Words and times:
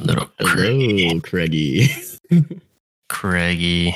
Little 0.00 0.30
Hello, 0.38 1.20
Craigie. 1.20 1.88
Craigie. 3.08 3.94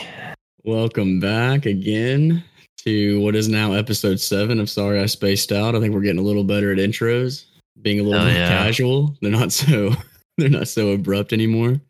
Welcome 0.64 1.21
back 1.21 1.66
again 1.66 2.42
to 2.79 3.21
what 3.21 3.37
is 3.37 3.48
now 3.48 3.72
episode 3.72 4.18
seven 4.21 4.60
of 4.60 4.71
Sorry 4.71 5.00
I 5.00 5.06
Spaced 5.06 5.52
Out. 5.52 5.74
I 5.74 5.80
think 5.80 5.94
we're 5.94 6.00
getting 6.00 6.18
a 6.21 6.24
little 6.24 6.44
better 6.44 6.72
at 6.72 6.78
intros, 6.78 7.44
being 7.82 8.00
a 8.00 8.02
little 8.02 8.21
Oh, 8.21 8.24
more 8.24 8.32
yeah. 8.34 8.48
casual. 8.48 9.16
They're 9.21 9.30
not 9.30 9.52
so 9.52 9.93
they're 10.39 10.48
not 10.48 10.68
so 10.68 10.91
abrupt 10.93 11.32
anymore. 11.32 11.80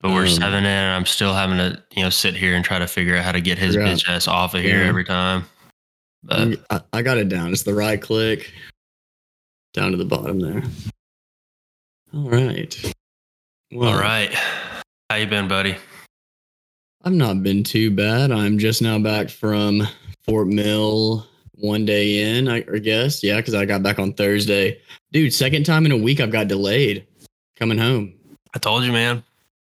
But 0.00 0.12
we're 0.12 0.22
Um, 0.24 0.28
seven 0.30 0.58
in, 0.60 0.66
and 0.66 0.94
I'm 0.94 1.06
still 1.06 1.32
having 1.34 1.56
to, 1.58 1.82
you 1.96 2.02
know, 2.02 2.10
sit 2.10 2.34
here 2.36 2.54
and 2.54 2.64
try 2.64 2.78
to 2.78 2.86
figure 2.86 3.16
out 3.16 3.24
how 3.24 3.32
to 3.32 3.40
get 3.40 3.58
his 3.58 3.76
bitch 3.76 4.08
ass 4.08 4.28
off 4.28 4.54
of 4.54 4.60
here 4.62 4.80
Yeah. 4.82 4.88
every 4.88 5.04
time. 5.04 5.44
But 6.22 6.60
I, 6.70 6.80
I 6.92 7.02
got 7.02 7.18
it 7.18 7.28
down. 7.28 7.52
It's 7.52 7.62
the 7.62 7.74
right 7.74 8.00
click 8.00 8.52
down 9.72 9.92
to 9.92 9.96
the 9.96 10.04
bottom 10.04 10.40
there. 10.40 10.62
All 12.14 12.28
right. 12.30 12.92
Well, 13.72 13.90
all 13.90 14.00
right, 14.00 14.32
how 15.10 15.16
you 15.16 15.26
been, 15.26 15.48
buddy? 15.48 15.76
I've 17.02 17.12
not 17.12 17.42
been 17.42 17.64
too 17.64 17.90
bad. 17.90 18.30
I'm 18.30 18.58
just 18.58 18.80
now 18.80 18.98
back 18.98 19.28
from 19.28 19.82
Fort 20.24 20.46
Mill 20.46 21.26
one 21.56 21.84
day 21.84 22.36
in, 22.36 22.48
I, 22.48 22.64
I 22.72 22.78
guess. 22.78 23.24
Yeah, 23.24 23.36
because 23.36 23.54
I 23.54 23.64
got 23.64 23.82
back 23.82 23.98
on 23.98 24.12
Thursday. 24.12 24.80
Dude, 25.10 25.34
second 25.34 25.66
time 25.66 25.84
in 25.84 25.92
a 25.92 25.96
week 25.96 26.20
I've 26.20 26.30
got 26.30 26.46
delayed 26.46 27.06
coming 27.56 27.78
home. 27.78 28.14
I 28.54 28.58
told 28.58 28.84
you, 28.84 28.92
man. 28.92 29.24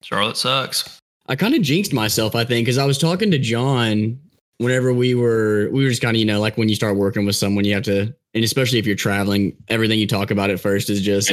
Charlotte 0.03 0.37
sucks. 0.37 0.99
I 1.27 1.35
kind 1.35 1.55
of 1.55 1.61
jinxed 1.61 1.93
myself, 1.93 2.35
I 2.35 2.43
think, 2.43 2.65
because 2.65 2.77
I 2.77 2.85
was 2.85 2.97
talking 2.97 3.31
to 3.31 3.39
John 3.39 4.19
whenever 4.59 4.93
we 4.93 5.15
were, 5.15 5.69
we 5.71 5.83
were 5.83 5.89
just 5.89 6.01
kind 6.01 6.15
of, 6.15 6.19
you 6.19 6.25
know, 6.25 6.39
like 6.39 6.57
when 6.57 6.69
you 6.69 6.75
start 6.75 6.95
working 6.95 7.25
with 7.25 7.35
someone, 7.35 7.65
you 7.65 7.73
have 7.73 7.83
to, 7.83 8.13
and 8.33 8.43
especially 8.43 8.79
if 8.79 8.85
you're 8.85 8.95
traveling, 8.95 9.55
everything 9.69 9.99
you 9.99 10.07
talk 10.07 10.31
about 10.31 10.49
at 10.49 10.59
first 10.59 10.89
is 10.89 11.01
just, 11.01 11.31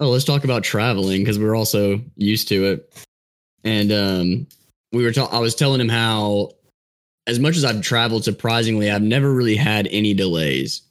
oh, 0.00 0.08
let's 0.10 0.24
talk 0.24 0.44
about 0.44 0.62
traveling 0.62 1.22
because 1.22 1.38
we're 1.38 1.56
also 1.56 2.00
used 2.16 2.48
to 2.48 2.64
it. 2.66 3.06
And 3.64 3.90
um, 3.92 4.46
we 4.92 5.02
were, 5.02 5.12
ta- 5.12 5.30
I 5.32 5.38
was 5.38 5.54
telling 5.54 5.80
him 5.80 5.88
how, 5.88 6.50
as 7.26 7.40
much 7.40 7.56
as 7.56 7.64
I've 7.64 7.80
traveled, 7.82 8.24
surprisingly, 8.24 8.90
I've 8.90 9.02
never 9.02 9.32
really 9.32 9.56
had 9.56 9.88
any 9.90 10.14
delays. 10.14 10.82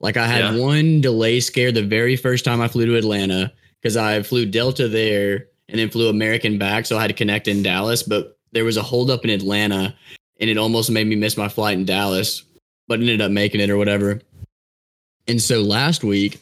Like 0.00 0.16
I 0.16 0.26
had 0.26 0.54
Yeah. 0.54 0.60
one 0.60 1.00
delay 1.00 1.40
scare 1.40 1.70
the 1.72 1.82
very 1.82 2.16
first 2.16 2.44
time 2.44 2.60
I 2.60 2.68
flew 2.68 2.86
to 2.86 2.96
Atlanta 2.96 3.52
because 3.80 3.96
I 3.96 4.22
flew 4.22 4.46
Delta 4.46 4.88
there 4.88 5.46
and 5.68 5.78
then 5.78 5.90
flew 5.90 6.08
American 6.08 6.58
back, 6.58 6.86
so 6.86 6.96
I 6.96 7.02
had 7.02 7.08
to 7.08 7.14
connect 7.14 7.46
in 7.46 7.62
Dallas. 7.62 8.02
But 8.02 8.38
there 8.52 8.64
was 8.64 8.76
a 8.76 8.82
holdup 8.82 9.24
in 9.24 9.30
Atlanta, 9.30 9.94
and 10.40 10.48
it 10.48 10.56
almost 10.56 10.90
made 10.90 11.06
me 11.06 11.14
miss 11.14 11.36
my 11.36 11.48
flight 11.48 11.76
in 11.76 11.84
Dallas, 11.84 12.42
but 12.88 13.00
ended 13.00 13.20
up 13.20 13.30
making 13.30 13.60
it 13.60 13.68
or 13.70 13.76
whatever. 13.76 14.20
And 15.28 15.40
so 15.40 15.62
last 15.62 16.02
week, 16.02 16.40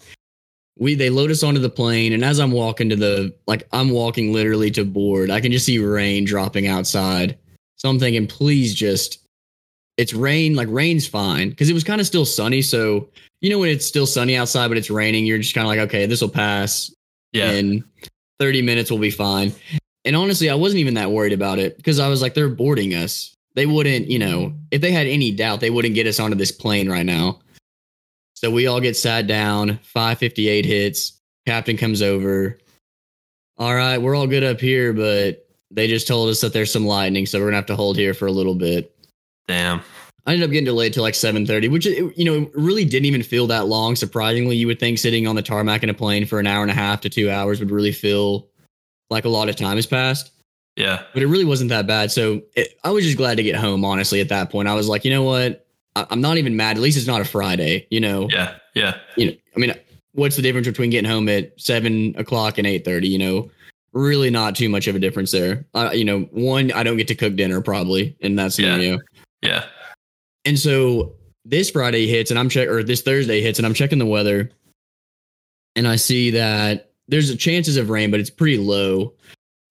we 0.79 0.95
they 0.95 1.11
load 1.11 1.31
us 1.31 1.43
onto 1.43 1.61
the 1.61 1.71
plane, 1.71 2.13
and 2.13 2.25
as 2.25 2.39
I'm 2.39 2.53
walking 2.53 2.89
to 2.91 2.97
the 2.97 3.35
like 3.47 3.67
I'm 3.73 3.91
walking 3.91 4.33
literally 4.33 4.71
to 4.73 4.85
board, 4.85 5.31
I 5.31 5.41
can 5.41 5.53
just 5.53 5.67
see 5.67 5.79
rain 5.79 6.25
dropping 6.25 6.67
outside. 6.67 7.39
So 7.77 7.89
I'm 7.91 7.99
thinking, 7.99 8.27
please 8.27 8.75
just 8.75 9.19
it's 9.97 10.13
rain, 10.15 10.55
like 10.55 10.69
rain's 10.71 11.07
fine. 11.07 11.55
Cause 11.55 11.71
it 11.71 11.73
was 11.73 11.85
kind 11.85 12.01
of 12.01 12.07
still 12.07 12.27
sunny. 12.27 12.63
So 12.63 13.09
you 13.41 13.51
know 13.51 13.59
when 13.59 13.71
it's 13.71 13.87
still 13.87 14.07
sunny 14.07 14.37
outside, 14.37 14.69
but 14.69 14.77
it's 14.77 14.91
raining, 14.91 15.27
you're 15.27 15.39
just 15.39 15.55
kind 15.55 15.65
of 15.65 15.69
like, 15.69 15.81
okay, 15.89 16.07
this 16.07 16.21
will 16.21 16.29
pass 16.29 16.91
Yeah, 17.33 17.51
in 17.53 17.85
30 18.39 18.63
minutes 18.63 18.91
will 18.91 18.99
be 18.99 19.11
fine. 19.11 19.53
And 20.05 20.15
honestly, 20.15 20.49
I 20.49 20.55
wasn't 20.55 20.81
even 20.81 20.95
that 20.95 21.11
worried 21.11 21.33
about 21.33 21.59
it 21.59 21.77
because 21.77 21.99
I 21.99 22.09
was 22.09 22.23
like, 22.23 22.35
they're 22.35 22.49
boarding 22.49 22.95
us. 22.95 23.35
They 23.55 23.67
wouldn't, 23.67 24.09
you 24.09 24.19
know, 24.19 24.53
if 24.71 24.83
they 24.83 24.93
had 24.93 25.07
any 25.07 25.33
doubt, 25.33 25.61
they 25.61 25.71
wouldn't 25.71 25.95
get 25.95 26.07
us 26.07 26.21
onto 26.21 26.37
this 26.37 26.53
plane 26.53 26.89
right 26.89 27.07
now. 27.07 27.41
So 28.37 28.51
we 28.51 28.67
all 28.67 28.81
get 28.81 28.97
sat 28.97 29.27
down, 29.27 29.79
558 29.83 30.65
hits. 30.65 31.21
Captain 31.47 31.77
comes 31.77 32.03
over. 32.03 32.59
All 33.59 33.75
right, 33.75 33.99
we're 33.99 34.15
all 34.15 34.27
good 34.27 34.45
up 34.45 34.61
here, 34.61 34.93
but 34.93 35.49
they 35.71 35.89
just 35.89 36.07
told 36.07 36.29
us 36.29 36.41
that 36.43 36.53
there's 36.53 36.71
some 36.73 36.87
lightning, 36.87 37.25
so 37.27 37.39
we're 37.39 37.47
gonna 37.47 37.57
have 37.57 37.67
to 37.67 37.77
hold 37.77 37.97
here 37.97 38.13
for 38.15 38.27
a 38.27 38.33
little 38.33 38.55
bit. 38.55 38.95
damn. 39.49 39.81
I 40.29 40.33
ended 40.33 40.49
up 40.49 40.51
getting 40.51 40.65
delayed 40.65 40.93
till 40.93 41.05
like 41.05 41.15
7:30, 41.15 41.69
which 41.71 41.87
you 41.87 42.25
know 42.25 42.51
really 42.53 42.85
didn't 42.85 43.07
even 43.07 43.23
feel 43.23 43.47
that 43.47 43.69
long. 43.69 43.95
Surprisingly, 43.95 44.57
you 44.57 44.67
would 44.67 44.81
think 44.81 44.99
sitting 44.99 45.25
on 45.29 45.37
the 45.37 45.43
tarmac 45.43 45.85
in 45.85 45.89
a 45.89 45.95
plane 45.95 46.27
for 46.27 46.41
an 46.41 46.49
hour 46.49 46.63
and 46.63 46.71
a 46.71 46.75
half 46.75 47.01
to 47.03 47.09
two 47.09 47.31
hours 47.31 47.61
would 47.61 47.71
really 47.71 47.93
feel 47.93 48.49
like 49.09 49.25
a 49.25 49.29
lot 49.29 49.49
of 49.49 49.55
time 49.55 49.77
has 49.77 49.87
passed, 49.87 50.33
Yeah, 50.77 51.05
but 51.15 51.23
it 51.23 51.29
really 51.29 51.45
wasn't 51.45 51.71
that 51.71 51.87
bad. 51.87 52.11
So 52.11 52.43
it, 52.57 52.77
I 52.83 52.91
was 52.91 53.05
just 53.05 53.17
glad 53.17 53.37
to 53.37 53.45
get 53.45 53.55
home. 53.55 53.85
Honestly, 53.85 54.21
at 54.21 54.29
that 54.31 54.51
point, 54.51 54.67
I 54.67 54.75
was 54.75 54.89
like, 54.89 55.05
you 55.05 55.13
know 55.13 55.23
what? 55.23 55.66
I, 55.97 56.07
I'm 56.11 56.21
not 56.21 56.37
even 56.37 56.55
mad. 56.57 56.77
At 56.77 56.83
least 56.83 56.97
it's 56.97 57.07
not 57.09 57.21
a 57.21 57.25
Friday. 57.25 57.89
You 57.91 57.99
know, 58.01 58.29
yeah, 58.31 58.55
yeah, 58.75 58.99
you 59.17 59.27
know. 59.27 59.33
I 59.57 59.59
mean, 59.59 59.75
what's 60.13 60.37
the 60.37 60.43
difference 60.43 60.69
between 60.69 60.91
getting 60.91 61.11
home 61.11 61.29
at 61.29 61.59
seven 61.61 62.15
o'clock 62.17 62.59
and 62.59 62.67
8:30? 62.69 63.09
You 63.09 63.19
know, 63.19 63.51
really 63.93 64.31
not 64.31 64.55
too 64.55 64.69
much 64.69 64.87
of 64.87 64.95
a 64.95 64.99
difference 65.01 65.33
there. 65.33 65.67
Uh, 65.75 65.91
you 65.93 66.05
know, 66.05 66.21
one, 66.31 66.71
I 66.71 66.85
don't 66.85 66.97
get 66.99 67.09
to 67.09 67.15
cook 67.17 67.35
dinner 67.35 67.61
probably 67.61 68.17
in 68.21 68.37
that 68.37 68.45
Yeah. 68.45 68.49
scenario. 68.75 68.99
yeah. 69.43 69.65
And 70.45 70.57
so 70.59 71.15
this 71.45 71.71
Friday 71.71 72.07
hits 72.07 72.31
and 72.31 72.39
I'm 72.39 72.49
check 72.49 72.69
or 72.69 72.83
this 72.85 73.03
Thursday 73.03 73.41
hits 73.41 73.59
and 73.59 73.67
I'm 73.67 73.75
checking 73.75 73.99
the 73.99 74.07
weather 74.07 74.51
and 75.75 75.89
I 75.89 75.97
see 75.97 76.31
that 76.31 76.93
there's 77.09 77.31
a 77.31 77.37
chances 77.37 77.77
of 77.77 77.91
rain, 77.91 78.11
but 78.13 78.21
it's 78.21 78.31
pretty 78.31 78.59
low. 78.59 79.13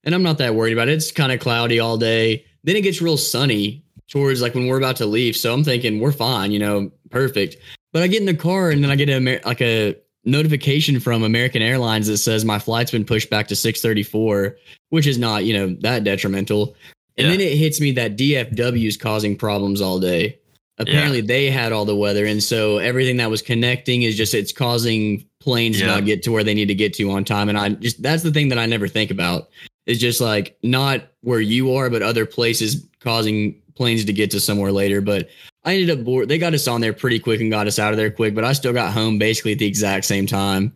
And 0.03 0.13
I'm 0.13 0.24
not 0.24 0.38
that 0.40 0.53
worried 0.56 0.74
about 0.74 0.90
it. 0.90 0.94
It's 0.94 1.12
kind 1.12 1.31
of 1.31 1.40
cloudy 1.40 1.80
all 1.80 1.97
day. 1.97 2.46
Then 2.66 2.75
it 2.75 2.81
gets 2.81 3.02
real 3.02 3.16
sunny 3.18 3.84
towards 4.09 4.41
like 4.41 4.53
when 4.55 4.67
we're 4.67 4.77
about 4.77 4.95
to 4.97 5.05
leave. 5.05 5.35
So 5.35 5.53
I'm 5.53 5.63
thinking 5.63 5.99
we're 5.99 6.11
fine, 6.11 6.51
you 6.51 6.59
know, 6.59 6.91
perfect. 7.09 7.57
But 7.93 8.03
I 8.03 8.07
get 8.07 8.19
in 8.19 8.25
the 8.25 8.33
car 8.35 8.69
and 8.69 8.83
then 8.83 8.91
I 8.91 8.95
get 8.95 9.09
a 9.09 9.13
Amer- 9.16 9.41
like 9.45 9.61
a 9.61 9.95
notification 10.25 10.99
from 10.99 11.23
American 11.23 11.61
Airlines 11.61 12.07
that 12.07 12.17
says 12.17 12.44
my 12.45 12.59
flight's 12.59 12.91
been 12.91 13.05
pushed 13.05 13.29
back 13.29 13.47
to 13.47 13.55
634, 13.55 14.57
which 14.89 15.07
is 15.07 15.17
not, 15.17 15.45
you 15.45 15.53
know, 15.53 15.75
that 15.81 16.03
detrimental. 16.03 16.75
And 17.17 17.27
Yeah. 17.27 17.31
then 17.31 17.41
it 17.41 17.57
hits 17.57 17.79
me 17.79 17.91
that 17.94 18.17
DFW 18.17 18.88
is 18.88 18.97
causing 18.97 19.35
problems 19.38 19.81
all 19.81 19.99
day. 19.99 20.38
Apparently 20.77 21.21
they 21.21 21.49
had 21.49 21.71
all 21.71 21.85
the 21.85 21.95
weather 21.95 22.25
and 22.25 22.44
so 22.44 22.79
everything 22.79 23.15
that 23.17 23.29
was 23.29 23.41
connecting 23.41 24.01
is 24.01 24.17
just 24.17 24.33
it's 24.33 24.51
causing 24.51 25.25
planes 25.39 25.79
to 25.79 25.85
not 25.85 26.03
get 26.05 26.21
to 26.23 26.33
where 26.33 26.44
they 26.44 26.53
need 26.53 26.67
to 26.67 26.75
get 26.75 26.94
to 26.95 27.09
on 27.11 27.23
time 27.23 27.47
and 27.47 27.57
I 27.57 27.69
just 27.69 28.01
that's 28.03 28.23
the 28.23 28.31
thing 28.31 28.49
that 28.49 28.59
I 28.59 28.65
never 28.65 28.89
think 28.89 29.09
about. 29.09 29.47
It's 29.85 30.01
just 30.01 30.19
like 30.19 30.57
not 30.63 31.03
where 31.21 31.39
you 31.39 31.73
are 31.75 31.89
but 31.89 32.01
other 32.01 32.25
places 32.25 32.85
causing 32.99 33.55
planes 33.75 34.06
to 34.06 34.13
get 34.13 34.31
to 34.31 34.40
somewhere 34.40 34.72
later 34.72 35.02
but 35.02 35.30
I 35.66 35.74
ended 35.74 36.00
up 36.00 36.06
bored. 36.06 36.30
They 36.30 36.38
got 36.38 36.53
us 36.53 36.68
on 36.68 36.80
there 36.80 36.94
pretty 36.94 37.19
quick 37.19 37.41
and 37.41 37.50
got 37.50 37.66
us 37.66 37.80
out 37.80 37.91
of 37.91 37.97
there 37.97 38.12
quick, 38.12 38.36
but 38.36 38.44
I 38.44 38.53
still 38.53 38.72
got 38.72 38.94
home 38.94 39.18
basically 39.18 39.53
at 39.53 39.59
the 39.59 39.66
exact 39.66 40.06
same 40.06 40.28
time. 40.28 40.72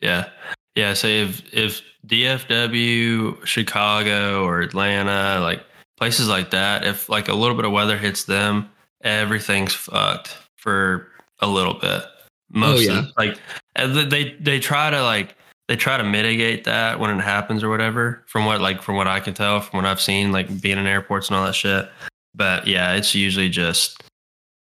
Yeah. 0.00 0.30
Yeah. 0.74 0.94
So 0.94 1.06
if 1.06 1.42
if 1.52 1.82
DFW, 2.06 3.44
Chicago, 3.46 4.44
or 4.44 4.62
Atlanta, 4.62 5.38
like 5.40 5.62
places 5.98 6.28
like 6.28 6.50
that, 6.50 6.84
if 6.84 7.10
like 7.10 7.28
a 7.28 7.34
little 7.34 7.54
bit 7.54 7.66
of 7.66 7.72
weather 7.72 7.98
hits 7.98 8.24
them, 8.24 8.70
everything's 9.02 9.74
fucked 9.74 10.34
for 10.56 11.08
a 11.40 11.46
little 11.46 11.74
bit. 11.74 12.02
Oh, 12.02 12.06
Most 12.48 12.88
yeah. 12.88 13.04
like 13.18 13.38
they 13.76 14.34
they 14.40 14.60
try 14.60 14.90
to 14.90 15.02
like 15.02 15.36
they 15.68 15.76
try 15.76 15.98
to 15.98 16.04
mitigate 16.04 16.64
that 16.64 16.98
when 16.98 17.10
it 17.10 17.22
happens 17.22 17.62
or 17.62 17.68
whatever. 17.68 18.24
From 18.26 18.46
what 18.46 18.62
like 18.62 18.80
from 18.80 18.96
what 18.96 19.08
I 19.08 19.20
can 19.20 19.34
tell, 19.34 19.60
from 19.60 19.76
what 19.76 19.86
I've 19.86 20.00
seen, 20.00 20.32
like 20.32 20.62
being 20.62 20.78
in 20.78 20.86
airports 20.86 21.28
and 21.28 21.36
all 21.36 21.44
that 21.44 21.54
shit. 21.54 21.90
But 22.34 22.66
yeah, 22.66 22.94
it's 22.94 23.14
usually 23.14 23.48
just 23.48 24.02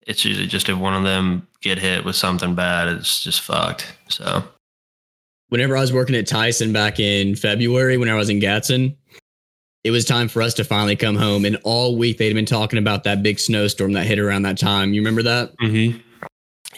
it's 0.08 0.26
usually 0.26 0.48
just 0.48 0.70
if 0.70 0.78
one 0.78 0.96
of 0.96 1.04
them 1.04 1.48
get 1.62 1.78
hit 1.78 2.04
with 2.04 2.16
something 2.16 2.56
bad, 2.56 2.88
it's 2.88 3.22
just 3.22 3.42
fucked. 3.42 3.94
So 4.08 4.44
whenever 5.50 5.78
I 5.78 5.82
was 5.82 5.94
working 5.94 6.16
at 6.16 6.28
Tyson 6.28 6.74
back 6.74 7.00
in 7.00 7.36
February, 7.36 7.98
when 7.98 8.10
I 8.10 8.16
was 8.16 8.30
in 8.30 8.40
Gadsden, 8.40 8.96
it 9.84 9.92
was 9.92 10.06
time 10.06 10.28
for 10.28 10.42
us 10.42 10.54
to 10.56 10.64
finally 10.64 10.96
come 10.96 11.16
home. 11.16 11.46
And 11.46 11.58
all 11.64 11.96
week 11.96 12.18
they'd 12.18 12.34
been 12.34 12.46
talking 12.46 12.80
about 12.80 13.04
that 13.04 13.24
big 13.24 13.40
snowstorm 13.40 13.94
that 13.94 14.06
hit 14.06 14.20
around 14.20 14.44
that 14.44 14.58
time. 14.58 14.94
You 14.94 15.02
remember 15.02 15.24
that? 15.24 15.56
Mm-hmm. 15.58 16.00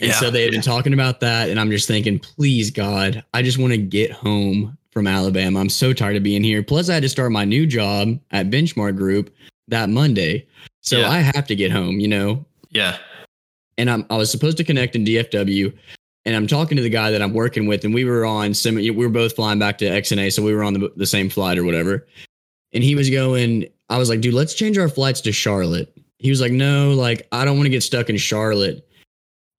And 0.01 0.13
so 0.13 0.31
they 0.31 0.43
had 0.43 0.51
been 0.51 0.61
talking 0.61 0.93
about 0.93 1.19
that. 1.19 1.49
And 1.49 1.59
I'm 1.59 1.69
just 1.69 1.87
thinking, 1.87 2.19
please, 2.19 2.71
God, 2.71 3.23
I 3.33 3.41
just 3.41 3.57
want 3.57 3.71
to 3.71 3.77
get 3.77 4.11
home 4.11 4.77
from 4.91 5.05
Alabama. 5.05 5.59
I'm 5.59 5.69
so 5.69 5.93
tired 5.93 6.15
of 6.15 6.23
being 6.23 6.43
here. 6.43 6.63
Plus, 6.63 6.89
I 6.89 6.95
had 6.95 7.03
to 7.03 7.09
start 7.09 7.31
my 7.31 7.45
new 7.45 7.67
job 7.67 8.19
at 8.31 8.49
Benchmark 8.49 8.97
Group 8.97 9.31
that 9.71 9.89
Monday. 9.89 10.45
So 10.81 10.99
Yeah. 10.99 11.09
I 11.09 11.19
have 11.19 11.47
to 11.47 11.55
get 11.55 11.71
home, 11.71 11.99
you 11.99 12.07
know? 12.07 12.45
yeah, 12.69 12.97
and 13.77 13.89
I'm, 13.89 14.05
I 14.09 14.15
was 14.17 14.29
supposed 14.31 14.57
to 14.57 14.63
connect 14.63 14.95
in 14.95 15.03
DFW, 15.03 15.73
and 16.25 16.35
I'm 16.35 16.45
talking 16.47 16.77
to 16.77 16.83
the 16.83 16.89
guy 16.89 17.09
that 17.11 17.21
I'm 17.21 17.33
working 17.33 17.65
with, 17.67 17.83
and 17.83 17.93
we 17.93 18.05
were 18.05 18.25
on 18.25 18.53
sim. 18.53 18.75
We 18.75 18.91
were 18.91 19.09
both 19.09 19.35
flying 19.35 19.59
back 19.59 19.77
to 19.79 19.85
XNA, 19.85 20.31
so 20.33 20.43
we 20.43 20.53
were 20.53 20.63
on 20.63 20.73
the, 20.73 20.91
the 20.95 21.05
same 21.05 21.29
flight 21.29 21.57
or 21.57 21.63
whatever. 21.65 22.07
And 22.73 22.83
he 22.83 22.95
was 22.95 23.09
going. 23.09 23.67
I 23.89 23.97
was 23.97 24.07
like, 24.07 24.21
dude, 24.21 24.33
let's 24.33 24.53
change 24.53 24.77
our 24.77 24.87
flights 24.87 25.19
to 25.21 25.31
Charlotte. 25.33 25.93
He 26.19 26.29
was 26.29 26.39
like, 26.39 26.51
no, 26.53 26.91
like 26.93 27.27
I 27.31 27.43
don't 27.43 27.57
want 27.57 27.65
to 27.65 27.71
get 27.71 27.83
stuck 27.83 28.09
in 28.09 28.17
Charlotte. 28.17 28.87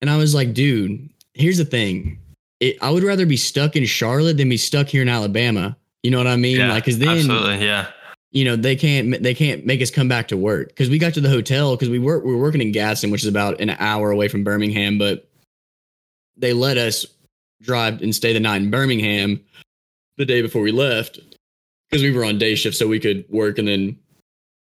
And 0.01 0.09
I 0.09 0.17
was 0.17 0.35
like, 0.35 0.55
dude, 0.55 1.11
here's 1.35 1.59
the 1.59 1.65
thing. 1.67 2.19
It, 2.61 2.77
I 2.81 2.91
would 2.91 3.03
rather 3.03 3.27
be 3.27 3.37
stuck 3.37 3.77
in 3.77 3.85
Charlotte 3.85 4.37
than 4.39 4.49
be 4.49 4.57
stuck 4.57 4.87
here 4.87 5.03
in 5.03 5.09
Alabama. 5.09 5.77
You 6.03 6.13
know 6.13 6.19
what 6.19 6.27
I 6.29 6.37
mean? 6.37 6.59
yeah, 6.59 6.73
like, 6.73 6.85
cause 6.85 6.99
then 6.99 7.19
absolutely, 7.19 7.67
yeah, 7.67 7.89
you 8.33 8.45
know 8.45 8.57
they 8.57 8.75
can't 8.77 9.23
they 9.23 9.35
can't 9.35 9.65
make 9.65 9.81
us 9.81 9.91
come 9.91 10.09
back 10.09 10.29
to 10.29 10.37
work 10.37 10.69
because 10.69 10.89
we 10.91 10.99
got 10.99 11.15
to 11.15 11.21
the 11.21 11.29
hotel 11.29 11.77
because 11.77 11.91
we 11.91 11.99
were 11.99 12.19
we 12.19 12.33
were 12.35 12.41
working 12.41 12.61
in 12.63 12.73
Gadsden, 12.73 13.11
which 13.11 13.23
is 13.23 13.29
about 13.29 13.61
an 13.61 13.71
hour 13.71 14.11
away 14.11 14.29
from 14.29 14.43
Birmingham, 14.43 14.99
but 14.99 15.29
they 16.37 16.53
let 16.53 16.79
us 16.79 17.07
drive 17.61 18.01
and 18.03 18.15
stay 18.15 18.33
the 18.33 18.41
night 18.41 18.63
in 18.63 18.71
Birmingham 18.71 19.41
the 20.17 20.25
day 20.25 20.43
before 20.43 20.63
we 20.63 20.73
left. 20.73 21.21
because 21.91 22.03
we 22.03 22.11
were 22.11 22.25
on 22.25 22.39
day 22.39 22.55
shift, 22.55 22.77
so 22.77 22.89
we 22.89 22.99
could 22.99 23.25
work 23.29 23.59
and 23.59 23.69
then 23.69 23.99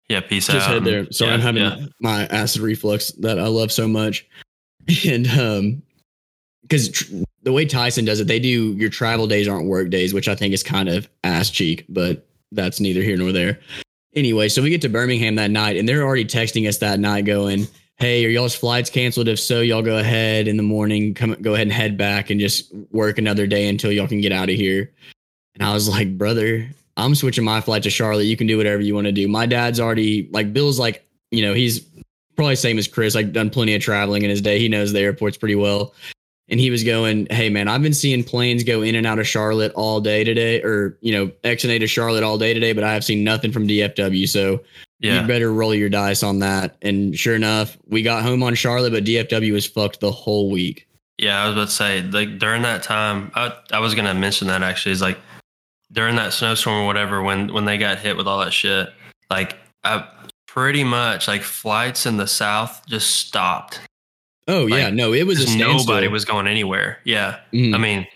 Yeah, 0.08 0.20
peace 0.20 0.46
just 0.46 0.56
out. 0.56 0.58
Just 0.58 0.68
head 0.68 0.84
there. 0.84 1.12
Sorry, 1.12 1.30
yeah, 1.30 1.34
I'm 1.34 1.40
having 1.40 1.62
yeah. 1.62 1.86
my 2.00 2.26
acid 2.26 2.62
reflux 2.62 3.12
that 3.20 3.38
I 3.38 3.46
love 3.46 3.70
so 3.70 3.86
much, 3.86 4.26
and 5.06 5.26
um, 5.28 5.82
because 6.62 6.88
tr- 6.90 7.14
the 7.44 7.52
way 7.52 7.64
Tyson 7.64 8.04
does 8.04 8.18
it, 8.20 8.26
they 8.26 8.40
do 8.40 8.72
your 8.72 8.90
travel 8.90 9.26
days 9.28 9.46
aren't 9.46 9.68
work 9.68 9.88
days, 9.90 10.12
which 10.12 10.28
I 10.28 10.34
think 10.34 10.52
is 10.52 10.62
kind 10.64 10.88
of 10.88 11.08
ass 11.22 11.48
cheek, 11.50 11.84
but 11.88 12.26
that's 12.52 12.80
neither 12.80 13.02
here 13.02 13.16
nor 13.16 13.32
there. 13.32 13.58
Anyway, 14.14 14.48
so 14.48 14.62
we 14.62 14.70
get 14.70 14.82
to 14.82 14.88
Birmingham 14.88 15.36
that 15.36 15.50
night, 15.50 15.76
and 15.76 15.88
they're 15.88 16.02
already 16.02 16.24
texting 16.24 16.68
us 16.68 16.78
that 16.78 17.00
night, 17.00 17.24
going, 17.24 17.66
"Hey, 17.96 18.24
are 18.26 18.28
y'all's 18.28 18.54
flights 18.54 18.90
canceled? 18.90 19.28
If 19.28 19.40
so, 19.40 19.60
y'all 19.60 19.82
go 19.82 19.98
ahead 19.98 20.48
in 20.48 20.56
the 20.56 20.62
morning, 20.62 21.14
come 21.14 21.34
go 21.40 21.54
ahead 21.54 21.66
and 21.66 21.72
head 21.72 21.96
back, 21.96 22.30
and 22.30 22.38
just 22.38 22.72
work 22.90 23.18
another 23.18 23.46
day 23.46 23.68
until 23.68 23.90
y'all 23.90 24.08
can 24.08 24.20
get 24.20 24.32
out 24.32 24.50
of 24.50 24.56
here." 24.56 24.92
And 25.54 25.62
I 25.62 25.72
was 25.72 25.88
like, 25.88 26.18
"Brother, 26.18 26.68
I'm 26.96 27.14
switching 27.14 27.44
my 27.44 27.60
flight 27.60 27.82
to 27.84 27.90
Charlotte. 27.90 28.24
You 28.24 28.36
can 28.36 28.46
do 28.46 28.58
whatever 28.58 28.82
you 28.82 28.94
want 28.94 29.06
to 29.06 29.12
do." 29.12 29.26
My 29.28 29.46
dad's 29.46 29.80
already 29.80 30.28
like 30.30 30.52
Bill's 30.52 30.78
like, 30.78 31.06
you 31.30 31.42
know, 31.42 31.54
he's 31.54 31.80
probably 32.36 32.56
same 32.56 32.78
as 32.78 32.86
Chris. 32.86 33.14
Like 33.14 33.32
done 33.32 33.48
plenty 33.50 33.74
of 33.74 33.82
traveling 33.82 34.22
in 34.22 34.30
his 34.30 34.42
day. 34.42 34.58
He 34.58 34.68
knows 34.68 34.92
the 34.92 35.00
airports 35.00 35.38
pretty 35.38 35.54
well. 35.54 35.94
And 36.52 36.60
he 36.60 36.70
was 36.70 36.84
going, 36.84 37.26
Hey 37.30 37.48
man, 37.48 37.66
I've 37.66 37.80
been 37.82 37.94
seeing 37.94 38.22
planes 38.22 38.62
go 38.62 38.82
in 38.82 38.94
and 38.94 39.06
out 39.06 39.18
of 39.18 39.26
Charlotte 39.26 39.72
all 39.74 40.00
day 40.02 40.22
today, 40.22 40.62
or 40.62 40.98
you 41.00 41.10
know, 41.12 41.32
X 41.44 41.64
and 41.64 41.72
A 41.72 41.78
to 41.78 41.86
Charlotte 41.86 42.22
all 42.22 42.36
day 42.36 42.52
today, 42.52 42.74
but 42.74 42.84
I 42.84 42.92
have 42.92 43.04
seen 43.04 43.24
nothing 43.24 43.50
from 43.52 43.66
DFW. 43.66 44.28
So 44.28 44.62
Yeah. 45.00 45.22
you 45.22 45.26
better 45.26 45.50
roll 45.52 45.74
your 45.74 45.88
dice 45.88 46.22
on 46.22 46.40
that. 46.40 46.76
And 46.82 47.18
sure 47.18 47.34
enough, 47.34 47.78
we 47.88 48.02
got 48.02 48.22
home 48.22 48.42
on 48.42 48.54
Charlotte, 48.54 48.92
but 48.92 49.02
DFW 49.04 49.52
was 49.54 49.66
fucked 49.66 50.00
the 50.00 50.12
whole 50.12 50.50
week. 50.50 50.86
Yeah, 51.18 51.42
I 51.42 51.46
was 51.46 51.54
about 51.56 51.68
to 51.68 51.74
say 51.74 52.02
like 52.02 52.38
during 52.38 52.60
that 52.62 52.82
time, 52.82 53.32
I 53.34 53.52
I 53.72 53.78
was 53.80 53.94
gonna 53.94 54.12
mention 54.14 54.46
that 54.48 54.62
actually 54.62 54.92
is 54.92 55.00
like 55.00 55.18
during 55.90 56.16
that 56.16 56.34
snowstorm 56.34 56.82
or 56.82 56.86
whatever 56.86 57.22
when 57.22 57.50
when 57.52 57.64
they 57.64 57.78
got 57.78 57.98
hit 57.98 58.16
with 58.16 58.26
all 58.28 58.40
that 58.40 58.52
shit, 58.52 58.90
like 59.30 59.56
I 59.84 60.06
pretty 60.46 60.84
much 60.84 61.28
like 61.28 61.42
flights 61.42 62.04
in 62.04 62.18
the 62.18 62.26
south 62.26 62.82
just 62.86 63.10
stopped. 63.16 63.80
Oh 64.52 64.64
Like, 64.64 64.80
yeah, 64.80 64.90
no, 64.90 65.12
it 65.12 65.26
was 65.26 65.54
a 65.54 65.58
nobody 65.58 66.08
was 66.08 66.24
going 66.24 66.46
anywhere. 66.46 66.98
Yeah, 67.04 67.38
Mhm. 67.52 67.74
I 67.74 67.78
mean, 67.78 68.06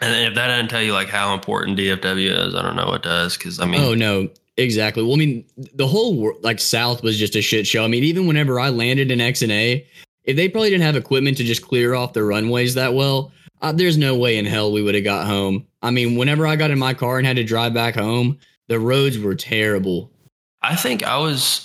and 0.00 0.28
if 0.28 0.34
that 0.34 0.46
doesn't 0.48 0.68
tell 0.68 0.82
you 0.82 0.92
like 0.92 1.08
how 1.08 1.34
important 1.34 1.78
DFW 1.78 2.46
is, 2.48 2.54
I 2.54 2.62
don't 2.62 2.76
know 2.76 2.86
what 2.86 3.02
does. 3.02 3.36
Because 3.36 3.58
I 3.60 3.66
mean, 3.66 3.80
oh 3.80 3.94
no, 3.94 4.28
exactly. 4.56 5.02
Well, 5.02 5.14
I 5.14 5.16
mean, 5.16 5.44
the 5.74 5.86
whole 5.86 6.14
wor- 6.14 6.36
like 6.42 6.60
South 6.60 7.02
was 7.02 7.18
just 7.18 7.34
a 7.36 7.42
shit 7.42 7.66
show. 7.66 7.84
I 7.84 7.88
mean, 7.88 8.04
even 8.04 8.26
whenever 8.26 8.60
I 8.60 8.68
landed 8.68 9.10
in 9.10 9.20
X 9.20 9.42
and 9.42 9.52
A, 9.52 9.86
if 10.24 10.36
they 10.36 10.48
probably 10.48 10.70
didn't 10.70 10.84
have 10.84 10.96
equipment 10.96 11.36
to 11.38 11.44
just 11.44 11.62
clear 11.66 11.94
off 11.94 12.12
the 12.12 12.22
runways 12.22 12.74
that 12.74 12.94
well, 12.94 13.32
uh, 13.60 13.72
there's 13.72 13.96
no 13.96 14.14
way 14.16 14.38
in 14.38 14.44
hell 14.44 14.70
we 14.70 14.82
would 14.82 14.94
have 14.94 15.04
got 15.04 15.26
home. 15.26 15.66
I 15.82 15.90
mean, 15.90 16.16
whenever 16.16 16.46
I 16.46 16.54
got 16.56 16.70
in 16.70 16.78
my 16.78 16.94
car 16.94 17.18
and 17.18 17.26
had 17.26 17.36
to 17.36 17.44
drive 17.44 17.74
back 17.74 17.94
home, 17.96 18.38
the 18.68 18.78
roads 18.78 19.18
were 19.18 19.34
terrible. 19.34 20.12
I 20.62 20.76
think 20.76 21.02
I 21.02 21.16
was. 21.18 21.64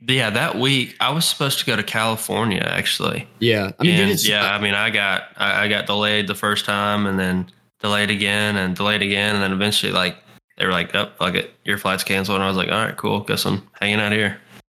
Yeah, 0.00 0.30
that 0.30 0.56
week 0.56 0.96
I 1.00 1.10
was 1.10 1.26
supposed 1.26 1.58
to 1.58 1.66
go 1.66 1.74
to 1.74 1.82
California 1.82 2.60
actually. 2.60 3.26
Yeah, 3.40 3.72
I 3.78 3.82
mean, 3.82 4.10
And, 4.10 4.24
yeah, 4.24 4.54
I 4.54 4.60
mean, 4.60 4.74
I 4.74 4.90
got 4.90 5.24
I, 5.36 5.64
I 5.64 5.68
got 5.68 5.86
delayed 5.86 6.28
the 6.28 6.34
first 6.34 6.64
time, 6.64 7.06
and 7.06 7.18
then 7.18 7.50
delayed 7.80 8.10
again, 8.10 8.56
and 8.56 8.76
delayed 8.76 9.02
again, 9.02 9.34
and 9.34 9.42
then 9.42 9.52
eventually, 9.52 9.92
like 9.92 10.16
they 10.56 10.66
were 10.66 10.72
like, 10.72 10.94
"Oh, 10.94 11.10
fuck 11.18 11.34
it, 11.34 11.52
your 11.64 11.78
flight's 11.78 12.04
canceled," 12.04 12.36
and 12.36 12.44
I 12.44 12.48
was 12.48 12.56
like, 12.56 12.70
"All 12.70 12.84
right, 12.84 12.96
cool, 12.96 13.20
guess 13.20 13.44
I'm 13.44 13.62
hanging 13.80 14.00
out 14.00 14.12
here." 14.12 14.38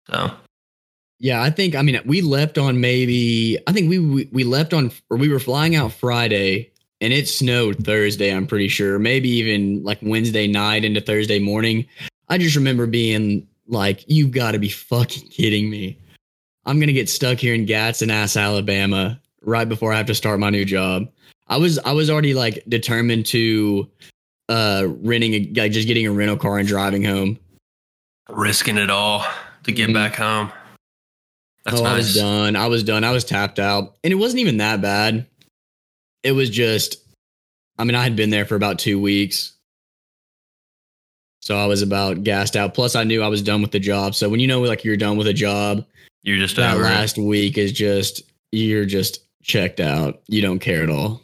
So 0.09 0.31
Yeah, 1.19 1.43
I 1.43 1.51
think 1.51 1.75
I 1.75 1.83
mean 1.83 2.01
we 2.05 2.21
left 2.21 2.57
on 2.57 2.81
maybe 2.81 3.59
I 3.67 3.73
think 3.73 3.91
we 3.91 3.99
we, 3.99 4.29
we 4.33 4.45
left 4.45 4.73
on 4.73 4.93
or 5.11 5.17
we 5.17 5.29
were 5.29 5.41
flying 5.41 5.75
out 5.75 5.93
Friday 5.93 6.71
and 7.01 7.13
it 7.13 7.29
snowed 7.29 7.85
Thursday, 7.85 8.35
I'm 8.35 8.47
pretty 8.47 8.69
sure. 8.69 8.99
Maybe 8.99 9.29
even 9.29 9.83
like 9.85 9.99
Wednesday 10.03 10.47
night 10.47 10.85
into 10.85 11.01
Thursday 11.01 11.39
morning. 11.39 11.87
I 12.29 12.39
just 12.39 12.57
remember 12.57 12.87
being 12.87 13.47
like, 13.69 14.05
you've 14.09 14.33
got 14.33 14.53
to 14.53 14.59
be 14.59 14.69
fucking 14.69 15.29
kidding 15.29 15.71
me. 15.71 15.99
I'm 16.67 16.79
gonna 16.81 16.93
get 16.93 17.09
stuck 17.09 17.39
here 17.39 17.55
in 17.55 17.65
Gadsden 17.65 18.11
ass 18.11 18.37
Alabama 18.37 19.21
right 19.43 19.69
before 19.69 19.93
I 19.93 19.97
have 19.97 20.07
to 20.07 20.15
start 20.15 20.41
my 20.41 20.51
new 20.51 20.65
job. 20.65 21.09
I 21.47 21.57
was 21.57 21.79
I 21.79 21.93
was 21.93 22.11
already 22.11 22.35
like 22.35 22.63
determined 22.69 23.25
to 23.27 23.89
uh 24.51 24.85
renting 25.01 25.33
a 25.35 25.53
like 25.61 25.73
just 25.73 25.87
getting 25.89 26.07
a 26.07 26.13
rental 26.13 26.37
car 26.37 26.59
and 26.59 26.69
driving 26.69 27.05
home. 27.05 27.39
risking 28.29 28.77
it 28.77 28.91
all 28.91 29.25
to 29.63 29.73
get 29.73 29.89
Mhm. 29.89 29.95
back 29.95 30.15
home. 30.17 30.53
That's 31.65 31.81
oh, 31.81 31.85
I 31.85 31.95
was 31.97 32.15
done. 32.15 32.57
I 32.57 32.67
was 32.67 32.83
done. 32.85 33.03
I 33.05 33.11
was 33.13 33.25
tapped 33.25 33.59
out. 33.59 33.97
And 34.05 34.13
it 34.13 34.17
wasn't 34.17 34.41
even 34.41 34.59
that 34.59 34.83
bad. 34.83 35.27
It 36.23 36.33
was 36.33 36.51
just, 36.51 36.97
I 37.79 37.85
mean, 37.85 37.95
I 37.95 38.03
had 38.03 38.17
been 38.17 38.29
there 38.31 38.45
for 38.45 38.55
about 38.55 38.79
two 38.79 39.01
weeks. 39.01 39.53
So 41.49 41.57
I 41.57 41.65
was 41.65 41.81
about 41.81 42.25
gassed 42.25 42.57
out. 42.57 42.75
Plus, 42.75 42.95
I 42.95 43.05
knew 43.05 43.23
I 43.23 43.29
was 43.29 43.41
done 43.41 43.63
with 43.63 43.71
the 43.71 43.79
job. 43.79 44.15
So 44.15 44.29
when 44.29 44.39
you 44.39 44.47
know, 44.47 44.61
like, 44.61 44.85
you're 44.85 44.99
done 44.99 45.17
with 45.17 45.27
a 45.29 45.33
job, 45.33 45.83
You're 46.23 46.37
just 46.37 46.57
that 46.57 46.77
it. 46.77 46.81
last 46.81 47.17
week 47.17 47.57
is 47.57 47.73
just, 47.73 48.21
you're 48.53 48.85
just 48.85 49.21
checked 49.43 49.81
out. 49.81 50.21
You 50.27 50.43
don't 50.43 50.59
care 50.59 50.83
at 50.83 50.91
all. 50.91 51.23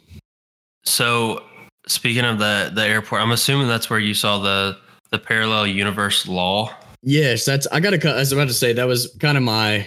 So 0.83 1.43
speaking 1.85 2.25
of 2.25 2.39
the 2.39 2.71
the 2.73 2.81
airport, 2.81 3.21
I'm 3.21 3.33
assuming 3.33 3.67
that's 3.67 3.87
where 3.87 3.99
you 3.99 4.15
saw 4.15 4.39
the 4.39 4.75
the 5.11 5.19
parallel 5.19 5.67
universe 5.67 6.27
law. 6.27 6.73
Yes, 7.03 7.45
that's, 7.45 7.67
I 7.67 7.79
got 7.79 7.91
to, 7.91 7.99
cut. 7.99 8.15
I 8.15 8.19
was 8.21 8.31
about 8.31 8.47
to 8.47 8.53
say, 8.55 8.73
that 8.73 8.87
was 8.87 9.15
kind 9.19 9.37
of 9.37 9.43
my, 9.43 9.85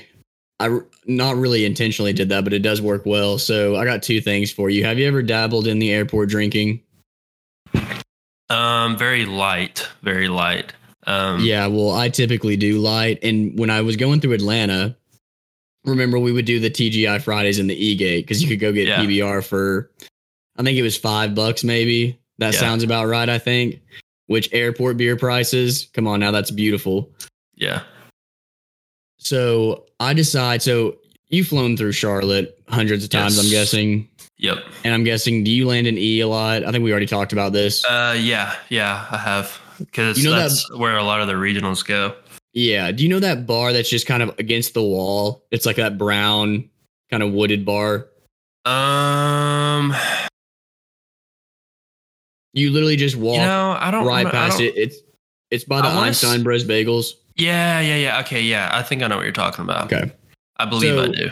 I 0.60 0.78
not 1.06 1.34
really 1.34 1.64
intentionally 1.64 2.12
did 2.12 2.28
that, 2.28 2.44
but 2.44 2.52
it 2.52 2.60
does 2.60 2.80
work 2.80 3.04
well. 3.04 3.38
So 3.38 3.74
I 3.74 3.84
got 3.84 4.04
two 4.04 4.20
things 4.20 4.52
for 4.52 4.70
you. 4.70 4.84
Have 4.84 5.00
you 5.00 5.08
ever 5.08 5.20
dabbled 5.20 5.66
in 5.66 5.80
the 5.80 5.90
airport 5.92 6.28
drinking? 6.28 6.80
Um, 8.50 8.96
very 8.96 9.26
light, 9.26 9.86
very 10.02 10.28
light. 10.28 10.72
Um, 11.06 11.40
Yeah, 11.40 11.66
well, 11.66 11.90
I 11.94 12.08
typically 12.08 12.56
do 12.56 12.78
light. 12.78 13.18
And 13.22 13.58
when 13.58 13.70
I 13.70 13.80
was 13.82 13.96
going 13.96 14.20
through 14.20 14.32
Atlanta, 14.32 14.96
remember 15.84 16.18
we 16.18 16.32
would 16.32 16.44
do 16.44 16.60
the 16.60 16.70
TGI 16.70 17.20
Fridays 17.22 17.58
in 17.58 17.66
the 17.66 17.74
E 17.74 17.94
Gate 17.94 18.26
because 18.26 18.42
you 18.42 18.48
could 18.48 18.60
go 18.60 18.72
get 18.72 18.86
Yeah. 18.88 19.00
PBR 19.00 19.42
for, 19.44 19.90
I 20.56 20.62
think 20.62 20.78
it 20.78 20.82
was 20.82 20.96
five 20.96 21.34
bucks 21.34 21.62
maybe. 21.64 22.18
That 22.38 22.54
Yeah. 22.54 22.60
sounds 22.60 22.82
about 22.82 23.06
right, 23.06 23.28
I 23.28 23.38
think. 23.38 23.80
Which 24.26 24.48
airport 24.52 24.96
beer 24.98 25.16
prices? 25.16 25.88
Come 25.94 26.06
on 26.06 26.20
now, 26.20 26.30
that's 26.30 26.50
beautiful. 26.50 27.10
yeah, 27.56 27.82
So 29.18 29.86
I 29.98 30.12
decide, 30.14 30.62
so 30.62 30.96
you've 31.28 31.48
flown 31.48 31.76
through 31.76 31.92
Charlotte 31.92 32.56
hundreds 32.68 33.02
of 33.04 33.10
times, 33.10 33.36
I'm 33.38 33.50
guessing. 33.50 34.08
Yep. 34.38 34.58
And 34.84 34.94
I'm 34.94 35.04
guessing, 35.04 35.44
do 35.44 35.50
you 35.50 35.66
land 35.66 35.86
in 35.86 35.98
E 35.98 36.20
a 36.20 36.28
lot? 36.28 36.64
I 36.64 36.72
think 36.72 36.82
we 36.84 36.90
already 36.90 37.06
talked 37.06 37.32
about 37.32 37.52
this. 37.52 37.84
Uh, 37.84 38.16
yeah, 38.18 38.54
yeah, 38.68 39.06
I 39.10 39.16
have 39.18 39.60
because 39.78 40.18
You 40.18 40.24
know 40.30 40.36
that- 40.36 40.48
that's 40.48 40.70
where 40.76 40.96
a 40.96 41.04
lot 41.04 41.20
of 41.20 41.26
the 41.28 41.34
regionals 41.34 41.84
go. 41.84 42.14
Yeah. 42.54 42.90
Do 42.90 43.02
you 43.04 43.08
know 43.08 43.20
that 43.20 43.46
bar 43.46 43.72
that's 43.72 43.90
just 43.90 44.06
kind 44.06 44.22
of 44.22 44.36
against 44.38 44.74
the 44.74 44.82
wall? 44.82 45.44
It's 45.50 45.64
like 45.66 45.76
that 45.76 45.96
brown 45.98 46.68
kind 47.10 47.22
of 47.22 47.32
wooded 47.32 47.64
bar. 47.64 48.08
Um, 48.64 49.94
You 52.54 52.70
literally 52.70 52.96
just 52.96 53.14
walk 53.16 53.36
you 53.36 53.42
know, 53.42 53.76
I 53.78 53.90
don't 53.90 54.06
right 54.06 54.26
past 54.26 54.58
don't- 54.58 54.66
it. 54.68 54.74
It's 54.76 54.96
it's 55.50 55.64
by 55.64 55.80
the 55.80 55.88
wanna 55.88 56.08
s- 56.10 56.24
Einstein 56.24 56.42
Bros 56.42 56.64
Bagels. 56.64 57.12
Yeah, 57.36 57.80
yeah, 57.80 57.96
yeah. 57.96 58.20
Okay, 58.20 58.42
yeah. 58.42 58.68
I 58.72 58.82
think 58.82 59.02
I 59.02 59.06
know 59.06 59.16
what 59.16 59.22
you're 59.24 59.32
talking 59.32 59.64
about. 59.64 59.92
Okay. 59.92 60.10
I 60.56 60.64
believe 60.64 60.98
I 60.98 61.06
do. 61.08 61.30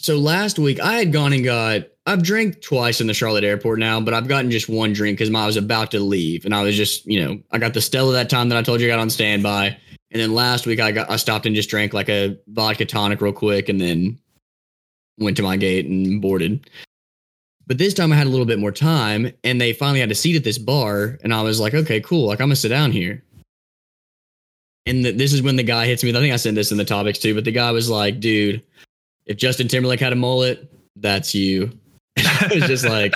So 0.00 0.16
last 0.18 0.58
week 0.58 0.78
I 0.80 0.94
had 0.94 1.12
gone 1.12 1.32
and 1.32 1.42
got 1.44 1.84
I've 2.08 2.22
drank 2.22 2.62
twice 2.62 3.02
in 3.02 3.06
the 3.06 3.12
Charlotte 3.12 3.44
airport 3.44 3.78
now, 3.78 4.00
but 4.00 4.14
I've 4.14 4.28
gotten 4.28 4.50
just 4.50 4.66
one 4.66 4.94
drink 4.94 5.18
because 5.18 5.32
I 5.34 5.44
was 5.44 5.58
about 5.58 5.90
to 5.90 6.00
leave 6.00 6.46
and 6.46 6.54
I 6.54 6.62
was 6.62 6.74
just, 6.74 7.04
you 7.04 7.22
know, 7.22 7.38
I 7.50 7.58
got 7.58 7.74
the 7.74 7.82
Stella 7.82 8.14
that 8.14 8.30
time 8.30 8.48
that 8.48 8.56
I 8.56 8.62
told 8.62 8.80
you 8.80 8.86
I 8.86 8.90
got 8.90 8.98
on 8.98 9.10
standby. 9.10 9.76
And 10.10 10.22
then 10.22 10.32
last 10.32 10.66
week 10.66 10.80
I 10.80 10.90
got 10.90 11.10
I 11.10 11.16
stopped 11.16 11.44
and 11.44 11.54
just 11.54 11.68
drank 11.68 11.92
like 11.92 12.08
a 12.08 12.38
vodka 12.46 12.86
tonic 12.86 13.20
real 13.20 13.34
quick 13.34 13.68
and 13.68 13.78
then 13.78 14.18
went 15.18 15.36
to 15.36 15.42
my 15.42 15.58
gate 15.58 15.84
and 15.84 16.22
boarded. 16.22 16.70
But 17.66 17.76
this 17.76 17.92
time 17.92 18.10
I 18.10 18.16
had 18.16 18.26
a 18.26 18.30
little 18.30 18.46
bit 18.46 18.58
more 18.58 18.72
time 18.72 19.30
and 19.44 19.60
they 19.60 19.74
finally 19.74 20.00
had 20.00 20.10
a 20.10 20.14
seat 20.14 20.34
at 20.34 20.44
this 20.44 20.56
bar 20.56 21.18
and 21.22 21.34
I 21.34 21.42
was 21.42 21.60
like, 21.60 21.74
okay, 21.74 22.00
cool. 22.00 22.28
Like 22.28 22.40
I'm 22.40 22.46
gonna 22.46 22.56
sit 22.56 22.70
down 22.70 22.90
here. 22.90 23.22
And 24.86 25.04
th- 25.04 25.18
this 25.18 25.34
is 25.34 25.42
when 25.42 25.56
the 25.56 25.62
guy 25.62 25.84
hits 25.84 26.02
me. 26.02 26.08
I 26.08 26.14
think 26.14 26.32
I 26.32 26.36
sent 26.36 26.54
this 26.54 26.72
in 26.72 26.78
the 26.78 26.86
topics 26.86 27.18
too, 27.18 27.34
but 27.34 27.44
the 27.44 27.52
guy 27.52 27.70
was 27.70 27.90
like, 27.90 28.18
dude, 28.18 28.62
if 29.26 29.36
Justin 29.36 29.68
Timberlake 29.68 30.00
had 30.00 30.14
a 30.14 30.16
mullet, 30.16 30.72
that's 30.96 31.34
you. 31.34 31.70
it 32.50 32.54
was 32.60 32.64
just 32.68 32.84
like, 32.84 33.14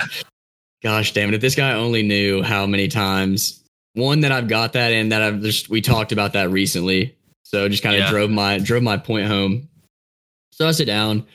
gosh 0.81 1.13
damn 1.13 1.29
it. 1.29 1.35
If 1.35 1.41
this 1.41 1.55
guy 1.55 1.73
only 1.73 2.03
knew 2.03 2.43
how 2.43 2.65
many 2.65 2.87
times 2.87 3.63
one 3.93 4.21
that 4.21 4.31
I've 4.31 4.47
got 4.47 4.73
that 4.73 4.91
and 4.91 5.11
that 5.11 5.21
I've 5.21 5.41
just 5.41 5.69
we 5.69 5.81
talked 5.81 6.11
about 6.11 6.33
that 6.33 6.49
recently. 6.49 7.15
So 7.43 7.67
just 7.69 7.83
kind 7.83 7.95
of 7.95 8.01
Yeah. 8.01 8.09
drove 8.09 8.29
my 8.31 8.57
drove 8.59 8.83
my 8.83 8.97
point 8.97 9.27
home. 9.27 9.69
So 10.51 10.67
I 10.67 10.71
sit 10.71 10.85
down 10.85 11.25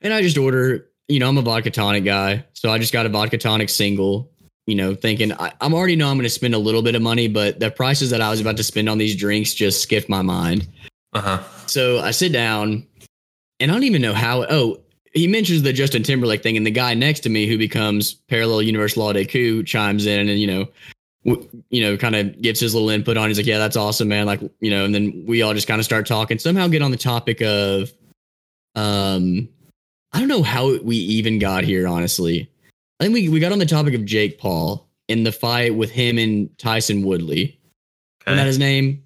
and 0.00 0.12
I 0.12 0.22
just 0.22 0.38
order, 0.38 0.88
you 1.08 1.18
know, 1.20 1.28
I'm 1.28 1.38
a 1.38 1.42
vodka 1.42 1.70
tonic 1.70 2.04
guy. 2.04 2.44
So 2.54 2.70
I 2.70 2.78
just 2.78 2.92
got 2.92 3.06
a 3.06 3.08
vodka 3.08 3.38
tonic 3.38 3.68
single, 3.68 4.30
you 4.66 4.74
know, 4.76 4.94
thinking 4.94 5.32
I, 5.32 5.52
I'm 5.60 5.74
already 5.74 5.96
know 5.96 6.08
I'm 6.10 6.16
gonna 6.18 6.28
spend 6.28 6.54
a 6.54 6.58
little 6.58 6.82
bit 6.82 6.94
of 6.94 7.02
money, 7.02 7.28
but 7.28 7.58
the 7.60 7.70
prices 7.70 8.10
that 8.10 8.20
I 8.20 8.30
was 8.30 8.40
about 8.40 8.56
to 8.58 8.64
spend 8.64 8.88
on 8.88 8.98
these 8.98 9.16
drinks 9.16 9.54
just 9.54 9.82
skipped 9.82 10.08
my 10.08 10.22
mind. 10.22 10.68
Uh 11.12 11.20
huh. 11.20 11.42
So 11.66 11.98
I 11.98 12.10
sit 12.12 12.32
down 12.32 12.86
and 13.58 13.70
I 13.70 13.74
don't 13.74 13.84
even 13.84 14.02
know 14.02 14.14
how. 14.14 14.44
Oh, 14.48 14.78
he 15.16 15.26
mentions 15.26 15.62
the 15.62 15.72
Justin 15.72 16.02
Timberlake 16.02 16.42
thing, 16.42 16.58
and 16.58 16.66
the 16.66 16.70
guy 16.70 16.92
next 16.92 17.20
to 17.20 17.30
me 17.30 17.46
who 17.46 17.56
becomes 17.56 18.14
Parallel 18.28 18.62
Universe 18.62 18.98
Law 18.98 19.14
Day 19.14 19.24
Coup 19.24 19.62
chimes 19.62 20.04
in 20.04 20.28
and, 20.28 20.38
you 20.38 20.46
know, 20.46 20.68
w- 21.24 21.48
you 21.70 21.82
know, 21.82 21.96
kind 21.96 22.14
of 22.14 22.40
gives 22.42 22.60
his 22.60 22.74
little 22.74 22.90
input 22.90 23.16
on. 23.16 23.28
He's 23.28 23.38
like, 23.38 23.46
"Yeah, 23.46 23.56
that's 23.56 23.76
awesome, 23.76 24.08
man." 24.08 24.26
Like, 24.26 24.40
you 24.60 24.70
know, 24.70 24.84
and 24.84 24.94
then 24.94 25.24
we 25.26 25.40
all 25.40 25.54
just 25.54 25.66
kind 25.66 25.78
of 25.78 25.86
start 25.86 26.06
talking. 26.06 26.38
Somehow 26.38 26.68
get 26.68 26.82
on 26.82 26.90
the 26.90 26.98
topic 26.98 27.40
of, 27.40 27.90
um, 28.74 29.48
I 30.12 30.18
don't 30.18 30.28
know 30.28 30.42
how 30.42 30.78
we 30.82 30.96
even 30.96 31.38
got 31.38 31.64
here. 31.64 31.88
Honestly, 31.88 32.50
I 33.00 33.04
think 33.04 33.14
we 33.14 33.30
we 33.30 33.40
got 33.40 33.52
on 33.52 33.58
the 33.58 33.64
topic 33.64 33.94
of 33.94 34.04
Jake 34.04 34.38
Paul 34.38 34.86
in 35.08 35.24
the 35.24 35.32
fight 35.32 35.74
with 35.74 35.90
him 35.90 36.18
and 36.18 36.56
Tyson 36.58 37.02
Woodley. 37.02 37.58
Isn't 38.26 38.36
that 38.36 38.46
his 38.46 38.58
name? 38.58 39.02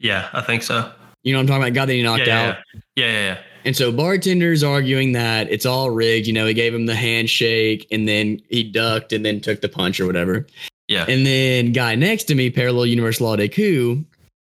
Yeah, 0.00 0.28
I 0.32 0.40
think 0.40 0.64
so. 0.64 0.90
You 1.22 1.32
know 1.32 1.38
what 1.38 1.42
I'm 1.42 1.46
talking 1.46 1.62
about? 1.62 1.74
Guy 1.74 1.86
that 1.86 1.92
he 1.92 2.02
knocked 2.02 2.26
yeah, 2.26 2.42
out. 2.42 2.56
Yeah, 2.96 3.06
yeah, 3.06 3.12
yeah. 3.12 3.38
And 3.64 3.76
so 3.76 3.92
bartender's 3.92 4.62
arguing 4.62 5.12
that 5.12 5.50
it's 5.50 5.66
all 5.66 5.90
rigged. 5.90 6.26
You 6.26 6.32
know, 6.32 6.46
he 6.46 6.54
gave 6.54 6.74
him 6.74 6.86
the 6.86 6.94
handshake 6.94 7.86
and 7.90 8.08
then 8.08 8.40
he 8.48 8.62
ducked 8.62 9.12
and 9.12 9.24
then 9.24 9.40
took 9.40 9.60
the 9.60 9.68
punch 9.68 10.00
or 10.00 10.06
whatever. 10.06 10.46
Yeah. 10.88 11.06
And 11.08 11.24
then 11.24 11.72
guy 11.72 11.94
next 11.94 12.24
to 12.24 12.34
me, 12.34 12.50
Parallel 12.50 12.86
Universe 12.86 13.20
Law 13.20 13.36
de 13.36 13.48
Coup, 13.48 14.04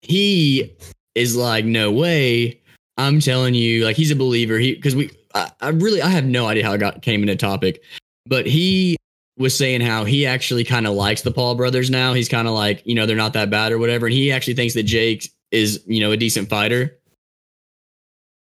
he 0.02 0.74
is 1.14 1.36
like, 1.36 1.64
no 1.64 1.90
way. 1.90 2.60
I'm 2.96 3.20
telling 3.20 3.54
you, 3.54 3.84
like 3.84 3.96
he's 3.96 4.10
a 4.10 4.16
believer. 4.16 4.58
He 4.58 4.74
because 4.74 4.94
we 4.94 5.10
I, 5.34 5.50
I 5.60 5.68
really 5.70 6.00
I 6.00 6.08
have 6.08 6.24
no 6.24 6.46
idea 6.46 6.64
how 6.64 6.72
I 6.72 6.76
got 6.76 7.02
came 7.02 7.22
into 7.22 7.36
topic, 7.36 7.82
but 8.26 8.46
he 8.46 8.96
was 9.36 9.56
saying 9.56 9.80
how 9.80 10.04
he 10.04 10.26
actually 10.26 10.64
kind 10.64 10.86
of 10.86 10.94
likes 10.94 11.22
the 11.22 11.32
Paul 11.32 11.56
brothers 11.56 11.90
now. 11.90 12.14
He's 12.14 12.28
kind 12.28 12.46
of 12.46 12.54
like, 12.54 12.86
you 12.86 12.94
know, 12.94 13.04
they're 13.04 13.16
not 13.16 13.32
that 13.32 13.50
bad 13.50 13.72
or 13.72 13.78
whatever. 13.78 14.06
And 14.06 14.14
he 14.14 14.30
actually 14.30 14.54
thinks 14.54 14.74
that 14.74 14.84
Jake 14.84 15.28
is, 15.50 15.82
you 15.86 16.00
know, 16.00 16.12
a 16.12 16.16
decent 16.16 16.48
fighter. 16.48 16.96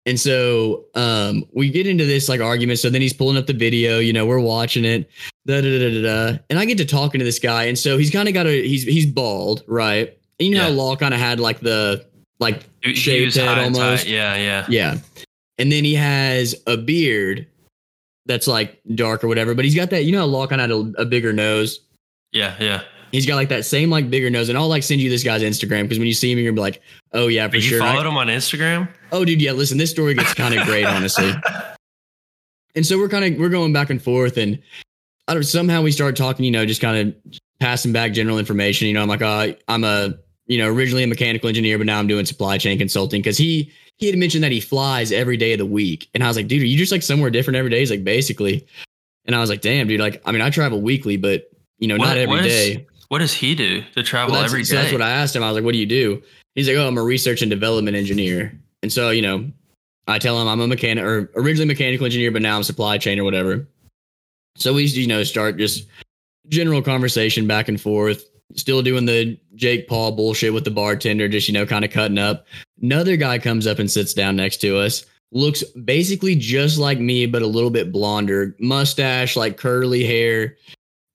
And 0.06 0.18
so 0.20 0.84
um, 0.94 1.44
we 1.52 1.68
get 1.68 1.86
into 1.86 2.04
this 2.04 2.28
like 2.28 2.40
argument. 2.40 2.78
So 2.78 2.88
then 2.88 3.02
he's 3.02 3.12
pulling 3.12 3.36
up 3.36 3.46
the 3.46 3.52
video, 3.52 3.98
you 3.98 4.12
know, 4.12 4.24
we're 4.24 4.38
watching 4.40 4.84
it, 4.84 5.10
da, 5.46 5.60
da, 5.60 5.78
da, 5.78 5.90
da, 5.90 6.02
da. 6.32 6.38
and 6.48 6.58
I 6.60 6.64
get 6.64 6.78
to 6.78 6.84
talking 6.84 7.18
to 7.18 7.24
this 7.24 7.40
guy. 7.40 7.64
And 7.64 7.76
so 7.78 7.98
he's 7.98 8.10
kind 8.10 8.28
of 8.28 8.34
got 8.34 8.46
a 8.46 8.62
he's 8.62 8.84
he's 8.84 9.04
bald, 9.06 9.62
right? 9.66 10.16
And 10.38 10.48
you 10.48 10.54
know 10.54 10.62
how 10.62 10.70
Law 10.70 10.94
kind 10.96 11.12
of 11.12 11.18
had 11.18 11.40
like 11.40 11.58
the 11.60 12.06
like 12.38 12.62
shaved 12.94 13.34
head 13.34 13.58
almost. 13.58 14.04
tight. 14.04 14.06
Yeah, 14.06 14.36
yeah. 14.36 14.66
Yeah. 14.68 14.98
And 15.58 15.72
then 15.72 15.82
he 15.84 15.94
has 15.94 16.54
a 16.66 16.76
beard 16.76 17.46
that's 18.26 18.46
like 18.46 18.80
dark 18.94 19.24
or 19.24 19.28
whatever, 19.28 19.54
but 19.54 19.64
he's 19.64 19.74
got 19.74 19.90
that, 19.90 20.04
you 20.04 20.12
know, 20.12 20.18
how 20.20 20.26
Law 20.26 20.46
kind 20.46 20.60
of 20.60 20.70
had 20.70 20.96
a, 20.98 21.02
a 21.02 21.04
bigger 21.04 21.32
nose. 21.32 21.80
Yeah, 22.32 22.54
yeah. 22.60 22.82
He's 23.12 23.24
got 23.24 23.36
like 23.36 23.48
that 23.48 23.64
same 23.64 23.88
like 23.88 24.10
bigger 24.10 24.28
nose, 24.30 24.48
and 24.50 24.58
I'll 24.58 24.68
like 24.68 24.82
send 24.82 25.00
you 25.00 25.08
this 25.08 25.22
guy's 25.22 25.40
Instagram 25.42 25.82
because 25.82 25.98
when 25.98 26.08
you 26.08 26.12
see 26.12 26.30
him, 26.30 26.38
you're 26.38 26.50
gonna 26.50 26.56
be 26.56 26.60
like, 26.60 26.82
"Oh 27.12 27.28
yeah, 27.28 27.46
for 27.46 27.52
But 27.52 27.62
you 27.62 27.62
sure." 27.62 27.78
And 27.80 27.88
I- 27.88 27.92
followed 27.94 28.08
him 28.08 28.16
on 28.18 28.26
Instagram? 28.26 28.88
Oh, 29.12 29.24
dude, 29.24 29.40
yeah. 29.42 29.52
Listen, 29.52 29.78
this 29.78 29.90
story 29.90 30.14
gets 30.14 30.34
kind 30.34 30.54
of 30.54 30.64
great, 30.66 30.84
honestly. 30.84 31.32
And 32.74 32.84
so 32.84 32.98
we're 32.98 33.08
kind 33.08 33.24
of 33.24 33.40
we're 33.40 33.48
going 33.48 33.72
back 33.72 33.88
and 33.90 34.02
forth, 34.02 34.36
and 34.36 34.60
I 35.28 35.34
don't 35.34 35.42
somehow 35.44 35.82
we 35.82 35.92
start 35.92 36.14
talking, 36.16 36.44
you 36.44 36.50
know, 36.50 36.66
just 36.66 36.80
kind 36.82 37.08
of 37.08 37.40
passing 37.58 37.92
back 37.92 38.12
general 38.12 38.38
information. 38.38 38.86
You 38.88 38.94
know, 38.94 39.02
I'm 39.02 39.08
like, 39.08 39.22
uh, 39.22 39.52
I'm 39.68 39.82
a 39.84 40.14
you 40.46 40.58
know 40.58 40.68
originally 40.68 41.02
a 41.02 41.06
mechanical 41.06 41.48
engineer, 41.48 41.78
but 41.78 41.86
now 41.86 41.98
I'm 41.98 42.06
doing 42.06 42.26
supply 42.26 42.58
chain 42.58 42.76
consulting 42.78 43.20
because 43.22 43.38
he 43.38 43.72
he 43.96 44.06
had 44.08 44.18
mentioned 44.18 44.44
that 44.44 44.52
he 44.52 44.60
flies 44.60 45.10
every 45.10 45.38
day 45.38 45.52
of 45.54 45.58
the 45.58 45.64
week, 45.66 46.08
and 46.12 46.22
I 46.22 46.28
was 46.28 46.36
like, 46.36 46.48
dude, 46.48 46.60
are 46.62 46.66
you 46.66 46.76
just 46.76 46.92
like 46.92 47.02
somewhere 47.02 47.30
different 47.30 47.56
every 47.56 47.70
day? 47.70 47.78
He's 47.80 47.90
like, 47.90 48.04
basically, 48.04 48.66
and 49.24 49.34
I 49.34 49.40
was 49.40 49.48
like, 49.48 49.62
damn, 49.62 49.88
dude, 49.88 49.98
like 50.00 50.20
I 50.26 50.32
mean, 50.32 50.42
I 50.42 50.50
travel 50.50 50.82
weekly, 50.82 51.16
but 51.16 51.50
you 51.78 51.88
know, 51.88 51.96
What- 51.96 52.08
not 52.08 52.16
every 52.18 52.36
what 52.36 52.44
is- 52.44 52.52
day. 52.76 52.86
What 53.08 53.20
does 53.20 53.32
he 53.32 53.54
do 53.54 53.84
to 53.94 54.02
travel 54.02 54.34
Well, 54.34 54.42
every 54.44 54.64
so 54.64 54.74
day? 54.74 54.82
that's 54.82 54.92
what 54.92 55.00
I 55.00 55.10
asked 55.10 55.36
him. 55.36 55.42
I 55.44 55.46
was 55.46 55.54
like, 55.54 55.64
"What 55.64 55.72
do 55.74 55.78
you 55.78 55.86
do?" 55.86 56.20
He's 56.56 56.66
like, 56.66 56.76
"Oh, 56.76 56.88
I'm 56.88 56.98
a 56.98 57.02
research 57.04 57.40
and 57.40 57.48
development 57.48 57.96
engineer." 57.96 58.52
And 58.86 58.92
so, 58.92 59.10
you 59.10 59.20
know, 59.20 59.50
I 60.06 60.20
tell 60.20 60.40
him 60.40 60.46
I'm 60.46 60.60
a 60.60 60.68
mechanic 60.68 61.02
or 61.02 61.28
originally 61.34 61.66
mechanical 61.66 62.04
engineer, 62.04 62.30
but 62.30 62.40
now 62.40 62.56
I'm 62.56 62.62
supply 62.62 62.98
chain 62.98 63.18
or 63.18 63.24
whatever. 63.24 63.66
So 64.54 64.74
we, 64.74 64.84
you 64.84 65.08
know, 65.08 65.24
start 65.24 65.56
just 65.56 65.88
general 66.46 66.82
conversation 66.82 67.48
back 67.48 67.66
and 67.66 67.80
forth. 67.80 68.24
Still 68.54 68.82
doing 68.82 69.04
the 69.04 69.36
Jake 69.56 69.88
Paul 69.88 70.12
bullshit 70.12 70.54
with 70.54 70.62
the 70.62 70.70
bartender, 70.70 71.26
just 71.26 71.48
you 71.48 71.54
know, 71.54 71.66
kind 71.66 71.84
of 71.84 71.90
cutting 71.90 72.16
up. 72.16 72.46
Another 72.80 73.16
guy 73.16 73.40
comes 73.40 73.66
up 73.66 73.80
and 73.80 73.90
sits 73.90 74.14
down 74.14 74.36
next 74.36 74.58
to 74.58 74.78
us. 74.78 75.04
Looks 75.32 75.64
basically 75.64 76.36
just 76.36 76.78
like 76.78 77.00
me, 77.00 77.26
but 77.26 77.42
a 77.42 77.46
little 77.48 77.70
bit 77.70 77.90
blonder, 77.90 78.54
mustache, 78.60 79.34
like 79.34 79.56
curly 79.56 80.06
hair. 80.06 80.56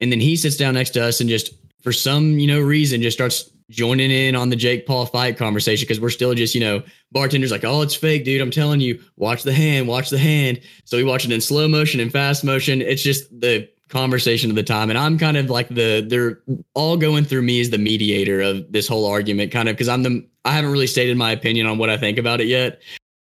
And 0.02 0.12
then 0.12 0.20
he 0.20 0.36
sits 0.36 0.58
down 0.58 0.74
next 0.74 0.90
to 0.90 1.06
us 1.06 1.22
and 1.22 1.30
just 1.30 1.54
for 1.82 1.94
some 1.94 2.38
you 2.38 2.48
know 2.48 2.60
reason 2.60 3.02
just 3.02 3.16
starts 3.16 3.50
joining 3.72 4.12
in 4.12 4.36
on 4.36 4.50
the 4.50 4.56
Jake 4.56 4.86
Paul 4.86 5.06
fight 5.06 5.38
conversation 5.38 5.86
because 5.86 6.00
we're 6.00 6.10
still 6.10 6.34
just 6.34 6.54
you 6.54 6.62
know 6.62 6.84
bartender's 7.12 7.52
like 7.52 7.64
oh 7.64 7.82
it's 7.82 7.96
fake 7.96 8.26
dude 8.26 8.42
I'm 8.42 8.52
telling 8.52 8.82
you 8.82 9.02
watch 9.16 9.44
the 9.44 9.54
hand 9.54 9.88
watch 9.88 10.10
the 10.10 10.18
hand 10.18 10.60
so 10.84 10.98
we 10.98 11.04
watch 11.04 11.26
it 11.26 11.32
in 11.32 11.42
slow 11.42 11.68
motion 11.68 12.00
and 12.00 12.12
fast 12.12 12.44
motion 12.44 12.82
it's 12.82 13.02
just 13.02 13.30
the 13.40 13.68
conversation 13.90 14.50
of 14.50 14.56
the 14.56 14.64
time 14.64 14.90
and 14.90 15.00
I'm 15.00 15.18
kind 15.18 15.38
of 15.38 15.50
like 15.50 15.70
the 15.70 16.06
they're 16.08 16.42
all 16.76 16.98
going 16.98 17.26
through 17.26 17.42
me 17.42 17.60
as 17.62 17.70
the 17.70 17.78
mediator 17.78 18.42
of 18.42 18.72
this 18.72 18.88
whole 18.88 19.06
argument 19.06 19.52
kind 19.52 19.68
of 19.68 19.76
because 19.76 19.90
I'm 19.90 20.04
the 20.04 20.26
I 20.46 20.52
haven't 20.52 20.72
really 20.72 20.88
stated 20.88 21.18
my 21.18 21.32
opinion 21.32 21.66
on 21.66 21.78
what 21.78 21.90
I 21.90 21.98
think 21.98 22.18
about 22.18 22.42
it 22.42 22.48
yet 22.48 22.82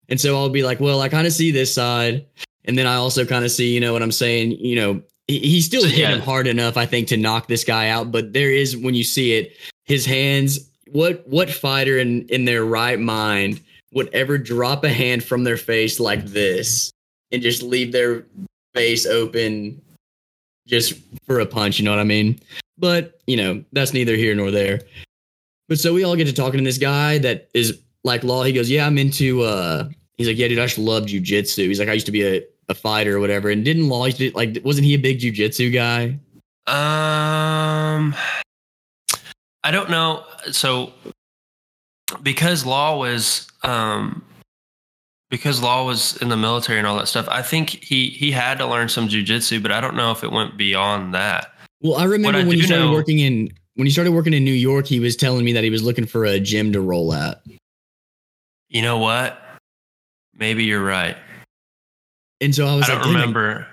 and 0.08 0.20
so 0.20 0.36
I'll 0.36 0.50
be 0.50 0.62
like 0.62 0.80
well 0.80 1.00
I 1.00 1.08
kind 1.08 1.26
of 1.26 1.32
see 1.32 1.50
this 1.50 1.72
side 1.72 2.26
and 2.64 2.76
then 2.76 2.86
I 2.86 2.96
also 2.96 3.24
kind 3.24 3.44
of 3.44 3.50
see 3.50 3.72
you 3.72 3.80
know 3.80 3.92
what 3.92 4.02
I'm 4.02 4.12
saying 4.12 4.52
you 4.52 4.76
know 4.76 5.02
he, 5.28 5.38
he 5.38 5.60
still 5.60 5.84
hit 5.84 5.98
yeah. 5.98 6.08
him 6.10 6.20
hard 6.20 6.46
enough, 6.46 6.76
I 6.76 6.86
think, 6.86 7.08
to 7.08 7.16
knock 7.16 7.48
this 7.48 7.64
guy 7.64 7.88
out. 7.88 8.10
But 8.10 8.32
there 8.32 8.50
is 8.50 8.76
when 8.76 8.94
you 8.94 9.04
see 9.04 9.34
it, 9.34 9.56
his 9.84 10.06
hands. 10.06 10.68
What 10.90 11.26
what 11.26 11.50
fighter 11.50 11.98
in 11.98 12.26
in 12.28 12.44
their 12.44 12.64
right 12.64 12.98
mind 12.98 13.60
would 13.92 14.08
ever 14.14 14.38
drop 14.38 14.84
a 14.84 14.88
hand 14.88 15.24
from 15.24 15.44
their 15.44 15.56
face 15.56 16.00
like 16.00 16.24
this 16.26 16.90
and 17.30 17.42
just 17.42 17.62
leave 17.62 17.92
their 17.92 18.24
face 18.74 19.06
open 19.06 19.80
just 20.66 20.94
for 21.26 21.40
a 21.40 21.46
punch? 21.46 21.78
You 21.78 21.84
know 21.84 21.92
what 21.92 22.00
I 22.00 22.04
mean? 22.04 22.38
But 22.78 23.20
you 23.26 23.36
know 23.36 23.64
that's 23.72 23.92
neither 23.92 24.16
here 24.16 24.34
nor 24.34 24.50
there. 24.50 24.80
But 25.68 25.78
so 25.78 25.94
we 25.94 26.04
all 26.04 26.16
get 26.16 26.26
to 26.26 26.32
talking 26.32 26.58
to 26.58 26.64
this 26.64 26.78
guy 26.78 27.18
that 27.18 27.48
is 27.54 27.80
like 28.04 28.24
law. 28.24 28.42
He 28.42 28.52
goes, 28.52 28.68
"Yeah, 28.68 28.86
I'm 28.86 28.98
into." 28.98 29.42
uh 29.42 29.88
He's 30.18 30.28
like, 30.28 30.36
"Yeah, 30.36 30.48
dude, 30.48 30.58
I 30.58 30.66
just 30.66 30.78
love 30.78 31.04
jujitsu." 31.04 31.66
He's 31.68 31.80
like, 31.80 31.88
"I 31.88 31.94
used 31.94 32.06
to 32.06 32.12
be 32.12 32.26
a." 32.26 32.42
A 32.68 32.74
fighter 32.74 33.16
or 33.16 33.20
whatever, 33.20 33.50
and 33.50 33.64
didn't 33.64 33.88
Law 33.88 34.06
like 34.34 34.56
wasn't 34.64 34.86
he 34.86 34.94
a 34.94 34.96
big 34.96 35.18
jujitsu 35.18 35.72
guy? 35.74 36.16
Um, 36.68 38.14
I 39.64 39.70
don't 39.70 39.90
know. 39.90 40.24
So, 40.50 40.92
because 42.22 42.66
Law 42.66 42.98
was, 42.98 43.48
um, 43.62 44.24
because 45.30 45.62
Law 45.62 45.86
was 45.86 46.16
in 46.20 46.28
the 46.28 46.36
military 46.36 46.78
and 46.78 46.86
all 46.86 46.96
that 46.98 47.08
stuff, 47.08 47.28
I 47.28 47.42
think 47.42 47.70
he 47.70 48.08
he 48.08 48.30
had 48.30 48.58
to 48.58 48.66
learn 48.66 48.88
some 48.88 49.08
jujitsu, 49.08 49.62
but 49.62 49.72
I 49.72 49.80
don't 49.80 49.96
know 49.96 50.10
if 50.10 50.22
it 50.24 50.30
went 50.32 50.56
beyond 50.58 51.14
that. 51.14 51.52
Well, 51.80 51.96
I 51.96 52.04
remember 52.04 52.38
I 52.38 52.44
when 52.44 52.56
he 52.56 52.62
started 52.62 52.84
know- 52.86 52.92
working 52.92 53.18
in 53.20 53.52
when 53.74 53.86
he 53.86 53.90
started 53.92 54.12
working 54.12 54.34
in 54.34 54.44
New 54.44 54.52
York, 54.52 54.86
he 54.86 55.00
was 55.00 55.16
telling 55.16 55.44
me 55.44 55.52
that 55.54 55.64
he 55.64 55.70
was 55.70 55.82
looking 55.82 56.04
for 56.06 56.24
a 56.24 56.38
gym 56.38 56.72
to 56.72 56.80
roll 56.80 57.14
at. 57.14 57.42
You 58.68 58.82
know 58.82 58.98
what? 58.98 59.40
Maybe 60.34 60.64
you're 60.64 60.84
right. 60.84 61.16
And 62.42 62.54
so 62.54 62.66
I 62.66 62.74
was 62.74 62.90
I 62.90 62.94
like, 62.94 63.04
don't 63.04 63.14
remember. 63.14 63.66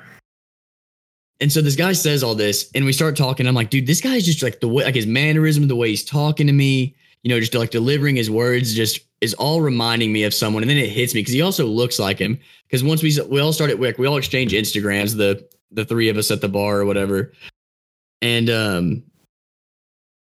And 1.42 1.52
so 1.52 1.62
this 1.62 1.76
guy 1.76 1.94
says 1.94 2.22
all 2.22 2.36
this, 2.36 2.70
and 2.76 2.84
we 2.84 2.92
start 2.92 3.16
talking. 3.16 3.48
I'm 3.48 3.56
like, 3.56 3.70
dude, 3.70 3.88
this 3.88 4.02
guy's 4.02 4.26
just 4.26 4.44
like 4.44 4.60
the 4.60 4.68
way, 4.68 4.84
like 4.84 4.96
his 4.96 5.08
mannerism, 5.08 5.68
the 5.68 5.76
way 5.76 5.90
he's 5.90 6.04
talking 6.04 6.48
to 6.48 6.54
me, 6.54 6.96
you 7.24 7.30
know, 7.30 7.40
just 7.40 7.54
like 7.54 7.70
delivering 7.70 8.16
his 8.16 8.30
words, 8.30 8.74
just 8.74 9.00
is 9.22 9.34
all 9.36 9.62
reminding 9.62 10.12
me 10.12 10.24
of 10.24 10.34
someone. 10.34 10.64
And 10.64 10.70
then 10.70 10.78
it 10.78 10.90
hits 10.90 11.14
me 11.14 11.22
because 11.22 11.34
he 11.34 11.42
also 11.42 11.66
looks 11.66 11.98
like 12.00 12.20
him. 12.20 12.40
Because 12.68 12.84
once 12.84 13.02
we 13.02 13.18
we 13.30 13.40
all 13.40 13.54
started, 13.54 13.80
like, 13.80 13.98
we 13.98 14.08
all 14.08 14.18
exchange 14.18 14.52
Instagrams, 14.52 15.16
the 15.16 15.48
the 15.72 15.86
three 15.86 16.10
of 16.10 16.18
us 16.18 16.32
at 16.32 16.42
the 16.42 16.50
bar 16.50 16.80
or 16.80 16.86
whatever, 16.86 17.32
and 18.22 18.50
um, 18.50 19.04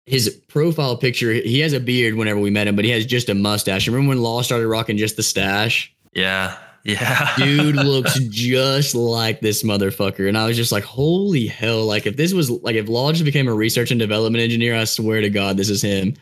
his 0.07 0.29
profile 0.49 0.97
picture, 0.97 1.33
he 1.33 1.61
has 1.61 1.73
a 1.73 1.81
beard 1.81 2.15
whenever 2.15 2.39
we 2.39 2.51
met 2.51 2.69
him, 2.69 2.77
but 2.77 2.85
he 2.85 2.91
has 2.91 3.07
just 3.07 3.29
a 3.29 3.35
mustache. 3.35 3.87
Remember 3.89 4.11
when 4.11 4.23
Law 4.23 4.43
started 4.43 4.69
rocking 4.69 4.97
just 4.97 5.17
the 5.17 5.23
stash? 5.23 5.95
Yeah, 6.13 6.57
yeah, 6.85 7.35
dude 7.37 7.77
looks 7.77 8.19
just 8.19 8.95
like 8.95 9.41
this 9.41 9.63
motherfucker. 9.63 10.29
And 10.29 10.39
i 10.39 10.47
was 10.47 10.57
just 10.57 10.73
like 10.73 10.85
holy 10.85 11.47
hell. 11.47 11.85
Like 11.85 12.07
if 12.07 12.17
this 12.17 12.33
was 12.33 12.51
like 12.51 12.77
if 12.77 12.89
law 12.89 13.13
just 13.13 13.25
became 13.25 13.49
a 13.49 13.55
research 13.55 13.91
and 13.91 14.01
development 14.01 14.43
engineer 14.43 14.77
i 14.77 14.85
swear 14.85 15.21
to 15.21 15.31
god 15.31 15.57
this 15.57 15.69
is 15.71 15.83
him. 15.83 16.15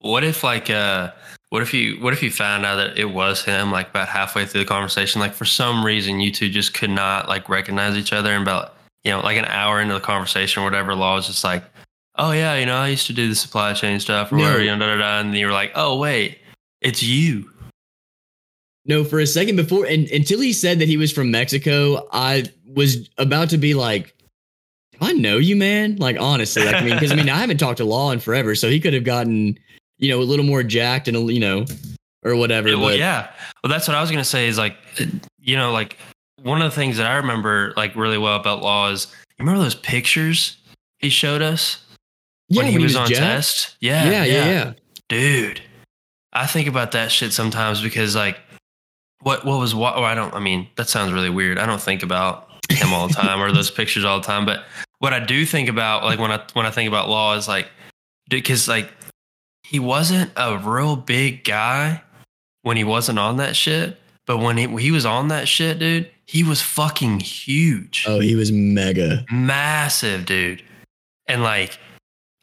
What 0.00 0.24
if 0.24 0.42
like 0.44 0.68
uh 0.70 1.12
what 1.50 1.62
if 1.62 1.72
you 1.74 2.00
what 2.00 2.12
if 2.12 2.22
you 2.22 2.30
found 2.30 2.64
out 2.66 2.76
that 2.76 2.98
it 2.98 3.06
was 3.06 3.44
him 3.44 3.70
like 3.70 3.90
about 3.90 4.08
halfway 4.08 4.46
through 4.46 4.62
the 4.62 4.66
conversation? 4.68 5.20
Like 5.20 5.34
for 5.34 5.44
some 5.44 5.84
reason 5.84 6.20
you 6.20 6.32
two 6.32 6.48
just 6.48 6.74
could 6.74 6.90
not 6.90 7.28
like 7.28 7.48
recognize 7.48 7.96
each 7.96 8.12
other. 8.12 8.32
And 8.32 8.42
about 8.42 8.76
you 9.04 9.10
know 9.12 9.20
like 9.20 9.36
an 9.36 9.44
hour 9.46 9.80
into 9.80 9.94
the 9.94 10.00
conversation 10.00 10.62
or 10.62 10.64
whatever 10.66 10.94
law 10.94 11.16
was 11.16 11.26
just 11.26 11.44
like 11.44 11.64
oh 12.16 12.32
yeah 12.32 12.54
you 12.56 12.66
know 12.66 12.76
I 12.76 12.88
used 12.88 13.06
to 13.06 13.12
do 13.12 13.28
the 13.28 13.34
supply 13.34 13.72
chain 13.72 13.98
stuff 14.00 14.30
or 14.32 14.36
No. 14.36 14.42
whatever 14.44 14.62
you 14.62 14.70
know 14.70 14.78
da, 14.78 14.94
da, 14.94 14.98
da, 14.98 15.20
and 15.20 15.34
you 15.34 15.46
were 15.46 15.52
like 15.52 15.72
oh 15.74 15.98
wait 15.98 16.38
it's 16.80 17.02
you 17.02 17.50
no 18.84 19.04
for 19.04 19.20
a 19.20 19.26
second 19.26 19.56
before 19.56 19.84
and 19.86 20.08
until 20.10 20.40
he 20.40 20.52
said 20.52 20.78
that 20.78 20.88
he 20.88 20.96
was 20.96 21.12
from 21.12 21.30
mexico 21.30 22.06
i 22.12 22.44
was 22.74 23.08
about 23.18 23.48
to 23.50 23.58
be 23.58 23.74
like 23.74 24.14
i 25.00 25.12
know 25.12 25.38
you 25.38 25.56
man 25.56 25.96
like 25.96 26.16
honestly 26.20 26.64
like 26.64 26.74
i 26.74 26.80
mean 26.84 26.94
because 26.94 27.12
i 27.12 27.14
mean 27.14 27.28
i 27.28 27.38
haven't 27.38 27.58
talked 27.58 27.78
to 27.78 27.84
law 27.84 28.10
in 28.10 28.18
forever 28.18 28.54
so 28.54 28.68
he 28.68 28.80
could 28.80 28.94
have 28.94 29.04
gotten 29.04 29.58
you 29.98 30.08
know 30.10 30.20
a 30.20 30.24
little 30.24 30.44
more 30.44 30.62
jacked 30.62 31.08
and 31.08 31.30
you 31.30 31.40
know 31.40 31.64
or 32.24 32.36
whatever 32.36 32.68
Yeah, 32.68 32.74
well, 32.76 32.88
but 32.88 32.98
yeah. 32.98 33.30
Well, 33.62 33.70
that's 33.70 33.88
what 33.88 33.96
I 33.96 34.00
was 34.00 34.10
gonna 34.10 34.24
say. 34.24 34.48
Is 34.48 34.58
like, 34.58 34.76
you 35.40 35.56
know, 35.56 35.72
like 35.72 35.96
one 36.42 36.62
of 36.62 36.70
the 36.70 36.74
things 36.74 36.96
that 36.96 37.06
I 37.06 37.16
remember 37.16 37.72
like 37.76 37.94
really 37.96 38.18
well 38.18 38.36
about 38.36 38.62
Law 38.62 38.90
is 38.90 39.06
you 39.38 39.44
remember 39.44 39.62
those 39.62 39.74
pictures 39.74 40.56
he 40.98 41.08
showed 41.08 41.42
us. 41.42 41.84
Yeah, 42.48 42.62
when 42.62 42.70
he 42.70 42.78
when 42.78 42.84
was, 42.84 42.96
on 42.96 43.08
jacked. 43.08 43.20
test. 43.20 43.76
Yeah, 43.80 44.10
Yeah, 44.10 44.24
yeah, 44.24 44.46
yeah. 44.46 44.72
dude. 45.08 45.62
I 46.32 46.46
think 46.46 46.68
about 46.68 46.92
that 46.92 47.10
shit 47.12 47.32
sometimes 47.32 47.80
because 47.82 48.14
like, 48.16 48.38
what 49.22 49.44
what 49.44 49.58
was 49.58 49.74
what? 49.74 49.94
Or 49.94 50.00
oh, 50.00 50.04
I 50.04 50.14
don't. 50.14 50.32
I 50.34 50.40
mean, 50.40 50.68
that 50.76 50.88
sounds 50.88 51.12
really 51.12 51.30
weird. 51.30 51.58
I 51.58 51.66
don't 51.66 51.80
think 51.80 52.02
about 52.02 52.48
him 52.70 52.92
all 52.92 53.08
the 53.08 53.14
time 53.14 53.40
or 53.40 53.52
those 53.52 53.70
pictures 53.70 54.04
all 54.04 54.20
the 54.20 54.26
time. 54.26 54.44
But 54.46 54.64
what 54.98 55.12
I 55.12 55.20
do 55.20 55.44
think 55.46 55.68
about, 55.68 56.04
like 56.04 56.18
when 56.18 56.30
I 56.30 56.44
when 56.54 56.66
I 56.66 56.70
think 56.70 56.88
about 56.88 57.08
Law, 57.08 57.34
is 57.36 57.48
like, 57.48 57.68
because 58.28 58.68
like 58.68 58.90
he 59.64 59.78
wasn't 59.78 60.30
a 60.36 60.58
real 60.58 60.96
big 60.96 61.44
guy 61.44 62.02
when 62.62 62.76
he 62.76 62.84
wasn't 62.84 63.18
on 63.18 63.36
that 63.38 63.56
shit. 63.56 63.98
But 64.26 64.38
when 64.38 64.56
he, 64.56 64.68
he 64.80 64.92
was 64.92 65.04
on 65.04 65.28
that 65.28 65.48
shit, 65.48 65.80
dude, 65.80 66.08
he 66.26 66.44
was 66.44 66.62
fucking 66.62 67.20
huge 67.20 68.04
Oh, 68.06 68.20
he 68.20 68.36
was 68.36 68.52
mega. 68.52 69.24
massive, 69.32 70.26
dude. 70.26 70.62
And 71.26 71.42
like, 71.42 71.78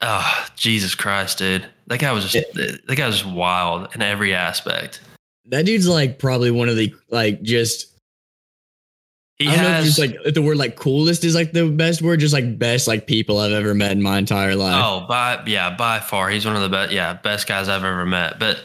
oh 0.00 0.46
Jesus 0.56 0.94
Christ, 0.94 1.38
dude. 1.38 1.66
That 1.86 1.98
guy 1.98 2.12
was 2.12 2.30
just 2.30 2.52
that 2.54 2.94
guy 2.96 3.06
was 3.06 3.20
just 3.22 3.34
wild 3.34 3.94
in 3.94 4.02
every 4.02 4.34
aspect. 4.34 5.00
That 5.46 5.66
dude's 5.66 5.88
like 5.88 6.18
probably 6.18 6.50
one 6.50 6.68
of 6.68 6.76
the 6.76 6.94
like 7.10 7.42
just 7.42 7.86
He 9.38 9.48
I 9.48 9.56
don't 9.56 9.64
know 9.64 9.78
if 9.78 9.84
just 9.84 9.98
like 9.98 10.16
if 10.24 10.34
the 10.34 10.42
word 10.42 10.58
like 10.58 10.76
coolest 10.76 11.24
is 11.24 11.34
like 11.34 11.52
the 11.52 11.68
best 11.68 12.02
word, 12.02 12.20
just 12.20 12.34
like 12.34 12.58
best 12.58 12.86
like 12.86 13.06
people 13.06 13.38
I've 13.38 13.52
ever 13.52 13.74
met 13.74 13.92
in 13.92 14.02
my 14.02 14.18
entire 14.18 14.54
life. 14.54 14.82
oh 14.84 15.06
by 15.08 15.42
yeah 15.46 15.74
by 15.74 15.98
far 16.00 16.28
he's 16.30 16.44
one 16.46 16.56
of 16.56 16.62
the 16.62 16.68
best 16.68 16.92
yeah 16.92 17.14
best 17.14 17.46
guys 17.48 17.68
I've 17.68 17.84
ever 17.84 18.04
met. 18.06 18.38
But 18.38 18.62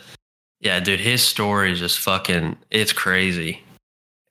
yeah, 0.61 0.79
dude, 0.79 0.99
his 0.99 1.21
story 1.21 1.71
is 1.71 1.79
just 1.79 1.99
fucking 1.99 2.55
it's 2.71 2.91
crazy. 2.93 3.61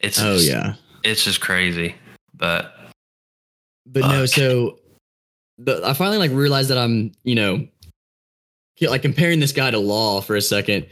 It's 0.00 0.20
Oh, 0.20 0.34
just- 0.36 0.48
yeah. 0.48 0.74
it's 1.02 1.24
just 1.24 1.40
crazy. 1.40 1.94
But 2.34 2.74
But 3.86 4.00
no, 4.00 4.26
so 4.26 4.78
the, 5.58 5.80
I 5.86 5.92
finally 5.94 6.18
like 6.18 6.32
realized 6.32 6.70
that 6.70 6.78
I'm, 6.78 7.12
you 7.22 7.36
know, 7.36 7.66
like 8.80 9.02
comparing 9.02 9.38
this 9.40 9.52
guy 9.52 9.70
to 9.70 9.78
Law 9.78 10.20
for 10.20 10.34
a 10.34 10.40
second, 10.42 10.86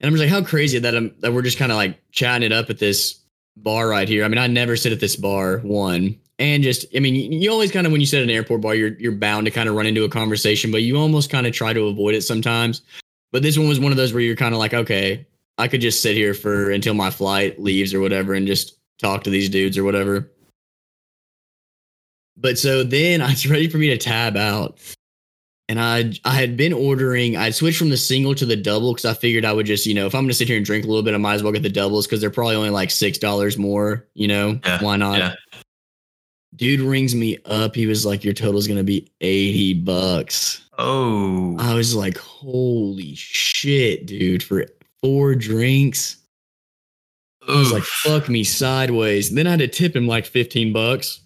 and 0.00 0.08
I'm 0.08 0.14
just 0.14 0.22
like, 0.22 0.30
how 0.30 0.48
crazy 0.48 0.78
that 0.78 0.94
I'm 0.94 1.14
that 1.20 1.32
we're 1.32 1.42
just 1.42 1.58
kind 1.58 1.72
of 1.72 1.76
like 1.76 1.98
chatting 2.12 2.46
it 2.46 2.52
up 2.52 2.70
at 2.70 2.78
this 2.78 3.20
bar 3.56 3.88
right 3.88 4.08
here. 4.08 4.24
I 4.24 4.28
mean, 4.28 4.38
I 4.38 4.46
never 4.46 4.76
sit 4.76 4.92
at 4.92 5.00
this 5.00 5.16
bar 5.16 5.58
one, 5.58 6.18
and 6.38 6.62
just 6.62 6.86
I 6.94 7.00
mean, 7.00 7.32
you, 7.32 7.50
always 7.50 7.72
kind 7.72 7.86
of 7.86 7.92
when 7.92 8.00
you 8.00 8.06
sit 8.06 8.18
at 8.18 8.24
an 8.24 8.30
airport 8.30 8.60
bar, 8.60 8.74
you're 8.74 8.94
you're 8.98 9.12
bound 9.12 9.46
to 9.46 9.50
kind 9.50 9.68
of 9.68 9.74
run 9.74 9.86
into 9.86 10.04
a 10.04 10.08
conversation, 10.08 10.70
but 10.70 10.82
you 10.82 10.96
almost 10.96 11.30
kind 11.30 11.46
of 11.46 11.52
try 11.52 11.72
to 11.72 11.88
avoid 11.88 12.14
it 12.14 12.22
sometimes. 12.22 12.82
But 13.32 13.42
this 13.42 13.58
one 13.58 13.68
was 13.68 13.80
one 13.80 13.92
of 13.92 13.98
those 13.98 14.12
where 14.12 14.22
you're 14.22 14.36
kind 14.36 14.54
of 14.54 14.58
like, 14.58 14.72
okay, 14.72 15.26
I 15.58 15.68
could 15.68 15.80
just 15.80 16.00
sit 16.00 16.16
here 16.16 16.32
for 16.32 16.70
until 16.70 16.94
my 16.94 17.10
flight 17.10 17.60
leaves 17.60 17.92
or 17.92 18.00
whatever, 18.00 18.34
and 18.34 18.46
just 18.46 18.78
talk 18.98 19.24
to 19.24 19.30
these 19.30 19.48
dudes 19.48 19.76
or 19.76 19.84
whatever. 19.84 20.30
But 22.36 22.58
so 22.58 22.84
then 22.84 23.20
it's 23.22 23.46
ready 23.46 23.68
for 23.68 23.78
me 23.78 23.88
to 23.88 23.98
tab 23.98 24.36
out. 24.36 24.78
And 25.70 25.78
I 25.78 26.12
I 26.24 26.32
had 26.32 26.56
been 26.56 26.72
ordering, 26.72 27.36
I'd 27.36 27.54
switched 27.54 27.78
from 27.78 27.90
the 27.90 27.96
single 27.98 28.34
to 28.36 28.46
the 28.46 28.56
double 28.56 28.94
because 28.94 29.04
I 29.04 29.12
figured 29.12 29.44
I 29.44 29.52
would 29.52 29.66
just, 29.66 29.84
you 29.84 29.92
know, 29.94 30.06
if 30.06 30.14
I'm 30.14 30.24
gonna 30.24 30.32
sit 30.32 30.48
here 30.48 30.56
and 30.56 30.64
drink 30.64 30.84
a 30.84 30.88
little 30.88 31.02
bit, 31.02 31.12
I 31.14 31.18
might 31.18 31.34
as 31.34 31.42
well 31.42 31.52
get 31.52 31.62
the 31.62 31.68
doubles 31.68 32.06
because 32.06 32.20
they're 32.22 32.30
probably 32.30 32.56
only 32.56 32.70
like 32.70 32.90
six 32.90 33.18
dollars 33.18 33.58
more, 33.58 34.06
you 34.14 34.28
know. 34.28 34.58
Yeah, 34.64 34.82
Why 34.82 34.96
not? 34.96 35.18
yeah. 35.18 35.34
Dude 36.56 36.80
rings 36.80 37.14
me 37.14 37.36
up. 37.44 37.74
He 37.74 37.86
was 37.86 38.06
like, 38.06 38.24
Your 38.24 38.32
total's 38.32 38.66
gonna 38.66 38.82
be 38.82 39.12
80 39.20 39.74
bucks. 39.74 40.62
oh 40.78 41.56
I 41.58 41.74
was 41.74 41.94
like, 41.94 42.16
Holy 42.16 43.14
shit, 43.14 44.06
dude, 44.06 44.42
for 44.42 44.64
four 45.02 45.34
drinks. 45.34 46.16
I 47.46 47.56
was 47.58 47.72
like, 47.72 47.82
fuck 47.82 48.28
me 48.28 48.44
sideways. 48.44 49.30
Then 49.30 49.46
I 49.46 49.50
had 49.50 49.60
to 49.60 49.68
tip 49.68 49.96
him 49.96 50.06
like 50.06 50.26
15 50.26 50.72
bucks 50.72 51.20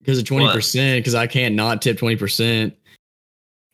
because 0.00 0.18
of 0.18 0.24
20%, 0.24 0.96
because 0.96 1.14
I 1.14 1.28
can't 1.28 1.54
not 1.54 1.82
tip 1.82 1.98
20%. 1.98 2.72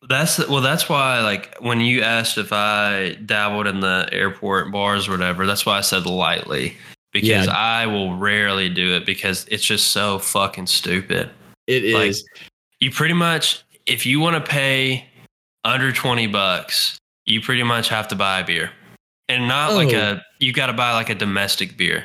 That's 0.08 0.38
well. 0.48 0.60
That's 0.60 0.88
why, 0.88 1.20
like, 1.20 1.54
when 1.60 1.80
you 1.80 2.02
asked 2.02 2.36
if 2.38 2.52
I 2.52 3.16
dabbled 3.24 3.66
in 3.66 3.80
the 3.80 4.08
airport 4.12 4.70
bars 4.70 5.08
or 5.08 5.12
whatever, 5.12 5.46
that's 5.46 5.64
why 5.64 5.78
I 5.78 5.80
said 5.80 6.06
lightly 6.06 6.76
because 7.12 7.46
Yeah. 7.46 7.52
I 7.52 7.86
will 7.86 8.16
rarely 8.16 8.68
do 8.68 8.94
it 8.96 9.06
because 9.06 9.46
it's 9.50 9.64
just 9.64 9.92
so 9.92 10.18
fucking 10.18 10.66
stupid. 10.66 11.30
It 11.66 11.84
is. 11.84 11.94
Like- 11.94 12.42
You 12.80 12.90
pretty 12.90 13.14
much, 13.14 13.62
if 13.86 14.04
you 14.04 14.20
want 14.20 14.36
to 14.44 14.50
pay 14.50 15.06
under 15.64 15.90
twenty 15.92 16.26
bucks, 16.26 16.98
you 17.24 17.40
pretty 17.40 17.62
much 17.62 17.88
have 17.88 18.08
to 18.08 18.14
buy 18.14 18.40
a 18.40 18.44
beer, 18.44 18.70
and 19.28 19.48
not 19.48 19.72
like 19.72 19.94
Oh. 19.94 20.16
a. 20.18 20.22
You 20.38 20.52
got 20.52 20.66
to 20.66 20.72
buy 20.74 20.92
like 20.92 21.08
a 21.08 21.14
domestic 21.14 21.76
beer. 21.78 22.04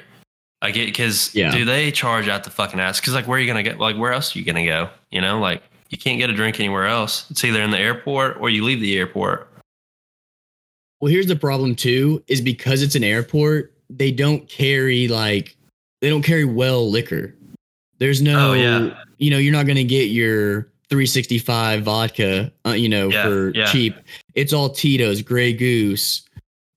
Like 0.61 0.75
because 0.75 1.33
Yeah. 1.35 1.51
do 1.51 1.65
they 1.65 1.91
charge 1.91 2.27
out 2.29 2.43
the 2.45 2.49
fucking 2.51 2.79
ass? 2.79 2.99
Because 3.01 3.13
like, 3.13 3.27
where 3.27 3.37
are 3.37 3.41
you 3.41 3.47
gonna 3.47 3.63
get? 3.63 3.79
Like, 3.79 3.97
where 3.97 4.13
else 4.13 4.33
are 4.35 4.39
you 4.39 4.45
gonna 4.45 4.65
go? 4.65 4.89
You 5.11 5.19
know, 5.21 5.39
like 5.39 5.63
you 5.89 5.97
can't 5.97 6.19
get 6.19 6.29
a 6.29 6.33
drink 6.33 6.59
anywhere 6.59 6.85
else. 6.87 7.29
It's 7.31 7.43
either 7.43 7.61
in 7.61 7.71
the 7.71 7.79
airport 7.79 8.37
or 8.37 8.49
you 8.49 8.63
leave 8.63 8.79
the 8.81 8.97
airport. 8.97 9.47
well, 11.01 11.11
here's 11.11 11.27
the 11.27 11.35
problem 11.35 11.75
too 11.75 12.23
is 12.27 12.41
because 12.41 12.81
it's 12.81 12.95
an 12.95 13.03
airport, 13.03 13.73
they 13.89 14.11
don't 14.11 14.47
carry 14.49 15.07
like, 15.07 15.55
they 16.01 16.09
don't 16.09 16.23
carry 16.23 16.45
well 16.45 16.89
liquor. 16.89 17.33
There's 17.99 18.21
no, 18.21 18.51
Oh, 18.51 18.53
yeah. 18.53 18.93
you 19.17 19.29
know, 19.31 19.37
you're 19.37 19.51
not 19.53 19.65
going 19.65 19.75
to 19.77 19.83
get 19.83 20.09
your 20.09 20.63
365 20.89 21.83
vodka, 21.83 22.51
uh, 22.65 22.71
you 22.71 22.87
know, 22.89 23.09
Yeah, 23.09 23.23
for 23.23 23.49
yeah. 23.55 23.65
cheap. 23.71 23.95
It's 24.35 24.53
all 24.53 24.69
Tito's, 24.69 25.21
Grey 25.21 25.53
Goose. 25.53 26.21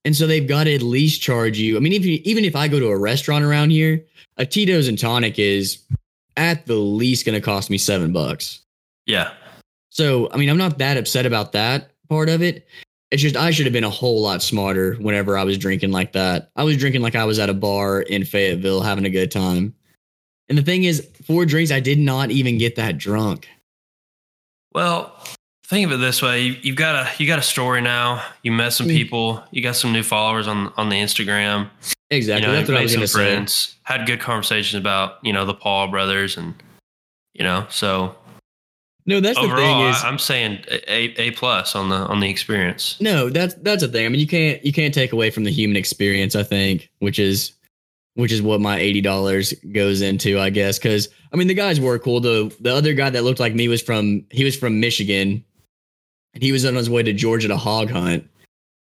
And 0.05 0.15
so 0.15 0.27
they've 0.27 0.47
got 0.47 0.65
to 0.65 0.73
at 0.75 0.81
least 0.81 1.21
charge 1.21 1.57
you. 1.57 1.77
I 1.77 1.79
mean, 1.79 1.93
if 1.93 2.05
you, 2.05 2.19
even 2.25 2.43
if 2.43 2.55
I 2.55 2.67
go 2.67 2.79
to 2.79 2.87
a 2.87 2.97
restaurant 2.97 3.45
around 3.45 3.69
here, 3.69 4.03
a 4.37 4.45
Tito's 4.45 4.87
and 4.89 4.99
tonic 4.99 5.39
is 5.39 5.81
at 6.35 6.65
the 6.65 6.75
least 6.75 7.25
going 7.25 7.35
to 7.35 7.41
cost 7.41 7.69
me 7.69 7.77
seven 7.77 8.11
bucks. 8.11 8.59
Yeah, 9.05 9.31
So, 9.89 10.29
I 10.31 10.37
mean, 10.37 10.49
I'm 10.49 10.57
not 10.57 10.77
that 10.77 10.97
upset 10.97 11.25
about 11.25 11.51
that 11.53 11.91
part 12.09 12.29
of 12.29 12.41
it. 12.41 12.67
It's 13.11 13.21
just 13.21 13.35
I 13.35 13.51
should 13.51 13.65
have 13.65 13.73
been 13.73 13.83
a 13.83 13.89
whole 13.89 14.21
lot 14.21 14.41
smarter 14.41 14.95
whenever 14.95 15.37
I 15.37 15.43
was 15.43 15.57
drinking 15.57 15.91
like 15.91 16.13
that. 16.13 16.49
I 16.55 16.63
was 16.63 16.77
drinking 16.77 17.01
like 17.01 17.15
I 17.15 17.25
was 17.25 17.37
at 17.37 17.49
a 17.49 17.53
bar 17.53 18.01
in 18.01 18.23
Fayetteville 18.25 18.81
having 18.81 19.05
a 19.05 19.09
good 19.09 19.29
time. 19.29 19.75
And 20.49 20.57
the 20.57 20.63
thing 20.63 20.83
is, 20.85 21.07
four 21.25 21.45
drinks, 21.45 21.71
I 21.71 21.79
did 21.79 21.99
not 21.99 22.31
even 22.31 22.57
get 22.57 22.75
that 22.77 22.97
drunk. 22.97 23.47
Well, 24.73 25.15
think 25.65 25.85
of 25.85 25.91
it 25.91 25.97
this 25.97 26.21
way: 26.21 26.41
you, 26.41 26.55
you've 26.61 26.75
got 26.75 26.95
a 26.95 27.09
you 27.21 27.27
got 27.27 27.39
a 27.39 27.43
story 27.43 27.81
now. 27.81 28.23
You 28.41 28.51
met 28.51 28.73
some 28.73 28.87
Mm. 28.87 28.95
people. 28.97 29.43
You 29.51 29.61
got 29.61 29.75
some 29.75 29.93
new 29.93 30.03
followers 30.03 30.47
on 30.47 30.73
on 30.77 30.89
the 30.89 30.95
Instagram. 30.95 31.69
Exactly. 32.09 32.41
You 32.41 32.47
know, 32.47 32.57
That's 32.57 32.69
what 32.69 32.77
I 32.77 32.83
was 32.83 32.91
some 32.91 32.99
going 33.23 33.45
to 33.45 33.51
say. 33.51 33.73
Had 33.83 34.05
good 34.07 34.19
conversations 34.19 34.79
about 34.79 35.19
you 35.23 35.33
know 35.33 35.45
the 35.45 35.53
Paul 35.53 35.87
brothers 35.89 36.37
and 36.37 36.55
you 37.33 37.43
know. 37.43 37.67
So 37.69 38.15
No, 39.05 39.19
that's 39.19 39.39
the 39.39 39.47
thing 39.47 39.81
is 39.81 40.03
I'm 40.03 40.17
saying 40.17 40.63
a 40.87 41.13
a 41.19 41.31
plus 41.31 41.75
on 41.75 41.89
the 41.89 41.95
on 41.95 42.21
the 42.21 42.29
experience. 42.29 42.97
no, 43.01 43.29
that's 43.29 43.53
that's 43.55 43.83
a 43.83 43.87
thing. 43.87 44.05
I 44.05 44.09
mean, 44.09 44.19
you 44.19 44.27
can't 44.27 44.63
you 44.63 44.71
can't 44.71 44.93
take 44.93 45.11
away 45.11 45.29
from 45.29 45.43
the 45.43 45.51
human 45.51 45.75
experience. 45.75 46.35
I 46.35 46.43
think, 46.43 46.89
which 46.99 47.19
is 47.19 47.53
which 48.15 48.31
is 48.31 48.41
what 48.41 48.61
my 48.61 48.77
eighty 48.77 49.01
dollars 49.01 49.53
goes 49.73 50.01
into, 50.01 50.39
I 50.39 50.49
guess. 50.49 50.77
Because 50.79 51.09
I 51.31 51.35
mean, 51.35 51.47
the 51.47 51.53
guys 51.53 51.79
were 51.79 51.99
cool. 51.99 52.21
The 52.21 52.55
the 52.61 52.73
other 52.73 52.93
guy 52.93 53.09
that 53.09 53.23
looked 53.23 53.39
like 53.39 53.55
me 53.55 53.67
was 53.67 53.81
from 53.81 54.25
he 54.31 54.43
was 54.43 54.55
from 54.55 54.79
Michigan, 54.79 55.43
and 56.33 56.43
he 56.43 56.51
was 56.51 56.65
on 56.65 56.75
his 56.75 56.89
way 56.89 57.03
to 57.03 57.13
Georgia 57.13 57.49
to 57.49 57.57
hog 57.57 57.89
hunt. 57.89 58.29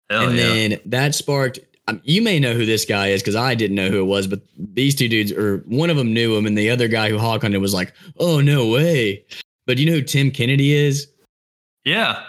Hell 0.09 0.29
and 0.29 0.37
yeah. 0.37 0.43
then 0.43 0.79
that 0.85 1.15
sparked. 1.15 1.59
Um, 1.87 2.01
you 2.03 2.21
may 2.21 2.39
know 2.39 2.53
who 2.53 2.65
this 2.65 2.83
guy 2.83 3.09
is 3.09 3.21
because 3.21 3.35
I 3.35 3.53
didn't 3.53 3.75
know 3.75 3.89
who 3.89 3.99
it 3.99 4.05
was, 4.05 4.25
but 4.25 4.41
these 4.57 4.95
two 4.95 5.07
dudes, 5.07 5.31
or 5.31 5.57
one 5.67 5.91
of 5.91 5.97
them 5.97 6.13
knew 6.13 6.35
him, 6.35 6.47
and 6.47 6.57
the 6.57 6.69
other 6.69 6.87
guy 6.87 7.09
who 7.09 7.17
hog 7.17 7.41
hunted 7.41 7.59
was 7.59 7.73
like, 7.73 7.93
"Oh 8.19 8.39
no 8.39 8.67
way!" 8.67 9.23
But 9.67 9.77
you 9.77 9.85
know 9.85 9.93
who 9.93 10.01
Tim 10.01 10.31
Kennedy 10.31 10.73
is? 10.73 11.07
yeah. 11.83 12.21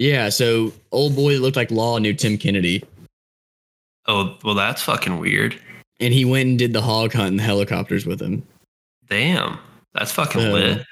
Yeah, 0.00 0.28
so 0.28 0.72
old 0.92 1.16
boy 1.16 1.32
that 1.34 1.40
looked 1.40 1.56
like 1.56 1.72
Law 1.72 1.98
knew 1.98 2.14
Tim 2.14 2.38
Kennedy, 2.38 2.84
Oh 4.06 4.38
well, 4.44 4.54
that's 4.54 4.80
fucking 4.80 5.18
weird. 5.18 5.58
and 5.98 6.14
he 6.14 6.24
went 6.24 6.48
and 6.48 6.58
did 6.58 6.72
the 6.72 6.80
hog 6.80 7.12
hunt 7.12 7.30
in 7.32 7.36
the 7.36 7.42
helicopters 7.42 8.06
with 8.06 8.22
him. 8.22 8.46
Damn, 9.08 9.58
that's 9.94 10.12
fucking 10.12 10.40
So, 10.40 10.52
lit. 10.52 10.86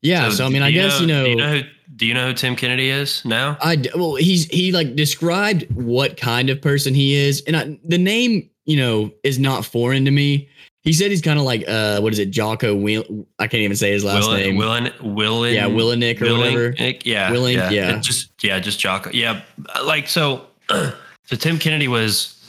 Yeah, 0.00 0.30
so, 0.30 0.46
I 0.46 0.48
mean, 0.48 0.62
I 0.62 0.70
guess 0.70 1.00
you 1.00 1.06
know, 1.06 1.24
Do 1.24 1.30
you 1.30 1.36
know 1.36 1.50
who? 1.58 1.62
Do 1.96 2.06
you 2.06 2.14
know 2.14 2.28
who 2.28 2.32
Tim 2.34 2.56
Kennedy 2.56 2.88
is 2.88 3.22
now? 3.26 3.58
I, 3.60 3.76
well, 3.94 4.14
he's 4.14 4.46
he 4.46 4.72
like 4.72 4.96
described 4.96 5.70
what 5.74 6.16
kind 6.16 6.48
of 6.48 6.60
person 6.62 6.94
he 6.94 7.14
is, 7.14 7.42
and 7.46 7.56
I, 7.56 7.78
the 7.84 7.98
name 7.98 8.48
you 8.64 8.76
know 8.78 9.12
is 9.22 9.38
not 9.38 9.66
foreign 9.66 10.06
to 10.06 10.10
me. 10.10 10.48
He 10.86 10.92
said 10.92 11.10
he's 11.10 11.20
kind 11.20 11.36
of 11.36 11.44
like 11.44 11.64
uh, 11.66 11.98
what 11.98 12.12
is 12.12 12.20
it, 12.20 12.30
Jocko? 12.30 12.76
Will 12.76 13.26
I 13.40 13.48
can't 13.48 13.62
even 13.62 13.76
say 13.76 13.90
his 13.90 14.04
last 14.04 14.30
name. 14.30 14.54
Willen, 14.54 14.92
Willen, 15.02 15.52
yeah, 15.52 15.66
Willenick 15.66 16.22
or 16.22 16.32
whatever. 16.32 16.74
Willink, 16.74 17.02
Yeah, 17.04 17.28
Willink, 17.32 17.56
yeah, 17.56 17.70
yeah. 17.70 17.98
Just 17.98 18.30
yeah, 18.40 18.60
just 18.60 18.78
Jocko. 18.78 19.10
Yeah, 19.12 19.42
like 19.84 20.06
so. 20.06 20.46
so 20.70 20.94
Tim 21.30 21.58
Kennedy 21.58 21.88
was 21.88 22.48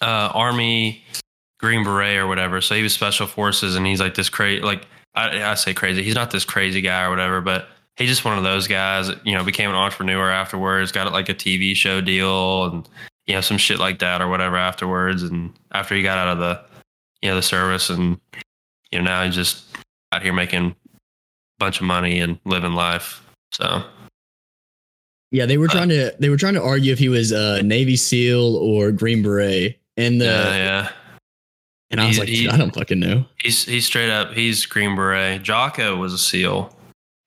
uh, 0.00 0.30
Army 0.32 1.04
Green 1.58 1.84
Beret 1.84 2.16
or 2.16 2.26
whatever. 2.26 2.62
So 2.62 2.74
he 2.74 2.82
was 2.82 2.94
Special 2.94 3.26
Forces, 3.26 3.76
and 3.76 3.86
he's 3.86 4.00
like 4.00 4.14
this 4.14 4.30
crazy. 4.30 4.62
Like 4.62 4.86
I, 5.14 5.42
I 5.42 5.54
say 5.54 5.74
crazy. 5.74 6.02
He's 6.02 6.14
not 6.14 6.30
this 6.30 6.46
crazy 6.46 6.80
guy 6.80 7.04
or 7.04 7.10
whatever, 7.10 7.42
but 7.42 7.68
he's 7.96 8.08
just 8.08 8.24
one 8.24 8.38
of 8.38 8.42
those 8.42 8.68
guys. 8.68 9.08
That, 9.08 9.26
you 9.26 9.34
know, 9.34 9.44
became 9.44 9.68
an 9.68 9.76
entrepreneur 9.76 10.30
afterwards. 10.30 10.92
Got 10.92 11.12
like 11.12 11.28
a 11.28 11.34
TV 11.34 11.76
show 11.76 12.00
deal 12.00 12.64
and 12.72 12.88
you 13.26 13.34
know 13.34 13.42
some 13.42 13.58
shit 13.58 13.78
like 13.78 13.98
that 13.98 14.22
or 14.22 14.28
whatever 14.28 14.56
afterwards. 14.56 15.22
And 15.22 15.52
after 15.72 15.94
he 15.94 16.02
got 16.02 16.16
out 16.16 16.28
of 16.28 16.38
the 16.38 16.69
you 17.22 17.28
know 17.30 17.36
the 17.36 17.42
service, 17.42 17.90
and 17.90 18.18
you 18.90 18.98
know 18.98 19.04
now 19.04 19.24
he's 19.24 19.34
just 19.34 19.64
out 20.12 20.22
here 20.22 20.32
making 20.32 20.66
a 20.70 20.74
bunch 21.58 21.80
of 21.80 21.86
money 21.86 22.20
and 22.20 22.38
living 22.44 22.72
life. 22.74 23.22
So 23.52 23.84
Yeah, 25.32 25.46
they 25.46 25.58
were 25.58 25.66
Uh, 25.68 25.72
trying 25.72 25.88
to 25.90 26.14
they 26.18 26.28
were 26.28 26.36
trying 26.36 26.54
to 26.54 26.62
argue 26.62 26.92
if 26.92 26.98
he 26.98 27.08
was 27.08 27.30
a 27.32 27.62
Navy 27.62 27.96
SEAL 27.96 28.56
or 28.56 28.90
Green 28.92 29.22
Beret, 29.22 29.78
and 29.96 30.20
the 30.20 30.24
yeah, 30.26 30.56
yeah. 30.56 30.92
and 31.90 32.00
I 32.00 32.06
was 32.06 32.16
he- 32.16 32.20
like, 32.20 32.28
he- 32.28 32.48
I 32.48 32.56
don't 32.56 32.74
fucking 32.74 32.98
know. 33.00 33.24
He's 33.38 33.64
he's 33.64 33.86
straight 33.86 34.10
up. 34.10 34.32
He's 34.32 34.66
Green 34.66 34.96
Beret. 34.96 35.42
Jocko 35.42 35.96
was 35.96 36.12
a 36.12 36.18
SEAL, 36.18 36.74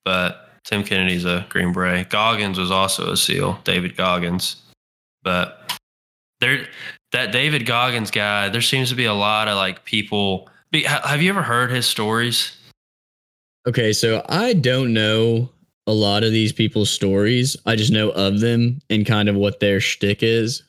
but 0.06 0.50
Tim 0.66 0.84
Kennedy's 0.84 1.26
a 1.26 1.46
Green 1.50 1.72
Beret. 1.74 2.10
Goggins 2.10 2.58
was 2.58 2.72
also 2.72 3.12
a 3.12 3.18
SEAL. 3.18 3.60
David 3.64 3.96
Goggins, 3.96 4.58
but 5.24 5.78
there 6.42 6.68
that 7.14 7.32
David 7.32 7.66
Goggins 7.66 8.12
guy. 8.12 8.50
There 8.50 8.62
seems 8.62 8.90
to 8.90 8.96
be 8.96 9.06
a 9.06 9.14
lot 9.14 9.48
of 9.48 9.56
like 9.56 9.86
people. 9.86 10.50
be- 10.72 10.84
Have 10.84 11.22
you 11.22 11.30
ever 11.30 11.44
heard 11.44 11.72
his 11.72 11.86
stories? 11.86 12.52
Okay, 13.66 13.94
so 13.94 14.26
I 14.28 14.54
don't 14.54 14.94
know 14.94 15.50
a 15.88 15.94
lot 15.94 16.24
of 16.24 16.32
these 16.32 16.52
people's 16.52 16.90
stories. 16.90 17.56
I 17.66 17.76
just 17.76 17.92
know 17.92 18.10
of 18.12 18.42
them 18.42 18.82
and 18.90 19.06
kind 19.06 19.30
of 19.30 19.36
what 19.36 19.60
their 19.62 19.80
shtick 19.80 20.22
is. 20.22 20.64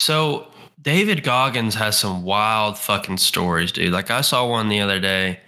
So 0.00 0.48
David 0.82 1.22
Goggins 1.22 1.74
has 1.76 1.98
some 1.98 2.24
wild 2.24 2.78
fucking 2.78 3.18
stories, 3.18 3.70
dude. 3.70 3.92
Like 3.92 4.10
I 4.10 4.22
saw 4.22 4.48
one 4.48 4.68
the 4.68 4.80
other 4.80 4.98
day 4.98 5.40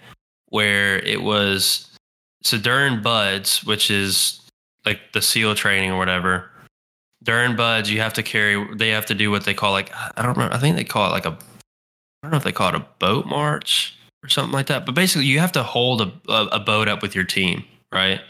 where 0.49 0.99
it 0.99 1.21
was 1.21 1.89
so 2.43 2.57
during 2.57 3.01
BUD/S, 3.01 3.63
which 3.65 3.91
is 3.91 4.39
like 4.85 4.99
the 5.13 5.21
SEAL 5.21 5.55
training 5.55 5.91
or 5.91 5.97
whatever. 5.97 6.49
During 7.23 7.55
BUD/S, 7.55 7.89
you 7.89 7.99
have 7.99 8.13
to 8.13 8.23
carry. 8.23 8.75
They 8.75 8.89
have 8.89 9.05
to 9.07 9.15
do 9.15 9.31
what 9.31 9.45
they 9.45 9.53
call 9.53 9.71
like 9.71 9.91
I 9.93 10.21
don't 10.21 10.35
remember. 10.37 10.55
I 10.55 10.59
think 10.59 10.75
they 10.75 10.83
call 10.83 11.07
it 11.07 11.11
like 11.11 11.25
a. 11.25 11.31
I 11.31 11.35
don't 12.23 12.31
know 12.31 12.37
if 12.37 12.43
they 12.43 12.51
call 12.51 12.69
it 12.69 12.75
a 12.75 12.85
boat 12.99 13.25
march 13.25 13.97
or 14.23 14.29
something 14.29 14.53
like 14.53 14.67
that. 14.67 14.85
But 14.85 14.95
basically, 14.95 15.25
you 15.25 15.39
have 15.39 15.51
to 15.53 15.63
hold 15.63 16.01
a 16.01 16.11
a, 16.29 16.45
a 16.47 16.59
boat 16.59 16.87
up 16.87 17.01
with 17.01 17.15
your 17.15 17.23
team, 17.23 17.63
right? 17.91 18.21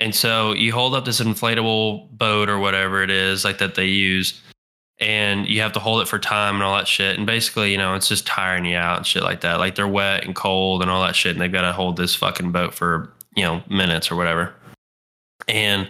And 0.00 0.14
so 0.14 0.52
you 0.52 0.72
hold 0.72 0.94
up 0.94 1.04
this 1.04 1.20
inflatable 1.20 2.16
boat 2.16 2.48
or 2.48 2.58
whatever 2.58 3.02
it 3.02 3.10
is 3.10 3.44
like 3.44 3.58
that 3.58 3.74
they 3.74 3.86
use 3.86 4.40
and 5.00 5.46
you 5.46 5.60
have 5.60 5.72
to 5.72 5.80
hold 5.80 6.02
it 6.02 6.08
for 6.08 6.18
time 6.18 6.56
and 6.56 6.64
all 6.64 6.76
that 6.76 6.88
shit. 6.88 7.16
And 7.16 7.26
basically, 7.26 7.70
you 7.70 7.78
know, 7.78 7.94
it's 7.94 8.08
just 8.08 8.26
tiring 8.26 8.64
you 8.64 8.76
out 8.76 8.98
and 8.98 9.06
shit 9.06 9.22
like 9.22 9.42
that. 9.42 9.58
Like 9.58 9.74
they're 9.74 9.88
wet 9.88 10.24
and 10.24 10.34
cold 10.34 10.82
and 10.82 10.90
all 10.90 11.02
that 11.02 11.16
shit, 11.16 11.32
and 11.32 11.40
they've 11.40 11.52
got 11.52 11.62
to 11.62 11.72
hold 11.72 11.96
this 11.96 12.14
fucking 12.14 12.52
boat 12.52 12.74
for 12.74 13.12
you 13.36 13.44
know 13.44 13.62
minutes 13.68 14.10
or 14.10 14.16
whatever. 14.16 14.52
And 15.46 15.88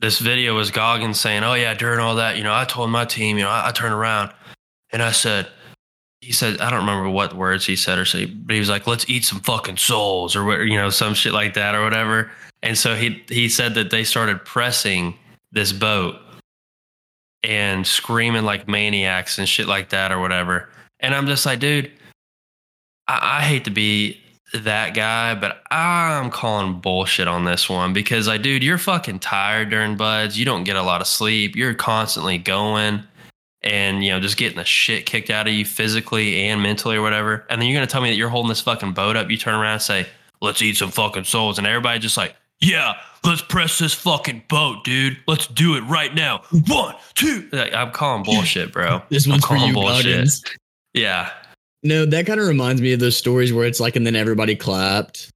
this 0.00 0.18
video 0.18 0.54
was 0.54 0.70
Goggins 0.70 1.20
saying, 1.20 1.42
"Oh 1.44 1.54
yeah, 1.54 1.74
during 1.74 2.00
all 2.00 2.16
that, 2.16 2.36
you 2.36 2.44
know, 2.44 2.54
I 2.54 2.64
told 2.64 2.90
my 2.90 3.04
team, 3.04 3.36
you 3.38 3.44
know, 3.44 3.50
I, 3.50 3.68
I 3.68 3.72
turned 3.72 3.94
around 3.94 4.32
and 4.90 5.02
I 5.02 5.12
said." 5.12 5.48
He 6.20 6.32
said, 6.32 6.60
I 6.60 6.68
don't 6.68 6.80
remember 6.80 7.08
what 7.08 7.34
words 7.34 7.64
he 7.64 7.76
said 7.76 7.96
or 7.96 8.04
say, 8.04 8.24
but 8.24 8.52
he 8.52 8.58
was 8.58 8.68
like, 8.68 8.88
"Let's 8.88 9.08
eat 9.08 9.24
some 9.24 9.40
fucking 9.40 9.76
souls," 9.76 10.34
or 10.34 10.64
you 10.64 10.76
know, 10.76 10.90
some 10.90 11.14
shit 11.14 11.32
like 11.32 11.54
that 11.54 11.76
or 11.76 11.82
whatever. 11.84 12.30
And 12.62 12.76
so 12.76 12.96
he 12.96 13.22
he 13.28 13.48
said 13.48 13.74
that 13.74 13.90
they 13.90 14.02
started 14.02 14.44
pressing 14.44 15.14
this 15.52 15.72
boat 15.72 16.16
and 17.42 17.86
screaming 17.86 18.44
like 18.44 18.68
maniacs 18.68 19.38
and 19.38 19.48
shit 19.48 19.68
like 19.68 19.90
that 19.90 20.10
or 20.10 20.18
whatever. 20.18 20.68
And 21.00 21.14
I'm 21.14 21.26
just 21.26 21.46
like, 21.46 21.60
dude, 21.60 21.92
I, 23.06 23.38
I 23.38 23.42
hate 23.42 23.64
to 23.64 23.70
be 23.70 24.20
that 24.54 24.94
guy, 24.94 25.34
but 25.34 25.62
I'm 25.70 26.30
calling 26.30 26.80
bullshit 26.80 27.28
on 27.28 27.44
this 27.44 27.68
one 27.68 27.92
because 27.92 28.28
like, 28.28 28.42
dude, 28.42 28.62
you're 28.62 28.78
fucking 28.78 29.18
tired 29.18 29.70
during 29.70 29.96
BUD/S. 29.96 30.36
You 30.36 30.44
don't 30.44 30.64
get 30.64 30.76
a 30.76 30.82
lot 30.82 31.00
of 31.00 31.06
sleep. 31.06 31.56
You're 31.56 31.74
constantly 31.74 32.38
going 32.38 33.04
and 33.62 34.04
you 34.04 34.10
know 34.10 34.20
just 34.20 34.36
getting 34.36 34.58
the 34.58 34.64
shit 34.64 35.04
kicked 35.06 35.30
out 35.30 35.48
of 35.48 35.52
you 35.52 35.64
physically 35.64 36.48
and 36.48 36.62
mentally 36.62 36.96
or 36.96 37.02
whatever. 37.02 37.44
And 37.50 37.60
then 37.60 37.68
you're 37.68 37.76
gonna 37.76 37.86
tell 37.86 38.00
me 38.00 38.10
that 38.10 38.16
you're 38.16 38.28
holding 38.28 38.48
this 38.48 38.60
fucking 38.60 38.92
boat 38.92 39.16
up. 39.16 39.30
You 39.30 39.36
turn 39.36 39.54
around 39.54 39.74
and 39.74 39.82
say, 39.82 40.06
"Let's 40.40 40.62
eat 40.62 40.76
some 40.76 40.90
fucking 40.90 41.24
souls," 41.24 41.58
and 41.58 41.66
everybody 41.66 41.98
just 41.98 42.16
like, 42.16 42.34
"Yeah, 42.60 42.94
let's 43.24 43.42
press 43.42 43.78
this 43.78 43.94
fucking 43.94 44.44
boat, 44.48 44.84
dude. 44.84 45.18
Let's 45.26 45.46
do 45.46 45.74
it 45.76 45.82
right 45.82 46.14
now. 46.14 46.42
One, 46.66 46.94
two. 47.14 47.48
Like, 47.52 47.74
I'm 47.74 47.90
calling 47.90 48.22
bullshit, 48.22 48.72
bro. 48.72 49.02
This 49.08 49.26
I'm 49.26 49.32
one's 49.32 49.46
for 49.46 49.56
you, 49.56 49.72
bullshit. 49.72 50.06
Goggins. 50.06 50.44
Yeah, 50.94 51.30
No, 51.82 52.04
that 52.06 52.26
kind 52.26 52.40
of 52.40 52.46
reminds 52.48 52.82
me 52.82 52.92
of 52.92 53.00
those 53.00 53.16
stories 53.16 53.52
where 53.52 53.66
it's 53.66 53.80
like, 53.80 53.96
and 53.96 54.06
then 54.06 54.16
everybody 54.16 54.56
clapped. 54.56 55.30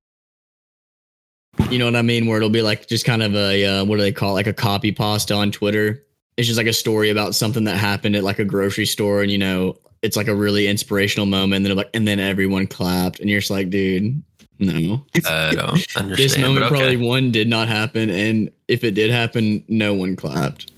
You 1.70 1.78
know 1.78 1.84
what 1.84 1.96
I 1.96 2.02
mean? 2.02 2.26
Where 2.26 2.38
it'll 2.38 2.50
be 2.50 2.62
like 2.62 2.88
just 2.88 3.04
kind 3.04 3.22
of 3.22 3.34
a 3.34 3.64
uh, 3.64 3.84
what 3.84 3.96
do 3.96 4.02
they 4.02 4.12
call 4.12 4.30
it? 4.30 4.34
like 4.34 4.46
a 4.46 4.52
copy 4.52 4.90
pasta 4.90 5.34
on 5.34 5.52
Twitter. 5.52 6.04
It's 6.36 6.46
just 6.46 6.56
like 6.56 6.66
a 6.66 6.72
story 6.72 7.10
about 7.10 7.34
something 7.34 7.64
that 7.64 7.76
happened 7.76 8.16
at 8.16 8.24
like 8.24 8.38
a 8.38 8.44
grocery 8.44 8.86
store, 8.86 9.22
and 9.22 9.30
you 9.30 9.38
know, 9.38 9.76
it's 10.00 10.16
like 10.16 10.28
a 10.28 10.34
really 10.34 10.66
inspirational 10.66 11.26
moment. 11.26 11.58
And 11.58 11.66
then 11.66 11.76
like, 11.76 11.90
and 11.94 12.08
then 12.08 12.18
everyone 12.18 12.66
clapped, 12.66 13.20
and 13.20 13.28
you're 13.28 13.40
just 13.40 13.50
like, 13.50 13.68
dude, 13.68 14.22
no. 14.58 15.04
I 15.26 15.50
don't 15.54 15.96
understand. 15.96 16.16
this 16.16 16.38
moment 16.38 16.64
okay. 16.64 16.74
probably 16.74 16.96
one 16.96 17.30
did 17.30 17.48
not 17.48 17.68
happen, 17.68 18.08
and 18.10 18.50
if 18.66 18.82
it 18.82 18.92
did 18.92 19.10
happen, 19.10 19.62
no 19.68 19.92
one 19.94 20.16
clapped. 20.16 20.72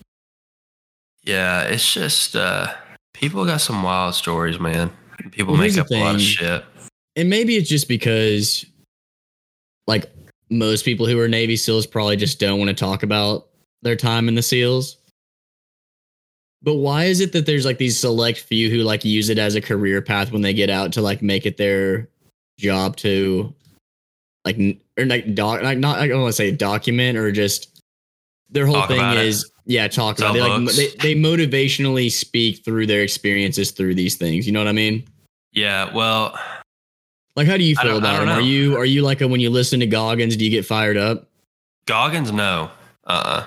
Yeah, 1.22 1.62
it's 1.62 1.92
just 1.92 2.37
uh 2.37 2.72
people 3.12 3.44
got 3.46 3.61
some 3.61 3.83
wild 3.83 4.14
stories, 4.14 4.59
man. 4.59 4.90
People 5.31 5.55
Well, 5.55 5.63
make 5.63 5.77
up 5.79 5.91
a 5.91 6.01
lot 6.01 6.15
of 6.17 6.21
shit. 6.21 6.65
And 7.17 7.31
maybe 7.31 7.57
it's 7.57 7.69
just 7.69 7.89
because, 7.89 8.67
like, 9.87 10.11
most 10.51 10.85
people 10.85 11.07
who 11.07 11.19
are 11.19 11.29
Navy 11.29 11.57
SEALs 11.57 11.87
probably 11.87 12.17
just 12.17 12.39
don't 12.39 12.59
want 12.59 12.69
to 12.69 12.75
talk 12.75 13.03
about 13.03 13.49
their 13.83 13.97
time 13.97 14.29
in 14.29 14.35
the 14.35 14.43
SEALs. 14.43 14.99
But 16.63 16.77
why 16.77 17.05
is 17.05 17.21
it 17.21 17.33
that 17.33 17.45
there's 17.45 17.67
like 17.67 17.77
these 17.77 17.99
select 17.99 18.41
few 18.41 18.71
who 18.71 18.79
like 18.79 19.05
use 19.05 19.29
it 19.29 19.39
as 19.39 19.55
a 19.55 19.61
career 19.61 20.01
path 20.01 20.33
when 20.33 20.41
they 20.41 20.55
get 20.55 20.71
out 20.71 20.93
to 20.95 21.03
like 21.03 21.21
make 21.21 21.45
it 21.45 21.59
their 21.59 22.09
job 22.59 22.97
to 22.97 23.55
like 24.47 24.57
or 24.99 25.05
like 25.05 25.35
doc 25.35 25.63
like 25.63 25.77
not 25.77 25.99
I 25.99 26.09
don't 26.09 26.23
want 26.23 26.31
to 26.31 26.37
say 26.37 26.51
document 26.51 27.19
or 27.19 27.31
just 27.33 27.83
their 28.49 28.65
whole 28.67 28.77
Talk 28.77 28.89
thing 28.89 29.13
is 29.19 29.45
it. 29.45 29.51
yeah 29.67 29.89
talk 29.89 30.17
Sell 30.17 30.35
about 30.35 30.63
it. 30.63 30.75
They, 30.75 30.85
like 30.87 30.97
they 30.97 31.15
they 31.15 31.21
motivationally 31.21 32.11
speak 32.11 32.65
through 32.65 32.87
their 32.87 33.03
experiences 33.03 33.71
through 33.71 33.95
these 33.95 34.17
things. 34.17 34.47
You 34.47 34.53
know 34.53 34.61
what 34.61 34.69
I 34.69 34.73
mean? 34.73 35.05
Yeah, 35.55 35.93
well, 35.95 36.38
Like, 37.37 37.47
how 37.47 37.57
do 37.57 37.64
you 37.64 37.75
feel 37.77 37.99
about 37.99 38.23
him? 38.23 38.29
Are 38.29 38.40
you 38.40 38.77
are 38.77 38.85
you 38.85 39.03
like 39.03 39.21
a, 39.21 39.29
when 39.29 39.40
you 39.40 39.51
listen 39.51 39.81
to 39.81 39.87
Goggins, 39.87 40.37
do 40.37 40.45
you 40.45 40.51
get 40.51 40.67
fired 40.67 40.97
up? 40.97 41.29
Goggins, 41.87 42.33
no. 42.33 42.71
Uh 43.05 43.45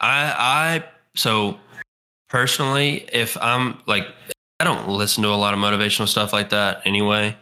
I 0.00 0.34
I 0.80 0.84
so 1.16 1.58
personally, 2.28 3.06
if 3.12 3.36
I'm 3.40 3.80
like 3.86 4.06
I 4.60 4.64
don't 4.64 4.88
listen 4.88 5.22
to 5.24 5.30
a 5.30 5.36
lot 5.36 5.54
of 5.54 5.60
motivational 5.60 6.08
stuff 6.08 6.32
like 6.32 6.50
that 6.50 6.82
anyway. 6.84 7.36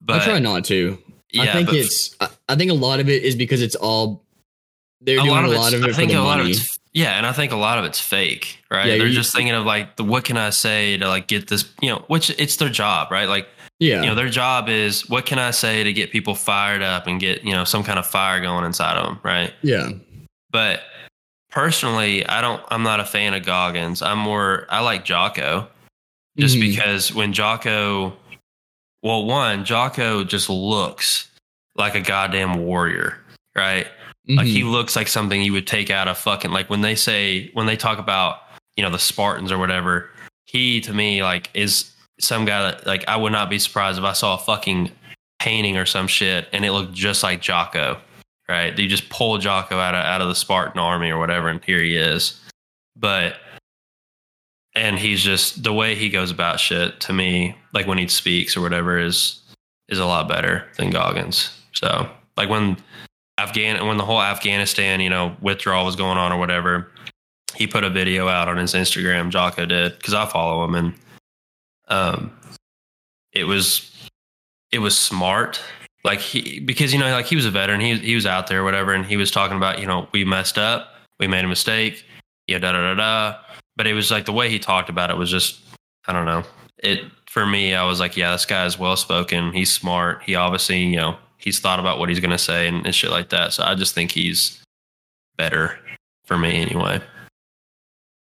But 0.00 0.22
I 0.22 0.24
try 0.24 0.38
not 0.38 0.64
to. 0.66 0.98
yeah, 1.32 1.42
I 1.42 1.46
think 1.52 1.72
it's. 1.72 2.14
I, 2.20 2.28
I 2.48 2.56
think 2.56 2.70
a 2.70 2.74
lot 2.74 3.00
of 3.00 3.08
it 3.08 3.22
is 3.24 3.34
because 3.34 3.62
it's 3.62 3.74
all. 3.74 4.24
They're 5.00 5.18
a 5.18 5.22
doing 5.22 5.30
lot 5.30 5.44
a 5.44 5.48
lot 5.48 5.74
of 5.74 5.82
it 5.82 5.86
I 5.86 5.88
for 5.88 5.94
think 5.94 6.12
the 6.12 6.20
a 6.20 6.22
lot 6.22 6.40
of 6.40 6.46
money. 6.46 6.58
Yeah, 6.96 7.18
and 7.18 7.26
I 7.26 7.32
think 7.32 7.52
a 7.52 7.56
lot 7.56 7.78
of 7.78 7.84
it's 7.84 8.00
fake, 8.00 8.58
right? 8.70 8.86
Yeah, 8.86 8.96
They're 8.96 9.10
just 9.10 9.34
thinking 9.34 9.54
of 9.54 9.66
like 9.66 9.96
the 9.96 10.02
what 10.04 10.24
can 10.24 10.38
I 10.38 10.48
say 10.50 10.96
to 10.96 11.06
like 11.06 11.28
get 11.28 11.48
this, 11.48 11.70
you 11.82 11.90
know, 11.90 12.02
which 12.08 12.30
it's 12.38 12.56
their 12.56 12.70
job, 12.70 13.12
right? 13.12 13.28
Like 13.28 13.46
Yeah, 13.78 14.00
you 14.00 14.08
know, 14.08 14.14
their 14.14 14.30
job 14.30 14.70
is 14.70 15.06
what 15.10 15.26
can 15.26 15.38
I 15.38 15.50
say 15.50 15.84
to 15.84 15.92
get 15.92 16.10
people 16.10 16.34
fired 16.34 16.80
up 16.82 17.06
and 17.06 17.20
get 17.20 17.44
you 17.44 17.52
know 17.52 17.64
some 17.64 17.84
kind 17.84 17.98
of 17.98 18.06
fire 18.06 18.40
going 18.40 18.64
inside 18.64 18.96
of 18.96 19.04
them, 19.06 19.20
right? 19.22 19.52
yeah, 19.62 19.90
But 20.50 20.80
personally, 21.50 22.26
I 22.26 22.40
don't. 22.40 22.62
I'm 22.70 22.82
not 22.82 23.00
a 23.00 23.04
fan 23.04 23.34
of 23.34 23.44
Goggins. 23.44 24.00
I'm 24.02 24.18
more. 24.18 24.66
I 24.70 24.80
like 24.80 25.04
Jocko, 25.04 25.68
just 26.38 26.56
Mhm. 26.56 26.60
because 26.60 27.12
when 27.14 27.32
Jocko, 27.34 28.16
well, 29.02 29.24
one 29.26 29.64
Jocko 29.66 30.24
just 30.24 30.48
looks 30.48 31.28
like 31.76 31.94
a 31.94 32.00
goddamn 32.00 32.56
warrior, 32.64 33.18
right? 33.54 33.86
Like 34.28 34.46
Mhm. 34.46 34.50
he 34.50 34.64
looks 34.64 34.96
like 34.96 35.06
something 35.08 35.40
you 35.42 35.52
would 35.52 35.66
take 35.68 35.88
out 35.90 36.08
of 36.08 36.18
fucking 36.18 36.50
like 36.50 36.68
when 36.68 36.80
they 36.80 36.94
say 36.96 37.50
when 37.52 37.66
they 37.66 37.76
talk 37.76 37.98
about 37.98 38.42
you 38.76 38.82
know 38.82 38.90
the 38.90 38.98
Spartans 38.98 39.52
or 39.52 39.58
whatever. 39.58 40.10
He 40.46 40.80
to 40.82 40.92
me 40.92 41.22
like 41.22 41.50
is 41.54 41.92
some 42.20 42.44
guy 42.44 42.62
that 42.62 42.86
like 42.86 43.04
I 43.08 43.16
would 43.16 43.32
not 43.32 43.48
be 43.50 43.58
surprised 43.58 43.98
if 43.98 44.04
I 44.04 44.12
saw 44.14 44.34
a 44.34 44.38
fucking 44.38 44.90
painting 45.38 45.76
or 45.76 45.86
some 45.86 46.08
shit 46.08 46.48
and 46.52 46.64
it 46.64 46.72
looked 46.72 46.92
just 46.94 47.22
like 47.22 47.40
Jocko. 47.40 47.98
Right? 48.48 48.76
You 48.78 48.88
just 48.88 49.08
pull 49.10 49.38
Jocko 49.38 49.78
out 49.78 49.94
of 49.94 50.04
out 50.04 50.20
of 50.20 50.28
the 50.28 50.34
Spartan 50.34 50.80
army 50.80 51.10
or 51.10 51.18
whatever, 51.18 51.48
and 51.48 51.62
here 51.64 51.80
he 51.80 51.96
is. 51.96 52.40
But 52.96 53.36
and 54.74 54.98
he's 54.98 55.22
just 55.22 55.62
the 55.62 55.72
way 55.72 55.94
he 55.94 56.08
goes 56.08 56.30
about 56.30 56.60
shit 56.60 57.00
to 57.00 57.12
me, 57.12 57.56
like 57.72 57.86
when 57.86 57.98
he 57.98 58.06
speaks 58.08 58.56
or 58.56 58.60
whatever, 58.60 58.98
is 58.98 59.40
is 59.88 59.98
a 59.98 60.04
lot 60.06 60.28
better 60.28 60.68
than 60.76 60.90
Goggins. 60.90 61.50
So 61.72 62.08
like 62.36 62.48
when 62.48 62.76
Afghan 63.38 63.86
when 63.86 63.96
the 63.96 64.04
whole 64.04 64.22
Afghanistan, 64.22 65.00
you 65.00 65.10
know, 65.10 65.36
withdrawal 65.40 65.84
was 65.84 65.96
going 65.96 66.18
on 66.18 66.32
or 66.32 66.38
whatever, 66.38 66.90
he 67.54 67.66
put 67.66 67.84
a 67.84 67.90
video 67.90 68.28
out 68.28 68.48
on 68.48 68.56
his 68.56 68.74
Instagram, 68.74 69.30
Jocko 69.30 69.66
did, 69.66 69.96
because 69.96 70.14
I 70.14 70.26
follow 70.26 70.64
him 70.64 70.74
and 70.74 70.94
um 71.88 72.32
it 73.32 73.44
was 73.44 73.90
it 74.72 74.78
was 74.78 74.98
smart. 74.98 75.60
Like 76.04 76.20
he 76.20 76.60
because 76.60 76.92
you 76.92 76.98
know, 76.98 77.10
like 77.10 77.26
he 77.26 77.36
was 77.36 77.46
a 77.46 77.50
veteran, 77.50 77.80
he 77.80 77.96
he 77.96 78.14
was 78.14 78.26
out 78.26 78.46
there, 78.46 78.64
whatever, 78.64 78.92
and 78.92 79.04
he 79.04 79.16
was 79.16 79.30
talking 79.30 79.56
about, 79.56 79.80
you 79.80 79.86
know, 79.86 80.08
we 80.12 80.24
messed 80.24 80.58
up, 80.58 80.94
we 81.20 81.26
made 81.26 81.44
a 81.44 81.48
mistake, 81.48 82.04
yeah, 82.46 82.58
da 82.58 82.72
da 82.72 82.80
da 82.80 82.94
da. 82.94 83.38
But 83.76 83.86
it 83.86 83.92
was 83.92 84.10
like 84.10 84.24
the 84.24 84.32
way 84.32 84.48
he 84.48 84.58
talked 84.58 84.88
about 84.88 85.10
it 85.10 85.16
was 85.16 85.30
just 85.30 85.60
I 86.06 86.12
don't 86.12 86.24
know. 86.24 86.44
It 86.78 87.00
for 87.28 87.44
me, 87.44 87.74
I 87.74 87.84
was 87.84 88.00
like, 88.00 88.16
yeah, 88.16 88.32
this 88.32 88.46
guy 88.46 88.64
is 88.64 88.78
well 88.78 88.96
spoken. 88.96 89.52
He's 89.52 89.70
smart. 89.70 90.22
He 90.22 90.34
obviously, 90.34 90.82
you 90.84 90.96
know, 90.96 91.18
he's 91.46 91.60
thought 91.60 91.78
about 91.78 92.00
what 92.00 92.08
he's 92.08 92.18
gonna 92.18 92.36
say 92.36 92.66
and, 92.66 92.84
and 92.84 92.92
shit 92.92 93.10
like 93.10 93.28
that. 93.30 93.52
So 93.52 93.62
I 93.62 93.76
just 93.76 93.94
think 93.94 94.10
he's 94.10 94.60
better 95.38 95.78
for 96.24 96.36
me 96.36 96.60
anyway. 96.60 97.00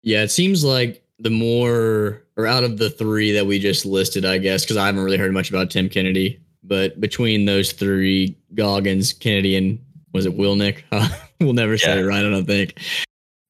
Yeah, 0.02 0.22
it 0.22 0.30
seems 0.30 0.62
like 0.62 1.02
the 1.18 1.30
more 1.30 2.22
or 2.36 2.46
out 2.46 2.62
of 2.62 2.76
the 2.76 2.90
three 2.90 3.32
that 3.32 3.46
we 3.46 3.58
just 3.58 3.86
listed, 3.86 4.26
I 4.26 4.36
guess, 4.36 4.64
because 4.64 4.76
I 4.76 4.84
haven't 4.84 5.02
really 5.02 5.16
heard 5.16 5.32
much 5.32 5.48
about 5.48 5.70
Tim 5.70 5.88
Kennedy, 5.88 6.38
but 6.62 7.00
between 7.00 7.46
those 7.46 7.72
three, 7.72 8.36
Goggins, 8.54 9.14
Kennedy, 9.14 9.56
and 9.56 9.78
was 10.12 10.26
it 10.26 10.36
Wilnick? 10.36 10.82
we'll 11.40 11.54
never 11.54 11.78
say 11.78 11.94
Yeah. 11.96 12.02
it 12.02 12.06
right, 12.06 12.24
I 12.24 12.28
don't 12.30 12.44
think. 12.44 12.78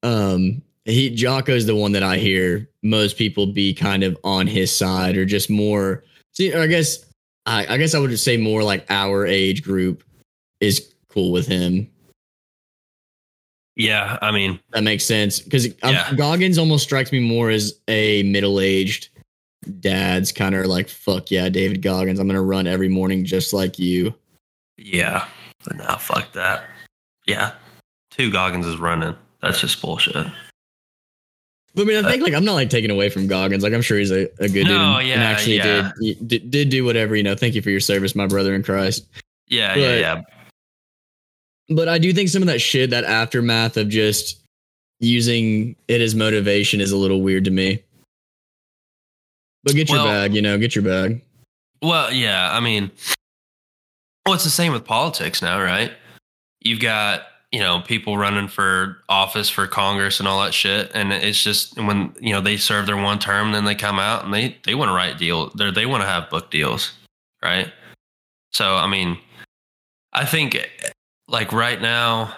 Um, 0.04 0.62
he 0.84 1.10
Jocko's 1.10 1.66
the 1.66 1.74
one 1.74 1.90
that 1.92 2.04
I 2.04 2.18
hear 2.18 2.68
most 2.84 3.18
people 3.18 3.48
be 3.48 3.74
kind 3.74 4.04
of 4.04 4.16
on 4.22 4.46
his 4.46 4.70
side 4.70 5.16
or 5.16 5.24
just 5.24 5.50
more. 5.50 6.04
See, 6.30 6.54
I 6.54 6.68
guess 6.68 7.04
I, 7.46 7.74
I 7.74 7.76
guess 7.76 7.94
I 7.94 7.98
would 7.98 8.10
just 8.10 8.24
say 8.24 8.36
more 8.36 8.62
like 8.62 8.84
our 8.90 9.24
age 9.26 9.62
group 9.62 10.02
is 10.60 10.92
cool 11.08 11.32
with 11.32 11.46
him. 11.46 11.88
Yeah, 13.76 14.18
I 14.22 14.30
mean, 14.30 14.58
That 14.72 14.82
makes 14.84 15.04
sense 15.04 15.38
because 15.40 15.66
Yeah. 15.82 16.12
Goggins 16.14 16.56
almost 16.58 16.84
strikes 16.84 17.12
me 17.12 17.20
more 17.20 17.50
as 17.50 17.78
a 17.88 18.22
middle-aged 18.24 19.08
dad's 19.80 20.32
kind 20.32 20.54
of 20.54 20.66
like 20.66 20.88
fuck 20.88 21.30
yeah, 21.30 21.48
David 21.48 21.82
Goggins. 21.82 22.18
I'm 22.18 22.26
gonna 22.26 22.42
run 22.42 22.66
every 22.66 22.88
morning 22.88 23.24
just 23.24 23.52
like 23.52 23.78
you. 23.78 24.14
yeah, 24.78 25.26
but 25.64 25.76
nah, 25.76 25.96
fuck 25.96 26.32
that. 26.32 26.64
Yeah, 27.26 27.52
two 28.10 28.30
Goggins 28.30 28.66
is 28.66 28.78
running. 28.78 29.14
That's 29.42 29.60
just 29.60 29.80
bullshit. 29.82 30.26
But 31.76 31.82
I 31.82 31.84
mean, 31.84 32.04
I 32.04 32.10
think 32.10 32.22
like 32.22 32.32
I'm 32.32 32.44
not 32.44 32.54
like 32.54 32.70
taking 32.70 32.90
away 32.90 33.10
from 33.10 33.26
Goggins. 33.26 33.62
Like 33.62 33.74
I'm 33.74 33.82
sure 33.82 33.98
he's 33.98 34.10
a, 34.10 34.22
a 34.42 34.48
good 34.48 34.64
dude 34.64 34.70
and, 34.70 35.06
yeah, 35.06 35.14
and 35.14 35.22
actually 35.22 35.58
yeah. 35.58 35.92
did, 36.00 36.26
did 36.26 36.50
did 36.50 36.68
do 36.70 36.86
whatever. 36.86 37.14
You 37.14 37.22
know, 37.22 37.34
thank 37.34 37.54
you 37.54 37.60
for 37.60 37.68
your 37.68 37.80
service, 37.80 38.16
my 38.16 38.26
brother 38.26 38.54
in 38.54 38.62
Christ. 38.62 39.06
Yeah, 39.46 39.74
But- 39.74 39.80
yeah, 39.80 39.96
yeah. 39.96 40.22
But 41.68 41.88
I 41.88 41.98
do 41.98 42.12
think 42.12 42.30
some 42.30 42.42
of 42.42 42.46
that 42.48 42.60
shit, 42.60 42.90
that 42.90 43.04
aftermath 43.04 43.76
of 43.76 43.88
just 43.88 44.40
using 45.00 45.76
it 45.88 46.00
as 46.00 46.14
motivation, 46.14 46.80
is 46.80 46.92
a 46.92 46.96
little 46.96 47.20
weird 47.20 47.44
to 47.44 47.50
me. 47.50 47.82
But 49.62 49.74
get 49.74 49.88
your 49.90 49.98
Well- 49.98 50.06
bag, 50.06 50.34
you 50.34 50.40
know, 50.40 50.56
get 50.58 50.74
your 50.74 50.84
bag. 50.84 51.20
Well, 51.82 52.10
yeah, 52.10 52.56
I 52.56 52.60
mean, 52.60 52.90
well, 54.24 54.34
it's 54.34 54.44
the 54.44 54.50
same 54.50 54.72
with 54.72 54.86
politics 54.86 55.42
now, 55.42 55.60
right? 55.60 55.92
You've 56.62 56.80
got 56.80 57.26
you 57.52 57.60
know 57.60 57.80
people 57.80 58.18
running 58.18 58.48
for 58.48 58.98
office 59.08 59.48
for 59.48 59.66
Congress 59.66 60.18
and 60.18 60.28
all 60.28 60.42
that 60.42 60.54
shit, 60.54 60.90
and 60.94 61.12
it's 61.12 61.42
just 61.42 61.76
when 61.76 62.14
you 62.20 62.32
know 62.32 62.40
they 62.40 62.56
serve 62.56 62.86
their 62.86 62.96
one 62.96 63.18
term, 63.18 63.52
then 63.52 63.64
they 63.64 63.74
come 63.74 63.98
out 63.98 64.24
and 64.24 64.34
they 64.34 64.56
they 64.64 64.74
want 64.74 64.88
to 64.88 64.94
write 64.94 65.18
deal, 65.18 65.50
they 65.50 65.70
they 65.70 65.86
want 65.86 66.02
to 66.02 66.08
have 66.08 66.30
book 66.30 66.50
deals, 66.50 66.92
right? 67.42 67.72
So 68.52 68.74
I 68.74 68.86
mean, 68.86 69.18
I 70.12 70.24
think 70.24 70.68
like 71.28 71.52
right 71.52 71.80
now, 71.80 72.34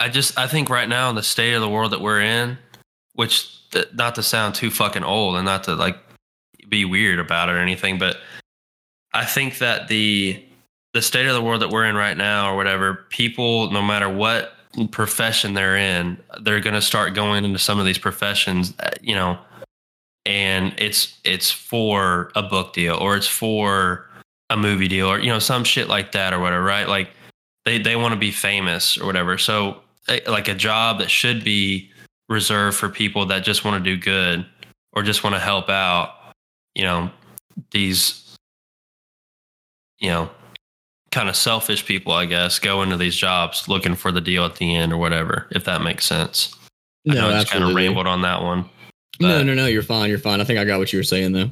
I 0.00 0.08
just 0.08 0.38
I 0.38 0.46
think 0.46 0.68
right 0.68 0.88
now 0.88 1.10
in 1.10 1.16
the 1.16 1.22
state 1.22 1.54
of 1.54 1.60
the 1.60 1.68
world 1.68 1.92
that 1.92 2.00
we're 2.00 2.20
in, 2.20 2.58
which 3.14 3.70
th- 3.70 3.92
not 3.94 4.14
to 4.16 4.22
sound 4.22 4.54
too 4.54 4.70
fucking 4.70 5.04
old 5.04 5.36
and 5.36 5.44
not 5.44 5.64
to 5.64 5.74
like 5.74 5.98
be 6.68 6.84
weird 6.84 7.18
about 7.18 7.48
it 7.48 7.52
or 7.52 7.58
anything, 7.58 7.98
but 7.98 8.16
I 9.12 9.24
think 9.24 9.58
that 9.58 9.88
the 9.88 10.42
the 10.92 11.02
state 11.02 11.26
of 11.26 11.34
the 11.34 11.42
world 11.42 11.62
that 11.62 11.70
we're 11.70 11.84
in 11.84 11.94
right 11.94 12.16
now 12.16 12.52
or 12.52 12.56
whatever, 12.56 13.06
people 13.10 13.70
no 13.70 13.82
matter 13.82 14.08
what 14.08 14.54
profession 14.90 15.54
they're 15.54 15.76
in, 15.76 16.18
they're 16.42 16.60
going 16.60 16.74
to 16.74 16.82
start 16.82 17.14
going 17.14 17.44
into 17.44 17.58
some 17.58 17.78
of 17.78 17.84
these 17.84 17.98
professions, 17.98 18.74
uh, 18.80 18.90
you 19.00 19.14
know, 19.14 19.38
and 20.26 20.74
it's 20.78 21.18
it's 21.24 21.50
for 21.50 22.30
a 22.34 22.42
book 22.42 22.72
deal 22.72 22.96
or 22.96 23.16
it's 23.16 23.26
for 23.26 24.06
a 24.50 24.56
movie 24.56 24.88
deal 24.88 25.08
or 25.08 25.18
you 25.18 25.28
know 25.28 25.38
some 25.38 25.64
shit 25.64 25.88
like 25.88 26.12
that 26.12 26.32
or 26.32 26.40
whatever, 26.40 26.62
right? 26.62 26.88
Like 26.88 27.10
they 27.64 27.78
they 27.78 27.96
want 27.96 28.12
to 28.12 28.20
be 28.20 28.30
famous 28.30 28.98
or 28.98 29.06
whatever. 29.06 29.38
So 29.38 29.80
eh, 30.08 30.20
like 30.26 30.48
a 30.48 30.54
job 30.54 30.98
that 30.98 31.10
should 31.10 31.44
be 31.44 31.90
reserved 32.28 32.76
for 32.76 32.88
people 32.88 33.26
that 33.26 33.44
just 33.44 33.64
want 33.64 33.82
to 33.82 33.96
do 33.96 34.00
good 34.00 34.46
or 34.92 35.02
just 35.02 35.24
want 35.24 35.34
to 35.34 35.40
help 35.40 35.68
out, 35.68 36.14
you 36.74 36.82
know, 36.82 37.10
these 37.70 38.36
you 39.98 40.08
know, 40.08 40.30
kind 41.12 41.28
of 41.28 41.36
selfish 41.36 41.84
people, 41.86 42.12
I 42.12 42.24
guess, 42.26 42.58
go 42.58 42.82
into 42.82 42.96
these 42.96 43.16
jobs 43.16 43.68
looking 43.68 43.94
for 43.94 44.12
the 44.12 44.20
deal 44.20 44.44
at 44.44 44.56
the 44.56 44.74
end 44.76 44.92
or 44.92 44.96
whatever, 44.96 45.46
if 45.50 45.64
that 45.64 45.82
makes 45.82 46.06
sense. 46.06 46.54
I 47.08 47.14
know 47.14 47.28
I 47.30 47.32
just 47.40 47.50
kind 47.50 47.64
of 47.64 47.74
rambled 47.74 48.06
on 48.06 48.22
that 48.22 48.42
one. 48.42 48.68
No, 49.20 49.42
no, 49.42 49.54
no. 49.54 49.66
You're 49.66 49.82
fine. 49.82 50.08
You're 50.08 50.18
fine. 50.18 50.40
I 50.40 50.44
think 50.44 50.58
I 50.58 50.64
got 50.64 50.78
what 50.78 50.92
you 50.92 50.98
were 50.98 51.02
saying 51.04 51.32
though. 51.32 51.50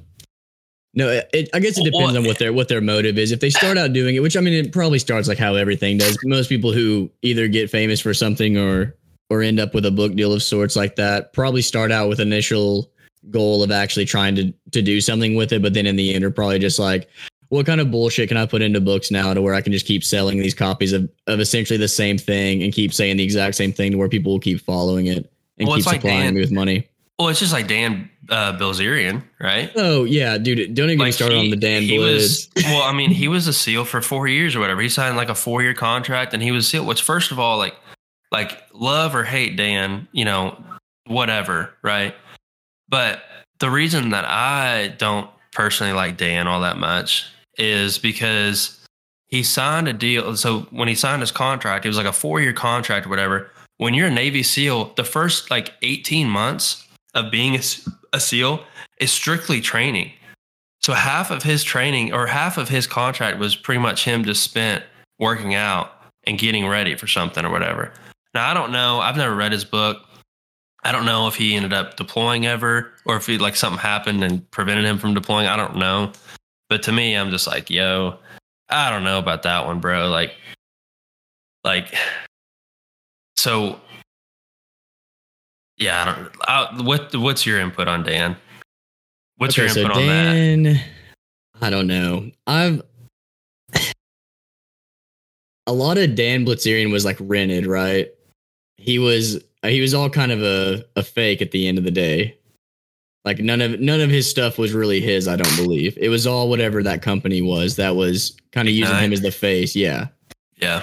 No, 0.95 1.09
it, 1.11 1.29
it- 1.33 1.49
I 1.53 1.59
guess 1.61 1.79
it 1.79 1.85
depends 1.85 2.17
on 2.17 2.25
what 2.25 2.39
their 2.39 2.53
what 2.53 2.69
their 2.69 2.81
motive 2.81 3.19
is. 3.19 3.31
If 3.33 3.41
they 3.41 3.51
start 3.51 3.77
out 3.79 3.93
doing 3.93 4.17
it, 4.17 4.21
which 4.21 4.37
I 4.37 4.41
mean, 4.41 4.55
it 4.55 4.73
probably 4.73 4.99
starts 4.99 5.29
like 5.29 5.39
how 5.39 5.55
everything 5.55 5.99
does. 5.99 6.17
Most 6.25 6.49
people 6.49 6.73
who 6.73 7.11
either 7.23 7.47
get 7.49 7.71
famous 7.71 8.01
for 8.01 8.15
something 8.15 8.57
or 8.57 8.95
or 9.31 9.43
end 9.43 9.61
up 9.61 9.75
with 9.75 9.85
a 9.85 9.91
book 9.91 10.15
deal 10.15 10.33
of 10.33 10.43
sorts 10.43 10.77
like 10.77 10.97
that 10.97 11.33
probably 11.35 11.61
start 11.63 11.93
out 11.93 12.09
with 12.09 12.21
initial 12.21 12.91
goal 13.31 13.63
of 13.63 13.71
actually 13.71 14.07
trying 14.07 14.35
to 14.37 14.53
to 14.73 14.81
do 14.83 15.01
something 15.01 15.35
with 15.35 15.53
it, 15.53 15.61
but 15.63 15.75
then 15.75 15.87
in 15.87 15.97
the 15.97 16.15
end 16.15 16.25
are 16.25 16.31
probably 16.31 16.59
just 16.59 16.79
like, 16.79 17.09
what 17.51 17.65
kind 17.67 17.81
of 17.81 17.91
bullshit 17.91 18.29
can 18.29 18.37
I 18.37 18.47
put 18.47 18.61
into 18.63 18.81
books 18.81 19.11
now 19.11 19.33
to 19.35 19.41
where 19.43 19.55
I 19.55 19.61
can 19.63 19.73
just 19.73 19.87
keep 19.87 20.05
selling 20.05 20.39
these 20.39 20.55
copies 20.55 20.93
of 20.93 21.09
of 21.27 21.41
essentially 21.41 21.79
the 21.79 21.89
same 21.89 22.19
thing 22.19 22.63
and 22.63 22.73
keep 22.73 22.93
saying 22.93 23.17
the 23.17 23.25
exact 23.25 23.55
same 23.57 23.73
thing 23.73 23.93
to 23.93 23.99
where 23.99 24.09
people 24.09 24.33
will 24.33 24.41
keep 24.41 24.61
following 24.61 25.07
it 25.07 25.31
and 25.59 25.67
Well, 25.69 25.77
keep 25.77 25.79
it's 25.79 25.87
like 25.87 26.01
supplying 26.03 26.21
Dan- 26.25 26.35
me 26.35 26.41
with 26.41 26.53
money. 26.53 26.89
Well, 27.19 27.29
it's 27.29 27.41
just 27.41 27.53
like 27.53 27.67
Dan 27.67 28.09
uh, 28.29 28.57
Bilzerian, 28.59 29.25
right? 29.41 29.73
Oh 29.75 30.05
yeah, 30.05 30.39
dude! 30.39 30.75
Don't 30.75 30.87
even 30.91 30.99
get 30.99 31.05
me 31.07 31.11
started 31.13 31.39
he- 31.39 31.45
on 31.47 31.51
the 31.51 31.57
Dan 31.57 31.83
he 31.83 31.99
was 31.99 32.49
well. 32.57 32.83
I 32.83 32.93
mean, 32.93 33.11
he 33.11 33.27
was 33.27 33.49
a 33.49 33.53
SEAL 33.53 33.87
for 33.87 34.01
four 34.01 34.29
years 34.29 34.55
or 34.55 34.61
whatever. 34.61 34.81
He 34.81 34.89
signed 34.89 35.17
like 35.17 35.29
a 35.29 35.35
four 35.35 35.61
year 35.63 35.75
contract, 35.75 36.33
and 36.33 36.41
he 36.43 36.53
was 36.53 36.69
SEAL. 36.69 36.85
Which, 36.85 37.03
first 37.03 37.33
of 37.33 37.41
all, 37.41 37.59
like, 37.59 37.75
like 38.31 38.63
love 38.73 39.17
or 39.17 39.25
hate 39.25 39.57
Dan, 39.57 40.07
you 40.13 40.25
know, 40.25 40.63
whatever, 41.09 41.75
right? 41.83 42.15
But 42.89 43.21
the 43.59 43.69
reason 43.71 44.11
that 44.11 44.25
I 44.25 44.95
don't 44.97 45.29
personally 45.53 45.93
like 45.93 46.17
Dan 46.19 46.47
all 46.47 46.61
that 46.61 46.77
much 46.77 47.27
is 47.59 47.99
because 47.99 48.79
he 49.27 49.43
signed 49.43 49.89
a 49.89 49.93
deal. 49.93 50.37
So 50.37 50.61
when 50.71 50.89
he 50.89 50.95
signed 50.95 51.21
his 51.21 51.31
contract, 51.31 51.85
it 51.85 51.89
was 51.89 51.97
like 51.97 52.07
a 52.07 52.13
four 52.13 52.41
year 52.41 52.53
contract 52.53 53.07
or 53.07 53.11
whatever. 53.11 53.51
When 53.77 53.95
you're 53.95 54.09
a 54.09 54.13
Navy 54.13 54.43
SEAL, 54.43 54.95
the 54.97 55.05
first 55.05 55.51
like 55.51 55.75
18 55.83 56.29
months 56.29 56.87
of 57.15 57.31
being 57.31 57.57
a 58.13 58.21
SEAL 58.21 58.65
is 59.01 59.13
strictly 59.13 59.61
training. 59.61 60.13
So 60.81 60.95
half 60.95 61.31
of 61.31 61.43
his 61.43 61.63
training 61.65 62.13
or 62.13 62.27
half 62.27 62.57
of 62.57 62.69
his 62.69 62.87
contract 62.87 63.39
was 63.39 63.55
pretty 63.55 63.81
much 63.81 64.05
him 64.05 64.25
just 64.25 64.43
spent 64.43 64.85
working 65.19 65.55
out 65.55 65.93
and 66.25 66.39
getting 66.39 66.67
ready 66.67 66.95
for 66.95 67.07
something 67.07 67.45
or 67.45 67.51
whatever. 67.51 67.93
Now 68.35 68.51
I 68.51 68.55
don't 68.55 68.73
know. 68.73 69.01
I've 69.01 69.17
never 69.17 69.35
read 69.35 69.53
his 69.53 69.65
book. 69.65 69.99
I 70.85 70.93
don't 70.93 71.05
know 71.05 71.27
if 71.27 71.35
he 71.35 71.55
ended 71.55 71.73
up 71.73 71.97
deploying 71.97 72.47
ever 72.47 72.93
or 73.05 73.17
if 73.17 73.27
he 73.27 73.37
like 73.37 73.57
something 73.57 73.81
happened 73.81 74.23
and 74.23 74.49
prevented 74.51 74.85
him 74.85 74.99
from 74.99 75.15
deploying. 75.15 75.47
I 75.47 75.57
don't 75.57 75.77
know. 75.77 76.13
But 76.69 76.83
to 76.85 76.93
me, 76.93 77.15
I'm 77.15 77.31
just 77.31 77.47
like, 77.47 77.71
yo, 77.71 78.19
I 78.69 78.91
don't 78.91 79.05
know 79.05 79.19
about 79.19 79.43
that 79.45 79.65
one, 79.67 79.81
bro. 79.81 80.09
Like, 80.09 80.35
like, 81.65 81.95
so 83.37 83.81
yeah, 85.79 86.03
I 86.03 86.05
don't. 86.05 86.31
I, 86.43 86.83
what 86.83 87.15
what's 87.17 87.47
your 87.47 87.61
input 87.61 87.89
on 87.89 88.03
Dan? 88.03 88.37
What's 89.37 89.57
your 89.57 89.67
input 89.67 89.93
on 89.93 90.07
that? 90.07 90.83
I 91.61 91.71
don't 91.71 91.87
know. 91.87 92.31
I've 92.47 92.83
a 95.67 95.73
lot 95.73 95.99
of 95.99 96.15
Dan 96.15 96.45
Blitzerian 96.45 96.91
was 96.91 97.05
like 97.05 97.17
rented, 97.21 97.67
right? 97.67 98.09
He 98.77 98.99
was 98.99 99.43
he 99.63 99.81
was 99.81 99.95
all 99.95 100.11
kind 100.11 100.33
of 100.33 100.43
a, 100.43 100.85
a 100.97 101.03
fake 101.03 101.43
at 101.43 101.51
the 101.51 101.69
end 101.69 101.79
of 101.79 101.85
the 101.85 101.91
day. 101.91 102.37
Like 103.29 103.41
none 103.41 103.61
of 103.61 103.79
none 103.79 104.01
of 104.01 104.09
his 104.09 104.29
stuff 104.29 104.57
was 104.57 104.73
really 104.73 105.03
his, 105.03 105.29
I 105.29 105.37
don't 105.37 105.55
believe. 105.57 105.99
It 106.01 106.09
was 106.09 106.27
all 106.27 106.49
whatever 106.49 106.83
that 106.83 107.03
company 107.03 107.43
was 107.43 107.77
that 107.77 107.95
was 107.95 108.35
kind 108.53 108.69
of 108.69 108.73
using 108.75 108.97
him 108.97 109.13
as 109.13 109.21
the 109.21 109.31
face. 109.31 109.77
Yeah. 109.77 110.07
Yeah, 110.57 110.83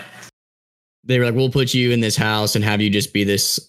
They 1.04 1.18
were 1.18 1.26
like, 1.26 1.34
We'll 1.34 1.50
put 1.50 1.74
you 1.74 1.90
in 1.92 2.02
this 2.02 2.16
house 2.16 2.56
and 2.56 2.64
have 2.64 2.82
you 2.82 2.92
just 2.92 3.14
be 3.14 3.24
this 3.24 3.60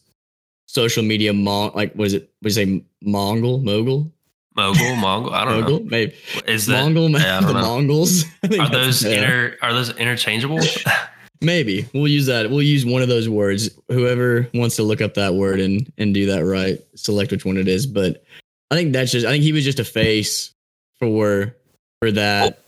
social 0.66 1.02
media 1.02 1.32
mon 1.32 1.72
like 1.74 1.94
was 1.94 2.12
it? 2.12 2.30
was 2.42 2.58
it 2.58 2.84
Mongol? 3.02 3.60
Mogul? 3.60 4.12
mogul, 4.56 4.96
mongol. 4.96 5.32
I 5.32 5.44
don't 5.46 5.60
Mogul? 5.62 5.80
Maybe. 5.84 6.14
know. 6.34 6.52
Is 6.52 6.66
that 6.66 6.82
Mongol, 6.82 7.10
yeah, 7.12 7.40
the 7.46 7.54
know. 7.54 7.60
Mongols. 7.62 8.24
Are 8.60 8.68
those 8.68 9.04
inter 9.04 9.56
are 9.62 9.72
those 9.72 9.96
interchangeable? 9.96 10.60
Maybe 11.42 11.86
we'll 11.92 12.08
use 12.08 12.26
that. 12.26 12.48
We'll 12.50 12.62
use 12.62 12.86
one 12.86 13.02
of 13.02 13.08
those 13.08 13.28
words. 13.28 13.70
Whoever 13.88 14.48
wants 14.54 14.76
to 14.76 14.82
look 14.82 15.00
up 15.00 15.14
that 15.14 15.34
word 15.34 15.60
and 15.60 15.90
and 15.98 16.14
do 16.14 16.26
that 16.26 16.44
right, 16.44 16.78
select 16.94 17.30
which 17.30 17.44
one 17.44 17.56
it 17.56 17.68
is. 17.68 17.86
But 17.86 18.24
I 18.70 18.74
think 18.76 18.92
that's 18.92 19.12
just. 19.12 19.26
I 19.26 19.30
think 19.30 19.44
he 19.44 19.52
was 19.52 19.64
just 19.64 19.78
a 19.78 19.84
face 19.84 20.52
for 20.98 21.54
for 22.00 22.10
that. 22.12 22.60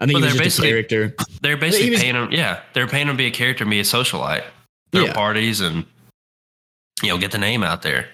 I 0.00 0.06
think 0.06 0.18
Well, 0.20 0.28
he 0.30 0.38
was 0.38 0.44
just 0.46 0.58
a 0.58 0.62
character. 0.62 1.14
They're 1.42 1.56
basically 1.56 1.90
was- 1.90 2.00
paying 2.00 2.14
him. 2.14 2.30
Yeah, 2.32 2.60
they're 2.74 2.86
paying 2.88 3.08
him 3.08 3.14
to 3.14 3.18
be 3.18 3.26
a 3.26 3.30
character, 3.30 3.64
and 3.64 3.70
be 3.70 3.78
a 3.80 3.84
socialite, 3.84 4.44
throw 4.92 5.04
Yeah. 5.04 5.12
parties, 5.12 5.60
and 5.60 5.84
you 7.02 7.08
know 7.08 7.18
get 7.18 7.30
the 7.32 7.38
name 7.38 7.62
out 7.62 7.82
there. 7.82 8.08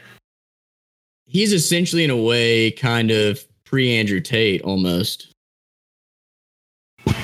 He's 1.27 1.53
essentially, 1.53 2.05
in 2.05 2.11
a 2.11 2.17
way, 2.17 2.71
kind 2.71 3.11
of 3.11 3.45
pre 3.65 3.95
Andrew 3.97 4.21
Tate 4.21 4.63
almost. 4.63 5.29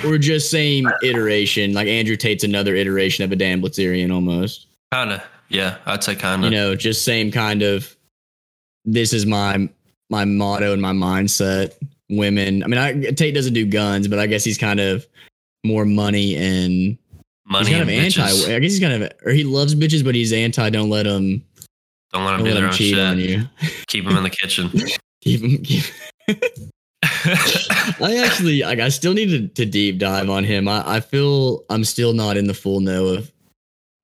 Or 0.04 0.18
just 0.18 0.50
same 0.50 0.86
iteration, 1.02 1.72
like 1.72 1.88
Andrew 1.88 2.16
Tate's 2.16 2.44
another 2.44 2.74
iteration 2.74 3.24
of 3.24 3.32
a 3.32 3.36
Dan 3.36 3.60
Blitzerian 3.62 4.12
almost. 4.12 4.66
Kind 4.92 5.12
of. 5.12 5.22
Yeah, 5.48 5.76
I'd 5.86 6.04
say 6.04 6.14
kind 6.14 6.44
of. 6.44 6.50
You 6.52 6.58
know, 6.58 6.74
just 6.74 7.04
same 7.04 7.30
kind 7.30 7.62
of. 7.62 7.94
This 8.84 9.12
is 9.12 9.24
my 9.26 9.68
my 10.14 10.24
motto 10.24 10.72
and 10.72 10.80
my 10.80 10.92
mindset. 10.92 11.72
Women. 12.10 12.62
I 12.62 12.66
mean, 12.68 12.78
I, 12.78 12.92
Tate 13.12 13.34
doesn't 13.34 13.54
do 13.54 13.66
guns, 13.66 14.06
but 14.08 14.18
I 14.18 14.26
guess 14.26 14.44
he's 14.44 14.58
kind 14.58 14.78
of 14.78 15.06
more 15.64 15.84
money 15.84 16.36
and 16.36 16.96
Money 17.46 17.66
he's 17.66 17.76
kind 17.76 17.88
and 17.88 17.90
of 17.90 18.04
anti. 18.04 18.20
bitches. 18.20 18.54
I 18.54 18.58
guess 18.60 18.72
he's 18.72 18.80
kind 18.80 19.02
of, 19.02 19.12
or 19.24 19.32
he 19.32 19.42
loves 19.42 19.74
bitches, 19.74 20.04
but 20.04 20.14
he's 20.14 20.32
anti. 20.32 20.68
Don't 20.70 20.90
let 20.90 21.06
him, 21.06 21.42
Don't 22.12 22.24
let 22.24 22.36
them 22.36 22.44
don't 22.44 22.44
do 22.44 22.54
let 22.54 22.60
their 22.60 22.66
own 22.68 22.72
cheat 22.74 22.98
on 22.98 23.18
shit. 23.18 23.30
you. 23.30 23.48
Keep 23.88 24.04
them 24.04 24.16
in 24.16 24.22
the 24.22 24.30
kitchen. 24.30 24.70
Keep 25.22 25.40
him. 25.40 25.62
Keep, 25.64 25.84
I 28.00 28.22
actually, 28.24 28.60
like, 28.62 28.78
I 28.80 28.90
still 28.90 29.14
need 29.14 29.30
to, 29.30 29.48
to 29.48 29.64
deep 29.66 29.98
dive 29.98 30.28
on 30.30 30.44
him. 30.44 30.68
I, 30.68 30.96
I 30.96 31.00
feel 31.00 31.64
I'm 31.70 31.84
still 31.84 32.12
not 32.12 32.36
in 32.36 32.46
the 32.46 32.54
full 32.54 32.80
know 32.80 33.06
of 33.06 33.32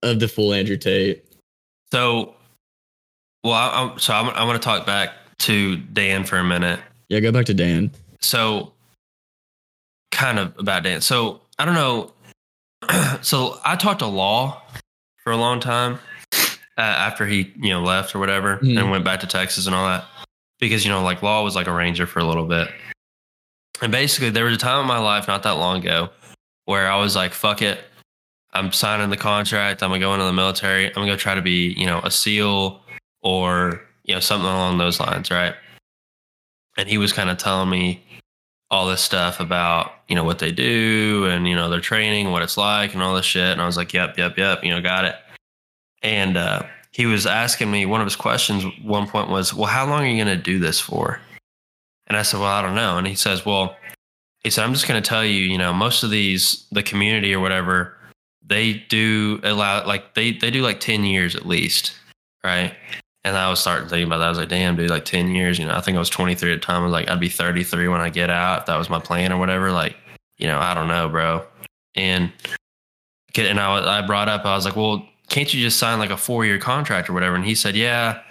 of 0.02 0.18
the 0.20 0.28
full 0.28 0.54
Andrew 0.54 0.78
Tate. 0.78 1.22
so, 1.92 2.34
well, 3.44 3.52
I, 3.52 3.68
I'm, 3.92 3.98
so 3.98 4.14
I'm, 4.14 4.28
I 4.30 4.44
want 4.44 4.60
to 4.60 4.64
talk 4.66 4.86
back 4.86 5.12
to 5.40 5.76
Dan 5.76 6.24
for 6.24 6.36
a 6.38 6.44
minute. 6.44 6.80
Yeah, 7.08 7.20
go 7.20 7.32
back 7.32 7.46
to 7.46 7.54
Dan. 7.54 7.90
so 8.20 8.72
kind 10.12 10.38
of 10.38 10.56
about 10.58 10.82
Dan. 10.82 11.00
So 11.00 11.40
I 11.58 11.64
don't 11.64 11.74
know. 11.74 12.12
so 13.22 13.58
I 13.64 13.76
talked 13.76 14.00
to 14.00 14.06
Law 14.06 14.62
for 15.22 15.32
a 15.32 15.36
long 15.36 15.60
time 15.60 15.98
uh, 16.78 16.80
after 16.80 17.26
he 17.26 17.52
you 17.56 17.70
know 17.70 17.82
left 17.82 18.14
or 18.14 18.18
whatever 18.18 18.56
Mhm. 18.58 18.78
and 18.80 18.90
went 18.90 19.04
back 19.04 19.20
to 19.20 19.26
Texas 19.26 19.66
and 19.66 19.74
all 19.74 19.86
that 19.86 20.04
because 20.58 20.84
you 20.84 20.90
know 20.90 21.02
like 21.02 21.22
Law 21.22 21.42
was 21.44 21.54
like 21.56 21.66
a 21.66 21.72
ranger 21.72 22.06
for 22.06 22.18
a 22.20 22.24
little 22.24 22.46
bit. 22.46 22.68
And 23.82 23.90
basically 23.92 24.30
there 24.30 24.44
was 24.44 24.54
a 24.54 24.58
time 24.58 24.80
in 24.80 24.86
my 24.86 24.98
life 24.98 25.26
not 25.28 25.42
that 25.44 25.52
long 25.52 25.78
ago 25.80 26.10
where 26.66 26.90
I 26.90 26.96
was 27.00 27.14
like 27.16 27.32
fuck 27.32 27.62
it. 27.62 27.80
I'm 28.52 28.72
signing 28.72 29.10
the 29.10 29.16
contract. 29.16 29.82
I'm 29.82 29.90
gonna 29.90 30.00
go 30.00 30.12
into 30.12 30.24
the 30.26 30.32
military. 30.32 30.86
I'm 30.86 30.94
gonna 30.94 31.06
go 31.06 31.16
try 31.16 31.34
to 31.36 31.42
be, 31.42 31.72
you 31.78 31.86
know, 31.86 32.00
a 32.02 32.10
SEAL 32.10 32.82
or 33.22 33.80
you 34.10 34.14
know 34.16 34.20
something 34.20 34.48
along 34.48 34.76
those 34.76 35.00
lines, 35.00 35.30
right? 35.30 35.54
and 36.76 36.88
he 36.88 36.98
was 36.98 37.12
kind 37.12 37.30
of 37.30 37.38
telling 37.38 37.68
me 37.68 38.02
all 38.70 38.88
this 38.88 39.02
stuff 39.02 39.40
about 39.40 39.92
you 40.08 40.14
know 40.14 40.24
what 40.24 40.38
they 40.38 40.52
do 40.52 41.26
and 41.28 41.48
you 41.48 41.54
know 41.54 41.68
their 41.68 41.80
training 41.80 42.30
what 42.30 42.42
it's 42.42 42.56
like 42.56 42.94
and 42.94 43.02
all 43.02 43.14
this 43.14 43.26
shit. 43.26 43.50
And 43.52 43.60
i 43.60 43.66
was 43.66 43.76
like 43.76 43.92
yep 43.92 44.16
yep 44.16 44.36
yep 44.38 44.64
you 44.64 44.70
know 44.70 44.80
got 44.80 45.04
it. 45.04 45.16
And 46.02 46.36
uh, 46.36 46.62
he 46.92 47.04
was 47.04 47.26
asking 47.26 47.70
me 47.70 47.84
one 47.84 48.00
of 48.00 48.06
his 48.06 48.16
questions 48.16 48.64
one 48.82 49.06
point 49.06 49.28
was 49.28 49.52
well 49.52 49.66
how 49.66 49.86
long 49.86 50.02
are 50.02 50.08
you 50.08 50.22
going 50.22 50.36
to 50.36 50.42
do 50.42 50.58
this 50.58 50.80
for? 50.80 51.20
And 52.06 52.16
i 52.16 52.22
said 52.22 52.40
well 52.40 52.48
i 52.48 52.62
don't 52.62 52.74
know. 52.74 52.96
And 52.96 53.06
he 53.06 53.14
says 53.14 53.44
well 53.44 53.76
he 54.42 54.50
said 54.50 54.64
i'm 54.64 54.72
just 54.72 54.88
going 54.88 55.02
to 55.02 55.08
tell 55.08 55.24
you 55.24 55.42
you 55.42 55.58
know 55.58 55.72
most 55.72 56.02
of 56.02 56.10
these 56.10 56.66
the 56.72 56.82
community 56.82 57.34
or 57.34 57.40
whatever 57.40 57.94
they 58.46 58.84
do 58.88 59.40
allow 59.42 59.86
like 59.86 60.14
they 60.14 60.32
they 60.32 60.50
do 60.50 60.62
like 60.62 60.80
10 60.80 61.04
years 61.04 61.36
at 61.36 61.46
least 61.46 61.94
right 62.42 62.74
and 63.24 63.36
I 63.36 63.50
was 63.50 63.60
starting 63.60 63.88
thinking 63.88 64.06
about 64.06 64.18
that. 64.18 64.26
I 64.26 64.28
was 64.30 64.38
like, 64.38 64.48
damn, 64.48 64.76
dude, 64.76 64.90
like 64.90 65.04
10 65.04 65.28
years, 65.34 65.58
you 65.58 65.66
know, 65.66 65.76
I 65.76 65.80
think 65.80 65.96
I 65.96 65.98
was 65.98 66.08
23 66.08 66.52
at 66.52 66.60
the 66.60 66.66
time. 66.66 66.82
I 66.82 66.84
was 66.84 66.92
like, 66.92 67.10
I'd 67.10 67.20
be 67.20 67.28
33 67.28 67.88
when 67.88 68.00
I 68.00 68.08
get 68.08 68.30
out 68.30 68.60
if 68.60 68.66
that 68.66 68.76
was 68.76 68.88
my 68.88 69.00
plan 69.00 69.32
or 69.32 69.38
whatever. 69.38 69.72
Like, 69.72 69.96
you 70.38 70.46
know, 70.46 70.58
I 70.58 70.72
don't 70.72 70.88
know, 70.88 71.08
bro. 71.08 71.44
And, 71.94 72.32
and 73.36 73.60
I, 73.60 73.98
I 73.98 74.06
brought 74.06 74.28
up, 74.28 74.46
I 74.46 74.54
was 74.54 74.64
like, 74.64 74.76
well, 74.76 75.06
can't 75.28 75.52
you 75.52 75.60
just 75.60 75.78
sign 75.78 75.98
like 75.98 76.10
a 76.10 76.16
four 76.16 76.46
year 76.46 76.58
contract 76.58 77.10
or 77.10 77.12
whatever? 77.12 77.36
And 77.36 77.44
he 77.44 77.54
said, 77.54 77.76
yeah. 77.76 78.22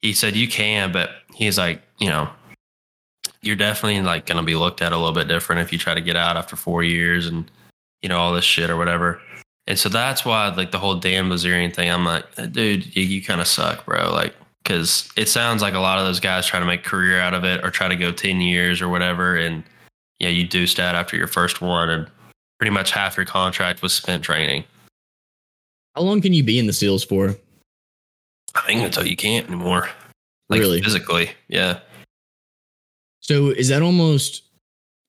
He 0.00 0.12
said, 0.12 0.34
you 0.34 0.48
can, 0.48 0.90
but 0.90 1.10
he's 1.34 1.58
like, 1.58 1.80
you 1.98 2.08
know, 2.08 2.28
you're 3.42 3.56
definitely 3.56 4.00
like 4.02 4.26
going 4.26 4.38
to 4.38 4.42
be 4.42 4.56
looked 4.56 4.82
at 4.82 4.92
a 4.92 4.96
little 4.96 5.12
bit 5.12 5.28
different 5.28 5.62
if 5.62 5.72
you 5.72 5.78
try 5.78 5.94
to 5.94 6.00
get 6.00 6.16
out 6.16 6.36
after 6.36 6.56
four 6.56 6.82
years 6.82 7.28
and, 7.28 7.48
you 8.02 8.08
know, 8.08 8.18
all 8.18 8.32
this 8.32 8.44
shit 8.44 8.70
or 8.70 8.76
whatever. 8.76 9.20
And 9.66 9.78
so 9.78 9.88
that's 9.88 10.24
why, 10.24 10.48
like 10.48 10.70
the 10.72 10.78
whole 10.78 10.96
Dan 10.96 11.28
Bilzerian 11.28 11.72
thing, 11.74 11.90
I'm 11.90 12.04
like, 12.04 12.24
dude, 12.52 12.94
you, 12.96 13.02
you 13.04 13.22
kind 13.22 13.40
of 13.40 13.46
suck, 13.46 13.84
bro. 13.84 14.10
Like, 14.12 14.34
because 14.62 15.08
it 15.16 15.28
sounds 15.28 15.62
like 15.62 15.74
a 15.74 15.78
lot 15.78 15.98
of 15.98 16.04
those 16.04 16.20
guys 16.20 16.46
try 16.46 16.58
to 16.60 16.66
make 16.66 16.80
a 16.80 16.88
career 16.88 17.20
out 17.20 17.34
of 17.34 17.44
it 17.44 17.64
or 17.64 17.70
try 17.70 17.88
to 17.88 17.96
go 17.96 18.10
10 18.12 18.40
years 18.40 18.80
or 18.80 18.88
whatever. 18.88 19.36
And 19.36 19.62
yeah, 20.18 20.28
you 20.28 20.46
do 20.46 20.66
stat 20.66 20.94
after 20.94 21.16
your 21.16 21.26
first 21.26 21.60
one, 21.60 21.90
and 21.90 22.08
pretty 22.58 22.70
much 22.70 22.90
half 22.92 23.16
your 23.16 23.26
contract 23.26 23.82
was 23.82 23.92
spent 23.92 24.22
training. 24.24 24.64
How 25.94 26.02
long 26.02 26.20
can 26.20 26.32
you 26.32 26.42
be 26.42 26.58
in 26.58 26.66
the 26.66 26.72
SEALs 26.72 27.04
for? 27.04 27.36
I 28.54 28.60
think 28.62 28.82
until 28.82 29.06
you 29.06 29.16
can't 29.16 29.46
anymore. 29.46 29.88
Like 30.48 30.60
Really? 30.60 30.82
physically. 30.82 31.30
Yeah. 31.48 31.80
So 33.20 33.48
is 33.48 33.68
that 33.68 33.82
almost? 33.82 34.42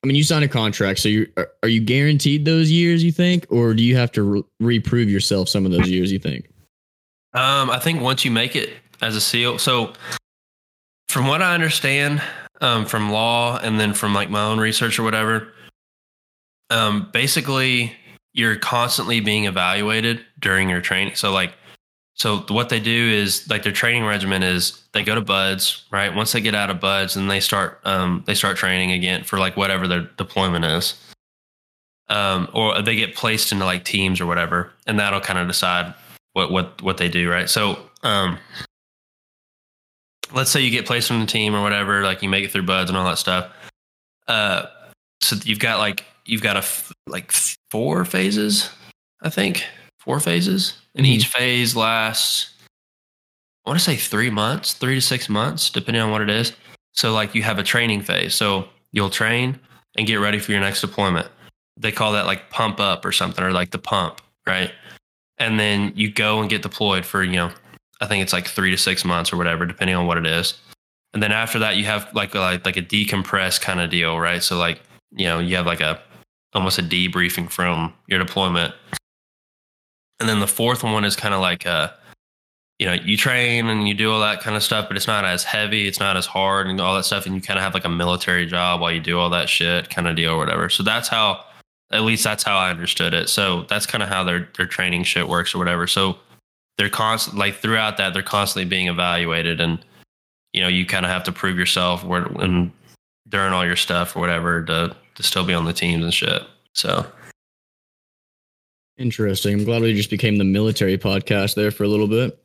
I 0.04 0.08
mean, 0.08 0.18
you 0.18 0.24
sign 0.24 0.44
a 0.44 0.50
contract, 0.50 1.00
so 1.00 1.08
you 1.08 1.32
are, 1.38 1.50
are 1.63 1.70
you 1.70 1.80
guaranteed 1.80 2.44
those 2.44 2.70
years? 2.70 3.04
You 3.04 3.12
think, 3.12 3.46
or 3.50 3.74
do 3.74 3.82
you 3.82 3.96
have 3.96 4.12
to 4.13 4.24
re- 4.24 4.44
reprove 4.60 5.10
yourself 5.10 5.48
some 5.48 5.66
of 5.66 5.72
those 5.72 5.89
years? 5.89 6.12
You 6.12 6.20
think? 6.20 6.50
Um, 7.34 7.70
I 7.70 7.80
think 7.80 8.02
once 8.02 8.26
you 8.26 8.32
make 8.32 8.56
it 8.56 8.72
as 9.02 9.16
a 9.16 9.22
SEAL, 9.22 9.60
so 9.60 9.94
from 11.08 11.28
what 11.28 11.42
I 11.42 11.54
understand, 11.54 12.22
um, 12.60 12.86
from 12.86 13.12
law 13.12 13.60
and 13.60 13.80
then 13.80 13.94
from 13.94 14.13
like 14.13 14.30
my 14.30 14.44
own 14.44 14.60
research 14.60 15.00
or 15.00 15.04
whatever, 15.04 15.54
um, 16.70 17.10
basically 17.13 17.94
you're 18.34 18.58
constantly 18.58 19.20
being 19.20 19.46
evaluated 19.46 20.26
during 20.39 20.70
your 20.70 20.82
training. 20.82 21.16
So 21.16 21.32
like, 21.32 21.54
so 22.15 22.39
what 22.49 22.69
they 22.69 22.80
do 22.80 23.10
is 23.10 23.49
like 23.49 23.63
their 23.63 23.71
training 23.71 24.06
regimen 24.06 24.43
is 24.43 24.84
they 24.93 25.04
go 25.04 25.15
to 25.15 25.21
BUD/S, 25.21 25.86
right? 25.91 26.13
Once 26.13 26.32
they 26.32 26.41
get 26.41 26.54
out 26.54 26.69
of 26.69 26.80
BUD/S, 26.80 27.15
and 27.15 27.30
they 27.30 27.39
start 27.39 27.80
um, 27.86 28.23
they 28.28 28.36
start 28.36 28.58
training 28.58 28.91
again 28.91 29.23
for 29.23 29.39
like 29.39 29.58
whatever 29.58 29.88
their 29.88 30.02
deployment 30.17 30.65
is. 30.65 30.95
Um, 32.10 32.49
or 32.54 32.82
they 32.82 32.95
get 32.95 33.15
placed 33.15 33.52
into 33.52 33.65
like 33.65 33.86
teams 33.86 34.21
or 34.21 34.26
whatever, 34.28 34.71
and 34.86 34.99
that'll 34.99 35.21
kind 35.21 35.39
of 35.39 35.47
decide 35.47 35.93
what 36.34 36.52
what 36.52 36.82
what 36.82 36.97
they 36.97 37.10
do, 37.10 37.30
right? 37.32 37.49
So, 37.49 37.80
um, 38.04 38.38
let's 40.32 40.52
say 40.52 40.62
you 40.62 40.69
get 40.69 40.86
placed 40.86 41.10
on 41.10 41.19
the 41.19 41.26
team 41.26 41.56
or 41.56 41.63
whatever, 41.63 42.04
like 42.04 42.21
you 42.21 42.30
make 42.30 42.45
it 42.45 42.52
through 42.52 42.63
BUD/S 42.63 42.89
and 42.89 42.97
all 42.97 43.06
that 43.06 43.17
stuff. 43.17 43.52
Uh, 44.28 44.67
so 45.21 45.38
you've 45.43 45.60
got 45.60 45.80
like 45.80 46.06
you've 46.26 46.43
got 46.43 46.58
a 46.58 46.60
f- 46.60 46.93
like 47.08 47.32
four 47.71 48.06
phases, 48.06 48.69
I 49.21 49.30
think, 49.30 49.65
four 50.04 50.20
phases, 50.20 50.74
and 50.96 51.06
Mhm. 51.06 51.10
each 51.10 51.28
phase 51.28 51.76
lasts. 51.76 52.50
I 53.66 53.70
want 53.70 53.80
to 53.80 53.86
say 53.86 53.96
three 53.96 54.30
months, 54.30 54.74
three 54.74 54.96
to 54.96 55.02
six 55.02 55.30
months, 55.30 55.70
depending 55.70 56.04
on 56.04 56.12
what 56.12 56.22
it 56.22 56.30
is. 56.30 56.52
So, 56.92 57.13
like, 57.13 57.34
you 57.34 57.44
have 57.44 57.60
a 57.60 57.63
training 57.63 58.02
phase. 58.02 58.36
So, 58.36 58.68
you'll 58.92 59.10
train 59.10 59.60
and 59.98 60.06
get 60.06 60.16
ready 60.16 60.39
for 60.39 60.52
your 60.52 60.62
next 60.62 60.82
deployment. 60.82 61.28
They 61.78 61.92
call 61.92 62.12
that 62.12 62.26
like 62.26 62.50
pump 62.50 62.80
up 62.80 63.06
or 63.06 63.12
something, 63.12 63.44
or 63.44 63.52
like 63.52 63.72
the 63.72 63.80
pump, 63.80 64.22
right? 64.46 64.72
And 65.39 65.60
then 65.60 65.94
you 65.96 66.12
go 66.12 66.42
and 66.42 66.50
get 66.50 66.62
deployed 66.62 67.06
for, 67.06 67.24
you 67.24 67.32
know, 67.38 67.52
I 68.02 68.06
think 68.06 68.22
it's 68.22 68.34
like 68.34 68.48
three 68.48 68.70
to 68.72 68.78
six 68.78 69.04
months 69.06 69.32
or 69.34 69.38
whatever, 69.38 69.66
depending 69.66 69.96
on 69.96 70.06
what 70.06 70.18
it 70.18 70.26
is. 70.28 70.56
And 71.13 71.24
then 71.24 71.32
after 71.32 71.58
that, 71.60 71.78
you 71.78 71.86
have 71.86 72.13
like 72.13 72.36
a, 72.36 72.39
like, 72.39 72.66
like 72.66 72.78
a 72.78 72.82
decompress 72.82 73.60
kind 73.60 73.80
of 73.80 73.89
deal, 73.89 74.20
right? 74.20 74.44
So, 74.44 74.58
like, 74.58 74.82
you 75.16 75.26
know, 75.26 75.39
you 75.39 75.56
have 75.56 75.66
like 75.66 75.82
a 75.82 76.02
almost 76.54 76.78
a 76.78 76.84
debriefing 76.84 77.50
from 77.50 77.94
your 78.08 78.20
deployment. 78.20 78.76
And 80.19 80.30
then 80.30 80.39
the 80.39 80.47
fourth 80.47 80.84
one 80.84 81.06
is 81.06 81.15
kind 81.15 81.34
of 81.34 81.41
like 81.41 81.65
a, 81.65 81.93
you 82.80 82.86
know, 82.86 82.93
you 82.93 83.17
train 83.17 83.67
and 83.67 83.88
you 83.88 83.93
do 83.93 84.12
all 84.12 84.19
that 84.21 84.41
kind 84.41 84.56
of 84.56 84.63
stuff, 84.63 84.88
but 84.88 84.97
it's 84.97 85.08
not 85.08 85.26
as 85.26 85.43
heavy, 85.43 85.88
it's 85.88 85.99
not 85.99 86.17
as 86.17 86.26
hard 86.26 86.67
and 86.67 86.80
all 86.82 86.95
that 86.95 87.06
stuff. 87.06 87.26
And 87.26 87.36
you 87.36 87.41
kind 87.41 87.58
of 87.58 87.63
have 87.63 87.73
like 87.73 87.86
a 87.86 87.89
military 87.89 88.45
job 88.45 88.82
while 88.82 88.91
you 88.91 88.99
do 88.99 89.19
all 89.19 89.30
that 89.30 89.49
shit 89.49 89.89
kind 89.89 90.08
of 90.08 90.15
deal 90.15 90.32
or 90.32 90.38
whatever. 90.38 90.69
So 90.69 90.84
that's 90.84 91.08
how, 91.08 91.43
at 91.91 92.02
least 92.02 92.23
that's 92.23 92.43
how 92.43 92.58
I 92.58 92.71
understood 92.71 93.13
it. 93.13 93.30
So 93.30 93.63
that's 93.69 93.86
kind 93.86 94.04
of 94.04 94.10
how 94.10 94.23
their, 94.23 94.49
their 94.58 94.65
training 94.65 95.04
shit 95.04 95.28
works 95.30 95.54
or 95.54 95.60
whatever. 95.60 95.88
So 95.88 96.17
they're 96.78 96.89
constant, 96.89 97.38
like 97.38 97.56
throughout 97.56 97.97
that, 97.97 98.13
they're 98.13 98.23
constantly 98.23 98.67
being 98.67 98.88
evaluated 98.88 99.62
and, 99.62 99.84
you 100.54 100.62
know, 100.62 100.67
you 100.67 100.86
kind 100.86 101.06
of 101.06 101.12
have 101.12 101.23
to 101.23 101.32
prove 101.32 101.58
yourself 101.58 102.04
and 102.04 102.71
during 103.30 103.54
all 103.54 103.65
your 103.65 103.76
stuff 103.76 104.15
or 104.15 104.19
whatever 104.19 104.63
to, 104.63 104.96
to 105.15 105.23
still 105.23 105.46
be 105.46 105.54
on 105.54 105.65
the 105.65 105.73
teams 105.73 106.04
and 106.04 106.13
shit. 106.13 106.42
So 106.73 107.06
Interesting. 108.98 109.54
I'm 109.60 109.63
glad 109.65 109.81
we 109.81 109.94
just 109.94 110.10
became 110.10 110.37
the 110.37 110.44
military 110.44 110.98
podcast 110.98 111.56
there 111.56 111.71
for 111.71 111.83
a 111.83 111.87
little 111.87 112.08
bit. 112.08 112.37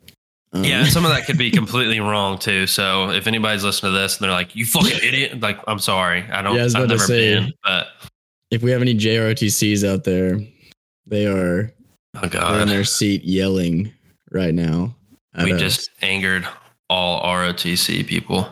Um, 0.52 0.64
Yeah, 0.64 0.84
some 0.84 1.04
of 1.04 1.10
that 1.10 1.26
could 1.26 1.36
be 1.36 1.50
completely 1.60 2.00
wrong 2.00 2.38
too. 2.38 2.66
So 2.66 3.10
if 3.10 3.26
anybody's 3.26 3.64
listening 3.64 3.92
to 3.92 3.98
this 3.98 4.16
and 4.16 4.24
they're 4.24 4.30
like, 4.30 4.56
"You 4.56 4.64
fucking 4.64 4.98
idiot," 5.02 5.40
like 5.40 5.58
I'm 5.66 5.78
sorry, 5.78 6.24
I 6.32 6.40
don't. 6.42 6.54
Yeah, 6.54 6.62
I 6.62 6.64
was 6.64 6.74
I've 6.74 6.84
about 6.84 6.94
to 6.94 7.00
say- 7.00 7.34
been, 7.34 7.52
but 7.62 7.88
if 8.50 8.62
we 8.62 8.70
have 8.70 8.80
any 8.80 8.94
JRTCs 8.94 9.86
out 9.86 10.04
there, 10.04 10.40
they 11.06 11.26
are 11.26 11.70
oh 12.22 12.28
they're 12.28 12.60
in 12.62 12.68
their 12.68 12.84
seat 12.84 13.24
yelling 13.24 13.92
right 14.30 14.54
now. 14.54 14.96
we 15.36 15.52
us. 15.52 15.60
just 15.60 15.90
angered 16.00 16.48
all 16.88 17.22
ROTC 17.22 18.06
people. 18.06 18.48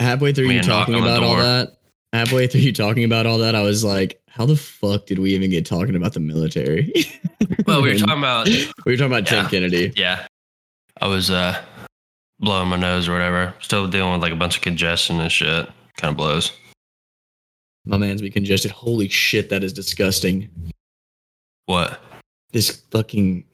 halfway 0.00 0.32
through 0.32 0.50
you 0.50 0.62
talking 0.62 0.96
about 0.96 1.22
all 1.22 1.36
that. 1.36 1.76
Halfway 2.12 2.46
through 2.48 2.62
you 2.62 2.72
talking 2.72 3.04
about 3.04 3.26
all 3.26 3.38
that, 3.38 3.54
I 3.54 3.62
was 3.62 3.84
like, 3.84 4.20
"How 4.28 4.44
the 4.46 4.56
fuck 4.56 5.06
did 5.06 5.18
we 5.20 5.34
even 5.34 5.50
get 5.50 5.64
talking 5.66 5.94
about 5.96 6.12
the 6.14 6.20
military?" 6.20 6.92
Well, 7.66 7.82
we 7.82 7.90
were 7.92 7.98
talking 7.98 8.18
about 8.18 8.48
we 8.84 8.92
were 8.92 8.96
talking 8.96 9.12
about 9.12 9.30
Yeah. 9.30 9.42
Tim 9.42 9.50
Kennedy. 9.50 9.92
yeah, 9.96 10.26
I 11.00 11.06
was 11.06 11.30
uh 11.30 11.60
blowing 12.40 12.68
my 12.68 12.76
nose 12.76 13.08
or 13.08 13.12
whatever. 13.12 13.54
Still 13.60 13.86
dealing 13.86 14.12
with 14.12 14.22
like 14.22 14.32
a 14.32 14.36
bunch 14.36 14.56
of 14.56 14.62
congestion 14.62 15.20
and 15.20 15.30
shit. 15.30 15.68
Kind 15.96 16.10
of 16.10 16.16
blows. 16.16 16.52
My 17.86 17.96
man's 17.96 18.22
be 18.22 18.30
congested. 18.30 18.70
Holy 18.72 19.08
shit, 19.08 19.50
that 19.50 19.62
is 19.64 19.72
disgusting. 19.72 20.48
What? 21.66 22.00
This 22.52 22.82
fucking 22.90 23.44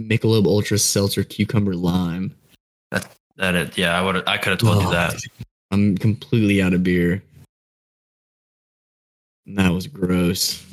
Michelob 0.00 0.46
Ultra 0.46 0.78
Seltzer 0.78 1.24
Cucumber 1.24 1.74
Lime. 1.74 2.34
That 2.92 3.10
that 3.36 3.54
it. 3.54 3.76
Yeah, 3.78 3.98
I 3.98 4.02
would. 4.02 4.26
I 4.28 4.36
could 4.38 4.50
have 4.50 4.58
told 4.60 4.82
you 4.84 4.90
that. 4.90 5.14
I'm 5.70 5.96
completely 5.98 6.62
out 6.62 6.74
of 6.74 6.82
beer. 6.82 7.22
That 9.46 9.72
was 9.72 9.86
gross. 9.86 10.64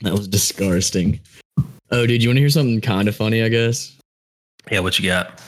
That 0.00 0.12
was 0.12 0.28
disgusting. 0.28 1.20
Oh, 1.90 2.06
dude, 2.06 2.22
you 2.22 2.28
want 2.28 2.36
to 2.36 2.40
hear 2.40 2.50
something 2.50 2.80
kind 2.80 3.08
of 3.08 3.16
funny? 3.16 3.42
I 3.42 3.48
guess. 3.48 3.96
Yeah. 4.70 4.80
What 4.80 4.98
you 4.98 5.06
got? 5.06 5.40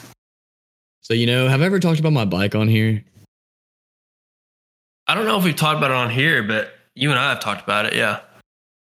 So 1.02 1.14
you 1.14 1.26
know, 1.26 1.48
have 1.48 1.62
I 1.62 1.64
ever 1.64 1.80
talked 1.80 2.00
about 2.00 2.12
my 2.12 2.24
bike 2.24 2.54
on 2.54 2.68
here? 2.68 3.04
I 5.06 5.14
don't 5.14 5.24
know 5.24 5.38
if 5.38 5.44
we've 5.44 5.56
talked 5.56 5.78
about 5.78 5.90
it 5.90 5.96
on 5.96 6.10
here, 6.10 6.42
but 6.42 6.74
you 6.94 7.10
and 7.10 7.18
I 7.18 7.30
have 7.30 7.40
talked 7.40 7.62
about 7.62 7.86
it. 7.86 7.94
Yeah. 7.94 8.20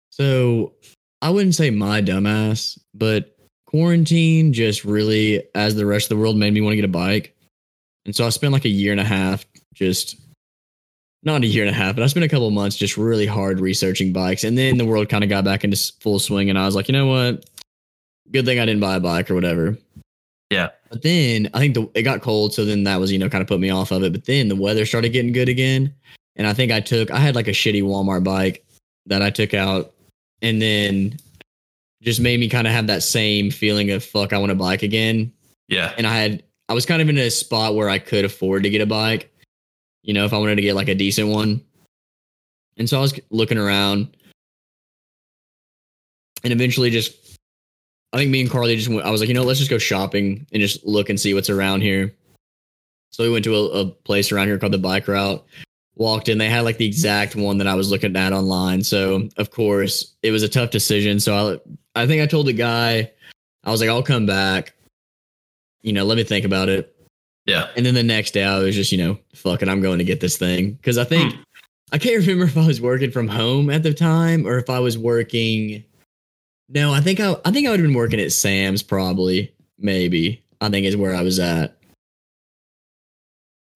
So 0.10 0.74
I 1.22 1.30
wouldn't 1.30 1.56
say 1.56 1.70
my 1.70 2.02
dumbass, 2.02 2.80
but 2.96 3.38
quarantine 3.68 4.52
just 4.52 4.84
really, 4.84 5.44
as 5.54 5.76
the 5.76 5.86
rest 5.86 6.06
of 6.06 6.18
the 6.18 6.22
world, 6.22 6.36
made 6.36 6.54
me 6.54 6.62
want 6.62 6.72
to 6.72 6.78
get 6.78 6.86
a 6.86 6.88
bike. 6.88 7.36
And 8.06 8.16
so 8.16 8.26
I 8.26 8.30
spent 8.30 8.54
like 8.54 8.66
a 8.66 8.70
year 8.70 8.92
and 8.92 9.02
a 9.02 9.06
half 9.06 9.46
just 9.76 10.20
not 11.24 11.44
a 11.44 11.48
year 11.48 11.66
and 11.66 11.74
a 11.74 11.78
half, 11.78 11.96
but 11.96 12.04
I 12.04 12.08
spent 12.08 12.26
a 12.26 12.30
couple 12.30 12.50
months 12.52 12.78
just 12.78 12.98
really 12.98 13.26
hard 13.26 13.60
researching 13.60 14.14
bikes. 14.14 14.44
And 14.44 14.58
then 14.58 14.78
the 14.78 14.86
world 14.86 15.10
kind 15.10 15.24
of 15.24 15.30
got 15.30 15.44
back 15.44 15.64
into 15.64 15.78
full 16.00 16.20
swing. 16.20 16.50
And 16.50 16.58
I 16.58 16.66
was 16.66 16.76
like, 16.76 16.88
you 16.88 16.94
know 16.94 17.08
what? 17.08 17.46
Good 18.32 18.46
thing 18.46 18.60
I 18.60 18.66
didn't 18.66 18.82
buy 18.82 18.96
a 18.96 19.00
bike 19.00 19.32
or 19.32 19.36
whatever. 19.36 19.78
Yeah. 20.50 20.70
But 20.90 21.02
then 21.02 21.50
I 21.54 21.60
think 21.60 21.74
the, 21.74 21.90
it 21.94 22.04
got 22.04 22.22
cold. 22.22 22.54
So 22.54 22.66
then 22.66 22.84
that 22.84 23.00
was, 23.00 23.12
you 23.12 23.18
know, 23.18 23.30
kind 23.30 23.42
of 23.42 23.48
put 23.48 23.60
me 23.60 23.70
off 23.70 23.92
of 23.92 24.04
it. 24.04 24.14
But 24.14 24.26
then 24.26 24.48
the 24.48 24.56
weather 24.56 24.86
started 24.86 25.10
getting 25.10 25.34
good 25.34 25.50
again. 25.50 25.94
And 26.36 26.48
I 26.48 26.54
think 26.54 26.72
I 26.72 26.80
took, 26.80 27.12
I 27.12 27.18
had 27.18 27.36
like 27.36 27.48
a 27.48 27.52
shitty 27.52 27.84
Walmart 27.84 28.24
bike 28.24 28.66
that 29.08 29.22
I 29.22 29.30
took 29.30 29.54
out 29.54 29.94
and 30.42 30.62
then 30.62 31.18
just 32.04 32.22
made 32.22 32.40
me 32.40 32.48
kind 32.48 32.68
of 32.68 32.74
have 32.74 32.88
that 32.88 33.04
same 33.04 33.50
feeling 33.50 33.92
of 33.92 34.04
fuck, 34.04 34.34
I 34.34 34.38
want 34.38 34.52
a 34.52 34.56
bike 34.56 34.84
again. 34.84 35.34
Yeah. 35.68 35.94
And 35.98 36.06
I 36.06 36.16
had, 36.16 36.44
I 36.70 36.74
was 36.74 36.86
kind 36.86 37.02
of 37.02 37.10
in 37.10 37.18
a 37.18 37.30
spot 37.32 37.76
where 37.76 37.90
I 37.90 37.98
could 37.98 38.24
afford 38.24 38.64
to 38.64 38.70
get 38.70 38.82
a 38.82 38.86
bike, 38.86 39.34
you 40.08 40.14
know, 40.14 40.26
if 40.26 40.34
I 40.34 40.38
wanted 40.38 40.56
to 40.56 40.62
get 40.64 40.74
like 40.74 40.88
a 40.88 40.96
decent 40.96 41.28
one. 41.28 41.62
And 42.78 42.90
so 42.90 42.98
I 42.98 43.02
was 43.02 43.20
looking 43.30 43.58
around 43.58 44.16
and 46.44 46.54
eventually 46.54 46.90
just, 46.90 47.38
I 48.14 48.18
think 48.18 48.32
me 48.32 48.40
and 48.42 48.50
Carly 48.50 48.76
just 48.76 48.88
went, 48.88 49.06
I 49.06 49.12
was 49.12 49.20
like, 49.20 49.28
you 49.28 49.36
know, 49.36 49.44
let's 49.44 49.60
just 49.60 49.70
go 49.70 49.78
shopping 49.78 50.48
and 50.54 50.62
just 50.62 50.86
look 50.86 51.10
and 51.10 51.20
see 51.20 51.34
what's 51.34 51.50
around 51.50 51.82
here. 51.82 52.16
So 53.12 53.24
we 53.24 53.30
went 53.30 53.44
to 53.46 53.56
a, 53.56 53.66
a 53.82 53.86
place 53.86 54.32
around 54.32 54.48
here 54.48 54.58
called 54.58 54.74
the 54.74 54.78
Bike 54.78 55.08
Route. 55.08 55.46
Walked 55.96 56.30
in, 56.30 56.38
they 56.38 56.48
had 56.48 56.62
like 56.62 56.78
the 56.78 56.86
exact 56.86 57.36
one 57.36 57.58
that 57.58 57.68
I 57.68 57.76
was 57.76 57.92
looking 57.92 58.16
at 58.16 58.32
online. 58.32 58.84
So 58.84 59.28
of 59.36 59.52
course, 59.52 60.16
it 60.24 60.32
was 60.32 60.44
a 60.44 60.50
tough 60.50 60.70
decision. 60.70 61.20
So 61.20 61.60
I, 61.96 62.04
I 62.04 62.08
think 62.08 62.22
I 62.22 62.28
told 62.28 62.46
the 62.46 62.54
guy, 62.54 63.12
I 63.66 63.72
was 63.72 63.82
like, 63.82 63.90
I'll 63.90 64.04
come 64.04 64.26
back. 64.26 64.74
You 65.82 65.92
know, 65.92 66.06
let 66.06 66.16
me 66.16 66.24
think 66.24 66.46
about 66.46 66.70
it. 66.70 66.97
Yeah. 67.48 67.70
And 67.76 67.86
then 67.86 67.96
the 67.96 68.04
next 68.04 68.32
day, 68.32 68.44
I 68.44 68.60
was 68.60 68.76
just, 68.76 68.92
you 68.92 68.98
know, 68.98 69.18
fuck 69.34 69.62
it, 69.62 69.70
I'm 69.70 69.82
going 69.82 69.98
to 69.98 70.04
get 70.04 70.20
this 70.20 70.38
thing 70.38 70.74
because 70.74 70.98
I 70.98 71.06
think 71.06 71.34
hmm. 71.34 71.42
I 71.92 71.98
can't 71.98 72.18
remember 72.28 72.46
if 72.46 72.58
I 72.58 72.68
was 72.68 72.82
working 72.82 73.10
from 73.10 73.28
home 73.28 73.70
at 73.70 73.82
the 73.82 73.94
time 73.94 74.46
or 74.46 74.58
if 74.60 74.70
I 74.70 74.80
was 74.80 74.98
working. 74.98 75.84
No, 76.70 76.94
I 76.94 77.00
think 77.00 77.20
I, 77.20 77.36
I 77.46 77.52
think 77.52 77.66
I 77.66 77.72
would 77.72 77.80
have 77.80 77.88
been 77.88 77.96
working 77.96 78.20
at 78.20 78.34
Sam's 78.34 78.84
probably, 78.84 79.54
maybe. 79.80 80.44
I 80.60 80.70
think 80.70 80.86
is 80.86 80.98
where 80.98 81.16
I 81.16 81.22
was 81.22 81.40
at. 81.40 81.78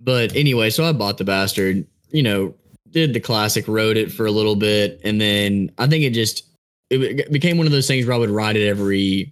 But 0.01 0.35
anyway, 0.35 0.71
so 0.71 0.83
I 0.83 0.91
bought 0.93 1.17
the 1.17 1.23
bastard. 1.23 1.85
You 2.09 2.23
know, 2.23 2.53
did 2.89 3.13
the 3.13 3.19
classic, 3.19 3.67
rode 3.67 3.97
it 3.97 4.11
for 4.11 4.25
a 4.25 4.31
little 4.31 4.55
bit, 4.55 4.99
and 5.03 5.21
then 5.21 5.71
I 5.77 5.87
think 5.87 6.03
it 6.03 6.09
just 6.09 6.45
it 6.89 7.31
became 7.31 7.57
one 7.57 7.67
of 7.67 7.71
those 7.71 7.87
things 7.87 8.05
where 8.05 8.15
I 8.15 8.19
would 8.19 8.31
ride 8.31 8.57
it 8.57 8.67
every 8.67 9.31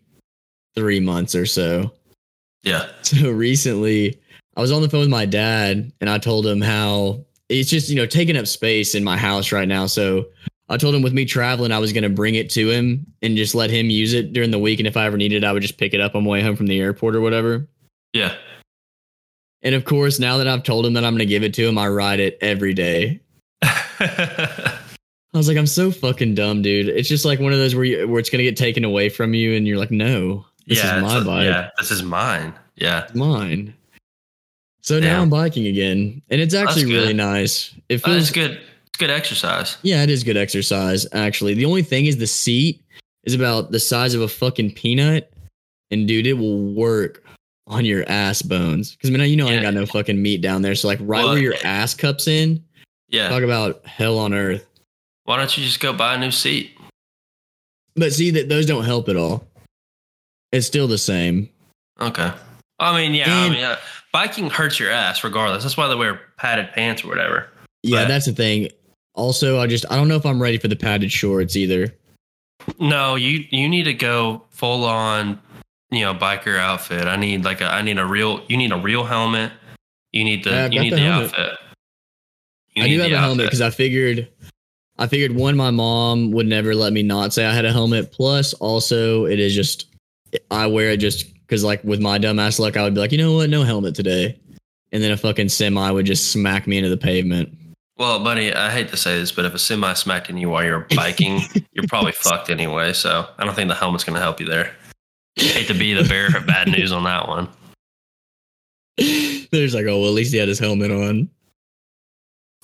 three 0.75 0.99
months 0.99 1.35
or 1.35 1.45
so. 1.45 1.91
Yeah. 2.63 2.87
So 3.01 3.31
recently, 3.31 4.19
I 4.59 4.61
was 4.61 4.73
on 4.73 4.81
the 4.81 4.89
phone 4.89 4.99
with 4.99 5.09
my 5.09 5.25
dad 5.25 5.89
and 6.01 6.09
I 6.09 6.17
told 6.17 6.45
him 6.45 6.59
how 6.59 7.23
it's 7.47 7.69
just, 7.69 7.87
you 7.87 7.95
know, 7.95 8.05
taking 8.05 8.35
up 8.35 8.45
space 8.45 8.93
in 8.93 9.05
my 9.05 9.15
house 9.15 9.53
right 9.53 9.69
now. 9.69 9.85
So 9.85 10.25
I 10.67 10.75
told 10.75 10.93
him 10.93 11.01
with 11.01 11.13
me 11.13 11.23
traveling, 11.23 11.71
I 11.71 11.79
was 11.79 11.93
going 11.93 12.03
to 12.03 12.09
bring 12.09 12.35
it 12.35 12.49
to 12.49 12.69
him 12.69 13.05
and 13.21 13.37
just 13.37 13.55
let 13.55 13.69
him 13.69 13.89
use 13.89 14.11
it 14.11 14.33
during 14.33 14.51
the 14.51 14.59
week. 14.59 14.81
And 14.81 14.85
if 14.85 14.97
I 14.97 15.05
ever 15.05 15.15
needed, 15.15 15.43
it, 15.43 15.47
I 15.47 15.53
would 15.53 15.61
just 15.61 15.77
pick 15.77 15.93
it 15.93 16.01
up 16.01 16.13
on 16.13 16.25
my 16.25 16.31
way 16.31 16.41
home 16.41 16.57
from 16.57 16.67
the 16.67 16.77
airport 16.77 17.15
or 17.15 17.21
whatever. 17.21 17.69
Yeah. 18.11 18.35
And 19.61 19.75
of 19.75 19.85
course, 19.85 20.19
now 20.19 20.35
that 20.39 20.47
I've 20.49 20.63
told 20.63 20.85
him 20.85 20.91
that 20.91 21.05
I'm 21.05 21.13
going 21.13 21.19
to 21.19 21.25
give 21.25 21.43
it 21.43 21.53
to 21.53 21.65
him, 21.65 21.77
I 21.77 21.87
ride 21.87 22.19
it 22.19 22.37
every 22.41 22.73
day. 22.73 23.21
I 23.61 24.77
was 25.33 25.47
like, 25.47 25.55
I'm 25.55 25.67
so 25.67 25.89
fucking 25.89 26.35
dumb, 26.35 26.61
dude. 26.63 26.89
It's 26.89 27.07
just 27.07 27.23
like 27.23 27.39
one 27.39 27.53
of 27.53 27.59
those 27.59 27.75
where 27.75 27.85
you, 27.85 28.09
where 28.09 28.19
it's 28.19 28.29
going 28.29 28.39
to 28.39 28.43
get 28.43 28.57
taken 28.57 28.83
away 28.83 29.07
from 29.07 29.33
you 29.33 29.53
and 29.53 29.65
you're 29.65 29.77
like, 29.77 29.91
no, 29.91 30.45
this 30.67 30.79
yeah. 30.79 30.97
is 30.97 31.01
my 31.01 31.23
bike. 31.23 31.45
Yeah. 31.45 31.69
This 31.77 31.91
is 31.91 32.03
mine. 32.03 32.53
Yeah. 32.75 33.07
mine. 33.13 33.73
So 34.81 34.99
now 34.99 35.21
I'm 35.21 35.29
biking 35.29 35.67
again, 35.67 36.21
and 36.29 36.39
it's 36.41 36.53
actually 36.53 36.85
really 36.85 37.13
nice. 37.13 37.73
It 37.89 37.99
feels 37.99 38.17
it's 38.17 38.31
good. 38.31 38.51
It's 38.87 38.97
good 38.97 39.09
exercise. 39.09 39.77
yeah, 39.83 40.03
it 40.03 40.09
is 40.09 40.23
good 40.23 40.37
exercise. 40.37 41.05
Actually, 41.11 41.53
the 41.53 41.65
only 41.65 41.83
thing 41.83 42.05
is 42.05 42.17
the 42.17 42.27
seat 42.27 42.81
is 43.25 43.33
about 43.33 43.71
the 43.71 43.79
size 43.79 44.13
of 44.13 44.21
a 44.21 44.27
fucking 44.27 44.73
peanut, 44.73 45.31
and 45.91 46.07
dude, 46.07 46.25
it 46.27 46.33
will 46.33 46.73
work 46.73 47.23
on 47.67 47.85
your 47.85 48.03
ass 48.09 48.41
bones. 48.41 48.95
Because 48.95 49.11
man, 49.11 49.29
you 49.29 49.35
know 49.35 49.47
I 49.47 49.51
ain't 49.51 49.61
got 49.61 49.73
no 49.73 49.85
fucking 49.85 50.19
meat 50.21 50.41
down 50.41 50.61
there. 50.61 50.75
So 50.75 50.87
like 50.87 50.99
right 51.01 51.23
Well, 51.23 51.33
where 51.33 51.41
your 51.41 51.55
ass 51.63 51.93
cups 51.93 52.27
in, 52.27 52.63
Yeah. 53.09 53.29
talk 53.29 53.43
about 53.43 53.85
hell 53.85 54.17
on 54.17 54.33
earth. 54.33 54.65
Why 55.25 55.37
don't 55.37 55.55
you 55.55 55.63
just 55.63 55.79
go 55.79 55.93
buy 55.93 56.15
a 56.15 56.17
new 56.17 56.31
seat? 56.31 56.71
But 57.95 58.13
see 58.13 58.31
that 58.31 58.49
those 58.49 58.65
don't 58.65 58.85
help 58.85 59.09
at 59.09 59.17
all. 59.17 59.45
It's 60.51 60.65
still 60.65 60.87
the 60.87 60.97
same. 60.97 61.49
Okay. 62.01 62.31
I 62.79 62.95
mean, 62.97 63.13
yeah. 63.13 63.25
I 63.27 63.49
mean, 63.49 63.63
uh, 63.63 63.77
biking 64.11 64.49
hurts 64.49 64.79
your 64.79 64.91
ass 64.91 65.23
regardless. 65.23 65.63
That's 65.63 65.77
why 65.77 65.87
they 65.87 65.95
wear 65.95 66.21
padded 66.37 66.71
pants 66.73 67.03
or 67.03 67.07
whatever. 67.07 67.49
Yeah, 67.83 68.01
But- 68.03 68.07
that's 68.09 68.25
the 68.25 68.33
thing. 68.33 68.69
Also, 69.15 69.59
I 69.59 69.67
just 69.67 69.85
I 69.91 69.95
don't 69.95 70.07
know 70.07 70.15
if 70.15 70.25
I'm 70.25 70.41
ready 70.41 70.57
for 70.57 70.67
the 70.67 70.75
padded 70.75 71.11
shorts 71.11 71.55
either. 71.57 71.93
No, 72.79 73.15
you 73.15 73.45
you 73.49 73.67
need 73.67 73.83
to 73.83 73.93
go 73.93 74.45
full 74.51 74.85
on, 74.85 75.39
you 75.89 76.01
know, 76.01 76.13
biker 76.13 76.57
outfit. 76.57 77.05
I 77.05 77.15
need 77.15 77.43
like 77.43 77.59
a 77.59 77.65
I 77.65 77.81
need 77.81 77.97
a 77.97 78.05
real 78.05 78.41
you 78.47 78.55
need 78.55 78.71
a 78.71 78.77
real 78.77 79.03
helmet. 79.03 79.51
You 80.11 80.23
need 80.23 80.43
the 80.43 80.55
I've 80.55 80.73
you 80.73 80.79
need 80.81 80.93
the 80.93 80.97
the, 80.97 81.07
outfit. 81.09 81.51
You 82.75 82.83
I 82.83 82.87
do 82.87 82.99
have 82.99 83.11
a 83.11 83.17
helmet 83.17 83.47
because 83.47 83.61
I 83.61 83.71
figured, 83.71 84.27
I 84.97 85.07
figured 85.07 85.35
one, 85.35 85.57
my 85.57 85.71
mom 85.71 86.31
would 86.31 86.47
never 86.47 86.75
let 86.75 86.93
me 86.93 87.03
not 87.03 87.33
say 87.33 87.45
I 87.45 87.53
had 87.53 87.65
a 87.65 87.71
helmet. 87.73 88.11
Plus, 88.11 88.53
also, 88.53 89.25
it 89.25 89.39
is 89.39 89.53
just 89.53 89.87
I 90.51 90.67
wear 90.67 90.91
it 90.91 90.97
just 90.97 91.25
because, 91.49 91.63
like, 91.63 91.83
with 91.83 91.99
my 91.99 92.19
dumbass 92.19 92.59
luck, 92.59 92.77
I 92.77 92.83
would 92.83 92.93
be 92.93 92.99
like, 92.99 93.11
you 93.11 93.17
know 93.17 93.33
what, 93.33 93.49
no 93.49 93.63
helmet 93.63 93.95
today, 93.95 94.39
and 94.91 95.01
then 95.01 95.11
a 95.11 95.17
fucking 95.17 95.49
semi 95.49 95.89
would 95.89 96.05
just 96.05 96.31
smack 96.31 96.67
me 96.67 96.77
into 96.77 96.91
the 96.91 96.97
pavement. 96.97 97.49
Well, 97.97 98.23
buddy, 98.23 98.53
I 98.53 98.69
hate 98.69 98.89
to 98.89 98.97
say 98.97 99.19
this, 99.19 99.31
but 99.31 99.45
if 99.45 99.53
a 99.55 99.59
semi 99.59 99.93
smacked 99.93 100.29
in 100.29 100.37
you 100.37 100.49
while 100.49 100.63
you're 100.63 100.87
biking, 100.95 101.41
you're 101.73 101.87
probably 101.87 102.11
fucked 102.11 102.51
anyway. 102.51 102.93
So 102.93 103.27
I 103.37 103.45
don't 103.45 103.55
think 103.55 103.67
the 103.67 103.75
helmet's 103.75 104.03
going 104.03 104.13
to 104.13 104.21
help 104.21 104.39
you 104.39 104.45
there. 104.45 104.73
Hate 105.35 105.67
to 105.67 105.73
be 105.73 105.93
the 105.93 106.07
bearer 106.07 106.37
of 106.37 106.45
bad 106.45 106.67
news 106.71 106.91
on 106.91 107.03
that 107.05 107.27
one. 107.27 107.49
There's 109.51 109.73
like, 109.73 109.85
oh, 109.85 109.99
well, 109.99 110.09
at 110.09 110.13
least 110.13 110.31
he 110.31 110.37
had 110.37 110.47
his 110.47 110.59
helmet 110.59 110.91
on. 110.91 111.29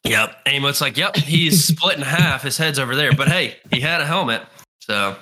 Yep. 0.04 0.42
Amot's 0.46 0.80
like, 0.80 0.96
yep, 0.96 1.16
he's 1.16 1.66
split 1.66 1.98
in 1.98 2.04
half. 2.04 2.44
His 2.44 2.58
head's 2.58 2.78
over 2.78 2.96
there, 2.96 3.12
but 3.12 3.28
hey, 3.28 3.58
he 3.72 3.82
had 3.82 4.02
a 4.02 4.06
helmet. 4.06 4.44
So 4.82 5.18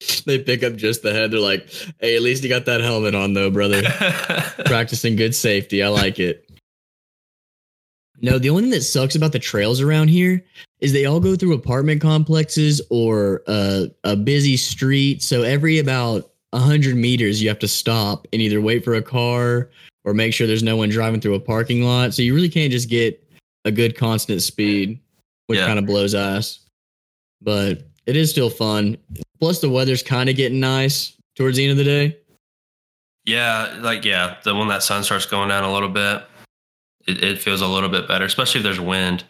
They 0.26 0.38
pick 0.38 0.62
up 0.62 0.76
just 0.76 1.02
the 1.02 1.12
head. 1.12 1.30
They're 1.30 1.40
like, 1.40 1.68
hey, 2.00 2.16
at 2.16 2.22
least 2.22 2.42
you 2.42 2.48
got 2.48 2.64
that 2.66 2.80
helmet 2.80 3.14
on, 3.14 3.32
though, 3.34 3.50
brother. 3.50 3.82
practicing 4.66 5.16
good 5.16 5.34
safety. 5.34 5.82
I 5.82 5.88
like 5.88 6.18
it. 6.18 6.50
No, 8.22 8.38
the 8.38 8.50
only 8.50 8.62
thing 8.64 8.70
that 8.72 8.82
sucks 8.82 9.14
about 9.14 9.32
the 9.32 9.38
trails 9.38 9.80
around 9.80 10.08
here 10.08 10.44
is 10.80 10.92
they 10.92 11.06
all 11.06 11.20
go 11.20 11.36
through 11.36 11.54
apartment 11.54 12.00
complexes 12.02 12.80
or 12.90 13.42
uh, 13.46 13.86
a 14.04 14.14
busy 14.14 14.56
street. 14.56 15.22
So 15.22 15.42
every 15.42 15.78
about 15.78 16.30
hundred 16.54 16.96
meters, 16.96 17.42
you 17.42 17.48
have 17.48 17.58
to 17.60 17.68
stop 17.68 18.26
and 18.32 18.42
either 18.42 18.60
wait 18.60 18.84
for 18.84 18.94
a 18.94 19.02
car 19.02 19.70
or 20.04 20.12
make 20.14 20.34
sure 20.34 20.46
there's 20.46 20.62
no 20.62 20.76
one 20.76 20.90
driving 20.90 21.20
through 21.20 21.34
a 21.34 21.40
parking 21.40 21.82
lot. 21.82 22.12
So 22.12 22.22
you 22.22 22.34
really 22.34 22.48
can't 22.50 22.72
just 22.72 22.90
get 22.90 23.22
a 23.64 23.70
good 23.70 23.96
constant 23.96 24.42
speed, 24.42 25.00
which 25.46 25.58
Yeah. 25.58 25.66
kind 25.66 25.78
of 25.78 25.86
blows 25.86 26.14
ass. 26.14 26.60
But 27.40 27.86
it 28.06 28.16
is 28.16 28.30
still 28.30 28.50
fun. 28.50 28.98
Plus, 29.40 29.60
the 29.60 29.70
weather's 29.70 30.02
kind 30.02 30.28
of 30.28 30.36
getting 30.36 30.60
nice 30.60 31.16
towards 31.36 31.56
the 31.56 31.64
end 31.64 31.72
of 31.72 31.78
the 31.78 31.84
day. 31.84 32.16
yeah, 33.26 33.78
like 33.80 34.04
yeah, 34.04 34.36
the 34.44 34.54
when 34.54 34.68
that 34.68 34.82
sun 34.82 35.02
starts 35.04 35.26
going 35.26 35.48
down 35.48 35.64
a 35.64 35.72
little 35.72 35.88
bit, 35.88 36.22
it, 37.06 37.22
it 37.24 37.38
feels 37.38 37.60
a 37.60 37.66
little 37.66 37.88
bit 37.88 38.06
better, 38.08 38.24
especially 38.24 38.60
if 38.60 38.64
there's 38.64 38.80
wind. 38.80 39.24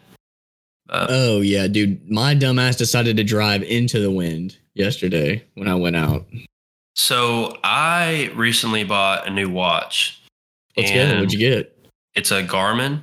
Uh, 0.89 1.07
Oh 1.09 1.41
yeah, 1.41 1.67
dude. 1.67 2.09
My 2.11 2.35
dumbass 2.35 2.77
decided 2.77 3.15
to 3.17 3.23
drive 3.23 3.63
into 3.63 3.99
the 3.99 4.11
wind 4.11 4.57
yesterday 4.73 5.43
when 5.55 5.67
I 5.67 5.75
went 5.75 5.95
out. 5.95 6.25
so 6.95 7.57
I 7.63 8.31
recently 8.35 8.83
bought 8.83 9.27
a 9.27 9.29
new 9.29 9.49
watch. 9.49 10.21
Let's 10.75 10.91
go. 10.91 11.05
What'd 11.15 11.33
you 11.33 11.39
get? 11.39 11.77
It's 12.15 12.31
a 12.31 12.43
Garmin. 12.43 13.01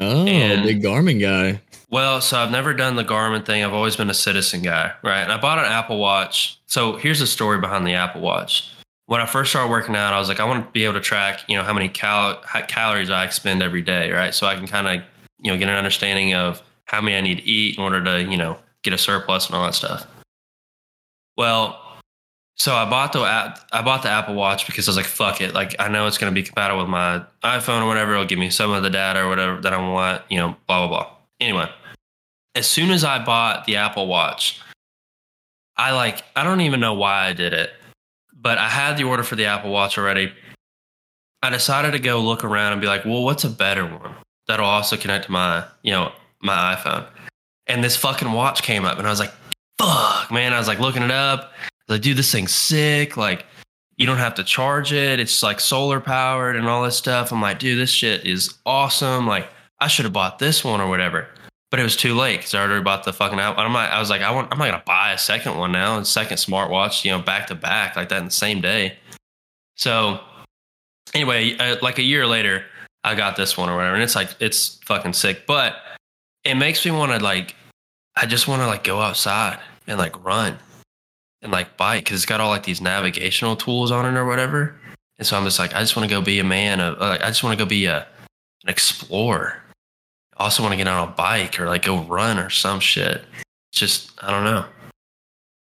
Oh, 0.00 0.26
And- 0.26 0.64
big 0.64 0.82
Garmin 0.82 1.20
guy. 1.20 1.60
Well, 1.92 2.22
so 2.22 2.38
I've 2.38 2.50
never 2.50 2.72
done 2.72 2.96
the 2.96 3.04
Garmin 3.04 3.44
thing. 3.44 3.62
I've 3.62 3.74
always 3.74 3.96
been 3.96 4.08
a 4.08 4.14
citizen 4.14 4.62
guy, 4.62 4.94
right? 5.04 5.20
And 5.20 5.30
I 5.30 5.38
bought 5.38 5.58
an 5.58 5.66
Apple 5.66 5.98
Watch. 5.98 6.58
So 6.64 6.96
here's 6.96 7.20
the 7.20 7.26
story 7.26 7.58
behind 7.60 7.86
the 7.86 7.92
Apple 7.92 8.22
Watch. 8.22 8.72
when 9.06 9.20
I 9.20 9.26
first 9.26 9.50
started 9.50 9.70
working 9.70 9.94
out, 9.94 10.14
I 10.14 10.18
was 10.18 10.28
like, 10.28 10.40
I 10.40 10.44
want 10.44 10.64
to 10.64 10.70
be 10.72 10.84
able 10.84 10.94
to 10.94 11.00
track, 11.00 11.40
you 11.48 11.56
know, 11.56 11.62
how 11.62 11.74
many 11.74 11.90
cal- 11.90 12.40
how 12.46 12.62
calories 12.62 13.10
I 13.10 13.24
expend 13.24 13.62
every 13.62 13.82
day, 13.82 14.10
right? 14.10 14.34
So 14.34 14.46
I 14.46 14.54
can 14.56 14.66
kind 14.66 14.88
of, 14.88 15.04
you 15.38 15.52
know, 15.52 15.58
get 15.58 15.68
an 15.68 15.74
understanding 15.76 16.32
of 16.34 16.62
how 16.86 17.02
many 17.02 17.14
I 17.16 17.20
need 17.20 17.38
to 17.38 17.44
eat 17.44 17.76
in 17.76 17.84
order 17.84 18.02
to, 18.02 18.22
you 18.22 18.38
know, 18.38 18.58
get 18.82 18.94
a 18.94 18.98
surplus 18.98 19.46
and 19.46 19.54
all 19.54 19.64
that 19.66 19.74
stuff. 19.74 20.06
Well, 21.36 21.78
so 22.56 22.74
I 22.74 22.88
bought 22.88 23.12
the 23.12 23.20
I 23.20 23.82
bought 23.82 24.02
the 24.02 24.08
Apple 24.08 24.34
Watch 24.34 24.66
because 24.66 24.88
I 24.88 24.90
was 24.92 24.96
like, 24.96 25.04
fuck 25.04 25.42
it, 25.42 25.52
like 25.52 25.76
I 25.78 25.88
know 25.88 26.06
it's 26.06 26.16
going 26.16 26.32
to 26.32 26.34
be 26.34 26.42
compatible 26.42 26.80
with 26.80 26.88
my 26.88 27.22
iPhone 27.44 27.82
or 27.82 27.86
whatever. 27.86 28.12
It'll 28.12 28.24
give 28.24 28.38
me 28.38 28.48
some 28.48 28.70
of 28.70 28.82
the 28.82 28.90
data 28.90 29.20
or 29.24 29.28
whatever 29.28 29.60
that 29.60 29.74
I 29.74 29.76
want, 29.76 30.22
you 30.30 30.38
know, 30.38 30.56
blah 30.66 30.86
blah 30.86 30.88
blah. 30.88 31.10
Anyway, 31.40 31.68
as 32.54 32.66
soon 32.66 32.90
as 32.90 33.04
I 33.04 33.24
bought 33.24 33.64
the 33.64 33.76
Apple 33.76 34.06
Watch, 34.06 34.60
I 35.76 35.92
like 35.92 36.22
I 36.36 36.44
don't 36.44 36.60
even 36.60 36.80
know 36.80 36.94
why 36.94 37.26
I 37.26 37.32
did 37.32 37.52
it, 37.52 37.70
but 38.34 38.58
I 38.58 38.68
had 38.68 38.96
the 38.96 39.04
order 39.04 39.22
for 39.22 39.36
the 39.36 39.46
Apple 39.46 39.70
Watch 39.70 39.98
already. 39.98 40.32
I 41.42 41.50
decided 41.50 41.92
to 41.92 41.98
go 41.98 42.20
look 42.20 42.44
around 42.44 42.72
and 42.72 42.80
be 42.80 42.86
like, 42.86 43.04
well, 43.04 43.24
what's 43.24 43.44
a 43.44 43.50
better 43.50 43.84
one 43.84 44.14
that'll 44.46 44.66
also 44.66 44.96
connect 44.96 45.26
to 45.26 45.32
my, 45.32 45.64
you 45.82 45.90
know, 45.90 46.12
my 46.40 46.76
iPhone? 46.76 47.06
And 47.66 47.82
this 47.82 47.96
fucking 47.96 48.32
watch 48.32 48.62
came 48.62 48.84
up, 48.84 48.98
and 48.98 49.06
I 49.06 49.10
was 49.10 49.18
like, 49.18 49.32
fuck, 49.78 50.30
man. 50.30 50.52
I 50.52 50.58
was 50.58 50.68
like 50.68 50.78
looking 50.78 51.02
it 51.02 51.10
up. 51.10 51.52
Like, 51.88 52.02
dude, 52.02 52.16
this 52.16 52.30
thing's 52.30 52.52
sick. 52.52 53.16
Like, 53.16 53.44
you 53.96 54.06
don't 54.06 54.18
have 54.18 54.34
to 54.36 54.44
charge 54.44 54.92
it. 54.92 55.20
It's 55.20 55.42
like 55.42 55.60
solar 55.60 56.00
powered 56.00 56.56
and 56.56 56.68
all 56.68 56.84
this 56.84 56.96
stuff. 56.96 57.32
I'm 57.32 57.42
like, 57.42 57.58
dude, 57.58 57.78
this 57.78 57.90
shit 57.90 58.24
is 58.24 58.54
awesome. 58.64 59.26
Like, 59.26 59.48
I 59.80 59.88
should 59.88 60.04
have 60.04 60.12
bought 60.12 60.38
this 60.38 60.64
one 60.64 60.80
or 60.80 60.88
whatever. 60.88 61.28
But 61.72 61.80
it 61.80 61.84
was 61.84 61.96
too 61.96 62.14
late 62.14 62.36
because 62.36 62.54
I 62.54 62.60
already 62.60 62.84
bought 62.84 63.02
the 63.02 63.14
fucking. 63.14 63.40
I'm 63.40 63.72
like, 63.72 63.90
I 63.90 63.98
was 63.98 64.10
like, 64.10 64.20
I 64.20 64.30
want, 64.30 64.52
I'm 64.52 64.58
not 64.58 64.66
gonna 64.66 64.82
buy 64.84 65.12
a 65.12 65.18
second 65.18 65.56
one 65.56 65.72
now, 65.72 65.98
a 65.98 66.04
second 66.04 66.36
smartwatch, 66.36 67.02
you 67.02 67.10
know, 67.10 67.18
back 67.18 67.46
to 67.46 67.54
back 67.54 67.96
like 67.96 68.10
that 68.10 68.18
in 68.18 68.26
the 68.26 68.30
same 68.30 68.60
day. 68.60 68.98
So, 69.76 70.20
anyway, 71.14 71.56
uh, 71.56 71.76
like 71.80 71.98
a 71.98 72.02
year 72.02 72.26
later, 72.26 72.66
I 73.04 73.14
got 73.14 73.36
this 73.36 73.56
one 73.56 73.70
or 73.70 73.76
whatever, 73.76 73.94
and 73.94 74.04
it's 74.04 74.14
like 74.14 74.28
it's 74.38 74.78
fucking 74.84 75.14
sick. 75.14 75.46
But 75.46 75.76
it 76.44 76.56
makes 76.56 76.84
me 76.84 76.90
want 76.90 77.10
to 77.12 77.18
like, 77.24 77.56
I 78.16 78.26
just 78.26 78.46
want 78.46 78.60
to 78.60 78.66
like 78.66 78.84
go 78.84 79.00
outside 79.00 79.58
and 79.86 79.98
like 79.98 80.22
run 80.22 80.58
and 81.40 81.50
like 81.50 81.78
bike 81.78 82.04
because 82.04 82.18
it's 82.18 82.26
got 82.26 82.38
all 82.38 82.50
like 82.50 82.64
these 82.64 82.82
navigational 82.82 83.56
tools 83.56 83.90
on 83.90 84.04
it 84.04 84.18
or 84.18 84.26
whatever. 84.26 84.76
And 85.16 85.26
so 85.26 85.38
I'm 85.38 85.44
just 85.44 85.58
like, 85.58 85.74
I 85.74 85.80
just 85.80 85.96
want 85.96 86.06
to 86.06 86.14
go 86.14 86.20
be 86.20 86.38
a 86.38 86.44
man 86.44 86.80
of, 86.80 86.98
like, 86.98 87.22
I 87.22 87.28
just 87.28 87.42
want 87.42 87.58
to 87.58 87.64
go 87.64 87.66
be 87.66 87.86
a 87.86 88.06
an 88.64 88.68
explorer. 88.68 89.61
I 90.42 90.46
also 90.46 90.64
want 90.64 90.72
to 90.72 90.76
get 90.76 90.88
on 90.88 91.06
a 91.08 91.12
bike 91.12 91.60
or 91.60 91.66
like 91.66 91.84
go 91.84 92.00
run 92.02 92.36
or 92.36 92.50
some 92.50 92.80
shit. 92.80 93.22
It's 93.70 93.78
just 93.78 94.10
I 94.20 94.32
don't 94.32 94.42
know. 94.42 94.64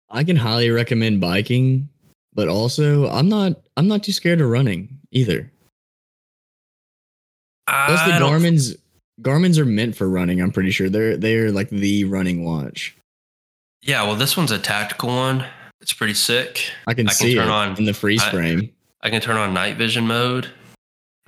I 0.08 0.24
can 0.24 0.36
highly 0.36 0.70
recommend 0.70 1.20
biking, 1.20 1.90
but 2.32 2.48
also 2.48 3.06
I'm 3.10 3.28
not 3.28 3.60
I'm 3.76 3.88
not 3.88 4.02
too 4.02 4.12
scared 4.12 4.40
of 4.40 4.48
running 4.48 4.88
either. 5.10 5.50
Plus 7.66 8.02
the 8.06 8.14
I 8.14 8.18
Garmin's 8.18 8.74
Garmin's 9.20 9.58
are 9.58 9.66
meant 9.66 9.94
for 9.96 10.08
running, 10.08 10.40
I'm 10.40 10.50
pretty 10.50 10.70
sure. 10.70 10.88
They're 10.88 11.14
they're 11.18 11.52
like 11.52 11.68
the 11.68 12.04
running 12.04 12.42
watch. 12.42 12.96
yeah, 13.82 14.02
well, 14.04 14.16
this 14.16 14.34
one's 14.34 14.50
a 14.50 14.58
tactical 14.58 15.10
one. 15.10 15.44
It's 15.82 15.92
pretty 15.92 16.14
sick. 16.14 16.70
I 16.86 16.94
can 16.94 17.06
I 17.06 17.10
can 17.10 17.16
see 17.16 17.34
turn 17.34 17.48
it 17.48 17.50
on- 17.50 17.76
in 17.76 17.84
the 17.84 17.92
freeze 17.92 18.22
I- 18.22 18.30
frame. 18.30 18.72
I 19.02 19.10
can 19.10 19.20
turn 19.20 19.36
on 19.36 19.52
night 19.52 19.76
vision 19.76 20.06
mode. 20.06 20.48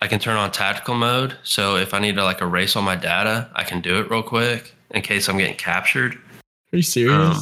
I 0.02 0.08
can 0.08 0.18
turn 0.18 0.36
on 0.36 0.50
tactical 0.50 0.96
mode. 0.96 1.36
So 1.44 1.76
if 1.76 1.94
I 1.94 2.00
need 2.00 2.16
to 2.16 2.24
like 2.24 2.40
erase 2.40 2.74
all 2.74 2.82
my 2.82 2.96
data, 2.96 3.48
I 3.54 3.62
can 3.62 3.80
do 3.80 4.00
it 4.00 4.10
real 4.10 4.24
quick 4.24 4.74
in 4.90 5.00
case 5.00 5.28
I'm 5.28 5.38
getting 5.38 5.54
captured. 5.54 6.14
Are 6.72 6.76
you 6.76 6.82
serious? 6.82 7.36
Um, 7.36 7.40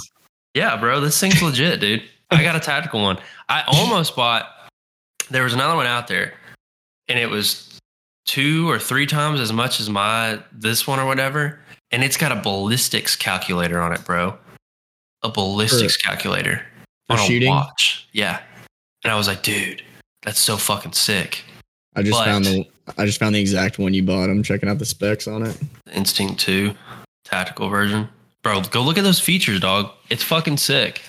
Yeah, 0.52 0.76
bro, 0.76 1.00
this 1.00 1.18
thing's 1.18 1.40
legit, 1.42 1.80
dude. 1.80 2.02
I 2.30 2.42
got 2.42 2.56
a 2.56 2.60
tactical 2.60 3.00
one. 3.00 3.16
I 3.48 3.64
almost 3.66 4.14
bought. 4.14 4.46
There 5.30 5.42
was 5.42 5.54
another 5.54 5.74
one 5.74 5.86
out 5.86 6.06
there, 6.06 6.34
and 7.08 7.18
it 7.18 7.30
was 7.30 7.80
two 8.26 8.68
or 8.68 8.78
three 8.78 9.06
times 9.06 9.40
as 9.40 9.54
much 9.54 9.80
as 9.80 9.88
my 9.88 10.38
this 10.52 10.86
one 10.86 10.98
or 10.98 11.06
whatever, 11.06 11.60
and 11.90 12.04
it's 12.04 12.18
got 12.18 12.30
a 12.30 12.36
ballistics 12.36 13.16
calculator 13.16 13.80
on 13.80 13.94
it, 13.94 14.04
bro. 14.04 14.36
A 15.22 15.30
ballistics 15.30 15.96
calculator 15.96 16.60
for 17.06 17.14
on 17.14 17.20
a 17.20 17.22
shooting? 17.22 17.48
watch. 17.48 18.06
Yeah, 18.12 18.42
and 19.02 19.10
I 19.10 19.16
was 19.16 19.28
like, 19.28 19.42
dude, 19.42 19.82
that's 20.20 20.40
so 20.40 20.58
fucking 20.58 20.92
sick. 20.92 21.42
I 21.94 22.02
just 22.02 22.18
but- 22.18 22.24
found 22.24 22.44
the 22.44 22.66
I 22.98 23.06
just 23.06 23.20
found 23.20 23.34
the 23.34 23.40
exact 23.40 23.78
one 23.78 23.94
you 23.94 24.02
bought. 24.02 24.30
I'm 24.30 24.42
checking 24.42 24.68
out 24.68 24.78
the 24.78 24.84
specs 24.84 25.28
on 25.28 25.46
it. 25.46 25.56
Instinct 25.92 26.40
two, 26.40 26.74
tactical 27.24 27.68
version, 27.68 28.08
bro. 28.42 28.62
Go 28.62 28.82
look 28.82 28.98
at 28.98 29.04
those 29.04 29.20
features, 29.20 29.60
dog. 29.60 29.90
It's 30.08 30.24
fucking 30.24 30.56
sick. 30.56 31.02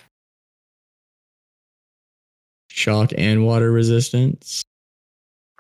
Shock 2.69 3.11
and 3.17 3.45
water 3.45 3.71
resistance. 3.71 4.63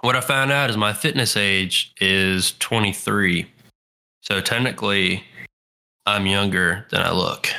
What 0.01 0.15
I 0.15 0.21
found 0.21 0.51
out 0.51 0.69
is 0.69 0.77
my 0.77 0.93
fitness 0.93 1.35
age 1.35 1.93
is 1.99 2.53
23. 2.59 3.45
So 4.21 4.41
technically, 4.41 5.23
I'm 6.05 6.25
younger 6.25 6.87
than 6.89 7.01
I 7.01 7.11
look. 7.11 7.49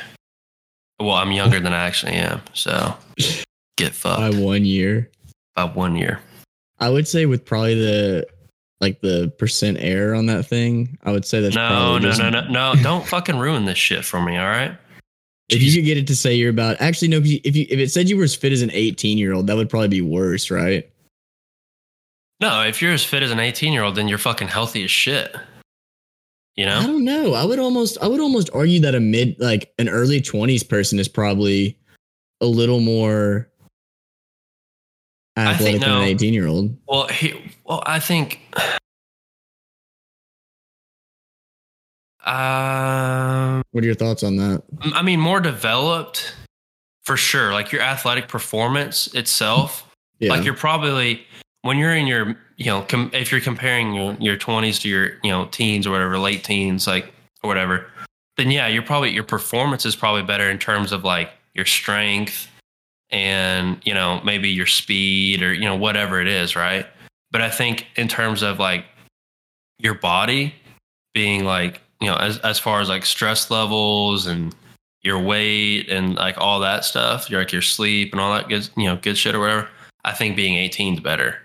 Well, 0.99 1.11
I'm 1.11 1.31
younger 1.31 1.59
than 1.59 1.73
I 1.73 1.85
actually 1.85 2.13
am. 2.13 2.41
So 2.53 2.95
get 3.77 3.93
fucked. 3.93 4.19
By 4.19 4.39
one 4.39 4.65
year. 4.65 5.09
by 5.55 5.65
one 5.65 5.95
year. 5.95 6.19
I 6.79 6.89
would 6.89 7.07
say 7.07 7.25
with 7.25 7.45
probably 7.45 7.75
the 7.75 8.27
like 8.81 8.99
the 9.01 9.33
percent 9.37 9.77
error 9.79 10.13
on 10.13 10.25
that 10.25 10.45
thing, 10.45 10.97
I 11.03 11.11
would 11.11 11.25
say 11.25 11.39
that's 11.39 11.55
No, 11.55 11.67
probably 11.67 12.09
no, 12.09 12.29
no, 12.29 12.41
no, 12.41 12.73
no. 12.73 12.75
Don't 12.83 13.05
fucking 13.05 13.37
ruin 13.37 13.65
this 13.65 13.77
shit 13.77 14.03
for 14.03 14.21
me, 14.21 14.37
all 14.37 14.47
right? 14.47 14.77
If 15.49 15.61
you 15.61 15.73
could 15.73 15.85
get 15.85 15.97
it 15.97 16.07
to 16.07 16.15
say 16.15 16.35
you're 16.35 16.49
about 16.49 16.81
actually 16.81 17.09
no, 17.09 17.17
if 17.17 17.27
you 17.27 17.39
if 17.43 17.55
it 17.55 17.91
said 17.91 18.09
you 18.09 18.17
were 18.17 18.23
as 18.23 18.35
fit 18.35 18.51
as 18.51 18.61
an 18.61 18.71
18 18.71 19.17
year 19.17 19.33
old, 19.33 19.47
that 19.47 19.55
would 19.55 19.69
probably 19.69 19.89
be 19.89 20.01
worse, 20.01 20.49
right? 20.49 20.89
No, 22.39 22.63
if 22.63 22.81
you're 22.81 22.93
as 22.93 23.03
fit 23.03 23.23
as 23.23 23.31
an 23.31 23.39
18 23.39 23.71
year 23.71 23.83
old, 23.83 23.95
then 23.95 24.07
you're 24.07 24.17
fucking 24.17 24.49
healthy 24.49 24.83
as 24.83 24.91
shit. 24.91 25.35
You 26.55 26.65
know? 26.65 26.79
I 26.79 26.85
don't 26.85 27.03
know. 27.03 27.33
I 27.33 27.45
would 27.45 27.59
almost 27.59 27.97
I 28.01 28.07
would 28.07 28.19
almost 28.19 28.49
argue 28.53 28.79
that 28.81 28.95
a 28.95 28.99
mid 28.99 29.39
like 29.39 29.73
an 29.79 29.89
early 29.89 30.21
20s 30.21 30.67
person 30.67 30.99
is 30.99 31.07
probably 31.07 31.77
a 32.41 32.45
little 32.45 32.79
more 32.79 33.49
I 35.35 35.55
think 35.55 35.77
athletic 35.77 35.81
than 35.81 35.89
no. 35.89 35.97
an 36.01 36.07
18 36.07 36.33
year 36.33 36.47
old. 36.47 36.77
Well, 36.87 37.07
he, 37.07 37.51
well, 37.65 37.81
I 37.85 37.99
think. 37.99 38.39
Um, 42.25 43.63
What 43.71 43.83
are 43.83 43.87
your 43.87 43.95
thoughts 43.95 44.23
on 44.23 44.37
that? 44.37 44.63
I 44.93 45.01
mean, 45.01 45.19
more 45.19 45.41
developed 45.41 46.33
for 47.03 47.17
sure. 47.17 47.51
Like 47.51 47.71
your 47.71 47.81
athletic 47.81 48.27
performance 48.27 49.07
itself, 49.13 49.89
Yeah. 50.19 50.29
like 50.29 50.45
you're 50.45 50.53
probably 50.53 51.25
when 51.63 51.77
you're 51.77 51.93
in 51.95 52.07
your, 52.07 52.37
you 52.57 52.65
know, 52.67 52.83
com- 52.83 53.09
if 53.13 53.31
you're 53.31 53.41
comparing 53.41 53.93
your 53.93 54.13
your 54.19 54.37
20s 54.37 54.81
to 54.81 54.89
your, 54.89 55.13
you 55.23 55.31
know, 55.31 55.45
teens 55.47 55.85
or 55.85 55.91
whatever, 55.91 56.17
late 56.17 56.43
teens, 56.43 56.87
like 56.87 57.13
or 57.43 57.49
whatever, 57.49 57.87
then 58.37 58.51
yeah, 58.51 58.67
you're 58.67 58.83
probably 58.83 59.11
your 59.11 59.23
performance 59.23 59.85
is 59.85 59.95
probably 59.95 60.23
better 60.23 60.49
in 60.49 60.59
terms 60.59 60.91
of 60.93 61.03
like 61.03 61.31
your 61.55 61.65
strength 61.65 62.47
and 63.13 63.79
you 63.85 63.93
know 63.93 64.19
maybe 64.25 64.49
your 64.49 64.65
speed 64.65 65.41
or 65.43 65.53
you 65.53 65.63
know 65.63 65.75
whatever 65.75 66.19
it 66.19 66.27
is, 66.27 66.55
right? 66.55 66.85
But 67.31 67.41
I 67.41 67.49
think 67.49 67.87
in 67.95 68.07
terms 68.07 68.41
of 68.41 68.59
like 68.59 68.85
your 69.77 69.93
body 69.93 70.53
being 71.13 71.45
like 71.45 71.79
you 72.01 72.07
know 72.07 72.15
as 72.15 72.39
as 72.39 72.59
far 72.59 72.81
as 72.81 72.89
like 72.89 73.05
stress 73.05 73.49
levels 73.49 74.25
and 74.25 74.53
your 75.03 75.19
weight 75.19 75.89
and 75.89 76.15
like 76.15 76.37
all 76.37 76.59
that 76.59 76.83
stuff, 76.83 77.29
your 77.29 77.39
like 77.41 77.53
your 77.53 77.61
sleep 77.61 78.11
and 78.11 78.19
all 78.19 78.33
that 78.33 78.49
good 78.49 78.67
you 78.75 78.85
know 78.85 78.97
good 78.97 79.17
shit 79.17 79.35
or 79.35 79.39
whatever. 79.39 79.69
I 80.03 80.11
think 80.11 80.35
being 80.35 80.55
18 80.55 80.95
is 80.95 80.99
better. 80.99 81.37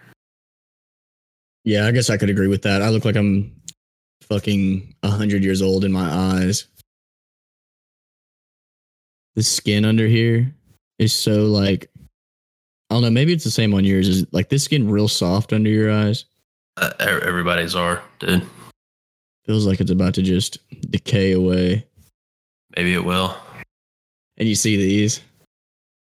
Yeah, 1.64 1.86
I 1.86 1.92
guess 1.92 2.10
I 2.10 2.16
could 2.16 2.30
agree 2.30 2.48
with 2.48 2.62
that. 2.62 2.82
I 2.82 2.88
look 2.88 3.04
like 3.04 3.14
I'm 3.14 3.54
fucking 4.22 4.94
100 5.02 5.44
years 5.44 5.62
old 5.62 5.84
in 5.84 5.92
my 5.92 6.10
eyes. 6.10 6.66
The 9.36 9.42
skin 9.44 9.84
under 9.84 10.06
here 10.06 10.52
is 10.98 11.14
so 11.14 11.44
like 11.44 11.90
I 12.90 12.94
don't 12.94 13.02
know, 13.02 13.10
maybe 13.10 13.32
it's 13.32 13.44
the 13.44 13.50
same 13.50 13.74
on 13.74 13.84
yours. 13.84 14.08
Is 14.08 14.26
like 14.32 14.48
this 14.48 14.66
getting 14.66 14.90
real 14.90 15.08
soft 15.08 15.52
under 15.52 15.68
your 15.68 15.92
eyes? 15.92 16.24
Uh, 16.76 16.92
everybody's 17.00 17.74
are, 17.74 18.02
dude. 18.18 18.46
Feels 19.44 19.66
like 19.66 19.80
it's 19.80 19.90
about 19.90 20.14
to 20.14 20.22
just 20.22 20.58
decay 20.90 21.32
away. 21.32 21.84
Maybe 22.76 22.94
it 22.94 23.04
will. 23.04 23.36
And 24.36 24.48
you 24.48 24.54
see 24.54 24.76
these 24.76 25.20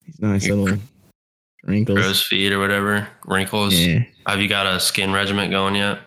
these 0.07 0.21
nice 0.21 0.47
Your 0.47 0.57
little 0.57 0.79
wrinkles. 1.65 1.99
Crow's 1.99 2.23
feet 2.23 2.53
or 2.53 2.59
whatever, 2.59 3.09
wrinkles. 3.27 3.75
Yeah. 3.75 4.05
Have 4.27 4.41
you 4.41 4.49
got 4.49 4.67
a 4.67 4.81
skin 4.81 5.13
regiment 5.13 5.51
going 5.51 5.75
yet? 5.75 6.01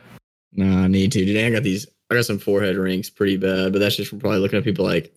No, 0.54 0.84
I 0.84 0.88
need 0.88 1.12
to. 1.14 1.26
Today 1.26 1.48
I 1.48 1.52
got 1.52 1.64
these 1.64 1.88
I 2.10 2.16
got 2.16 2.26
some 2.26 2.40
forehead 2.40 2.78
rings 2.78 3.10
pretty 3.10 3.38
bad, 3.38 3.72
but 3.72 3.80
that's 3.80 3.96
just 3.96 4.10
from 4.10 4.20
probably 4.20 4.40
looking 4.40 4.58
at 4.58 4.64
people 4.64 4.86
like 4.86 5.14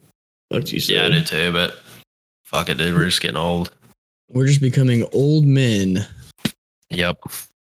fuck 0.52 0.70
you. 0.72 0.80
Yeah, 0.82 1.06
I 1.06 1.08
did 1.08 1.26
too, 1.26 1.52
but 1.52 1.78
fuck 2.48 2.68
it, 2.68 2.78
dude. 2.78 2.94
We're 2.94 3.04
just 3.04 3.20
getting 3.20 3.36
old. 3.36 3.70
We're 4.30 4.46
just 4.46 4.60
becoming 4.60 5.06
old 5.12 5.44
men. 5.44 6.06
Yep. 6.90 7.18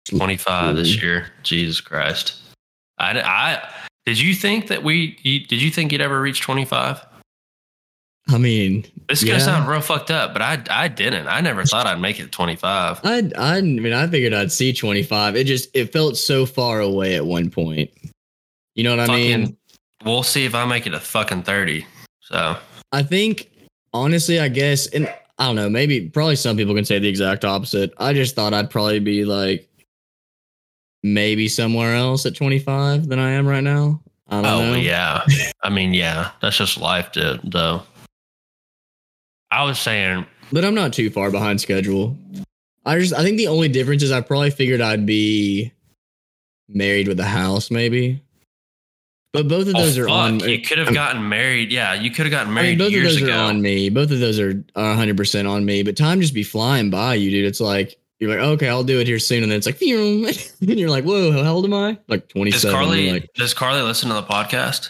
25 0.10 0.76
this 0.76 1.02
year. 1.02 1.28
Jesus 1.44 1.82
Christ. 1.82 2.40
I, 2.98 3.20
I 3.22 3.70
did 4.06 4.20
you 4.20 4.34
think 4.36 4.68
that 4.68 4.84
we 4.84 5.18
you, 5.24 5.46
did 5.46 5.62
you 5.62 5.72
think 5.72 5.92
you'd 5.92 6.02
ever 6.02 6.22
reach 6.22 6.42
25? 6.42 7.02
I 8.30 8.38
mean, 8.38 8.86
This 9.10 9.22
is 9.22 9.28
Yeah. 9.28 9.34
gonna 9.34 9.44
sound 9.44 9.68
real 9.70 9.82
fucked 9.82 10.12
up, 10.12 10.34
but 10.34 10.42
I 10.42 10.62
I 10.70 10.88
didn't. 10.88 11.28
I 11.28 11.42
never 11.42 11.64
thought 11.66 11.86
I'd 11.88 12.00
make 12.00 12.20
it 12.20 12.32
25. 12.32 13.02
I 13.04 13.32
I 13.38 13.62
mean 13.62 13.94
I 13.94 14.08
figured 14.08 14.34
I'd 14.34 14.52
see 14.52 14.74
25. 14.74 15.36
It 15.36 15.46
just 15.46 15.70
it 15.74 15.92
felt 15.94 16.18
so 16.18 16.46
far 16.46 16.80
away 16.80 17.16
at 17.16 17.26
one 17.26 17.50
point. 17.50 17.92
You 18.76 18.84
know 18.84 18.92
what 18.92 19.00
I 19.00 19.08
fucking, 19.08 19.42
mean? 19.42 19.58
we'll 20.04 20.24
see 20.24 20.46
if 20.46 20.54
I 20.56 20.66
make 20.66 20.86
it 20.88 20.94
a 20.94 21.00
fucking 21.00 21.44
30. 21.44 21.86
So 22.22 22.58
I 22.92 23.04
think 23.04 23.50
honestly, 23.96 24.40
I 24.40 24.50
guess, 24.50 24.88
and 24.88 25.08
I 25.40 25.48
don't 25.48 25.56
know, 25.56 25.70
maybe 25.70 26.10
probably 26.10 26.36
some 26.36 26.58
people 26.58 26.76
can 26.76 26.86
say 26.86 27.00
the 27.00 27.08
exact 27.08 27.46
opposite. 27.46 27.94
I 27.98 28.14
just 28.14 28.36
thought 28.36 28.54
I'd 28.54 28.70
probably 28.70 29.00
be 29.00 29.26
like 29.26 29.68
maybe 31.02 31.48
somewhere 31.48 31.96
else 31.96 32.26
at 32.26 32.36
25 32.36 33.08
than 33.08 33.20
I 33.20 33.32
am 33.32 33.48
right 33.48 33.64
now. 33.64 34.02
I 34.28 34.42
don't 34.42 34.46
oh 34.46 34.72
know. 34.74 34.76
yeah. 34.76 35.24
I 35.64 35.70
mean, 35.70 35.94
yeah, 35.94 36.32
that's 36.42 36.58
just 36.58 36.80
life, 36.80 37.12
dude, 37.12 37.40
though. 37.44 37.84
I 39.52 39.64
was 39.64 39.80
saying, 39.80 40.26
But 40.52 40.66
I'm 40.66 40.76
not 40.76 40.94
too 40.94 41.10
far 41.10 41.32
behind 41.32 41.62
schedule. 41.62 42.18
I 42.86 43.00
just 43.00 43.14
I 43.14 43.24
think 43.24 43.38
the 43.38 43.48
only 43.48 43.70
difference 43.70 44.04
is 44.04 44.12
I 44.12 44.22
probably 44.22 44.52
figured 44.52 44.82
I'd 44.82 45.06
be 45.06 45.72
married 46.68 47.08
with 47.08 47.20
a 47.20 47.26
house, 47.26 47.72
maybe. 47.72 48.22
But 49.36 49.48
both 49.48 49.68
of 49.68 49.76
oh, 49.76 49.82
those 49.82 49.98
are 49.98 50.10
on. 50.10 50.40
fuck, 50.40 50.50
you 50.50 50.62
could 50.62 50.78
have 50.80 50.94
gotten 50.94 51.28
married. 51.30 51.72
Yeah, 51.72 51.94
you 51.94 52.10
could 52.10 52.26
have 52.26 52.32
gotten 52.32 52.50
I 52.52 52.56
married 52.56 52.70
mean, 52.70 52.78
both 52.80 52.88
of 52.88 52.94
years 52.94 53.14
those 53.16 53.22
ago. 53.24 53.34
are 53.38 53.44
on 53.50 53.62
me. 53.62 53.90
Both 53.90 54.12
of 54.12 54.20
those 54.20 54.40
are 54.40 54.64
are 54.76 54.90
100 54.90 55.18
percent 55.18 55.48
on 55.48 55.66
me. 55.66 55.84
But 55.84 55.98
time 55.98 56.22
just 56.22 56.34
be 56.34 56.44
flying 56.44 56.90
by 56.90 57.16
you, 57.16 57.30
dude. 57.30 57.46
It's 57.46 57.60
like 57.62 57.98
you're 58.20 58.30
like, 58.30 58.40
okay, 58.40 58.70
I'll 58.70 58.84
do 58.84 59.00
it 59.00 59.08
here 59.08 59.20
soon, 59.20 59.44
and 59.44 59.52
then 59.52 59.58
it's 59.58 59.66
like, 59.68 59.82
and 60.62 60.80
you're 60.80 60.90
like, 60.90 61.04
whoa, 61.04 61.32
how 61.44 61.54
old 61.54 61.66
am 61.66 61.74
I? 61.74 61.98
Like 62.08 62.30
27. 62.30 62.62
Does 62.62 62.74
Carly 62.74 63.12
like, 63.12 63.34
does 63.36 63.54
Carly 63.54 63.82
listen 63.82 64.10
to 64.10 64.16
the 64.16 64.24
podcast? 64.24 64.90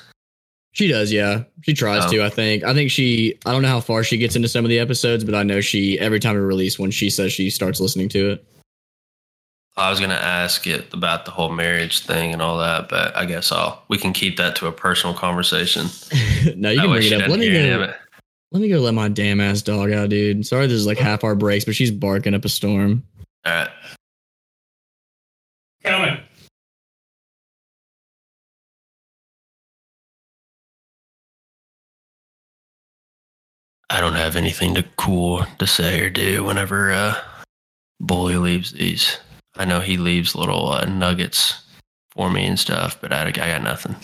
she 0.74 0.88
does, 0.90 1.10
yeah. 1.12 1.44
She 1.62 1.74
tries 1.74 2.04
Oh. 2.06 2.12
to. 2.12 2.24
I 2.24 2.30
think. 2.30 2.64
I 2.64 2.74
think 2.74 2.92
she. 2.92 3.40
I 3.46 3.52
don't 3.54 3.62
know 3.62 3.70
how 3.70 3.80
far 3.80 4.04
she 4.04 4.18
gets 4.18 4.36
into 4.36 4.48
some 4.50 4.66
of 4.66 4.70
the 4.70 4.78
episodes, 4.80 5.24
but 5.24 5.34
I 5.34 5.42
know 5.44 5.62
she 5.62 5.98
every 6.00 6.20
time 6.20 6.36
we 6.36 6.42
release 6.42 6.78
one, 6.78 6.92
she 6.92 7.10
says 7.10 7.32
she 7.34 7.50
starts 7.50 7.80
listening 7.80 8.10
to 8.10 8.32
it. 8.32 8.46
I 9.78 9.90
was 9.90 10.00
gonna 10.00 10.14
ask 10.14 10.66
it 10.68 10.94
about 10.94 11.26
the 11.26 11.32
whole 11.32 11.50
marriage 11.52 12.00
thing 12.06 12.32
and 12.32 12.42
all 12.42 12.58
that, 12.60 12.88
but 12.88 13.16
I 13.16 13.26
guess 13.26 13.52
I'll 13.52 13.84
we 13.90 13.98
can 13.98 14.14
keep 14.14 14.38
that 14.38 14.56
to 14.58 14.68
a 14.68 14.72
personal 14.72 15.14
conversation. 15.14 15.88
no, 16.56 16.70
you 16.70 16.78
That 16.78 16.86
can 16.86 16.92
bring 16.92 17.12
it 17.12 17.22
up. 17.22 17.30
Let 17.30 17.40
me 17.40 17.52
go. 17.52 17.82
it. 17.84 17.96
Let 18.52 18.62
me 18.62 18.70
go. 18.70 18.80
Let 18.80 18.94
my 18.94 19.10
damn 19.10 19.42
ass 19.42 19.62
dog 19.62 19.92
out, 19.92 20.10
dude. 20.10 20.46
Sorry, 20.48 20.66
this 20.68 20.78
is 20.78 20.86
like 20.86 20.98
half 20.98 21.26
our 21.26 21.36
breaks, 21.36 21.66
but 21.66 21.76
she's 21.76 21.92
barking 21.92 22.34
up 22.34 22.46
a 22.46 22.50
storm. 22.50 23.04
All 23.46 23.52
right. 23.52 23.70
Coming. 25.84 26.20
I 33.90 34.02
don't 34.02 34.14
have 34.14 34.36
anything 34.36 34.74
to 34.76 34.84
cool 34.98 35.46
to 35.60 35.68
say 35.68 36.02
or 36.02 36.10
do 36.10 36.44
whenever 36.44 36.92
uh, 36.92 37.16
Bully 38.00 38.36
leaves 38.36 38.72
these. 38.72 39.18
I 39.58 39.66
know 39.66 39.80
he 39.80 39.98
leaves 39.98 40.36
little 40.36 40.70
uh, 40.70 40.86
nuggets 40.86 41.62
for 42.12 42.30
me 42.30 42.46
and 42.46 42.60
stuff, 42.60 43.00
but 43.02 43.14
I, 43.14 43.28
I 43.28 43.32
got 43.32 43.64
nothing. 43.64 43.96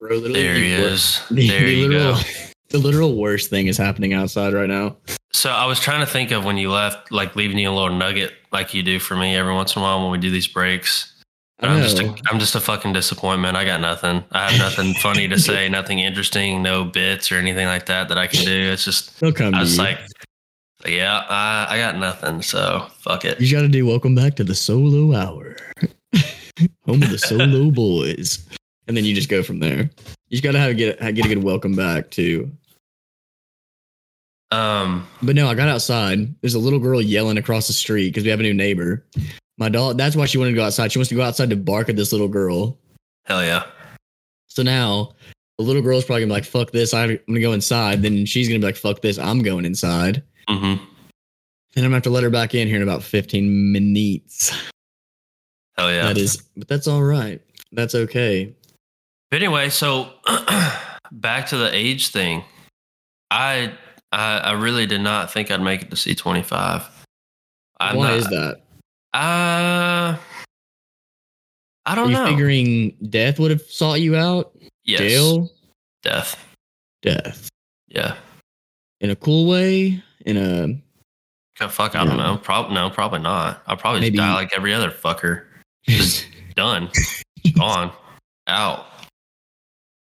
Bro, 0.00 0.20
There 0.20 0.54
he 0.54 0.70
the 0.76 0.82
is. 0.92 1.20
the- 1.30 1.48
There 1.48 1.60
the 1.64 1.72
you 1.74 1.88
literal, 1.88 2.14
go. 2.14 2.20
The 2.70 2.78
literal 2.78 3.16
worst 3.16 3.50
thing 3.50 3.66
is 3.68 3.76
happening 3.78 4.12
outside 4.12 4.52
right 4.52 4.68
now. 4.68 4.96
So 5.32 5.50
I 5.50 5.66
was 5.66 5.78
trying 5.80 6.00
to 6.00 6.06
think 6.10 6.30
of 6.30 6.44
when 6.44 6.56
you 6.58 6.70
left, 6.70 7.10
like 7.12 7.36
leaving 7.36 7.58
you 7.58 7.70
a 7.70 7.72
little 7.72 7.94
nugget, 7.96 8.32
like 8.52 8.74
you 8.74 8.82
do 8.82 8.98
for 8.98 9.16
me 9.16 9.36
every 9.36 9.52
once 9.54 9.74
in 9.76 9.82
a 9.82 9.84
while 9.84 10.00
when 10.02 10.10
we 10.10 10.18
do 10.18 10.30
these 10.30 10.46
breaks. 10.46 11.10
But 11.60 11.70
I'm 11.70 11.82
just 11.82 11.98
a, 12.00 12.14
I'm 12.28 12.38
just 12.40 12.54
a 12.56 12.60
fucking 12.60 12.92
disappointment. 12.92 13.56
I 13.56 13.64
got 13.64 13.80
nothing. 13.80 14.24
I 14.32 14.50
have 14.50 14.58
nothing 14.58 14.92
funny 14.94 15.28
to 15.28 15.38
say, 15.38 15.68
nothing 15.68 16.00
interesting, 16.00 16.62
no 16.62 16.84
bits 16.84 17.30
or 17.30 17.36
anything 17.36 17.66
like 17.66 17.86
that 17.86 18.08
that 18.08 18.18
I 18.18 18.26
can 18.26 18.44
do. 18.44 18.72
It's 18.72 18.84
just 18.84 19.22
I 19.22 19.60
was 19.60 19.78
like, 19.78 19.98
yeah, 20.86 21.24
I, 21.28 21.66
I 21.70 21.78
got 21.78 21.96
nothing. 21.98 22.42
So 22.42 22.86
fuck 22.98 23.24
it. 23.24 23.40
you 23.40 23.50
got 23.50 23.62
to 23.62 23.68
do 23.68 23.86
welcome 23.86 24.14
back 24.14 24.34
to 24.36 24.44
the 24.44 24.54
solo 24.54 25.14
hour, 25.16 25.56
home 26.86 27.02
of 27.02 27.10
the 27.10 27.18
solo 27.18 27.70
boys, 27.72 28.46
and 28.86 28.96
then 28.96 29.04
you 29.04 29.14
just 29.14 29.28
go 29.28 29.42
from 29.42 29.58
there. 29.60 29.90
You 30.28 30.38
just 30.38 30.42
got 30.44 30.52
to 30.52 30.58
have 30.58 30.76
get 30.76 30.98
get 31.00 31.24
a 31.26 31.28
good 31.28 31.42
welcome 31.42 31.74
back 31.74 32.10
too. 32.10 32.50
Um, 34.50 35.06
But 35.22 35.34
no, 35.34 35.48
I 35.48 35.54
got 35.54 35.68
outside. 35.68 36.32
There's 36.40 36.54
a 36.54 36.60
little 36.60 36.78
girl 36.78 37.02
yelling 37.02 37.38
across 37.38 37.66
the 37.66 37.72
street 37.72 38.08
because 38.10 38.24
we 38.24 38.30
have 38.30 38.40
a 38.40 38.44
new 38.44 38.54
neighbor. 38.54 39.04
My 39.58 39.68
dog. 39.68 39.98
That's 39.98 40.16
why 40.16 40.26
she 40.26 40.38
wanted 40.38 40.50
to 40.52 40.56
go 40.56 40.64
outside. 40.64 40.92
She 40.92 40.98
wants 40.98 41.08
to 41.08 41.14
go 41.14 41.22
outside 41.22 41.50
to 41.50 41.56
bark 41.56 41.88
at 41.88 41.96
this 41.96 42.12
little 42.12 42.28
girl. 42.28 42.78
hell 43.24 43.42
yeah. 43.42 43.64
So 44.46 44.62
now 44.62 45.14
the 45.58 45.64
little 45.64 45.82
girl's 45.82 46.04
probably 46.04 46.22
gonna 46.22 46.30
be 46.30 46.34
like, 46.34 46.44
"Fuck 46.44 46.70
this! 46.72 46.94
I'm 46.94 47.18
gonna 47.26 47.40
go 47.40 47.52
inside." 47.52 48.02
Then 48.02 48.26
she's 48.26 48.48
gonna 48.48 48.60
be 48.60 48.66
like, 48.66 48.76
"Fuck 48.76 49.00
this! 49.00 49.18
I'm 49.18 49.42
going 49.42 49.64
inside." 49.64 50.22
Hmm 50.48 50.54
And 50.64 50.78
I'm 51.76 51.82
gonna 51.84 51.94
have 51.94 52.02
to 52.04 52.10
let 52.10 52.22
her 52.22 52.30
back 52.30 52.54
in 52.54 52.66
here 52.68 52.76
in 52.76 52.82
about 52.82 53.02
15 53.02 53.72
minutes. 53.72 54.50
Hell 55.76 55.90
yeah. 55.92 56.06
That 56.06 56.18
is, 56.18 56.42
but 56.56 56.68
that's 56.68 56.86
all 56.86 57.02
right. 57.02 57.40
That's 57.72 57.94
okay. 57.94 58.54
But 59.30 59.42
anyway, 59.42 59.68
so 59.70 60.12
back 61.12 61.46
to 61.48 61.56
the 61.56 61.70
age 61.74 62.08
thing. 62.08 62.44
I, 63.30 63.72
I 64.12 64.38
I 64.38 64.52
really 64.52 64.86
did 64.86 65.00
not 65.00 65.32
think 65.32 65.50
I'd 65.50 65.60
make 65.60 65.82
it 65.82 65.90
to 65.90 65.96
C 65.96 66.14
twenty 66.14 66.42
five. 66.42 66.86
Why 67.78 67.92
not, 67.94 68.12
is 68.14 68.26
that? 68.28 68.60
Uh, 69.12 70.16
I 71.86 71.94
don't 71.94 72.10
you 72.10 72.14
know. 72.14 72.26
figuring 72.26 72.96
death 73.10 73.38
would 73.40 73.50
have 73.50 73.62
sought 73.62 74.00
you 74.00 74.14
out? 74.16 74.56
yes, 74.84 75.00
Jail, 75.00 75.50
death. 76.02 76.36
death, 77.02 77.48
Yeah. 77.88 78.16
in 79.00 79.10
a 79.10 79.16
cool 79.16 79.48
way, 79.48 80.02
in 80.24 80.36
a 80.36 80.80
God, 81.58 81.72
fuck, 81.72 81.94
I 81.94 82.04
don't 82.04 82.16
know. 82.16 82.36
Probably 82.42 82.74
no, 82.74 82.90
probably 82.90 83.20
not. 83.20 83.62
I'll 83.66 83.76
probably 83.76 84.00
Maybe- 84.00 84.18
die 84.18 84.34
like 84.34 84.52
every 84.56 84.74
other 84.74 84.90
fucker. 84.90 85.44
Just 85.86 86.26
done, 86.56 86.88
gone, 87.56 87.92
out. 88.46 88.86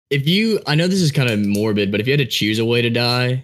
if 0.09 0.27
you 0.27 0.59
i 0.67 0.73
know 0.75 0.87
this 0.87 1.01
is 1.01 1.11
kind 1.11 1.29
of 1.29 1.39
morbid 1.39 1.91
but 1.91 1.99
if 1.99 2.07
you 2.07 2.13
had 2.13 2.17
to 2.19 2.25
choose 2.25 2.57
a 2.59 2.65
way 2.65 2.81
to 2.81 2.89
die 2.89 3.43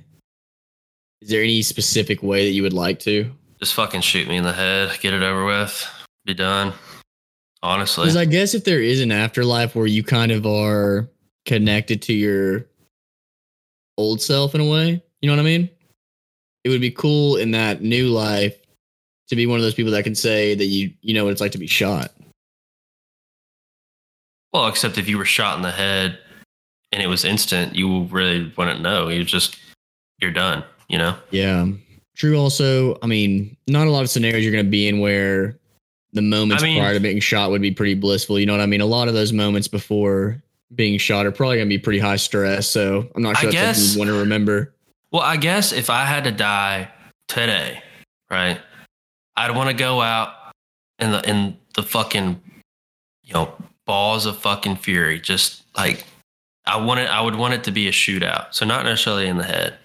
is 1.21 1.29
there 1.29 1.41
any 1.43 1.61
specific 1.61 2.21
way 2.23 2.45
that 2.45 2.51
you 2.53 2.61
would 2.63 2.73
like 2.73 2.99
to 2.99 3.29
Just 3.59 3.73
fucking 3.73 4.01
shoot 4.01 4.27
me 4.27 4.37
in 4.37 4.43
the 4.43 4.53
head, 4.53 4.97
get 5.01 5.13
it 5.13 5.21
over 5.23 5.45
with, 5.45 5.87
be 6.25 6.33
done. 6.33 6.73
Honestly, 7.63 8.03
because 8.05 8.15
i 8.17 8.25
guess 8.25 8.53
if 8.53 8.63
there 8.63 8.81
is 8.81 9.01
an 9.01 9.11
afterlife 9.11 9.75
where 9.75 9.87
you 9.87 10.03
kind 10.03 10.31
of 10.31 10.45
are 10.45 11.09
connected 11.45 12.01
to 12.03 12.13
your 12.13 12.65
old 13.97 14.21
self 14.21 14.53
in 14.55 14.61
a 14.61 14.69
way 14.69 15.01
you 15.21 15.29
know 15.29 15.35
what 15.35 15.39
i 15.39 15.45
mean 15.45 15.69
it 16.65 16.69
would 16.69 16.81
be 16.81 16.91
cool 16.91 17.37
in 17.37 17.51
that 17.51 17.81
new 17.81 18.09
life 18.09 18.57
to 19.29 19.35
be 19.37 19.45
one 19.47 19.57
of 19.57 19.63
those 19.63 19.73
people 19.75 19.93
that 19.93 20.03
can 20.03 20.15
say 20.15 20.53
that 20.55 20.65
you 20.65 20.91
you 21.01 21.13
know 21.13 21.23
what 21.23 21.31
it's 21.31 21.39
like 21.39 21.53
to 21.53 21.57
be 21.57 21.67
shot 21.67 22.11
well, 24.53 24.67
except 24.67 24.97
if 24.97 25.09
you 25.09 25.17
were 25.17 25.25
shot 25.25 25.57
in 25.57 25.63
the 25.63 25.71
head 25.71 26.17
and 26.93 27.03
it 27.03 27.07
was 27.07 27.25
instant, 27.25 27.75
you 27.75 28.03
really 28.05 28.53
wouldn't 28.55 28.79
know. 28.79 29.09
You 29.09 29.25
just 29.25 29.57
you're 30.21 30.31
done. 30.31 30.63
You 30.87 30.97
know. 30.99 31.15
yeah 31.31 31.65
true 32.15 32.37
also 32.37 32.97
i 33.01 33.07
mean 33.07 33.57
not 33.67 33.87
a 33.87 33.89
lot 33.89 34.03
of 34.03 34.09
scenarios 34.09 34.43
you're 34.43 34.53
going 34.53 34.63
to 34.63 34.69
be 34.71 34.87
in 34.87 34.99
where 34.99 35.57
the 36.13 36.21
moments 36.21 36.63
I 36.63 36.67
mean- 36.67 36.79
prior 36.79 36.93
to 36.93 36.99
being 37.01 37.19
shot 37.19 37.49
would 37.51 37.61
be 37.61 37.71
pretty 37.71 37.95
blissful 37.95 38.39
you 38.39 38.45
know 38.45 38.53
what 38.53 38.61
i 38.61 38.65
mean 38.67 38.79
a 38.81 38.85
lot 38.85 39.07
of 39.09 39.13
those 39.15 39.33
moments 39.33 39.67
before 39.67 40.41
being 40.75 40.97
shot 40.99 41.25
are 41.25 41.31
probably 41.31 41.57
going 41.57 41.67
to 41.67 41.75
be 41.75 41.79
pretty 41.79 41.99
high 41.99 42.15
stress 42.15 42.69
so 42.69 43.05
i'm 43.15 43.21
not 43.23 43.35
I 43.35 43.41
sure 43.41 43.51
that's 43.51 43.61
guess- 43.61 43.77
something 43.79 43.93
you 43.93 43.99
want 44.13 44.15
to 44.15 44.19
remember 44.21 44.74
Well, 45.15 45.23
I 45.23 45.37
guess 45.37 45.71
if 45.71 45.89
I 45.89 46.03
had 46.03 46.25
to 46.25 46.31
die 46.33 46.91
today, 47.29 47.81
right, 48.29 48.59
I'd 49.37 49.55
want 49.55 49.69
to 49.69 49.73
go 49.73 50.01
out 50.01 50.33
in 50.99 51.11
the 51.11 51.21
in 51.21 51.57
the 51.73 51.83
fucking 51.83 52.41
you 53.23 53.33
know 53.33 53.53
balls 53.85 54.25
of 54.25 54.37
fucking 54.37 54.75
fury. 54.75 55.21
Just 55.21 55.63
like 55.77 56.03
I 56.65 56.83
want 56.83 56.99
it, 56.99 57.09
I 57.09 57.21
would 57.21 57.35
want 57.35 57.53
it 57.53 57.63
to 57.63 57.71
be 57.71 57.87
a 57.87 57.91
shootout. 57.91 58.53
So 58.53 58.65
not 58.65 58.83
necessarily 58.83 59.27
in 59.27 59.37
the 59.37 59.45
head, 59.45 59.77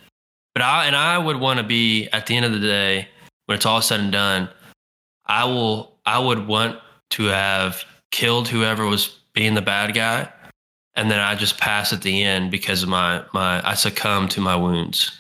but 0.53 0.65
I 0.65 0.87
and 0.87 0.97
I 0.97 1.17
would 1.17 1.37
want 1.37 1.59
to 1.59 1.65
be 1.65 2.09
at 2.09 2.27
the 2.27 2.35
end 2.35 2.45
of 2.45 2.51
the 2.51 2.59
day 2.59 3.07
when 3.47 3.55
it's 3.55 3.67
all 3.67 3.81
said 3.81 4.01
and 4.01 4.11
done. 4.11 4.49
I 5.27 5.45
will. 5.45 5.93
I 6.07 6.19
would 6.19 6.49
want 6.49 6.81
to 7.11 7.27
have 7.27 7.85
killed 8.11 8.49
whoever 8.49 8.85
was 8.85 9.21
being 9.33 9.55
the 9.55 9.63
bad 9.63 9.95
guy, 9.95 10.29
and 10.97 11.09
then 11.09 11.21
I 11.21 11.37
just 11.37 11.57
pass 11.57 11.93
at 11.93 12.03
the 12.03 12.21
end 12.21 12.51
because 12.51 12.85
my 12.85 13.23
my 13.33 13.65
I 13.65 13.75
succumb 13.75 14.27
to 14.31 14.41
my 14.41 14.57
wounds. 14.57 15.19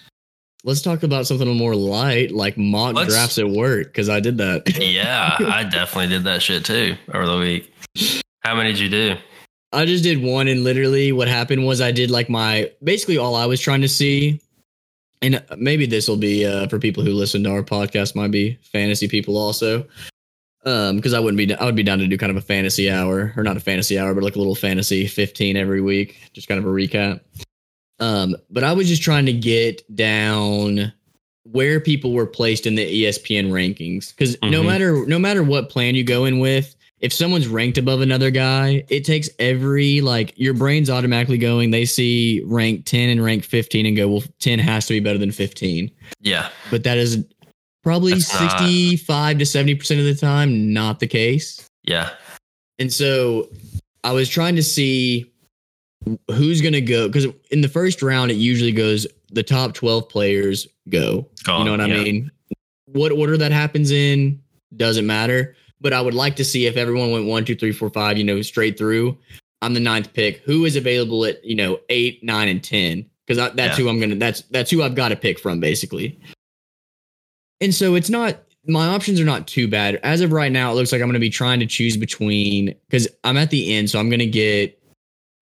Let's 0.65 0.83
talk 0.83 1.03
about 1.03 1.27
something 1.27 1.49
more 1.57 1.75
light 1.75 2.31
like 2.31 2.57
mock 2.59 2.95
Let's- 2.95 3.13
drafts 3.13 3.39
at 3.39 3.49
work 3.49 3.87
because 3.89 4.09
i 4.09 4.21
did 4.21 4.39
that 4.39 4.63
Yeah, 4.81 5.37
I 5.41 5.65
definitely 5.65 6.09
did 6.09 6.25
that 6.25 6.43
shit 6.43 6.65
too 6.65 6.97
over 7.15 7.27
the 7.27 7.39
week. 7.39 7.73
How 8.41 8.55
many 8.55 8.71
did 8.73 8.81
you 8.81 8.89
do? 8.91 9.17
i 9.73 9.85
just 9.85 10.03
did 10.03 10.21
one 10.21 10.49
and 10.49 10.65
literally 10.65 11.13
what 11.13 11.29
happened 11.29 11.65
was 11.65 11.81
i 11.81 11.93
did 11.93 12.11
like 12.11 12.29
my 12.29 12.69
basically 12.83 13.17
all 13.19 13.37
i 13.37 13.47
was 13.47 13.61
trying 13.61 13.81
to 13.81 13.89
see 13.89 14.41
and 15.23 15.41
maybe 15.59 15.87
this 15.87 16.09
will 16.09 16.17
be 16.17 16.45
uh, 16.45 16.67
for 16.67 16.79
people 16.81 17.05
who 17.05 17.13
listen 17.13 17.45
to 17.45 17.51
our 17.51 17.63
podcast 17.63 18.17
might 18.17 18.33
be 18.33 18.59
fantasy 18.73 19.07
people 19.07 19.37
also 19.37 19.87
um 20.65 20.97
because 20.97 21.15
i 21.15 21.21
wouldn't 21.21 21.39
be 21.39 21.55
i 21.55 21.65
would 21.65 21.77
be 21.77 21.85
down 21.85 22.01
to 22.01 22.07
do 22.09 22.19
kind 22.19 22.31
of 22.31 22.37
a 22.37 22.41
fantasy 22.41 22.91
hour 22.91 23.33
or 23.37 23.45
not 23.45 23.57
a 23.57 23.61
fantasy 23.61 23.97
hour 23.97 24.13
but 24.13 24.25
like 24.25 24.35
a 24.35 24.39
little 24.39 24.57
fantasy 24.57 25.07
15 25.07 25.57
every 25.57 25.81
week 25.81 26.19
just 26.33 26.49
kind 26.49 26.59
of 26.59 26.65
a 26.67 26.69
recap 26.69 27.21
Um, 28.01 28.35
but 28.51 28.65
I 28.65 28.73
was 28.73 28.89
just 28.89 29.03
trying 29.03 29.27
to 29.27 29.33
get 29.33 29.83
down 29.95 30.93
where 31.45 31.81
people 31.81 32.13
were 32.13 32.27
placed 32.27 32.67
in 32.67 32.75
the 32.75 32.85
ESPN 33.05 33.51
rankings 33.51 34.11
because 34.11 34.37
no 34.43 34.63
Mhm. 34.63 34.67
matter 34.67 35.07
no 35.07 35.19
matter 35.19 35.43
what 35.43 35.69
plan 35.69 35.95
you 35.95 36.05
go 36.05 36.25
in 36.25 36.39
with, 36.39 36.77
if 37.01 37.13
someone's 37.13 37.47
ranked 37.49 37.79
above 37.79 38.01
another 38.03 38.31
guy, 38.31 38.85
it 38.89 39.05
takes 39.05 39.29
every 39.39 40.01
like 40.01 40.33
your 40.37 40.55
brain's 40.55 40.89
automatically 40.91 41.39
going. 41.39 41.71
They 41.71 41.85
see 41.87 42.41
rank 42.45 42.85
ten 42.85 43.09
and 43.09 43.23
rank 43.25 43.45
fifteen 43.45 43.87
and 43.87 43.97
go, 43.97 44.09
well, 44.09 44.23
ten 44.39 44.59
has 44.59 44.87
to 44.87 44.95
be 44.95 45.01
better 45.01 45.19
than 45.19 45.33
fifteen. 45.33 45.91
Yeah. 46.21 46.49
But 46.71 46.85
that 46.85 46.99
is 46.99 47.25
probably 47.83 48.13
That's 48.13 48.33
not- 48.33 48.61
sixty-five 48.61 49.39
to 49.39 49.47
seventy 49.47 49.75
percent 49.75 50.01
of 50.01 50.07
the 50.07 50.15
time 50.15 50.73
not 50.73 51.01
the 51.01 51.07
case. 51.07 51.67
Yeah. 51.85 52.11
And 52.79 52.93
so 52.93 53.49
I 54.05 54.13
was 54.13 54.29
trying 54.29 54.57
to 54.57 54.63
see 54.63 55.30
who's 56.29 56.61
going 56.61 56.73
to 56.73 56.81
go 56.81 57.07
because 57.07 57.27
in 57.51 57.61
the 57.61 57.69
first 57.69 58.03
round, 58.03 58.31
it 58.31 58.37
usually 58.37 58.73
goes 58.73 59.07
the 59.33 59.43
top 59.43 59.75
12 59.75 60.09
players 60.09 60.67
go. 60.89 61.27
Gone, 61.45 61.61
you 61.61 61.65
know 61.65 61.71
what 61.73 61.81
I 61.81 61.87
yeah. 61.87 62.03
mean? 62.03 62.31
What 62.87 63.13
order 63.13 63.37
that 63.37 63.53
happens 63.53 63.91
in 63.91 64.41
doesn't 64.77 65.07
matter. 65.07 65.55
But 65.81 65.93
I 65.93 66.01
would 66.01 66.15
like 66.15 66.37
to 66.37 66.45
see 66.45 66.67
if 66.67 66.77
everyone 66.77 67.11
went 67.11 67.27
one, 67.27 67.45
two, 67.45 67.57
three, 67.57 67.73
four, 67.73 67.89
five, 67.91 68.19
you 68.19 68.25
know, 68.25 68.43
straight 68.43 68.77
through. 68.77 69.17
I'm 69.63 69.75
the 69.75 69.81
ninth 69.81 70.13
pick. 70.13 70.39
Who 70.45 70.65
is 70.65 70.77
available 70.77 71.25
at, 71.25 71.43
you 71.45 71.55
know, 71.55 71.81
eight, 71.89 72.23
nine, 72.23 72.49
and 72.49 72.63
10? 72.63 73.09
Because 73.27 73.55
that's 73.55 73.79
Yeah. 73.79 73.85
who 73.85 73.89
I'm 73.89 73.99
going 73.99 74.11
to, 74.11 74.17
that's, 74.17 74.43
that's 74.51 74.71
who 74.71 74.83
I've 74.83 74.95
got 74.95 75.09
to 75.09 75.17
pick 75.17 75.39
from 75.39 75.61
basically. 75.61 76.19
And 77.61 77.75
so 77.75 77.95
it's 77.95 78.11
not, 78.11 78.43
my 78.67 78.89
options 78.89 79.21
are 79.21 79.25
not 79.25 79.47
too 79.47 79.69
bad. 79.69 79.97
As 80.03 80.21
of 80.21 80.33
right 80.33 80.53
now, 80.53 80.71
it 80.71 80.75
looks 80.75 80.93
like 80.93 81.01
I'm 81.01 81.09
going 81.09 81.15
to 81.15 81.21
be 81.21 81.31
trying 81.31 81.61
to 81.61 81.67
choose 81.67 81.97
between 81.97 82.75
because 82.89 83.09
I'm 83.25 83.37
at 83.37 83.51
the 83.51 83.75
end, 83.75 83.89
so 83.89 83.99
I'm 83.99 84.11
going 84.11 84.21
to 84.21 84.27
get 84.27 84.79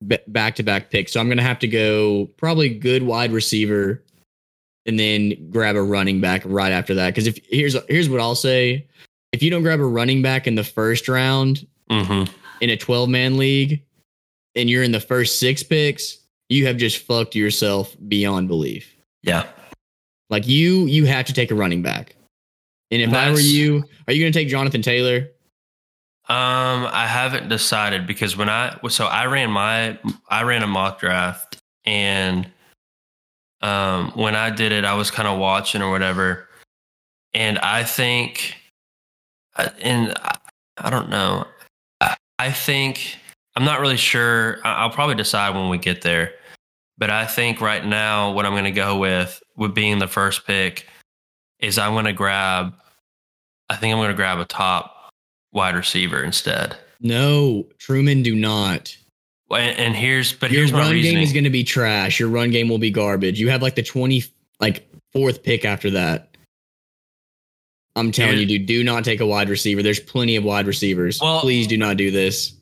back 0.01 0.55
to 0.57 0.63
back 0.63 0.91
picks. 0.91 1.13
So 1.13 1.21
I'm 1.21 1.27
going 1.27 1.39
to 1.39 1.45
have 1.45 1.59
to 1.61 1.69
go 1.69 2.27
probably 2.37 2.69
good 2.69 3.03
wide 3.03 3.33
receiver, 3.33 4.05
and 4.87 4.99
then 4.99 5.51
grab 5.51 5.77
a 5.77 5.83
running 5.83 6.21
back 6.21 6.43
right 6.45 6.73
after 6.73 6.95
that. 6.95 7.11
Because 7.11 7.27
if 7.27 7.39
here's 7.49 7.77
here's 7.89 8.09
what 8.09 8.21
I'll 8.21 8.35
say: 8.35 8.87
if 9.33 9.43
you 9.43 9.51
don't 9.51 9.63
grab 9.63 9.81
a 9.81 9.85
running 9.85 10.23
back 10.23 10.47
in 10.47 10.55
the 10.55 10.65
first 10.65 11.09
round 11.09 11.67
Mm-hmm. 11.91 12.31
in 12.61 12.69
a 12.69 12.77
12 12.77 13.09
man 13.09 13.39
league, 13.39 13.83
and 14.55 14.69
you're 14.69 14.83
in 14.83 14.93
the 14.93 15.01
first 15.01 15.41
six 15.41 15.63
picks, 15.63 16.19
you 16.51 16.67
have 16.67 16.77
just 16.77 16.99
fucked 16.99 17.35
yourself 17.35 17.97
beyond 18.09 18.49
belief. 18.49 18.95
Yeah. 19.23 19.47
Like 20.29 20.47
you, 20.47 20.85
you 20.85 21.07
have 21.07 21.25
to 21.27 21.33
take 21.33 21.51
a 21.51 21.55
running 21.55 21.83
back. 21.83 22.15
And 22.91 23.01
if 23.01 23.13
I 23.15 23.31
were 23.31 23.41
you, 23.41 23.85
are 24.07 24.13
you 24.13 24.23
going 24.23 24.33
to 24.33 24.39
take 24.39 24.49
Jonathan 24.49 24.83
Taylor? 24.83 25.29
Um, 26.31 26.87
I 26.93 27.07
haven't 27.07 27.49
decided 27.49 28.07
because 28.07 28.37
when 28.37 28.51
I 28.51 28.79
so 28.89 29.07
I 29.07 29.25
ran 29.27 29.51
my 29.51 29.99
I 30.29 30.43
ran 30.43 30.63
a 30.63 30.67
mock 30.67 31.01
draft 31.01 31.57
and 31.87 32.47
um 33.63 34.13
when 34.15 34.37
I 34.37 34.51
did 34.51 34.71
it 34.71 34.85
I 34.85 34.93
was 34.93 35.11
kind 35.11 35.27
of 35.27 35.39
watching 35.39 35.81
or 35.81 35.91
whatever. 35.91 36.47
And 37.33 37.59
I 37.61 37.83
think 37.85 38.57
and 39.81 40.15
I, 40.77 40.91
don't 40.91 41.09
know. 41.09 41.47
I, 42.01 42.17
I 42.39 42.53
think 42.53 43.17
I'm 43.57 43.65
not 43.65 43.81
really 43.81 43.97
sure. 43.97 44.59
I'll 44.65 44.91
probably 44.91 45.17
decide 45.17 45.55
when 45.55 45.69
we 45.69 45.79
get 45.79 46.03
there. 46.03 46.33
But 46.99 47.11
I 47.11 47.27
think 47.27 47.61
right 47.61 47.85
now 47.85 48.33
what 48.33 48.45
I'm 48.45 48.53
going 48.53 48.65
to 48.65 48.71
go 48.71 48.99
with 48.99 49.43
with 49.57 49.75
being 49.75 49.99
the 49.99 50.07
first 50.07 50.47
pick 50.47 50.87
is 51.59 51.79
I'm 51.79 51.93
going 51.93 52.05
to 52.05 52.13
grab 52.13 52.75
I 53.71 53.77
think 53.77 53.93
I'm 53.93 53.99
going 53.99 54.11
to 54.11 54.15
grab 54.15 54.39
a 54.39 54.45
top 54.45 54.95
wide 55.53 55.75
receiver 55.75 56.23
instead. 56.23 56.77
No, 57.01 57.67
Truman, 57.79 58.23
do 58.23 58.35
not. 58.35 58.97
And, 59.51 59.79
and 59.79 59.97
here's, 59.97 60.33
but 60.33 60.51
Your 60.51 60.61
here's 60.61 60.73
my 60.73 60.81
run 60.81 61.01
game 61.01 61.19
is 61.19 61.33
going 61.33 61.45
to 61.45 61.51
be 61.51 61.65
trash. 61.65 62.21
Your 62.21 62.29
run 62.29 62.51
game 62.51 62.69
will 62.69 62.79
be 62.79 62.91
garbage. 62.91 63.41
You 63.41 63.49
have 63.51 63.63
like 63.63 63.75
the 63.77 63.83
20, 63.83 64.25
like 64.61 64.87
fourth 65.13 65.43
pick 65.43 65.65
after 65.65 65.91
that. 65.91 66.37
I'm 67.97 68.13
telling 68.13 68.37
Here- 68.39 68.47
you, 68.47 68.59
dude, 68.59 68.67
do 68.67 68.85
not 68.85 69.05
take 69.05 69.21
a 69.21 69.27
wide 69.27 69.49
receiver. 69.49 69.83
There's 69.83 70.01
plenty 70.01 70.37
of 70.37 70.45
wide 70.45 70.67
receivers. 70.67 71.21
Well- 71.21 71.41
Please 71.41 71.67
do 71.67 71.77
not 71.77 71.97
do 71.97 72.11
this. 72.11 72.53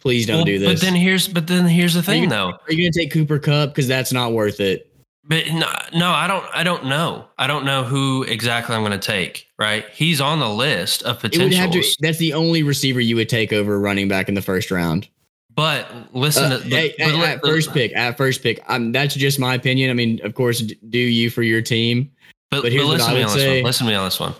Please 0.00 0.26
don't 0.26 0.36
Well, 0.36 0.44
do 0.44 0.58
this. 0.58 0.74
But 0.74 0.80
then 0.86 0.94
here's, 0.94 1.26
but 1.26 1.46
then 1.48 1.66
here's 1.66 1.94
the 1.94 2.02
thing 2.02 2.24
you- 2.24 2.28
though. 2.28 2.50
Are 2.50 2.72
you 2.72 2.82
going 2.84 2.92
to 2.92 2.98
take 2.98 3.10
Cooper 3.12 3.38
Kupp? 3.38 3.70
Because 3.70 3.88
that's 3.88 4.12
not 4.12 4.32
worth 4.32 4.60
it. 4.60 4.90
But 5.28 5.46
no, 5.52 5.66
no, 5.92 6.10
I 6.12 6.28
don't, 6.28 6.44
I 6.54 6.62
don't 6.62 6.86
know. 6.86 7.26
I 7.36 7.46
don't 7.48 7.64
know 7.64 7.82
who 7.82 8.22
exactly 8.24 8.76
I'm 8.76 8.82
going 8.82 8.92
to 8.92 8.98
take. 8.98 9.48
Right? 9.58 9.84
He's 9.92 10.20
on 10.20 10.38
the 10.38 10.48
list 10.48 11.02
of 11.02 11.16
It 11.24 11.36
would 11.38 11.50
potentials. 11.50 11.96
to. 11.96 12.02
That's 12.02 12.18
the 12.18 12.32
only 12.34 12.62
receiver 12.62 13.00
you 13.00 13.16
would 13.16 13.28
take 13.28 13.52
over 13.52 13.78
running 13.80 14.06
back 14.08 14.28
in 14.28 14.34
the 14.34 14.42
first 14.42 14.70
round. 14.70 15.08
but 15.54 15.90
listen, 16.14 16.52
Uh, 16.52 16.58
to, 16.58 16.64
hey, 16.64 16.94
but, 16.98 17.06
hey, 17.08 17.12
but 17.16 17.28
at 17.28 17.40
first 17.42 17.72
pick, 17.72 17.96
at 17.96 18.16
first 18.16 18.42
pick. 18.42 18.62
Um, 18.68 18.92
that's 18.92 19.14
just 19.14 19.38
my 19.40 19.54
opinion. 19.54 19.90
I 19.90 19.94
mean, 19.94 20.20
of 20.24 20.34
course, 20.34 20.60
do 20.60 20.98
you 20.98 21.30
for 21.30 21.42
your 21.42 21.62
team? 21.62 22.10
But, 22.50 22.58
But 22.58 22.62
but 22.64 22.72
here's 22.72 22.84
what 22.84 22.92
listen 22.98 23.08
I 23.10 23.12
to 23.14 23.14
me 23.18 23.24
would 23.24 23.30
on 23.30 23.34
this 23.36 23.42
say. 23.44 23.56
one. 23.60 23.64
Listen 23.64 23.86
to 23.86 23.92
me 23.92 23.96
on 23.96 24.04
this 24.04 24.20
one. 24.20 24.34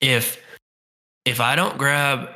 If 0.00 0.40
if 1.26 1.40
I 1.40 1.56
don't 1.56 1.76
grab, 1.76 2.30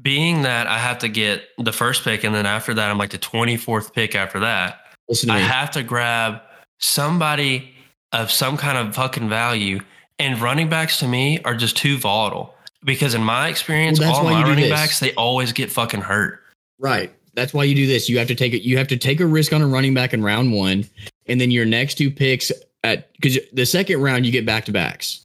being 0.00 0.42
that 0.42 0.66
I 0.66 0.78
have 0.78 0.98
to 1.00 1.08
get 1.08 1.42
the 1.58 1.72
first 1.72 2.04
pick, 2.04 2.24
and 2.24 2.34
then 2.34 2.46
after 2.46 2.72
that 2.72 2.90
I'm 2.90 2.96
like 2.98 3.10
the 3.10 3.18
24th 3.18 3.92
pick. 3.92 4.14
After 4.14 4.40
that, 4.40 4.80
Listen 5.08 5.28
to 5.28 5.34
I 5.34 5.38
have 5.40 5.70
to 5.72 5.82
grab 5.82 6.40
somebody 6.80 7.72
of 8.12 8.30
some 8.30 8.56
kind 8.56 8.76
of 8.78 8.94
fucking 8.94 9.28
value. 9.28 9.80
And 10.18 10.38
running 10.40 10.68
backs 10.68 10.98
to 10.98 11.08
me 11.08 11.40
are 11.44 11.54
just 11.54 11.76
too 11.76 11.96
volatile 11.96 12.54
because 12.84 13.14
in 13.14 13.22
my 13.22 13.48
experience, 13.48 13.98
Well, 14.00 14.14
all 14.14 14.24
my 14.24 14.42
running 14.42 14.64
this. 14.64 14.70
backs 14.70 15.00
they 15.00 15.14
always 15.14 15.52
get 15.52 15.70
fucking 15.72 16.02
hurt. 16.02 16.40
Right. 16.78 17.12
That's 17.34 17.54
why 17.54 17.64
you 17.64 17.74
do 17.74 17.86
this. 17.86 18.08
You 18.08 18.18
have 18.18 18.28
to 18.28 18.34
take 18.34 18.52
it. 18.52 18.62
You 18.62 18.76
have 18.76 18.88
to 18.88 18.96
take 18.98 19.20
a 19.20 19.26
risk 19.26 19.52
on 19.52 19.62
a 19.62 19.66
running 19.66 19.94
back 19.94 20.12
in 20.12 20.22
round 20.22 20.52
one, 20.52 20.84
and 21.26 21.40
then 21.40 21.50
your 21.50 21.64
next 21.64 21.94
two 21.94 22.10
picks 22.10 22.50
at 22.82 23.10
because 23.14 23.38
the 23.52 23.64
second 23.64 24.02
round 24.02 24.26
you 24.26 24.32
get 24.32 24.44
back 24.44 24.64
to 24.66 24.72
backs. 24.72 25.24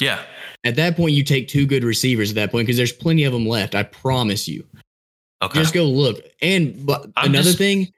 Yeah, 0.00 0.22
At 0.64 0.76
that 0.76 0.96
point, 0.96 1.14
you 1.14 1.22
take 1.22 1.48
two 1.48 1.64
good 1.66 1.82
receivers. 1.84 2.30
At 2.30 2.34
that 2.36 2.50
point, 2.50 2.66
because 2.66 2.76
there's 2.76 2.92
plenty 2.92 3.24
of 3.24 3.32
them 3.32 3.46
left. 3.46 3.74
I 3.74 3.82
promise 3.84 4.46
you. 4.48 4.64
okay. 5.42 5.58
Just 5.60 5.74
go 5.74 5.84
look. 5.84 6.18
And 6.40 6.84
but 6.86 7.06
I'm 7.16 7.30
another 7.30 7.44
just- 7.50 7.58
thing, 7.58 7.92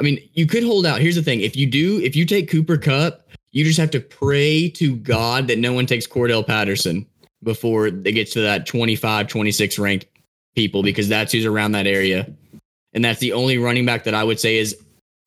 I 0.00 0.02
mean, 0.02 0.20
you 0.34 0.46
could 0.46 0.62
hold 0.62 0.86
out. 0.86 1.00
Here's 1.00 1.16
the 1.16 1.22
thing: 1.22 1.40
if 1.40 1.56
you 1.56 1.66
do, 1.66 2.00
if 2.00 2.14
you 2.14 2.24
take 2.24 2.50
Cooper 2.50 2.76
Kupp, 2.76 3.28
you 3.52 3.64
just 3.64 3.78
have 3.78 3.90
to 3.90 4.00
pray 4.00 4.68
to 4.70 4.96
God 4.96 5.48
that 5.48 5.58
no 5.58 5.72
one 5.72 5.86
takes 5.86 6.06
Cordarrelle 6.06 6.46
Patterson 6.46 7.06
before 7.42 7.86
it 7.86 8.02
gets 8.02 8.32
to 8.32 8.40
that 8.40 8.66
25, 8.66 9.28
26 9.28 9.78
ranked 9.78 10.06
people, 10.54 10.82
because 10.82 11.08
that's 11.08 11.32
who's 11.32 11.46
around 11.46 11.72
that 11.72 11.86
area, 11.86 12.30
and 12.92 13.04
that's 13.04 13.20
the 13.20 13.32
only 13.32 13.58
running 13.58 13.86
back 13.86 14.04
that 14.04 14.14
I 14.14 14.24
would 14.24 14.40
say 14.40 14.56
is 14.56 14.76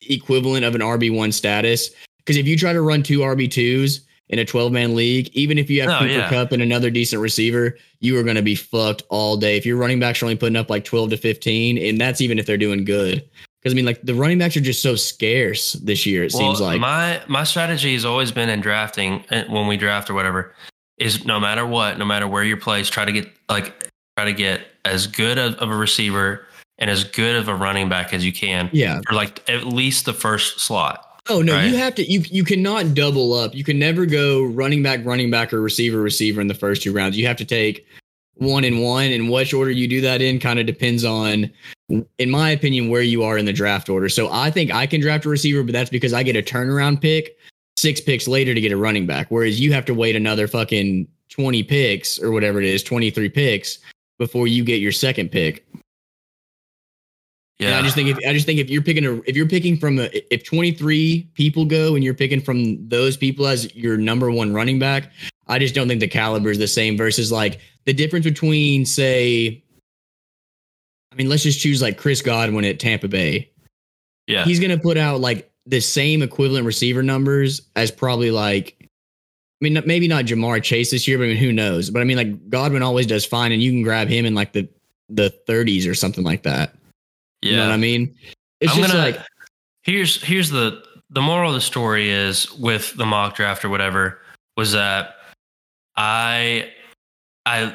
equivalent 0.08 0.64
of 0.64 0.74
an 0.74 0.80
RB 0.80 1.14
one 1.14 1.32
status. 1.32 1.90
Because 2.18 2.36
if 2.36 2.46
you 2.46 2.56
try 2.56 2.72
to 2.72 2.82
run 2.82 3.02
two 3.02 3.20
RB 3.20 3.50
twos 3.50 4.00
in 4.28 4.38
a 4.38 4.44
12 4.44 4.72
man 4.72 4.94
league, 4.94 5.28
even 5.34 5.58
if 5.58 5.68
you 5.68 5.82
have 5.82 5.90
Oh, 5.90 5.98
Cooper 5.98 6.12
yeah. 6.12 6.28
Kupp 6.28 6.52
and 6.52 6.62
another 6.62 6.90
decent 6.90 7.20
receiver, 7.20 7.76
you 8.00 8.18
are 8.18 8.22
going 8.22 8.36
to 8.36 8.42
be 8.42 8.54
fucked 8.54 9.02
all 9.10 9.36
day. 9.36 9.56
If 9.56 9.66
your 9.66 9.76
running 9.76 10.00
backs 10.00 10.22
are 10.22 10.26
only 10.26 10.36
putting 10.36 10.56
up 10.56 10.70
like 10.70 10.84
12 10.84 11.10
to 11.10 11.16
15, 11.16 11.78
and 11.78 12.00
that's 12.00 12.20
even 12.20 12.38
if 12.38 12.46
they're 12.46 12.56
doing 12.56 12.84
good. 12.84 13.28
Because 13.62 13.74
I 13.74 13.76
mean, 13.76 13.84
like 13.86 14.02
the 14.02 14.14
running 14.14 14.38
backs 14.38 14.56
are 14.56 14.60
just 14.60 14.82
so 14.82 14.96
scarce 14.96 15.74
this 15.74 16.04
year. 16.04 16.24
It 16.24 16.32
seems 16.32 16.60
like 16.60 16.80
my 16.80 17.22
my 17.28 17.44
strategy 17.44 17.92
has 17.94 18.04
always 18.04 18.32
been 18.32 18.48
in 18.48 18.60
drafting 18.60 19.24
uh, 19.30 19.44
when 19.48 19.68
we 19.68 19.76
draft 19.76 20.10
or 20.10 20.14
whatever 20.14 20.52
is 20.98 21.24
no 21.24 21.38
matter 21.40 21.66
what, 21.66 21.98
no 21.98 22.04
matter 22.04 22.26
where 22.26 22.42
you're 22.44 22.56
placed, 22.56 22.92
try 22.92 23.04
to 23.04 23.12
get 23.12 23.28
like 23.48 23.88
try 24.16 24.24
to 24.24 24.32
get 24.32 24.62
as 24.84 25.06
good 25.06 25.38
of, 25.38 25.54
of 25.54 25.70
a 25.70 25.76
receiver 25.76 26.44
and 26.78 26.90
as 26.90 27.04
good 27.04 27.36
of 27.36 27.48
a 27.48 27.54
running 27.54 27.88
back 27.88 28.12
as 28.12 28.24
you 28.24 28.32
can 28.32 28.68
yeah. 28.72 29.00
for 29.06 29.14
like 29.14 29.48
at 29.48 29.64
least 29.64 30.04
the 30.04 30.12
first 30.12 30.60
slot. 30.60 31.08
Oh 31.28 31.40
no, 31.40 31.54
Right. 31.54 31.70
you 31.70 31.76
have 31.76 31.94
to. 31.94 32.04
You 32.04 32.24
you 32.28 32.42
cannot 32.42 32.94
double 32.94 33.32
up. 33.32 33.54
You 33.54 33.62
can 33.62 33.78
never 33.78 34.06
go 34.06 34.42
running 34.42 34.82
back, 34.82 35.04
running 35.04 35.30
back, 35.30 35.52
or 35.52 35.60
receiver, 35.60 36.00
receiver 36.00 36.40
in 36.40 36.48
the 36.48 36.54
first 36.54 36.82
two 36.82 36.92
rounds. 36.92 37.16
You 37.16 37.28
have 37.28 37.36
to 37.36 37.44
take 37.44 37.86
one 38.36 38.64
and 38.64 38.82
one, 38.82 39.06
and 39.06 39.30
which 39.30 39.52
order 39.52 39.70
you 39.70 39.86
do 39.86 40.00
that 40.00 40.22
in 40.22 40.38
kind 40.38 40.58
of 40.58 40.66
depends 40.66 41.04
on, 41.04 41.50
in 42.18 42.30
my 42.30 42.50
opinion, 42.50 42.88
where 42.88 43.02
you 43.02 43.22
are 43.22 43.38
in 43.38 43.44
the 43.44 43.52
draft 43.52 43.88
order. 43.88 44.08
So 44.08 44.30
I 44.32 44.50
think 44.50 44.72
I 44.72 44.86
can 44.86 45.00
draft 45.00 45.24
a 45.24 45.28
receiver, 45.28 45.62
but 45.62 45.72
that's 45.72 45.90
because 45.90 46.12
I 46.12 46.22
get 46.22 46.36
a 46.36 46.42
turnaround 46.42 47.00
pick 47.00 47.36
six 47.76 48.00
picks 48.00 48.28
later 48.28 48.54
to 48.54 48.60
get 48.60 48.72
a 48.72 48.76
running 48.76 49.06
back, 49.06 49.26
whereas 49.30 49.60
you 49.60 49.72
have 49.72 49.84
to 49.86 49.94
wait 49.94 50.16
another 50.16 50.46
fucking 50.46 51.08
twenty 51.28 51.62
picks 51.62 52.18
or 52.20 52.30
whatever 52.30 52.60
it 52.60 52.66
is, 52.66 52.82
twenty 52.82 53.10
three 53.10 53.28
picks 53.28 53.78
before 54.18 54.46
you 54.46 54.64
get 54.64 54.80
your 54.80 54.92
second 54.92 55.30
pick. 55.30 55.66
And 57.60 57.70
Yeah, 57.70 57.78
I 57.78 57.82
just 57.82 57.94
think 57.94 58.08
if 58.08 58.18
I 58.26 58.32
just 58.32 58.46
think 58.46 58.58
if 58.58 58.70
you're 58.70 58.82
picking 58.82 59.04
a 59.04 59.14
if 59.26 59.36
you're 59.36 59.48
picking 59.48 59.76
from 59.78 59.98
a, 59.98 60.10
if 60.34 60.44
23 60.44 61.28
people 61.34 61.64
go 61.64 61.94
and 61.94 62.02
you're 62.02 62.14
picking 62.14 62.40
from 62.40 62.88
those 62.88 63.16
people 63.16 63.46
as 63.46 63.72
your 63.74 63.96
number 63.96 64.30
one 64.30 64.52
running 64.52 64.78
back, 64.78 65.12
I 65.46 65.58
just 65.58 65.74
don't 65.74 65.86
think 65.86 66.00
the 66.00 66.08
caliber 66.08 66.50
is 66.50 66.58
the 66.58 66.66
same 66.66 66.96
versus 66.96 67.30
like 67.30 67.60
the 67.84 67.92
difference 67.92 68.24
between 68.24 68.84
say 68.86 69.62
I 71.12 71.14
mean 71.16 71.28
let's 71.28 71.42
just 71.42 71.60
choose 71.60 71.82
like 71.82 71.98
Chris 71.98 72.22
Godwin 72.22 72.64
at 72.64 72.78
Tampa 72.80 73.08
Bay. 73.08 73.50
yeah, 74.26 74.44
He's 74.44 74.60
going 74.60 74.70
to 74.70 74.78
put 74.78 74.96
out 74.96 75.20
like 75.20 75.50
the 75.66 75.80
same 75.80 76.22
equivalent 76.22 76.66
receiver 76.66 77.02
numbers 77.02 77.62
as 77.76 77.90
probably 77.90 78.30
like 78.30 78.76
I 78.80 78.86
mean 79.60 79.80
maybe 79.86 80.08
not 80.08 80.24
Ja'Marr 80.24 80.62
Chase 80.62 80.90
this 80.90 81.06
year 81.06 81.18
but 81.18 81.24
I 81.24 81.28
mean 81.28 81.36
who 81.36 81.52
knows. 81.52 81.90
But 81.90 82.00
I 82.02 82.04
mean 82.04 82.16
like 82.16 82.48
Godwin 82.50 82.82
always 82.82 83.06
does 83.06 83.24
fine 83.24 83.52
and 83.52 83.62
you 83.62 83.70
can 83.70 83.82
grab 83.82 84.08
him 84.08 84.24
in 84.26 84.34
like 84.34 84.52
the 84.52 84.68
the 85.08 85.34
30s 85.46 85.88
or 85.88 85.94
something 85.94 86.24
like 86.24 86.42
that. 86.44 86.74
yeah. 87.42 87.50
You 87.50 87.56
know 87.58 87.66
what 87.66 87.74
I 87.74 87.76
mean? 87.76 88.14
It's 88.60 88.72
I'm 88.72 88.78
just 88.82 88.92
gonna- 88.92 89.04
like 89.04 89.20
here's 89.82 90.22
here's 90.22 90.48
the 90.50 90.82
the 91.10 91.20
moral 91.20 91.50
of 91.50 91.54
the 91.54 91.60
story 91.60 92.08
is 92.08 92.50
with 92.54 92.94
the 92.96 93.04
mock 93.04 93.36
draft 93.36 93.64
or 93.64 93.68
whatever 93.68 94.20
was 94.56 94.72
that 94.72 95.16
I 95.96 96.70
I 97.46 97.74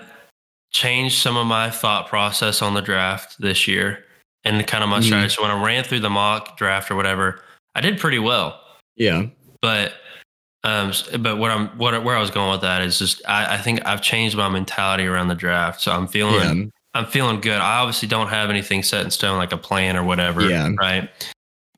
changed 0.71 1.21
some 1.21 1.37
of 1.37 1.47
my 1.47 1.69
thought 1.69 2.07
process 2.07 2.61
on 2.61 2.73
the 2.73 2.81
draft 2.81 3.35
this 3.39 3.67
year 3.67 4.03
and 4.43 4.65
kind 4.67 4.83
of 4.83 4.89
my 4.89 4.99
Mhm. 4.99 5.03
strategy. 5.03 5.33
So 5.35 5.41
when 5.41 5.51
I 5.51 5.63
ran 5.63 5.83
through 5.83 6.01
the 6.01 6.09
mock 6.09 6.57
draft 6.57 6.91
or 6.91 6.95
whatever, 6.95 7.41
I 7.75 7.81
did 7.81 7.99
pretty 7.99 8.19
well. 8.19 8.59
Yeah. 8.95 9.23
But 9.61 9.93
um, 10.63 10.91
but 11.19 11.37
what 11.37 11.51
I'm 11.51 11.67
what 11.77 12.03
where 12.03 12.15
I 12.15 12.19
was 12.19 12.31
going 12.31 12.51
with 12.51 12.61
that 12.61 12.81
is 12.81 12.99
just 12.99 13.21
I, 13.27 13.55
I 13.55 13.57
think 13.57 13.85
I've 13.85 14.01
changed 14.01 14.35
my 14.35 14.49
mentality 14.49 15.05
around 15.05 15.27
the 15.29 15.35
draft. 15.35 15.81
So 15.81 15.91
I'm 15.91 16.07
feeling 16.07 16.35
Yeah. 16.59 16.65
I'm 16.93 17.05
feeling 17.05 17.39
good. 17.39 17.59
I 17.59 17.77
obviously 17.79 18.07
don't 18.07 18.27
have 18.27 18.49
anything 18.49 18.83
set 18.83 19.05
in 19.05 19.11
stone 19.11 19.37
like 19.37 19.51
a 19.53 19.57
plan 19.57 19.95
or 19.95 20.03
whatever. 20.03 20.41
Yeah. 20.49 20.71
Right. 20.77 21.09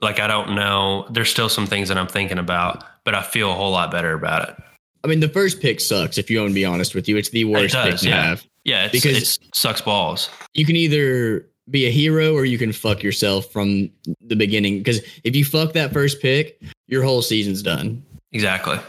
Like 0.01 0.19
I 0.19 0.27
don't 0.27 0.55
know. 0.55 1.05
There's 1.11 1.29
still 1.29 1.49
some 1.49 1.67
things 1.67 1.89
that 1.89 1.97
I'm 1.97 2.07
thinking 2.07 2.39
about, 2.39 2.83
but 3.03 3.13
I 3.15 3.21
feel 3.21 3.51
a 3.51 3.55
whole 3.55 3.71
lot 3.71 3.91
better 3.91 4.13
about 4.13 4.49
it. 4.49 4.55
I 5.03 5.07
mean, 5.07 5.19
the 5.19 5.29
first 5.29 5.61
pick 5.61 5.79
sucks. 5.79 6.17
If 6.17 6.29
you 6.29 6.39
want 6.39 6.51
to 6.51 6.53
be 6.55 6.65
honest 6.65 6.93
with 6.93 7.07
you, 7.07 7.17
it's 7.17 7.29
the 7.29 7.45
worst 7.45 7.75
pick 7.75 7.91
does, 7.91 8.01
to 8.01 8.09
yeah. 8.09 8.23
have. 8.23 8.45
Yeah, 8.65 8.85
it's, 8.85 8.91
Because- 8.91 9.35
it 9.37 9.55
sucks 9.55 9.81
balls. 9.81 10.29
You 10.53 10.65
can 10.65 10.75
either 10.75 11.45
be 11.69 11.85
a 11.85 11.91
hero 11.91 12.33
or 12.33 12.45
you 12.45 12.57
can 12.57 12.71
fuck 12.73 13.03
yourself 13.03 13.51
from 13.51 13.89
the 14.21 14.35
beginning. 14.35 14.79
Because 14.79 15.01
if 15.23 15.35
you 15.35 15.45
fuck 15.45 15.73
that 15.73 15.93
first 15.93 16.19
pick, 16.21 16.61
your 16.87 17.03
whole 17.03 17.21
season's 17.21 17.61
done. 17.61 18.03
Exactly. 18.31 18.79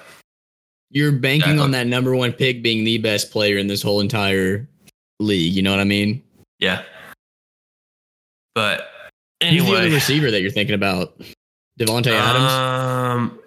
You're 0.90 1.12
banking 1.12 1.50
Exactly. 1.50 1.62
on 1.62 1.70
that 1.72 1.86
number 1.86 2.16
one 2.16 2.32
pick 2.32 2.62
being 2.62 2.84
the 2.84 2.98
best 2.98 3.30
player 3.30 3.58
in 3.58 3.68
this 3.68 3.82
whole 3.82 4.00
entire 4.00 4.66
league. 5.20 5.52
You 5.52 5.62
know 5.62 5.70
what 5.70 5.80
I 5.80 5.84
mean? 5.84 6.22
Yeah. 6.58 6.82
But 8.54 8.88
Who's 9.42 9.52
the 9.52 9.60
other 9.70 9.76
anyway, 9.82 9.94
receiver 9.94 10.30
that 10.30 10.40
you're 10.42 10.50
thinking 10.50 10.74
about? 10.74 11.20
Davante 11.78 12.08
Adams. 12.08 12.52
Um, 12.52 13.38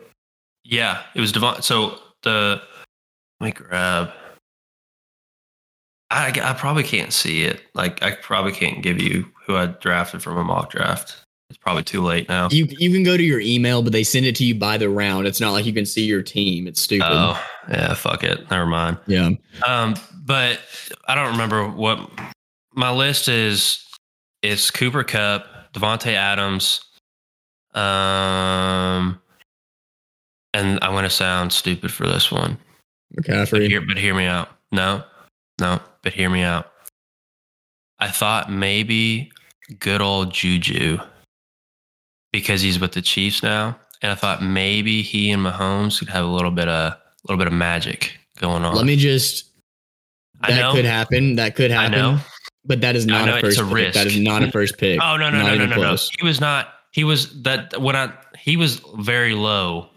yeah, 0.63 1.03
it 1.13 1.21
was 1.21 1.31
Devon. 1.31 1.61
So 1.61 1.99
the 2.23 2.61
let 3.39 3.45
me 3.45 3.51
grab. 3.51 4.11
I 6.09 6.27
I 6.41 6.53
probably 6.53 6.83
can't 6.83 7.13
see 7.13 7.43
it. 7.43 7.61
Like 7.73 8.01
I 8.03 8.11
probably 8.11 8.51
can't 8.51 8.81
give 8.81 9.01
you 9.01 9.31
who 9.45 9.55
I 9.55 9.67
drafted 9.67 10.21
from 10.23 10.37
a 10.37 10.43
mock 10.43 10.71
draft. 10.71 11.23
It's 11.49 11.57
probably 11.57 11.83
too 11.83 12.01
late 12.01 12.27
now. 12.29 12.49
You 12.49 12.65
you 12.69 12.91
can 12.91 13.03
go 13.03 13.15
to 13.15 13.23
your 13.23 13.39
email, 13.39 13.83
but 13.83 13.91
they 13.91 14.03
send 14.03 14.25
it 14.25 14.35
to 14.37 14.45
you 14.45 14.55
by 14.55 14.77
the 14.77 14.89
round. 14.89 15.27
It's 15.27 15.39
not 15.39 15.51
like 15.51 15.65
you 15.65 15.73
can 15.73 15.85
see 15.85 16.05
your 16.05 16.23
team. 16.23 16.67
It's 16.67 16.81
stupid. 16.81 17.07
Oh 17.09 17.43
yeah, 17.69 17.93
fuck 17.93 18.23
it. 18.23 18.49
Never 18.49 18.65
mind. 18.65 18.97
Yeah. 19.07 19.31
Um, 19.67 19.95
but 20.25 20.59
I 21.07 21.15
don't 21.15 21.31
remember 21.31 21.67
what 21.69 22.09
my 22.73 22.91
list 22.91 23.27
is. 23.27 23.85
It's 24.41 24.71
Cooper 24.71 25.03
Kupp, 25.03 25.47
Davante 25.73 26.13
Adams, 26.13 26.81
um, 27.73 29.19
and 30.53 30.79
I'm 30.81 30.93
to 31.03 31.09
sound 31.09 31.51
stupid 31.51 31.91
for 31.91 32.07
this 32.07 32.31
one, 32.31 32.57
but 33.49 33.61
hear, 33.69 33.81
but 33.81 33.97
hear 33.97 34.13
me 34.13 34.25
out. 34.25 34.49
No, 34.71 35.03
no, 35.59 35.79
but 36.01 36.13
hear 36.13 36.29
me 36.29 36.43
out. 36.43 36.71
I 37.99 38.09
thought 38.09 38.51
maybe 38.51 39.31
good 39.79 40.01
old 40.01 40.33
Juju 40.33 40.97
because 42.31 42.61
he's 42.61 42.79
with 42.79 42.91
the 42.93 43.01
Chiefs 43.01 43.43
now, 43.43 43.79
and 44.01 44.11
I 44.11 44.15
thought 44.15 44.43
maybe 44.43 45.01
he 45.01 45.31
and 45.31 45.45
Mahomes 45.45 45.99
could 45.99 46.09
have 46.09 46.25
a 46.25 46.27
little 46.27 46.51
bit 46.51 46.67
of 46.67 46.93
a 46.93 46.99
little 47.27 47.37
bit 47.37 47.47
of 47.47 47.53
magic 47.53 48.17
going 48.37 48.63
on. 48.65 48.75
Let 48.75 48.85
me 48.85 48.95
just. 48.95 49.49
I 50.41 50.51
That 50.51 50.73
could 50.73 50.85
happen. 50.85 51.35
That 51.35 51.55
could 51.55 51.71
happen. 51.71 52.19
But 52.65 52.81
that 52.81 52.95
is 52.95 53.05
not 53.05 53.29
a 53.29 53.39
first 53.39 53.59
a 53.59 53.63
pick. 53.63 53.73
risk. 53.73 53.93
That 53.93 54.07
is 54.07 54.19
not 54.19 54.43
a 54.43 54.51
first 54.51 54.77
pick. 54.77 54.99
Oh 55.01 55.17
no 55.17 55.29
no 55.29 55.37
Not 55.37 55.57
no 55.57 55.65
no 55.65 55.75
no 55.75 55.81
no! 55.81 55.97
He 56.19 56.25
was 56.25 56.39
not. 56.41 56.73
He 56.91 57.03
was 57.03 57.41
that 57.43 57.79
when 57.81 57.95
I 57.95 58.13
he 58.37 58.57
was 58.57 58.81
very 58.97 59.33
low. 59.33 59.89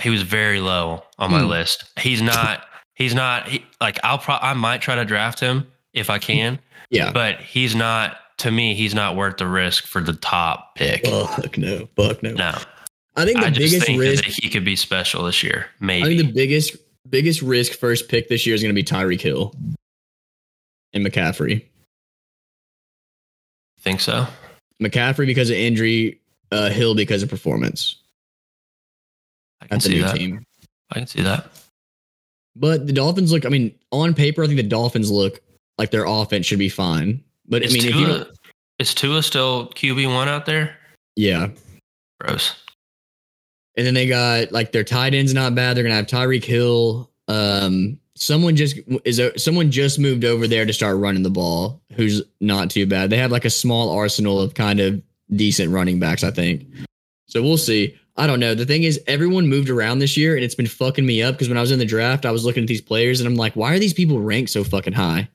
He 0.00 0.10
was 0.10 0.22
very 0.22 0.60
low 0.60 1.02
on 1.18 1.30
my 1.30 1.40
Hmm. 1.42 1.48
list. 1.48 1.84
He's 1.98 2.22
not. 2.22 2.64
He's 2.94 3.14
not. 3.14 3.48
He, 3.48 3.64
like 3.80 3.98
I'll 4.04 4.18
pro. 4.18 4.34
I 4.36 4.54
might 4.54 4.80
try 4.82 4.94
to 4.94 5.04
draft 5.04 5.40
him 5.40 5.66
if 5.92 6.10
I 6.10 6.18
can, 6.18 6.58
Yeah. 6.90 7.12
but 7.12 7.40
he's 7.40 7.74
not. 7.74 8.16
To 8.38 8.50
me, 8.50 8.74
he's 8.74 8.94
not 8.94 9.16
worth 9.16 9.36
the 9.36 9.46
risk 9.46 9.84
for 9.86 10.00
the 10.00 10.14
top 10.14 10.74
pick. 10.74 11.06
Fuck 11.06 11.58
no. 11.58 11.88
Fuck 11.94 12.22
no. 12.22 12.32
no, 12.32 12.54
I 13.16 13.26
think 13.26 13.38
the 13.40 13.46
I 13.46 13.50
biggest 13.50 13.84
think 13.84 14.00
risk. 14.00 14.24
that 14.24 14.32
he 14.42 14.48
could 14.48 14.64
be 14.64 14.76
special 14.76 15.24
this 15.24 15.42
year. 15.42 15.66
Maybe. 15.78 16.02
I 16.04 16.16
think 16.16 16.18
the 16.28 16.32
biggest 16.32 16.76
biggest 17.08 17.42
risk 17.42 17.72
first 17.72 18.08
pick 18.08 18.28
this 18.28 18.46
year 18.46 18.54
is 18.54 18.62
going 18.62 18.74
to 18.74 18.82
be 18.82 18.84
Tyreek 18.84 19.20
Hill 19.20 19.54
and 20.94 21.04
McCaffrey. 21.06 21.66
think 23.80 24.00
so. 24.00 24.26
McCaffrey 24.82 25.26
because 25.26 25.50
of 25.50 25.56
injury, 25.56 26.20
uh, 26.52 26.70
Hill 26.70 26.94
because 26.94 27.22
of 27.22 27.28
performance 27.28 27.96
can 29.70 29.76
at 29.76 29.82
the 29.82 29.88
see 29.88 29.94
new 29.96 30.02
that. 30.02 30.16
team. 30.16 30.44
I 30.90 30.94
can 30.98 31.06
see 31.06 31.22
that. 31.22 31.50
But 32.56 32.86
the 32.86 32.92
Dolphins 32.92 33.32
look. 33.32 33.46
I 33.46 33.48
mean, 33.48 33.74
on 33.92 34.12
paper, 34.14 34.42
I 34.42 34.46
think 34.46 34.56
the 34.56 34.62
Dolphins 34.64 35.10
look 35.10 35.40
like 35.78 35.90
their 35.90 36.04
offense 36.04 36.46
should 36.46 36.58
be 36.58 36.68
fine. 36.68 37.22
But 37.46 37.62
Is 37.62 37.72
I 37.72 37.78
mean, 37.78 37.88
if 37.88 37.94
you 37.94 38.06
don't, 38.06 38.28
is 38.78 38.94
Tua 38.94 39.22
still 39.22 39.68
QB 39.70 40.12
one 40.12 40.28
out 40.28 40.46
there? 40.46 40.76
yeah. 41.16 41.48
Gross. 42.20 42.54
And 43.76 43.86
then 43.86 43.94
they 43.94 44.06
got 44.06 44.52
like 44.52 44.72
their 44.72 44.84
tight 44.84 45.14
ends 45.14 45.32
not 45.32 45.54
bad. 45.54 45.74
They're 45.76 45.84
gonna 45.84 45.94
have 45.94 46.06
Tyreek 46.06 46.44
Hill. 46.44 47.10
Um, 47.28 47.98
someone 48.16 48.56
just 48.56 48.78
is 49.04 49.18
a, 49.18 49.38
someone 49.38 49.70
just 49.70 49.98
moved 49.98 50.24
over 50.24 50.46
there 50.46 50.66
to 50.66 50.72
start 50.72 50.98
running 50.98 51.22
the 51.22 51.30
ball. 51.30 51.80
Who's 51.94 52.22
not 52.40 52.68
too 52.70 52.84
bad. 52.86 53.08
They 53.10 53.16
have 53.16 53.30
like 53.32 53.46
a 53.46 53.50
small 53.50 53.90
arsenal 53.90 54.38
of 54.40 54.52
kind 54.54 54.80
of 54.80 55.00
decent 55.34 55.72
running 55.72 55.98
backs, 55.98 56.22
I 56.24 56.30
think. 56.30 56.66
So 57.26 57.42
we'll 57.42 57.56
see. 57.56 57.96
I 58.20 58.26
don't 58.26 58.38
know. 58.38 58.54
The 58.54 58.66
thing 58.66 58.82
is, 58.82 59.00
everyone 59.06 59.48
moved 59.48 59.70
around 59.70 59.98
this 59.98 60.14
year, 60.14 60.34
and 60.34 60.44
it's 60.44 60.54
been 60.54 60.66
fucking 60.66 61.06
me 61.06 61.22
up 61.22 61.34
because 61.34 61.48
when 61.48 61.56
I 61.56 61.62
was 61.62 61.70
in 61.70 61.78
the 61.78 61.86
draft, 61.86 62.26
I 62.26 62.30
was 62.30 62.44
looking 62.44 62.64
at 62.64 62.68
these 62.68 62.82
players, 62.82 63.18
and 63.18 63.26
I'm 63.26 63.34
like, 63.34 63.56
why 63.56 63.72
are 63.74 63.78
these 63.78 63.94
people 63.94 64.20
ranked 64.20 64.50
so 64.50 64.62
fucking 64.62 64.92
high? 64.92 65.26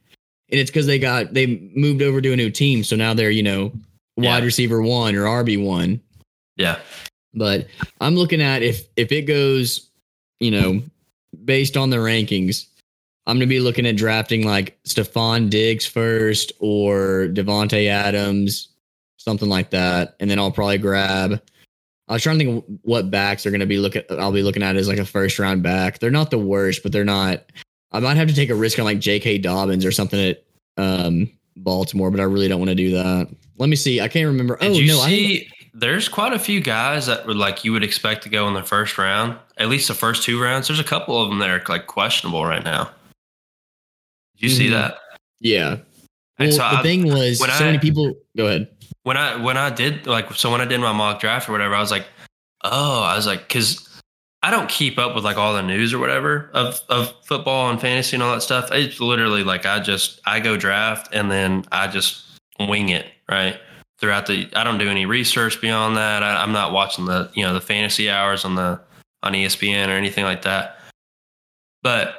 And 0.51 0.59
it's 0.59 0.69
because 0.69 0.86
they 0.86 0.99
got 0.99 1.33
they 1.33 1.71
moved 1.75 2.03
over 2.03 2.21
to 2.21 2.31
a 2.31 2.36
new 2.36 2.51
team, 2.51 2.83
so 2.83 2.95
now 2.95 3.15
they're 3.15 3.31
you 3.31 3.41
know 3.41 3.71
wide 4.17 4.39
Yeah. 4.39 4.45
receiver 4.45 4.81
one 4.83 5.15
or 5.15 5.23
RB 5.23 5.57
one. 5.57 5.99
Yeah. 6.57 6.77
But 7.33 7.67
I'm 7.99 8.15
looking 8.15 8.41
at 8.41 8.61
if 8.61 8.83
if 8.95 9.11
it 9.11 9.23
goes, 9.23 9.89
you 10.39 10.51
know, 10.51 10.83
based 11.43 11.75
on 11.77 11.89
the 11.89 11.97
rankings, 11.97 12.67
I'm 13.25 13.38
gonna 13.38 13.47
be 13.47 13.59
looking 13.59 13.88
at 13.88 13.97
drafting 13.97 14.45
like 14.45 14.77
Stefon 14.83 15.49
Diggs 15.49 15.88
first 15.88 16.51
or 16.59 17.29
Davante 17.33 17.88
Adams, 17.88 18.67
something 19.17 19.49
like 19.49 19.71
that, 19.71 20.15
and 20.19 20.29
then 20.29 20.38
I'll 20.38 20.51
probably 20.51 20.77
grab. 20.77 21.41
I 22.08 22.14
was 22.14 22.24
trying 22.24 22.38
to 22.39 22.45
think 22.45 22.66
what 22.84 23.10
backs 23.10 23.45
are 23.45 23.51
gonna 23.51 23.66
be 23.66 23.78
looking. 23.78 24.03
I'll 24.12 24.32
be 24.32 24.43
looking 24.43 24.62
at 24.64 24.76
as 24.76 24.88
like 24.88 24.99
a 24.99 25.06
first 25.06 25.39
round 25.39 25.64
back. 25.64 25.99
They're 25.99 26.12
not 26.12 26.30
the 26.32 26.38
worst, 26.38 26.84
but 26.84 26.91
they're 26.91 27.03
not. 27.03 27.43
I 27.91 27.99
might 27.99 28.18
have 28.18 28.28
to 28.28 28.36
take 28.36 28.49
a 28.49 28.56
risk 28.56 28.78
on 28.78 28.86
like 28.86 28.99
J.K. 28.99 29.39
Dobbins 29.39 29.86
or 29.86 29.91
something 29.91 30.20
at 30.20 30.43
um, 30.78 31.30
Baltimore, 31.56 32.12
but 32.12 32.20
I 32.20 32.24
really 32.24 32.47
don't 32.47 32.60
want 32.60 32.70
to 32.70 32.76
do 32.76 32.91
that. 32.91 33.28
Let 33.58 33.70
me 33.70 33.76
see. 33.76 34.01
I 34.01 34.08
can't 34.08 34.28
remember. 34.28 34.58
Did 34.58 34.72
oh 34.72 34.74
you 34.76 34.88
no, 34.88 34.99
I 35.01 35.08
see? 35.10 35.49
There's 35.74 36.08
quite 36.08 36.32
a 36.34 36.39
few 36.39 36.62
guys 36.62 37.06
that 37.08 37.26
would 37.26 37.38
like 37.38 37.64
you 37.66 37.72
would 37.72 37.84
expect 37.84 38.24
to 38.24 38.30
go 38.30 38.47
in 38.47 38.53
the 38.53 38.64
first 38.64 38.97
round, 38.97 39.38
at 39.58 39.68
least 39.70 39.88
the 39.88 39.93
first 39.93 40.24
two 40.24 40.41
rounds. 40.41 40.68
There's 40.68 40.80
a 40.80 40.84
couple 40.86 41.22
of 41.22 41.30
them 41.30 41.39
that 41.39 41.49
are 41.49 41.62
like 41.68 41.88
questionable 41.88 42.45
right 42.45 42.64
now. 42.64 42.91
Did 44.38 44.43
you 44.43 44.49
see 44.49 44.68
Mhm. 44.68 44.72
that? 44.72 44.97
yeah. 45.39 45.78
Well, 46.39 46.51
so 46.51 46.58
the 46.58 46.66
I- 46.66 46.82
thing 46.84 47.08
was, 47.08 47.39
so 47.39 47.45
I- 47.45 47.60
many 47.62 47.80
people. 47.80 48.14
Go 48.38 48.45
ahead. 48.47 48.68
When 49.06 49.18
I 49.18 49.36
when 49.38 49.56
I 49.56 49.70
did 49.70 50.08
like 50.08 50.34
so 50.34 50.51
when 50.51 50.62
I 50.62 50.66
did 50.66 50.80
my 50.82 50.91
mock 50.91 51.20
draft 51.22 51.47
or 51.47 51.51
whatever, 51.51 51.76
I 51.76 51.80
was 51.80 51.91
like, 51.91 52.08
oh, 52.64 53.03
I 53.03 53.16
was 53.16 53.28
like, 53.28 53.47
because 53.47 53.88
I 54.41 54.49
don't 54.49 54.68
keep 54.68 54.97
up 54.97 55.14
with 55.14 55.24
like 55.24 55.38
all 55.38 55.53
the 55.53 55.62
news 55.62 55.93
or 55.93 55.99
whatever 55.99 56.49
of 56.53 56.82
of 56.89 57.14
football 57.24 57.70
and 57.70 57.80
fantasy 57.80 58.16
and 58.16 58.24
all 58.24 58.34
that 58.34 58.41
stuff. 58.41 58.72
It's 58.72 58.99
literally 58.99 59.43
like 59.43 59.68
I 59.68 59.80
just 59.80 60.20
I 60.26 60.39
go 60.39 60.58
draft 60.58 61.14
and 61.14 61.30
then 61.30 61.66
I 61.72 61.88
just 61.88 62.24
wing 62.60 62.89
it 62.89 63.06
right 63.30 63.60
throughout 63.99 64.26
the. 64.26 64.49
I 64.56 64.64
don't 64.64 64.80
do 64.80 64.89
any 64.89 65.06
research 65.06 65.62
beyond 65.62 65.97
that. 65.97 66.24
I, 66.24 66.41
I'm 66.41 66.51
not 66.51 66.74
watching 66.74 67.06
the 67.06 67.30
you 67.36 67.43
know 67.43 67.53
the 67.53 67.62
fantasy 67.62 68.10
hours 68.10 68.43
on 68.43 68.56
the 68.56 68.82
on 69.22 69.34
ESPN 69.34 69.88
or 69.89 69.91
anything 69.91 70.24
like 70.24 70.41
that. 70.41 70.80
But 71.84 72.16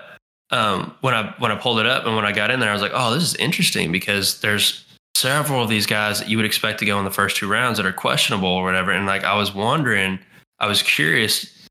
um, 0.52 0.94
when 1.00 1.14
I 1.14 1.34
when 1.40 1.50
I 1.50 1.56
pulled 1.56 1.80
it 1.80 1.86
up 1.86 2.06
and 2.06 2.14
when 2.14 2.24
I 2.24 2.30
got 2.30 2.52
in 2.52 2.60
there, 2.60 2.70
I 2.70 2.74
was 2.74 2.82
like, 2.82 2.92
oh, 2.94 3.12
this 3.12 3.24
is 3.24 3.34
interesting 3.34 3.90
because 3.90 4.40
there's 4.40 4.85
several 5.16 5.62
of 5.62 5.68
these 5.68 5.86
guys 5.86 6.18
that 6.18 6.28
you 6.28 6.36
would 6.36 6.46
expect 6.46 6.78
to 6.80 6.84
go 6.84 6.98
in 6.98 7.04
the 7.04 7.10
first 7.10 7.36
two 7.36 7.48
rounds 7.48 7.78
that 7.78 7.86
are 7.86 7.92
questionable 7.92 8.48
or 8.48 8.62
whatever. 8.62 8.90
And 8.90 9.06
like 9.06 9.24
I 9.24 9.34
was 9.36 9.54
wondering, 9.54 10.18
I 10.58 10.66
was 10.66 10.82
curious, 10.82 11.68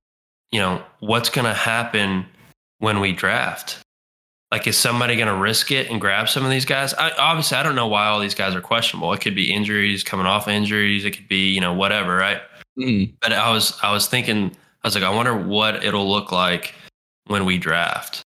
you 0.52 0.60
know, 0.60 0.84
what's 1.00 1.30
going 1.30 1.46
to 1.46 1.54
happen 1.54 2.26
when 2.80 3.00
we 3.00 3.12
draft? 3.14 3.80
Like, 4.52 4.68
is 4.68 4.78
somebody 4.78 5.16
going 5.16 5.28
to 5.28 5.36
risk 5.36 5.72
it 5.72 5.90
and 5.90 6.00
grab 6.00 6.30
some 6.30 6.46
of 6.46 6.52
these 6.52 6.66
guys? 6.66 6.94
I, 6.94 7.12
obviously, 7.12 7.58
I 7.58 7.64
don't 7.64 7.76
know 7.76 7.88
why 7.88 8.08
all 8.08 8.20
these 8.20 8.36
guys 8.36 8.56
are 8.56 8.62
questionable. 8.62 9.12
It 9.14 9.22
could 9.22 9.36
be 9.36 9.52
injuries, 9.52 10.04
coming 10.04 10.28
off 10.28 10.48
injuries. 10.48 11.04
It 11.04 11.12
could 11.12 11.28
be, 11.28 11.52
you 11.52 11.60
know, 11.60 11.74
whatever, 11.74 12.16
right? 12.16 12.42
Mm. 12.78 13.14
But 13.22 13.34
I 13.34 13.52
was, 13.52 13.78
I 13.82 13.92
was 13.92 14.08
thinking, 14.08 14.52
I 14.84 14.88
was 14.88 14.96
like, 14.96 15.04
I 15.04 15.10
wonder 15.10 15.36
what 15.36 15.84
it'll 15.84 16.10
look 16.10 16.32
like 16.32 16.74
when 17.28 17.46
we 17.46 17.58
draft. 17.58 18.22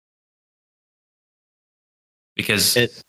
Because 2.36 2.76
It, 2.76 3.01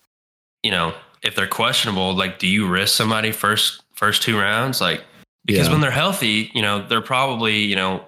you 0.62 0.70
know, 0.70 0.94
if 1.22 1.34
they're 1.34 1.46
questionable, 1.46 2.14
like, 2.14 2.38
do 2.38 2.46
you 2.46 2.66
risk 2.66 2.94
somebody 2.96 3.32
first 3.32 3.82
first 3.94 4.22
two 4.22 4.38
rounds? 4.38 4.80
Like, 4.80 5.02
Because 5.46 5.66
Yeah. 5.68 5.72
when 5.72 5.80
they're 5.80 5.90
healthy, 5.90 6.50
you 6.54 6.60
know, 6.60 6.86
they're 6.86 7.00
probably, 7.00 7.56
you 7.58 7.74
know, 7.74 8.04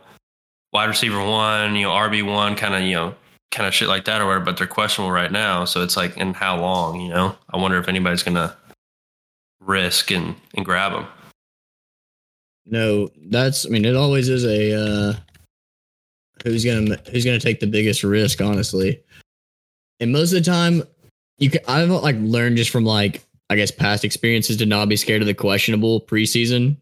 wide 0.72 0.88
receiver 0.90 1.24
one, 1.24 1.74
you 1.74 1.82
know, 1.84 1.90
RB 1.92 2.22
one, 2.22 2.54
kind 2.54 2.74
of, 2.74 2.82
you 2.82 2.94
know, 2.94 3.14
kind 3.50 3.66
of 3.66 3.72
shit 3.74 3.88
like 3.88 4.04
that 4.04 4.20
or 4.20 4.26
whatever, 4.26 4.44
but 4.44 4.56
they're 4.58 4.66
questionable 4.66 5.10
right 5.10 5.32
now. 5.32 5.64
So 5.64 5.82
it's 5.82 5.96
like, 5.96 6.16
and 6.18 6.36
how 6.36 6.60
long, 6.60 7.00
you 7.00 7.08
know? 7.08 7.34
I 7.52 7.56
wonder 7.56 7.78
if 7.78 7.88
anybody's 7.88 8.22
gonna 8.22 8.54
risk 9.60 10.10
and, 10.10 10.36
and 10.54 10.64
grab 10.66 10.92
them. 10.92 11.06
No, 12.66 13.08
that's. 13.28 13.64
I 13.66 13.70
mean, 13.70 13.84
it 13.84 13.96
always 13.96 14.28
is 14.28 14.44
a 14.44 14.74
uh, 14.74 15.14
who's 16.44 16.64
gonna 16.64 16.96
who's 17.10 17.24
gonna 17.24 17.40
take 17.40 17.58
the 17.60 17.66
biggest 17.66 18.04
risk, 18.04 18.40
honestly. 18.40 19.00
And 19.98 20.12
most 20.12 20.32
of 20.32 20.44
the 20.44 20.50
time, 20.50 20.82
you 21.40 21.50
can. 21.50 21.60
I've 21.66 21.90
like 21.90 22.16
learned 22.20 22.56
just 22.56 22.70
from 22.70 22.84
like 22.84 23.24
I 23.48 23.56
guess 23.56 23.72
past 23.72 24.04
experiences 24.04 24.58
to 24.58 24.66
not 24.66 24.88
be 24.88 24.96
scared 24.96 25.22
of 25.22 25.26
the 25.26 25.34
questionable 25.34 26.02
preseason. 26.02 26.76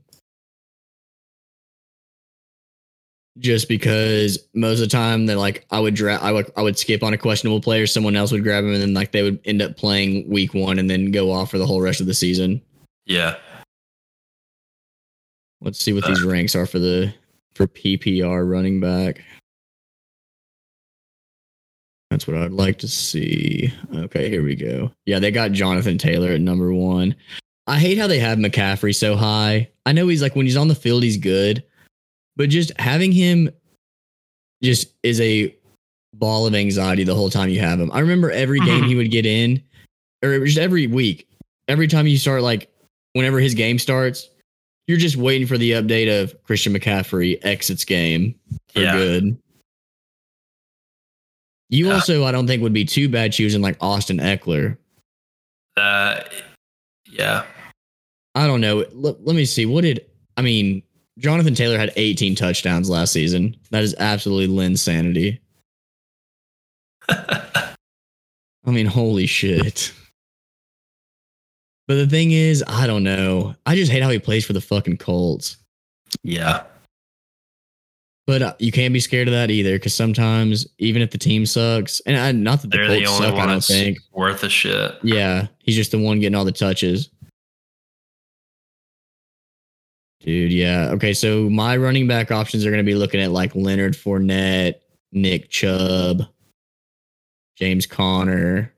Just 3.38 3.68
because 3.68 4.38
most 4.52 4.80
of 4.80 4.80
the 4.80 4.88
time 4.88 5.26
that 5.26 5.38
like 5.38 5.64
I 5.70 5.78
would 5.78 5.94
dra- 5.94 6.18
I 6.20 6.32
would 6.32 6.50
I 6.56 6.62
would 6.62 6.76
skip 6.76 7.02
on 7.04 7.14
a 7.14 7.18
questionable 7.18 7.61
player, 7.61 7.86
someone 7.86 8.16
else 8.16 8.32
would 8.32 8.42
grab 8.42 8.64
him, 8.64 8.74
and 8.74 8.82
then 8.82 8.94
like 8.94 9.12
they 9.12 9.22
would 9.22 9.40
end 9.44 9.62
up 9.62 9.76
playing 9.76 10.28
week 10.28 10.52
one 10.54 10.78
and 10.78 10.90
then 10.90 11.12
go 11.12 11.30
off 11.30 11.50
for 11.50 11.59
the 11.59 11.66
whole 11.66 11.80
rest 11.80 12.00
of 12.00 12.06
the 12.06 12.14
season. 12.14 12.61
Yeah. 13.06 13.36
Let's 15.61 15.78
see 15.78 15.92
what 15.92 16.04
uh, 16.04 16.09
these 16.09 16.22
ranks 16.22 16.56
are 16.56 16.66
for 16.66 16.80
the 16.80 17.14
for 17.54 17.68
PPR 17.68 18.48
running 18.48 18.80
back. 18.80 19.22
That's 22.18 22.26
what 22.26 22.36
I'd 22.36 22.50
like 22.50 22.78
to 22.78 22.88
see. 22.88 23.72
Okay, 23.94 24.28
here 24.28 24.42
we 24.42 24.56
go. 24.56 24.90
Yeah, 25.06 25.20
they 25.20 25.30
got 25.30 25.52
Jonathan 25.52 25.98
Taylor 25.98 26.30
at 26.30 26.40
number 26.40 26.74
one. 26.74 27.14
I 27.68 27.78
hate 27.78 27.96
how 27.96 28.08
they 28.08 28.18
have 28.18 28.38
McCaffrey 28.38 28.92
so 28.92 29.14
high. 29.14 29.70
I 29.86 29.92
know 29.92 30.08
he's 30.08 30.20
like 30.20 30.34
when 30.34 30.44
he's 30.44 30.56
on 30.56 30.66
the 30.66 30.74
field, 30.74 31.04
he's 31.04 31.16
good, 31.16 31.62
but 32.34 32.48
just 32.48 32.72
having 32.80 33.12
him 33.12 33.48
just 34.64 34.88
is 35.04 35.20
a 35.20 35.54
ball 36.12 36.44
of 36.44 36.56
anxiety 36.56 37.04
the 37.04 37.14
whole 37.14 37.30
time 37.30 37.50
you 37.50 37.60
have 37.60 37.78
him. 37.78 37.92
I 37.92 38.00
remember 38.00 38.32
every 38.32 38.58
game 38.58 38.82
he 38.82 38.90
mm-hmm. 38.90 38.96
would 38.96 39.12
get 39.12 39.24
in, 39.24 39.62
or 40.24 40.44
just 40.44 40.58
every 40.58 40.88
week, 40.88 41.28
every 41.68 41.86
time 41.86 42.08
you 42.08 42.18
start 42.18 42.42
like 42.42 42.68
whenever 43.12 43.38
his 43.38 43.54
game 43.54 43.78
starts, 43.78 44.28
you're 44.88 44.98
just 44.98 45.14
waiting 45.14 45.46
for 45.46 45.56
the 45.56 45.70
update 45.70 46.10
of 46.20 46.34
Christian 46.42 46.74
McCaffrey 46.74 47.38
exits 47.42 47.84
game 47.84 48.34
for 48.74 48.80
Yeah. 48.80 48.96
good. 48.96 49.38
You 51.70 51.86
Yeah. 51.88 51.94
also, 51.94 52.24
I 52.24 52.32
don't 52.32 52.46
think, 52.46 52.62
would 52.62 52.72
be 52.72 52.84
too 52.84 53.08
bad 53.08 53.32
choosing 53.32 53.60
like 53.62 53.76
Austin 53.80 54.18
Ekeler. 54.18 54.76
Uh, 55.76 56.20
yeah. 57.10 57.44
I 58.34 58.46
don't 58.46 58.60
know. 58.60 58.84
Let, 58.92 59.24
let 59.24 59.36
me 59.36 59.44
see. 59.44 59.66
What 59.66 59.82
did 59.82 60.04
I 60.36 60.42
mean? 60.42 60.82
Jonathan 61.18 61.54
Taylor 61.54 61.78
had 61.78 61.92
18 61.96 62.36
touchdowns 62.36 62.88
last 62.88 63.12
season. 63.12 63.56
That 63.70 63.82
is 63.82 63.94
absolutely 63.98 64.46
Lynn's 64.54 64.80
sanity. 64.80 65.40
I 67.08 67.74
mean, 68.66 68.86
holy 68.86 69.26
shit. 69.26 69.92
But 71.88 71.94
the 71.94 72.06
thing 72.06 72.30
is, 72.32 72.62
I 72.68 72.86
don't 72.86 73.02
know. 73.02 73.54
I 73.66 73.74
just 73.74 73.90
hate 73.90 74.02
how 74.02 74.10
he 74.10 74.18
plays 74.18 74.44
for 74.44 74.52
the 74.52 74.60
fucking 74.60 74.98
Colts. 74.98 75.56
yeah. 76.22 76.64
But 78.28 78.42
uh, 78.42 78.54
you 78.58 78.70
can't 78.70 78.92
be 78.92 79.00
scared 79.00 79.26
of 79.26 79.32
that 79.32 79.50
either, 79.50 79.76
because 79.76 79.94
sometimes 79.94 80.66
even 80.76 81.00
if 81.00 81.10
the 81.10 81.16
team 81.16 81.46
sucks, 81.46 82.00
and 82.00 82.14
I, 82.14 82.30
not 82.32 82.60
that 82.60 82.70
the 82.70 82.76
They're 82.76 82.86
the 82.86 83.04
Colts 83.06 83.22
only 83.22 83.30
suck, 83.30 83.38
I 83.38 83.46
don't 83.46 83.64
think. 83.64 83.98
worth 84.12 84.42
a 84.42 84.50
shit. 84.50 84.96
Yeah, 85.02 85.46
he's 85.60 85.74
just 85.74 85.92
the 85.92 85.98
one 85.98 86.20
getting 86.20 86.34
all 86.34 86.44
the 86.44 86.52
touches. 86.52 87.08
Dude, 90.20 90.52
yeah. 90.52 90.90
Okay, 90.90 91.14
so 91.14 91.48
my 91.48 91.78
running 91.78 92.06
back 92.06 92.30
options 92.30 92.66
are 92.66 92.70
going 92.70 92.84
to 92.84 92.90
be 92.90 92.94
looking 92.94 93.22
at 93.22 93.30
like 93.30 93.54
Leonard 93.54 93.94
Fournette, 93.94 94.74
Nick 95.10 95.48
Chubb, 95.48 96.24
James 97.56 97.86
Conner. 97.86 98.74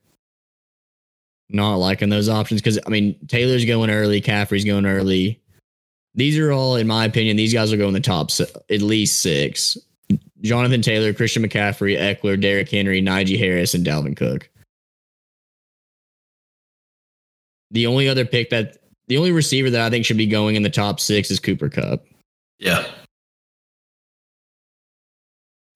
Not 1.48 1.74
liking 1.80 2.08
those 2.08 2.28
options 2.28 2.60
because 2.60 2.78
I 2.86 2.88
mean 2.88 3.16
Taylor's 3.26 3.64
going 3.64 3.90
early, 3.90 4.20
Caffrey's 4.20 4.64
going 4.64 4.86
early. 4.86 5.42
These 6.14 6.38
are 6.38 6.52
all, 6.52 6.76
in 6.76 6.86
my 6.86 7.04
opinion, 7.04 7.36
these 7.36 7.52
guys 7.54 7.70
will 7.70 7.78
go 7.78 7.88
in 7.88 7.94
the 7.94 8.00
top 8.00 8.30
at 8.40 8.82
least 8.82 9.22
six. 9.22 9.78
Jonathan 10.40 10.82
Taylor, 10.82 11.12
Christian 11.12 11.42
McCaffrey, 11.42 11.98
Ekeler, 11.98 12.40
Derrick 12.40 12.68
Henry, 12.68 13.02
Najee 13.02 13.38
Harris, 13.38 13.74
and 13.74 13.86
Dalvin 13.86 14.16
Cook. 14.16 14.48
The 17.70 17.86
only 17.86 18.08
other 18.08 18.24
pick 18.24 18.50
that 18.50 18.78
the 19.06 19.18
only 19.18 19.32
receiver 19.32 19.70
that 19.70 19.80
I 19.80 19.90
think 19.90 20.04
should 20.04 20.16
be 20.16 20.26
going 20.26 20.56
in 20.56 20.62
the 20.62 20.70
top 20.70 20.98
six 20.98 21.30
is 21.30 21.38
Cooper 21.38 21.68
Kupp. 21.68 22.04
Yeah. 22.58 22.84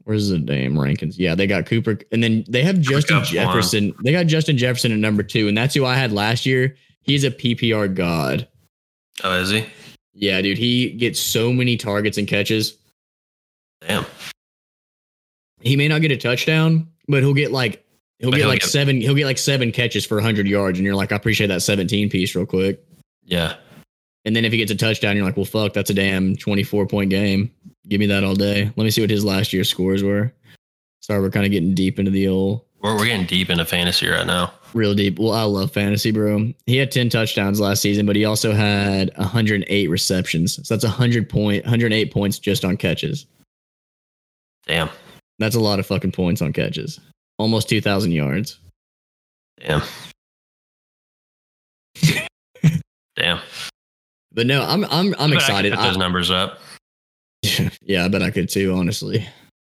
Where's 0.05 0.29
the 0.29 0.39
damn 0.39 0.75
rankings? 0.75 1.15
Yeah, 1.17 1.35
they 1.35 1.47
got 1.47 1.67
Cooper, 1.67 1.99
and 2.13 2.23
then 2.23 2.45
they 2.49 2.63
have 2.63 2.81
Justin 2.81 3.17
one. 3.17 3.25
Jefferson. 3.25 3.95
They 4.05 4.13
got 4.13 4.27
Justin 4.27 4.59
Jefferson 4.59 4.93
at 4.93 4.99
number 4.99 5.23
two, 5.23 5.49
and 5.49 5.57
that's 5.57 5.75
who 5.75 5.85
I 5.87 5.95
had 5.95 6.13
last 6.13 6.45
year. 6.45 6.77
He's 7.01 7.25
a 7.25 7.31
PPR 7.31 7.95
god. 7.95 8.49
Oh, 9.23 9.41
is 9.41 9.51
he? 9.51 9.67
Yeah, 10.15 10.41
dude, 10.43 10.59
he 10.59 10.91
gets 10.91 11.19
so 11.21 11.53
many 11.53 11.77
targets 11.77 12.19
and 12.19 12.27
catches. 12.29 12.77
Damn. 13.87 14.07
He 15.61 15.77
may 15.77 15.89
not 15.89 16.03
get 16.03 16.13
a 16.13 16.17
touchdown, 16.17 16.89
but 17.09 17.23
he'll 17.23 17.35
get 17.35 17.51
like 17.51 17.85
he'll 18.19 18.31
But 18.31 18.37
get 18.37 18.43
he'll 18.43 18.49
like 18.49 18.61
get- 18.61 18.71
seven. 18.71 19.01
He'll 19.01 19.15
get 19.15 19.27
like 19.27 19.39
seven 19.39 19.73
catches 19.73 20.05
for 20.07 20.21
hundred 20.21 20.47
yards, 20.47 20.79
and 20.79 20.87
you're 20.87 20.95
like, 20.95 21.13
I 21.13 21.17
appreciate 21.17 21.49
that 21.49 21.63
seventeen 21.63 22.09
piece 22.11 22.35
real 22.35 22.47
quick. 22.47 22.85
Yeah. 23.25 23.57
And 24.27 24.35
then 24.35 24.45
if 24.47 24.53
he 24.53 24.59
gets 24.59 24.71
a 24.71 24.75
touchdown, 24.77 25.17
you're 25.17 25.25
like, 25.27 25.37
well, 25.37 25.45
fuck, 25.45 25.75
that's 25.75 25.91
a 25.91 25.95
damn 25.95 26.35
24 26.37 26.87
point 26.87 27.11
game. 27.11 27.51
Give 27.89 28.01
me 28.01 28.07
that 28.07 28.25
all 28.25 28.35
day. 28.35 28.65
Let 28.75 28.85
me 28.85 28.91
see 28.91 29.03
what 29.03 29.11
his 29.11 29.23
last 29.23 29.53
year's 29.53 29.69
scores 29.69 30.03
were. 30.03 30.33
Sorry, 31.01 31.21
we're 31.21 31.29
kind 31.29 31.45
of 31.45 31.53
getting 31.53 31.75
deep 31.75 31.99
into 31.99 32.11
the 32.11 32.29
old 32.29 32.65
We're, 32.81 32.97
we're 32.97 33.05
getting 33.05 33.27
deep 33.27 33.51
into 33.51 33.67
fantasy 33.67 34.09
right 34.09 34.27
now. 34.27 34.55
Real 34.75 34.95
deep. 34.95 35.19
Well, 35.19 35.33
I 35.33 35.43
love 35.45 35.73
fantasy, 35.73 36.11
bro. 36.11 36.53
He 36.67 36.77
had 36.77 36.91
10 36.91 37.09
touchdowns 37.09 37.61
last 37.61 37.81
season, 37.83 38.07
but 38.07 38.17
he 38.17 38.25
also 38.25 38.53
had 38.53 39.11
108 39.17 39.89
receptions. 39.89 40.57
So 40.67 40.75
that's 40.75 40.85
100 40.85 41.29
point, 41.29 41.65
108 41.65 42.13
points 42.13 42.39
just 42.39 42.65
on 42.65 42.77
catches. 42.77 43.27
Damn. 44.67 44.89
That's 45.39 45.55
a 45.57 45.61
lot 45.61 45.79
of 45.79 45.87
fucking 45.87 46.13
points 46.13 46.43
on 46.43 46.53
catches. 46.53 47.01
Almost 47.39 47.69
2,000 47.69 48.13
yards. 48.13 48.59
Damn. 49.61 49.83
Damn. 53.17 53.41
But 54.33 54.47
no, 54.47 54.63
I'm 54.65 54.85
I'm 54.87 55.15
I'm 55.15 55.15
I 55.15 55.27
bet 55.27 55.33
I 55.33 55.35
excited. 55.37 55.73
Put 55.73 55.81
I- 55.81 55.87
those 55.89 55.97
numbers 55.97 56.31
up. 56.31 56.59
yeah, 57.83 58.05
I 58.05 58.09
bet 58.09 58.23
I 58.23 58.31
could 58.31 58.49
too. 58.49 58.75
Honestly, 58.75 59.25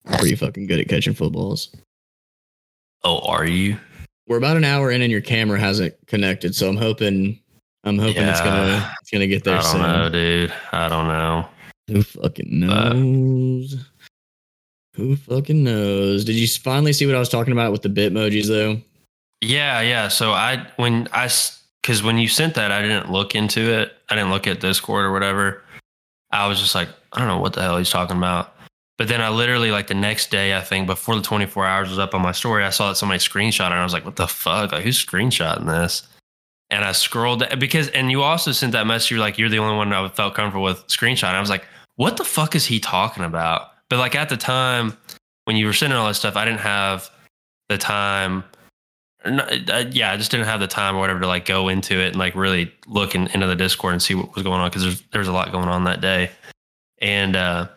I'm 0.06 0.18
pretty 0.18 0.36
fucking 0.36 0.66
good 0.66 0.80
at 0.80 0.88
catching 0.88 1.12
footballs. 1.14 1.74
Oh, 3.04 3.18
are 3.20 3.46
you? 3.46 3.78
We're 4.28 4.38
about 4.38 4.56
an 4.56 4.64
hour 4.64 4.90
in, 4.90 5.02
and 5.02 5.10
your 5.10 5.20
camera 5.20 5.58
hasn't 5.58 5.94
connected. 6.06 6.54
So 6.54 6.68
I'm 6.68 6.76
hoping, 6.76 7.40
I'm 7.84 7.98
hoping 7.98 8.22
it's 8.22 8.40
gonna 8.40 8.94
it's 9.00 9.10
gonna 9.10 9.26
get 9.26 9.44
there 9.44 9.58
I 9.58 9.62
don't 9.62 9.70
soon. 9.70 9.82
know, 9.82 10.10
dude. 10.10 10.52
I 10.72 10.88
don't 10.88 11.08
know. 11.08 11.48
Who 11.88 12.02
fucking 12.02 12.48
knows? 12.50 13.76
Who 14.94 15.14
fucking 15.16 15.62
knows? 15.62 16.24
Did 16.24 16.34
you 16.36 16.48
finally 16.48 16.92
see 16.92 17.06
what 17.06 17.14
I 17.14 17.18
was 17.18 17.28
talking 17.28 17.52
about 17.52 17.70
with 17.70 17.82
the 17.82 17.88
Bitmojis 17.88 18.48
though? 18.48 18.80
Yeah, 19.42 19.80
yeah. 19.82 20.08
So 20.08 20.32
I 20.32 20.66
when 20.76 21.06
I 21.12 21.30
because 21.82 22.02
when 22.02 22.18
you 22.18 22.26
sent 22.26 22.54
that, 22.54 22.72
I 22.72 22.82
didn't 22.82 23.12
look 23.12 23.36
into 23.36 23.60
it. 23.60 23.92
I 24.08 24.16
didn't 24.16 24.30
look 24.30 24.48
at 24.48 24.58
Discord 24.58 25.04
or 25.04 25.12
whatever. 25.12 25.62
I 26.32 26.48
was 26.48 26.60
just 26.60 26.74
like, 26.74 26.88
I 27.12 27.20
don't 27.20 27.28
know 27.28 27.38
what 27.38 27.52
the 27.52 27.62
hell 27.62 27.78
he's 27.78 27.90
talking 27.90 28.16
about. 28.16 28.55
But 28.98 29.08
then 29.08 29.20
I 29.20 29.28
literally 29.28 29.70
like 29.70 29.88
the 29.88 29.94
next 29.94 30.30
day, 30.30 30.56
I 30.56 30.62
think 30.62 30.86
before 30.86 31.16
the 31.16 31.22
24 31.22 31.66
hours 31.66 31.90
was 31.90 31.98
up 31.98 32.14
on 32.14 32.22
my 32.22 32.32
story, 32.32 32.64
I 32.64 32.70
saw 32.70 32.88
that 32.88 32.96
somebody 32.96 33.18
screenshot 33.18 33.66
it, 33.66 33.72
and 33.72 33.74
I 33.74 33.84
was 33.84 33.92
like, 33.92 34.04
what 34.04 34.16
the 34.16 34.26
fuck? 34.26 34.72
Like 34.72 34.84
who's 34.84 35.04
screenshotting 35.04 35.66
this? 35.66 36.08
And 36.70 36.84
I 36.84 36.92
scrolled 36.92 37.44
because 37.58 37.88
and 37.88 38.10
you 38.10 38.22
also 38.22 38.52
sent 38.52 38.72
that 38.72 38.86
message. 38.86 39.10
You're 39.10 39.20
like, 39.20 39.38
you're 39.38 39.48
the 39.48 39.58
only 39.58 39.76
one 39.76 39.92
I 39.92 40.08
felt 40.08 40.34
comfortable 40.34 40.64
with 40.64 40.86
screenshot. 40.88 41.34
I 41.34 41.40
was 41.40 41.50
like, 41.50 41.64
what 41.96 42.16
the 42.16 42.24
fuck 42.24 42.54
is 42.56 42.66
he 42.66 42.80
talking 42.80 43.22
about? 43.22 43.68
But 43.88 43.98
like 43.98 44.14
at 44.14 44.28
the 44.28 44.36
time 44.36 44.96
when 45.44 45.56
you 45.56 45.66
were 45.66 45.72
sending 45.72 45.96
all 45.96 46.08
this 46.08 46.18
stuff, 46.18 46.36
I 46.36 46.44
didn't 46.44 46.60
have 46.60 47.08
the 47.68 47.78
time 47.78 48.44
uh, 49.26 49.84
yeah, 49.90 50.12
I 50.12 50.16
just 50.16 50.30
didn't 50.30 50.46
have 50.46 50.60
the 50.60 50.66
time 50.66 50.96
or 50.96 51.00
whatever 51.00 51.20
to 51.20 51.26
like 51.26 51.46
go 51.46 51.68
into 51.68 51.98
it 51.98 52.08
and 52.08 52.16
like 52.16 52.34
really 52.34 52.72
look 52.86 53.14
in, 53.14 53.26
into 53.28 53.46
the 53.46 53.56
Discord 53.56 53.92
and 53.92 54.02
see 54.02 54.14
what 54.14 54.34
was 54.34 54.44
going 54.44 54.60
on 54.60 54.70
because 54.70 54.82
there's 54.82 55.02
there's 55.12 55.28
a 55.28 55.32
lot 55.32 55.50
going 55.52 55.68
on 55.68 55.84
that 55.84 56.00
day, 56.00 56.30
and 56.98 57.34
uh, 57.34 57.68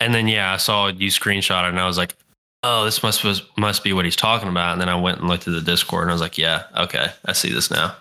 and 0.00 0.14
then 0.14 0.28
yeah, 0.28 0.52
I 0.54 0.56
saw 0.56 0.88
you 0.88 1.08
screenshot 1.08 1.64
it 1.64 1.70
and 1.70 1.80
I 1.80 1.86
was 1.86 1.98
like, 1.98 2.14
oh, 2.62 2.84
this 2.84 3.02
must 3.02 3.24
was 3.24 3.42
must 3.56 3.84
be 3.84 3.92
what 3.92 4.04
he's 4.04 4.16
talking 4.16 4.48
about, 4.48 4.72
and 4.72 4.80
then 4.80 4.88
I 4.88 4.94
went 5.00 5.18
and 5.20 5.28
looked 5.28 5.46
at 5.48 5.54
the 5.54 5.60
Discord 5.60 6.02
and 6.02 6.10
I 6.10 6.14
was 6.14 6.20
like, 6.22 6.38
yeah, 6.38 6.64
okay, 6.76 7.08
I 7.24 7.32
see 7.32 7.52
this 7.52 7.70
now. 7.70 7.96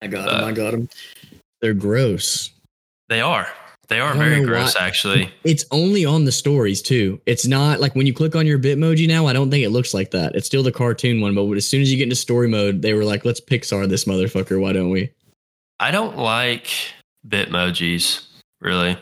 I 0.00 0.06
got 0.08 0.28
Uh, 0.28 0.36
them. 0.40 0.44
I 0.48 0.52
got 0.52 0.70
them. 0.72 0.88
They're 1.60 1.74
gross. 1.74 2.50
They 3.08 3.20
are 3.20 3.48
they 3.88 4.00
are 4.00 4.14
very 4.14 4.42
gross 4.44 4.74
why- 4.74 4.86
actually. 4.86 5.30
It's 5.44 5.64
only 5.70 6.04
on 6.06 6.24
the 6.24 6.32
stories 6.32 6.80
too. 6.80 7.20
It's 7.26 7.46
not 7.46 7.78
like 7.78 7.94
when 7.94 8.06
you 8.06 8.14
click 8.14 8.34
on 8.34 8.46
your 8.46 8.58
Bitmoji 8.58 9.06
now. 9.06 9.26
I 9.26 9.32
don't 9.34 9.50
think 9.50 9.64
it 9.64 9.70
looks 9.70 9.92
like 9.92 10.12
that. 10.12 10.34
It's 10.34 10.46
still 10.46 10.62
the 10.62 10.72
cartoon 10.72 11.20
one, 11.20 11.34
but 11.34 11.46
as 11.52 11.68
soon 11.68 11.82
as 11.82 11.90
you 11.92 11.98
get 11.98 12.04
into 12.04 12.16
story 12.16 12.48
mode, 12.48 12.80
they 12.80 12.94
were 12.94 13.04
like, 13.04 13.24
"Let's 13.26 13.40
Pixar 13.40 13.86
this 13.88 14.04
motherfucker. 14.06 14.58
Why 14.60 14.72
don't 14.72 14.90
we?" 14.90 15.10
I 15.78 15.90
don't 15.90 16.16
like 16.16 16.68
Bitmojis 17.28 18.24
really. 18.62 18.96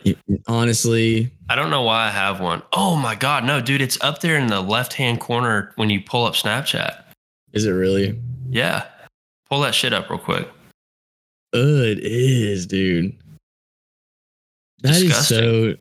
Honestly, 0.47 1.31
I 1.49 1.55
don't 1.55 1.71
know 1.71 1.83
why 1.83 2.07
I 2.07 2.11
have 2.11 2.41
one. 2.41 2.63
Oh 2.73 2.97
my 2.97 3.15
god, 3.15 3.45
no, 3.45 3.61
dude, 3.61 3.81
it's 3.81 4.01
up 4.03 4.21
there 4.21 4.37
in 4.37 4.49
the 4.49 4.61
left 4.61 4.93
hand 4.93 5.21
corner 5.21 5.73
when 5.77 5.91
you 5.91 6.01
pull 6.01 6.25
up 6.25 6.35
Snapchat. 6.35 7.03
is 7.53 7.67
it 7.67 7.71
really? 7.71 8.19
Yeah. 8.49 8.87
Pull 9.49 9.61
that 9.61 9.75
shit 9.75 9.93
up 9.93 10.09
real 10.11 10.19
quick. 10.19 10.49
Oh, 11.53 11.83
it 11.83 11.99
is, 12.01 12.67
dude. 12.67 13.17
That 14.83 14.97
is 14.97 15.03
Disgusting. 15.03 15.39
so. 15.39 15.75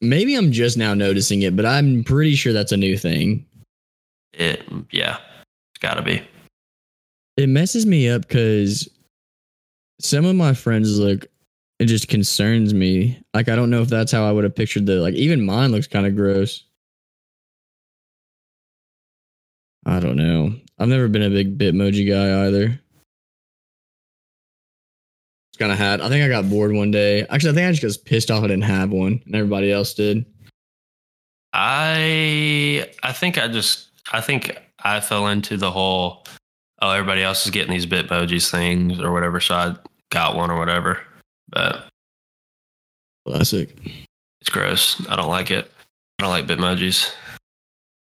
Maybe 0.00 0.34
I'm 0.34 0.50
just 0.50 0.76
now 0.76 0.94
noticing 0.94 1.42
it, 1.42 1.54
but 1.54 1.64
I'm 1.64 2.02
pretty 2.02 2.34
sure 2.34 2.52
that's 2.52 2.72
a 2.72 2.76
new 2.76 2.98
thing. 2.98 3.46
It 4.32 4.64
yeah. 4.90 5.18
It's 5.72 5.78
gotta 5.80 6.02
be. 6.02 6.22
It 7.36 7.48
messes 7.48 7.86
me 7.86 8.08
up 8.08 8.22
because 8.22 8.88
some 10.00 10.24
of 10.24 10.34
my 10.34 10.54
friends 10.54 10.98
look. 10.98 11.26
It 11.82 11.86
just 11.86 12.06
concerns 12.06 12.72
me. 12.72 13.20
Like 13.34 13.48
I 13.48 13.56
don't 13.56 13.68
know 13.68 13.82
if 13.82 13.88
that's 13.88 14.12
how 14.12 14.24
I 14.24 14.30
would 14.30 14.44
have 14.44 14.54
pictured 14.54 14.86
the 14.86 15.00
like. 15.00 15.14
Even 15.14 15.44
mine 15.44 15.72
looks 15.72 15.88
kind 15.88 16.06
of 16.06 16.14
gross. 16.14 16.62
I 19.84 19.98
don't 19.98 20.14
know. 20.14 20.54
I've 20.78 20.86
never 20.86 21.08
been 21.08 21.24
a 21.24 21.28
big 21.28 21.58
Bitmoji 21.58 22.08
guy 22.08 22.46
either. 22.46 22.80
It's 25.48 25.58
kind 25.58 25.72
of 25.72 25.78
had. 25.78 26.00
I 26.00 26.08
think 26.08 26.24
I 26.24 26.28
got 26.28 26.48
bored 26.48 26.72
one 26.72 26.92
day. 26.92 27.22
Actually, 27.22 27.50
I 27.50 27.54
think 27.54 27.66
I 27.66 27.72
just 27.72 27.82
was 27.82 27.98
pissed 27.98 28.30
off 28.30 28.44
I 28.44 28.46
didn't 28.46 28.62
have 28.62 28.92
one, 28.92 29.20
and 29.26 29.34
everybody 29.34 29.72
else 29.72 29.92
did. 29.92 30.24
I 31.52 32.88
I 33.02 33.12
think 33.12 33.38
I 33.38 33.48
just 33.48 33.88
I 34.12 34.20
think 34.20 34.56
I 34.84 35.00
fell 35.00 35.26
into 35.26 35.56
the 35.56 35.72
whole 35.72 36.24
oh 36.80 36.90
everybody 36.90 37.24
else 37.24 37.44
is 37.44 37.50
getting 37.50 37.72
these 37.72 37.86
Bitmojis 37.86 38.52
things 38.52 39.00
or 39.00 39.10
whatever, 39.10 39.40
so 39.40 39.56
I 39.56 39.74
got 40.10 40.36
one 40.36 40.48
or 40.48 40.60
whatever. 40.60 41.00
But 41.52 41.88
Classic. 43.26 43.70
it's 44.40 44.50
gross. 44.50 45.06
I 45.08 45.16
don't 45.16 45.28
like 45.28 45.50
it. 45.50 45.70
I 46.18 46.22
don't 46.24 46.30
like 46.30 46.46
Bitmojis. 46.46 47.12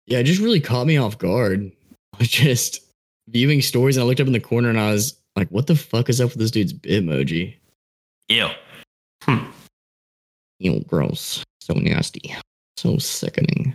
Yeah, 0.07 0.19
it 0.19 0.25
just 0.25 0.41
really 0.41 0.61
caught 0.61 0.87
me 0.87 0.97
off 0.97 1.19
guard. 1.19 1.71
I 2.15 2.19
was 2.19 2.29
just 2.29 2.81
viewing 3.29 3.61
stories, 3.63 3.97
and 3.97 4.05
I 4.05 4.07
looked 4.07 4.21
up 4.21 4.27
in 4.27 4.33
the 4.33 4.41
corner, 4.41 4.69
and 4.69 4.79
I 4.79 4.93
was 4.93 5.17
like, 5.37 5.49
"What 5.49 5.67
the 5.67 5.75
fuck 5.77 6.09
is 6.09 6.21
up 6.21 6.31
with 6.31 6.39
this 6.39 6.51
dude's 6.51 6.73
Bitmoji?" 6.73 7.55
Ew. 8.29 8.49
Hmm. 9.23 9.45
Ew, 10.61 10.81
gross. 10.87 11.43
So 11.61 11.75
nasty. 11.75 12.35
So 12.77 12.99
sickening. 12.99 13.75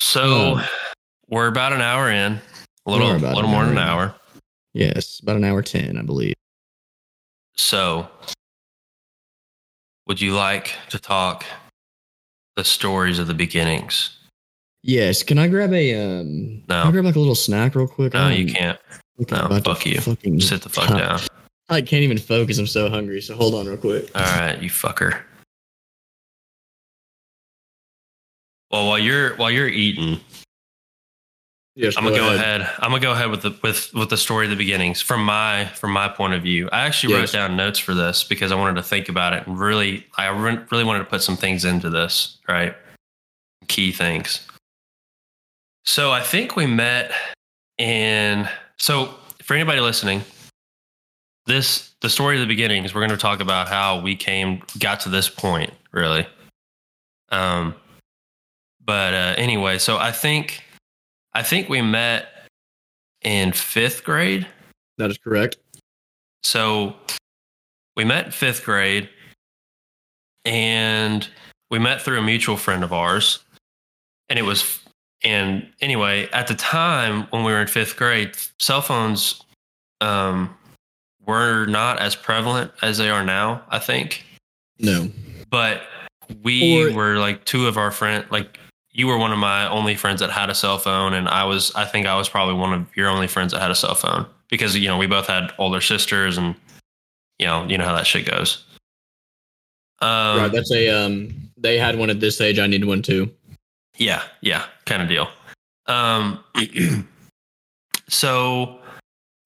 So 0.00 0.56
Oh. 0.58 0.68
we're 1.28 1.46
about 1.46 1.72
an 1.72 1.80
hour 1.80 2.10
in. 2.10 2.40
A 2.86 2.90
little 2.90 3.10
a 3.12 3.16
little 3.16 3.48
more 3.50 3.62
than 3.64 3.72
an 3.72 3.78
hour. 3.78 4.14
Yes, 4.74 5.20
about 5.20 5.36
an 5.36 5.44
hour 5.44 5.62
ten, 5.62 5.96
I 5.96 6.02
believe. 6.02 6.34
So 7.56 8.08
would 10.12 10.20
you 10.20 10.34
like 10.34 10.74
to 10.90 10.98
talk 10.98 11.42
the 12.56 12.62
stories 12.62 13.18
of 13.18 13.28
the 13.28 13.32
beginnings? 13.32 14.14
Yes. 14.82 15.22
Can 15.22 15.38
I 15.38 15.48
grab 15.48 15.72
a 15.72 15.94
um? 15.94 16.62
No. 16.68 16.82
Can 16.82 16.88
I 16.88 16.90
grab 16.90 17.04
like 17.06 17.16
a 17.16 17.18
little 17.18 17.34
snack 17.34 17.74
real 17.74 17.88
quick? 17.88 18.12
No, 18.12 18.24
I'm 18.24 18.38
you 18.38 18.52
can't. 18.52 18.78
No, 19.30 19.58
fuck 19.64 19.86
you. 19.86 20.02
Fucking 20.02 20.38
Sit 20.38 20.60
the 20.60 20.68
fuck 20.68 20.88
top- 20.88 20.98
down. 20.98 21.20
I 21.70 21.80
can't 21.80 22.02
even 22.02 22.18
focus. 22.18 22.58
I'm 22.58 22.66
so 22.66 22.90
hungry. 22.90 23.22
So 23.22 23.34
hold 23.34 23.54
on 23.54 23.66
real 23.66 23.78
quick. 23.78 24.10
All 24.14 24.20
right, 24.20 24.62
you 24.62 24.68
fucker. 24.68 25.18
Well, 28.70 28.88
while 28.88 28.98
you're 28.98 29.34
while 29.36 29.50
you're 29.50 29.66
eating, 29.66 30.20
Yes, 31.74 31.96
I'm 31.96 32.04
gonna 32.04 32.16
go 32.16 32.34
ahead. 32.34 32.68
I'm 32.80 32.90
gonna 32.90 33.00
go 33.00 33.12
ahead 33.12 33.30
with 33.30 33.42
the 33.42 33.56
with 33.62 33.92
with 33.94 34.10
the 34.10 34.16
story 34.18 34.44
of 34.44 34.50
the 34.50 34.56
beginnings 34.56 35.00
from 35.00 35.24
my 35.24 35.66
from 35.74 35.90
my 35.92 36.06
point 36.08 36.34
of 36.34 36.42
view. 36.42 36.68
I 36.70 36.80
actually 36.80 37.14
Yes. 37.14 37.20
wrote 37.20 37.32
down 37.38 37.56
notes 37.56 37.78
for 37.78 37.94
this 37.94 38.24
because 38.24 38.52
I 38.52 38.56
wanted 38.56 38.74
to 38.76 38.82
think 38.82 39.08
about 39.08 39.32
it 39.32 39.46
and 39.46 39.58
really 39.58 40.06
I 40.18 40.26
re- 40.28 40.58
really 40.70 40.84
wanted 40.84 40.98
to 41.00 41.04
put 41.06 41.22
some 41.22 41.36
things 41.36 41.64
into 41.64 41.88
this, 41.88 42.36
right? 42.46 42.76
Key 43.68 43.90
things. 43.90 44.46
So 45.86 46.12
I 46.12 46.20
think 46.20 46.56
we 46.56 46.66
met 46.66 47.10
in 47.78 48.48
so 48.76 49.14
for 49.42 49.54
anybody 49.54 49.80
listening, 49.80 50.22
this 51.46 51.90
the 52.02 52.10
story 52.10 52.36
of 52.36 52.40
the 52.40 52.46
beginnings, 52.46 52.94
we're 52.94 53.00
going 53.00 53.10
to 53.10 53.16
talk 53.16 53.40
about 53.40 53.68
how 53.68 53.98
we 53.98 54.14
came 54.14 54.62
got 54.78 55.00
to 55.00 55.08
this 55.08 55.30
point, 55.30 55.72
really. 55.90 56.26
Um 57.30 57.74
but 58.84 59.14
uh 59.14 59.34
anyway, 59.38 59.78
so 59.78 59.96
I 59.96 60.12
think 60.12 60.62
I 61.34 61.42
think 61.42 61.68
we 61.68 61.80
met 61.82 62.28
in 63.22 63.52
fifth 63.52 64.04
grade. 64.04 64.46
That 64.98 65.10
is 65.10 65.18
correct. 65.18 65.56
So 66.42 66.96
we 67.96 68.04
met 68.04 68.26
in 68.26 68.32
fifth 68.32 68.64
grade 68.64 69.08
and 70.44 71.26
we 71.70 71.78
met 71.78 72.02
through 72.02 72.18
a 72.18 72.22
mutual 72.22 72.56
friend 72.56 72.82
of 72.84 72.92
ours. 72.92 73.40
And 74.28 74.38
it 74.38 74.42
was, 74.42 74.80
and 75.22 75.68
anyway, 75.80 76.28
at 76.32 76.46
the 76.48 76.54
time 76.54 77.26
when 77.30 77.44
we 77.44 77.52
were 77.52 77.60
in 77.60 77.66
fifth 77.68 77.96
grade, 77.96 78.32
cell 78.58 78.82
phones 78.82 79.42
um, 80.00 80.54
were 81.24 81.66
not 81.66 82.00
as 82.00 82.16
prevalent 82.16 82.72
as 82.82 82.98
they 82.98 83.08
are 83.08 83.24
now, 83.24 83.62
I 83.68 83.78
think. 83.78 84.24
No. 84.78 85.10
But 85.50 85.82
we 86.42 86.88
Or- 86.90 86.92
were 86.92 87.16
like 87.18 87.44
two 87.44 87.66
of 87.66 87.76
our 87.76 87.90
friends, 87.90 88.26
like 88.30 88.58
you 88.92 89.06
were 89.06 89.16
one 89.16 89.32
of 89.32 89.38
my 89.38 89.68
only 89.68 89.94
friends 89.94 90.20
that 90.20 90.30
had 90.30 90.50
a 90.50 90.54
cell 90.54 90.78
phone. 90.78 91.14
And 91.14 91.28
I 91.28 91.44
was, 91.44 91.72
I 91.74 91.84
think 91.84 92.06
I 92.06 92.16
was 92.16 92.28
probably 92.28 92.54
one 92.54 92.72
of 92.72 92.96
your 92.96 93.08
only 93.08 93.26
friends 93.26 93.52
that 93.52 93.60
had 93.60 93.70
a 93.70 93.74
cell 93.74 93.94
phone 93.94 94.26
because, 94.48 94.76
you 94.76 94.88
know, 94.88 94.98
we 94.98 95.06
both 95.06 95.26
had 95.26 95.52
older 95.58 95.80
sisters 95.80 96.36
and, 96.36 96.54
you 97.38 97.46
know, 97.46 97.64
you 97.64 97.78
know 97.78 97.84
how 97.84 97.94
that 97.94 98.06
shit 98.06 98.26
goes. 98.26 98.64
Um, 100.00 100.38
right. 100.38 100.52
That's 100.52 100.72
a 100.72 100.88
um. 100.88 101.50
They 101.56 101.78
had 101.78 101.96
one 101.96 102.10
at 102.10 102.18
this 102.18 102.40
age. 102.40 102.58
I 102.58 102.66
needed 102.66 102.86
one 102.86 103.02
too. 103.02 103.30
Yeah, 103.98 104.22
yeah, 104.40 104.64
kind 104.84 105.00
of 105.00 105.08
deal. 105.08 105.28
Um, 105.86 106.42
so 108.08 108.80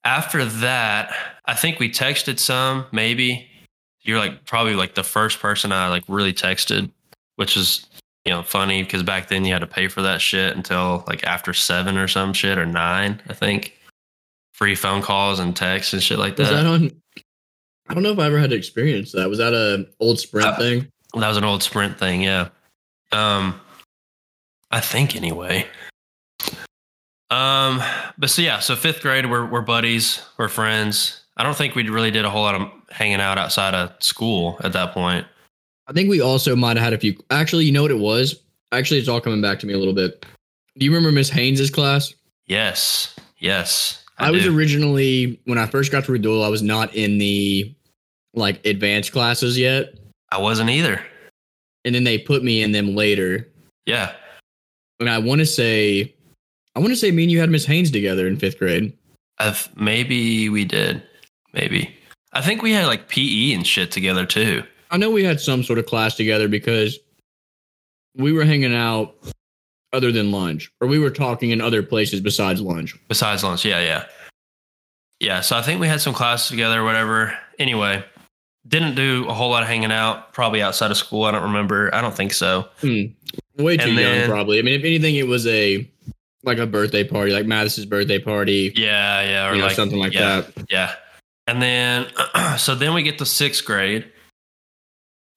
after 0.05 0.47
that, 0.47 1.12
I 1.44 1.55
think 1.55 1.78
we 1.78 1.90
texted 1.90 2.38
some. 2.38 2.86
Maybe 2.90 3.47
you're 4.01 4.18
like 4.18 4.47
probably 4.47 4.74
like 4.74 4.94
the 4.94 5.05
first 5.05 5.40
person 5.40 5.72
I 5.72 5.88
like 5.88 6.05
really 6.09 6.32
texted, 6.32 6.90
which 7.34 7.55
is 7.55 7.86
you 8.26 8.32
know 8.32 8.42
funny 8.42 8.82
because 8.82 9.02
back 9.02 9.28
then 9.28 9.44
you 9.44 9.52
had 9.52 9.60
to 9.60 9.66
pay 9.66 9.88
for 9.88 10.02
that 10.02 10.20
shit 10.20 10.54
until 10.56 11.04
like 11.06 11.24
after 11.24 11.54
seven 11.54 11.96
or 11.96 12.08
some 12.08 12.32
shit 12.32 12.58
or 12.58 12.66
nine, 12.66 13.22
I 13.28 13.32
think. 13.32 13.72
Free 14.52 14.74
phone 14.74 15.02
calls 15.02 15.38
and 15.38 15.54
texts 15.54 15.92
and 15.92 16.02
shit 16.02 16.18
like 16.18 16.36
that. 16.36 16.42
Was 16.42 16.50
that. 16.50 16.66
on? 16.66 16.90
I 17.88 17.94
don't 17.94 18.03
know 18.03 18.12
if 18.12 18.18
I 18.18 18.26
ever 18.26 18.38
had 18.38 18.50
to 18.50 18.57
experience 18.57 19.12
that. 19.12 19.28
Was 19.28 19.38
that 19.38 19.53
a 19.54 19.86
old 20.00 20.18
Sprint 20.18 20.48
Uh, 20.48 20.57
thing? 20.57 20.88
That 21.14 21.28
was 21.28 21.36
an 21.36 21.44
old 21.44 21.62
Sprint 21.62 21.98
thing, 21.98 22.22
yeah. 22.22 22.48
Um, 23.12 23.61
I 24.70 24.80
think 24.80 25.14
anyway. 25.14 25.66
Um, 27.30 27.82
but 28.18 28.30
so 28.30 28.40
yeah, 28.42 28.61
so 28.61 28.76
fifth 28.76 29.03
grade, 29.03 29.28
we're 29.30 29.46
we're 29.46 29.61
buddies, 29.61 30.22
we're 30.38 30.48
friends. 30.48 31.22
I 31.36 31.42
don't 31.42 31.57
think 31.57 31.74
we 31.74 31.88
really 31.88 32.11
did 32.11 32.24
a 32.24 32.30
whole 32.30 32.42
lot 32.42 32.54
of 32.54 32.68
hanging 32.90 33.20
out 33.20 33.36
outside 33.36 33.74
of 33.74 33.92
school 34.00 34.58
at 34.64 34.72
that 34.72 34.92
point. 34.94 35.26
I 35.88 35.92
think 35.92 36.11
we 36.11 36.21
also 36.21 36.57
might 36.57 36.76
have 36.76 36.84
had 36.84 36.92
a 36.92 36.99
few. 36.99 37.17
Actually, 37.30 37.64
you 37.64 37.72
know 37.72 37.83
what 37.83 37.91
it 37.91 37.99
was? 37.99 38.42
Actually, 38.72 38.99
it's 38.99 39.08
all 39.08 39.21
coming 39.21 39.41
back 39.41 39.58
to 39.61 39.67
me 39.67 39.72
a 39.72 39.79
little 39.79 39.95
bit. 39.95 40.26
Do 40.76 40.84
you 40.84 40.91
remember 40.91 41.13
Miss 41.13 41.30
Haynes's 41.30 41.71
class? 41.71 42.13
Yes, 42.46 43.14
yes. 43.38 44.04
I, 44.18 44.30
was 44.30 44.46
originally 44.46 45.41
when 45.45 45.58
I 45.58 45.67
first 45.67 45.92
got 45.92 46.04
to 46.04 46.13
Redul, 46.13 46.45
I 46.45 46.49
was 46.49 46.63
not 46.63 46.95
in 46.95 47.18
the 47.18 47.75
like 48.34 48.64
advanced 48.67 49.13
classes 49.13 49.58
yet, 49.58 49.95
I 50.30 50.38
wasn't 50.38 50.71
either. 50.71 51.00
and 51.84 51.95
then 51.95 52.04
they 52.04 52.18
put 52.18 52.42
me 52.45 52.63
in 52.63 52.72
them 52.72 52.95
later. 52.95 53.49
Yeah, 53.87 54.13
And 55.00 55.08
I 55.08 55.18
want 55.18 55.38
to 55.41 55.46
say, 55.46 56.14
I 56.75 56.80
want 56.80 56.91
to 56.91 56.96
say, 56.96 57.11
me 57.13 57.22
and 57.22 57.33
you 57.33 57.38
had 57.41 57.50
Miss 57.50 57.64
Haynes 57.64 57.91
together 57.91 58.26
in 58.26 58.37
fifth 58.37 58.58
grade. 58.58 58.92
I've, 59.38 59.68
maybe 59.76 60.49
we 60.49 60.64
did. 60.64 61.03
Maybe. 61.53 61.95
I 62.33 62.41
think 62.42 62.63
we 62.63 62.72
had 62.72 62.87
like 62.87 63.08
PE 63.08 63.53
and 63.53 63.67
shit 63.67 63.92
together 63.92 64.26
too. 64.26 64.64
I 64.91 64.96
know 64.96 65.11
we 65.11 65.25
had 65.25 65.41
some 65.41 65.63
sort 65.63 65.79
of 65.79 65.87
class 65.87 66.14
together 66.14 66.49
because 66.49 66.99
we 68.17 68.33
were 68.33 68.45
hanging 68.45 68.75
out 68.75 69.14
other 69.92 70.13
than 70.13 70.30
lunch, 70.33 70.71
or 70.80 70.88
we 70.88 70.99
were 70.99 71.11
talking 71.11 71.50
in 71.50 71.61
other 71.61 71.83
places 71.83 72.21
besides 72.21 72.61
lunch. 72.61 72.96
Besides 73.08 73.42
lunch, 73.45 73.64
yeah, 73.64 73.80
yeah, 73.80 74.04
yeah. 75.21 75.41
So 75.41 75.57
I 75.57 75.63
think 75.63 75.80
we 75.80 75.88
had 75.88 76.00
some 76.00 76.14
classes 76.14 76.49
together, 76.49 76.80
or 76.80 76.84
whatever. 76.84 77.37
Anyway, 77.58 78.04
didn't 78.68 78.95
do 78.95 79.26
a 79.29 79.34
whole 79.34 79.50
lot 79.50 79.63
of 79.63 79.68
hanging 79.68 79.92
out. 79.92 80.33
Probably 80.33 80.63
outside 80.63 80.91
of 80.91 80.96
school. 80.96 81.25
I 81.25 81.30
don't 81.30 81.42
remember. 81.45 81.95
I 81.95 82.00
don't 82.00 82.14
think 82.14 82.33
so. 82.33 82.68
Hmm. 82.80 83.04
Way 83.58 83.76
too 83.76 83.88
And 83.88 83.95
young, 83.99 84.13
then- 84.13 84.29
probably. 84.30 84.58
I 84.58 84.63
mean, 84.63 84.79
if 84.79 84.84
anything, 84.84 85.17
it 85.17 85.26
was 85.26 85.46
a 85.46 85.88
like 86.42 86.58
a 86.58 86.67
birthday 86.67 87.03
party, 87.03 87.33
like 87.33 87.46
Mathis's 87.46 87.87
birthday 87.87 88.18
party, 88.21 88.72
Yeah, 88.76 89.22
yeah, 89.22 89.49
or 89.49 89.54
you 89.54 89.61
know, 89.61 89.67
like 89.67 89.75
something 89.75 89.99
like 89.99 90.13
yeah, 90.14 90.42
that. 90.42 90.64
Yeah. 90.71 90.95
And 91.49 91.61
then, 91.61 92.07
so 92.58 92.75
then 92.76 92.95
we 92.95 93.03
get 93.03 93.18
to 93.18 93.26
sixth 93.26 93.64
grade. 93.64 94.04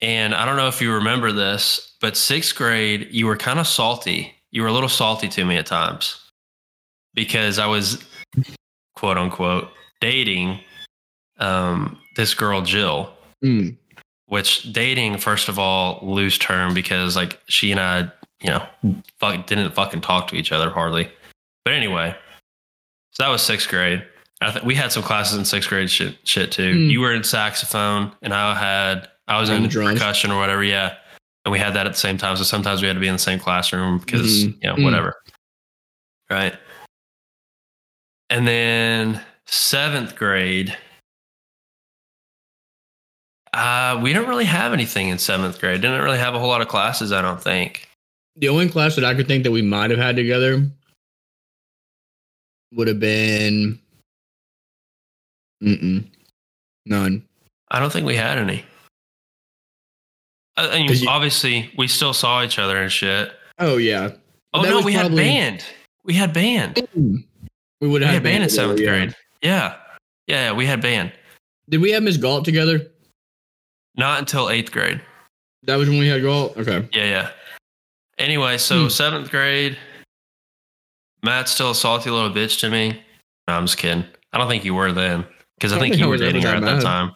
And 0.02 0.34
I 0.34 0.44
don't 0.44 0.56
know 0.56 0.68
if 0.68 0.80
you 0.80 0.92
remember 0.92 1.30
this, 1.32 1.94
but 2.00 2.16
sixth 2.16 2.54
grade, 2.56 3.08
you 3.10 3.26
were 3.26 3.36
kind 3.36 3.58
of 3.58 3.66
salty. 3.66 4.34
You 4.50 4.62
were 4.62 4.68
a 4.68 4.72
little 4.72 4.88
salty 4.88 5.28
to 5.28 5.44
me 5.44 5.56
at 5.56 5.66
times 5.66 6.18
because 7.14 7.58
I 7.58 7.66
was, 7.66 8.02
quote 8.96 9.18
unquote, 9.18 9.68
dating 10.00 10.60
um, 11.38 11.98
this 12.16 12.34
girl, 12.34 12.62
Jill, 12.62 13.12
Mm. 13.44 13.76
which 14.26 14.70
dating, 14.72 15.16
first 15.18 15.48
of 15.48 15.58
all, 15.58 15.98
loose 16.02 16.36
term 16.36 16.74
because 16.74 17.16
like 17.16 17.40
she 17.48 17.70
and 17.70 17.80
I, 17.80 18.10
you 18.42 18.50
know, 18.50 18.66
fuck, 19.18 19.46
didn't 19.46 19.74
fucking 19.74 20.02
talk 20.02 20.28
to 20.28 20.36
each 20.36 20.52
other 20.52 20.68
hardly. 20.70 21.10
But 21.64 21.72
anyway, 21.74 22.14
so 23.12 23.22
that 23.22 23.28
was 23.30 23.40
sixth 23.42 23.68
grade. 23.68 24.04
I 24.42 24.50
think 24.52 24.64
we 24.64 24.74
had 24.74 24.92
some 24.92 25.02
classes 25.02 25.38
in 25.38 25.44
sixth 25.44 25.68
grade 25.68 25.90
shit, 25.90 26.16
shit 26.24 26.52
too. 26.52 26.72
Hmm. 26.72 26.90
You 26.90 27.00
were 27.00 27.14
in 27.14 27.22
saxophone, 27.24 28.12
and 28.22 28.32
I 28.34 28.54
had 28.54 29.08
I 29.30 29.40
was 29.40 29.48
in 29.48 29.68
percussion 29.70 30.30
or 30.30 30.38
whatever. 30.38 30.62
Yeah, 30.64 30.96
and 31.44 31.52
we 31.52 31.58
had 31.58 31.72
that 31.74 31.86
at 31.86 31.92
the 31.92 31.98
same 31.98 32.18
time. 32.18 32.36
So 32.36 32.42
sometimes 32.42 32.82
we 32.82 32.88
had 32.88 32.94
to 32.94 33.00
be 33.00 33.06
in 33.08 33.14
the 33.14 33.18
same 33.18 33.38
classroom 33.38 33.98
because 33.98 34.44
Mhm. 34.44 34.62
you 34.62 34.68
know 34.68 34.74
Mm. 34.74 34.84
whatever, 34.84 35.22
right? 36.28 36.58
And 38.28 38.46
then 38.46 39.24
seventh 39.46 40.16
grade, 40.16 40.76
uh, 43.52 43.98
we 44.02 44.12
didn't 44.12 44.28
really 44.28 44.44
have 44.44 44.72
anything 44.72 45.08
in 45.08 45.18
seventh 45.18 45.58
grade. 45.60 45.80
Didn't 45.80 46.02
really 46.02 46.18
have 46.18 46.34
a 46.34 46.38
whole 46.38 46.48
lot 46.48 46.60
of 46.60 46.68
classes. 46.68 47.12
I 47.12 47.22
don't 47.22 47.42
think. 47.42 47.88
The 48.36 48.48
only 48.48 48.68
class 48.68 48.94
that 48.96 49.04
I 49.04 49.14
could 49.14 49.26
think 49.28 49.44
that 49.44 49.50
we 49.50 49.62
might 49.62 49.90
have 49.90 49.98
had 49.98 50.16
together 50.16 50.68
would 52.72 52.88
have 52.88 53.00
been 53.00 53.78
mm 55.62 56.04
none. 56.86 57.24
I 57.70 57.78
don't 57.80 57.92
think 57.92 58.06
we 58.06 58.16
had 58.16 58.38
any. 58.38 58.64
I, 60.60 60.68
I 60.76 60.78
mean, 60.82 60.90
you- 60.92 61.08
obviously, 61.08 61.70
we 61.76 61.88
still 61.88 62.12
saw 62.12 62.42
each 62.42 62.58
other 62.58 62.76
and 62.76 62.90
shit. 62.92 63.32
Oh 63.58 63.76
yeah, 63.76 64.10
Oh 64.54 64.62
That 64.62 64.70
no, 64.70 64.80
we 64.82 64.94
probably- 64.94 64.94
had 64.94 65.16
band. 65.16 65.64
We 66.04 66.14
had 66.14 66.32
band. 66.32 66.86
we 66.94 67.88
would 67.88 68.00
We 68.00 68.04
have 68.06 68.14
had 68.14 68.22
band 68.22 68.42
in 68.42 68.48
seventh 68.50 68.80
yeah. 68.80 68.86
grade. 68.88 69.14
Yeah. 69.42 69.76
yeah, 70.26 70.46
yeah, 70.46 70.52
we 70.52 70.66
had 70.66 70.80
band. 70.80 71.12
Did 71.68 71.80
we 71.80 71.90
have 71.92 72.02
Miss 72.02 72.16
Galt 72.16 72.44
together? 72.44 72.90
Not 73.96 74.18
until 74.18 74.50
eighth 74.50 74.72
grade. 74.72 75.00
That 75.64 75.76
was 75.76 75.88
when 75.88 75.98
we 75.98 76.08
had 76.08 76.22
Galt. 76.22 76.56
Okay. 76.56 76.88
Yeah, 76.92 77.04
yeah. 77.04 77.30
Anyway, 78.18 78.56
so 78.58 78.84
Hmm. 78.84 78.88
seventh 78.88 79.30
grade, 79.30 79.76
Matt's 81.22 81.52
still 81.52 81.70
a 81.70 81.74
salty 81.74 82.10
little 82.10 82.30
bitch 82.30 82.60
to 82.60 82.70
me. 82.70 83.02
No, 83.46 83.54
I'm 83.54 83.66
just 83.66 83.78
kidding. 83.78 84.04
I 84.32 84.38
don't 84.38 84.48
think 84.48 84.64
you 84.64 84.74
were 84.74 84.92
then 84.92 85.26
because 85.58 85.72
I, 85.72 85.76
I 85.76 85.80
think 85.80 85.92
think 85.94 86.00
you 86.00 86.06
were 86.06 86.12
was 86.12 86.20
dating 86.22 86.42
her 86.42 86.48
at 86.54 86.62
that 86.62 86.82
time. 86.82 87.12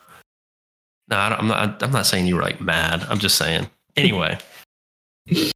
No, 1.08 1.16
I 1.16 1.36
I'm 1.36 1.46
not. 1.48 1.82
I'm 1.82 1.90
not 1.92 2.06
saying 2.06 2.26
you 2.26 2.36
were 2.36 2.42
like 2.42 2.60
mad. 2.60 3.04
I'm 3.08 3.18
just 3.18 3.36
saying. 3.36 3.68
Anyway, 3.96 4.38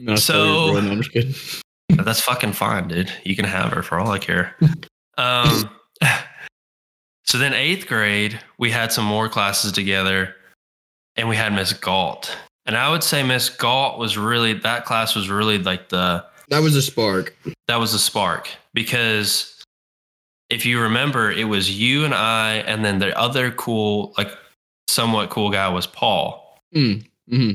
No, 0.00 0.16
So- 0.16 0.68
sorry. 0.72 0.82
No, 0.82 0.90
I'm 0.92 0.98
just 1.02 1.12
kidding. 1.12 1.34
that's 2.04 2.20
fucking 2.20 2.52
fine, 2.54 2.88
dude. 2.88 3.12
You 3.24 3.36
can 3.36 3.44
have 3.44 3.72
her 3.72 3.82
for 3.82 3.98
all 3.98 4.10
I 4.10 4.18
care. 4.18 4.56
Um. 5.18 5.70
So 7.24 7.38
then 7.38 7.54
eighth 7.54 7.86
grade, 7.86 8.38
we 8.58 8.70
had 8.70 8.92
some 8.92 9.04
more 9.06 9.28
classes 9.28 9.72
together, 9.72 10.34
and 11.16 11.28
we 11.28 11.36
had 11.36 11.54
Miss 11.54 11.72
Galt. 11.72 12.36
And 12.66 12.76
I 12.76 12.90
would 12.90 13.02
say 13.02 13.22
Miss 13.22 13.48
Galt 13.48 13.98
was 13.98 14.18
really 14.18 14.52
that 14.54 14.84
class 14.84 15.14
was 15.14 15.30
really 15.30 15.56
like 15.58 15.88
the 15.88 16.24
That 16.48 16.58
was 16.62 16.74
a 16.76 16.82
spark. 16.82 17.34
that 17.68 17.76
was 17.76 17.92
the 17.92 17.98
spark 17.98 18.50
because 18.74 19.51
if 20.52 20.66
you 20.66 20.80
remember, 20.80 21.32
it 21.32 21.44
was 21.44 21.70
you 21.80 22.04
and 22.04 22.14
I, 22.14 22.56
and 22.66 22.84
then 22.84 22.98
the 22.98 23.18
other 23.18 23.50
cool, 23.52 24.12
like 24.18 24.30
somewhat 24.86 25.30
cool 25.30 25.50
guy 25.50 25.68
was 25.70 25.86
Paul. 25.86 26.60
Mm. 26.74 27.04
hmm 27.28 27.52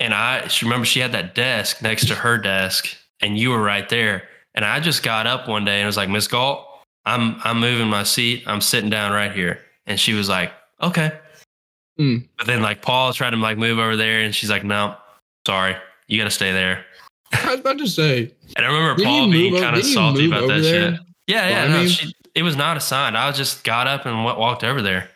And 0.00 0.14
I 0.14 0.48
she 0.48 0.64
remember 0.64 0.86
she 0.86 1.00
had 1.00 1.12
that 1.12 1.34
desk 1.34 1.82
next 1.82 2.08
to 2.08 2.14
her 2.14 2.38
desk, 2.38 2.88
and 3.20 3.38
you 3.38 3.50
were 3.50 3.62
right 3.62 3.88
there. 3.88 4.24
And 4.54 4.64
I 4.64 4.80
just 4.80 5.02
got 5.02 5.26
up 5.26 5.46
one 5.46 5.64
day 5.64 5.78
and 5.80 5.86
was 5.86 5.96
like, 5.98 6.08
Miss 6.08 6.26
Galt, 6.26 6.66
I'm 7.04 7.36
I'm 7.44 7.60
moving 7.60 7.88
my 7.88 8.02
seat. 8.02 8.44
I'm 8.46 8.60
sitting 8.62 8.90
down 8.90 9.12
right 9.12 9.30
here. 9.32 9.60
And 9.86 10.00
she 10.00 10.14
was 10.14 10.28
like, 10.28 10.50
Okay. 10.82 11.12
Hmm. 11.98 12.18
But 12.38 12.46
then 12.46 12.62
like 12.62 12.80
Paul 12.80 13.12
tried 13.12 13.30
to 13.30 13.36
like 13.36 13.58
move 13.58 13.78
over 13.78 13.96
there, 13.96 14.20
and 14.20 14.34
she's 14.34 14.50
like, 14.50 14.64
No, 14.64 14.96
sorry, 15.46 15.76
you 16.06 16.16
got 16.18 16.24
to 16.24 16.30
stay 16.30 16.52
there. 16.52 16.84
I 17.32 17.50
was 17.50 17.60
about 17.60 17.76
to 17.78 17.86
say. 17.86 18.32
And 18.56 18.64
I 18.64 18.68
remember 18.72 19.04
Paul 19.04 19.30
being 19.30 19.60
kind 19.60 19.76
of 19.76 19.84
salty 19.84 20.26
about 20.28 20.48
that 20.48 20.62
there? 20.62 20.92
shit. 20.92 21.00
Yeah, 21.26 21.48
yeah. 21.48 21.64
Well, 21.66 21.76
I 21.76 21.80
mean- 21.80 21.88
she, 21.88 22.14
it 22.38 22.42
was 22.42 22.56
not 22.56 22.76
assigned. 22.76 23.16
I 23.18 23.30
just 23.32 23.64
got 23.64 23.86
up 23.86 24.06
and 24.06 24.14
w- 24.24 24.38
walked 24.38 24.62
over 24.64 24.80
there. 24.80 25.02
I 25.02 25.06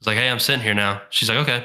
was 0.00 0.06
like, 0.06 0.16
"Hey, 0.16 0.28
I'm 0.30 0.38
sitting 0.38 0.62
here 0.62 0.74
now." 0.74 1.02
She's 1.10 1.28
like, 1.28 1.38
"Okay." 1.38 1.64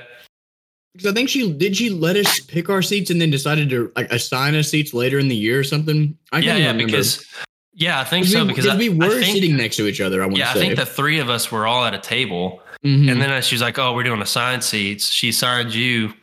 Because 0.94 1.12
I 1.12 1.14
think 1.14 1.30
she 1.30 1.52
did. 1.54 1.76
She 1.78 1.90
let 1.90 2.16
us 2.16 2.40
pick 2.40 2.70
our 2.70 2.82
seats 2.82 3.10
and 3.10 3.20
then 3.22 3.30
decided 3.32 3.70
to 3.70 3.92
like 3.96 4.12
assign 4.12 4.56
us 4.56 4.70
seats 4.70 4.94
later 4.94 5.20
in 5.20 5.28
the 5.28 5.36
year 5.36 5.60
or 5.60 5.64
something. 5.64 6.18
I 6.32 6.40
yeah, 6.40 6.56
yeah. 6.56 6.68
remember. 6.68 6.86
Because 6.86 7.26
yeah, 7.74 8.00
I 8.00 8.04
think 8.04 8.26
so. 8.26 8.42
we, 8.44 8.50
Because 8.50 8.66
'cause 8.66 8.74
I, 8.76 8.78
we 8.78 8.90
were 8.90 9.10
think, 9.22 9.34
sitting 9.36 9.56
next 9.58 9.76
to 9.78 9.88
each 9.88 10.02
other. 10.02 10.22
I 10.22 10.26
want 10.26 10.38
Yeah, 10.38 10.50
I 10.52 10.54
think 10.54 10.76
the 10.76 10.86
three 10.86 11.20
of 11.20 11.30
us 11.30 11.52
were 11.52 11.66
all 11.68 11.84
at 11.86 11.94
a 11.94 12.00
table, 12.00 12.62
Mhm. 12.86 13.12
and 13.12 13.22
then 13.22 13.42
she's 13.42 13.62
like, 13.62 13.78
"Oh, 13.80 13.94
we're 13.94 14.04
doing 14.04 14.22
assigned 14.22 14.64
seats." 14.64 15.10
She 15.10 15.30
assigned 15.30 15.74
you 15.74 16.14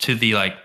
to 0.00 0.14
the 0.14 0.34
like. 0.34 0.56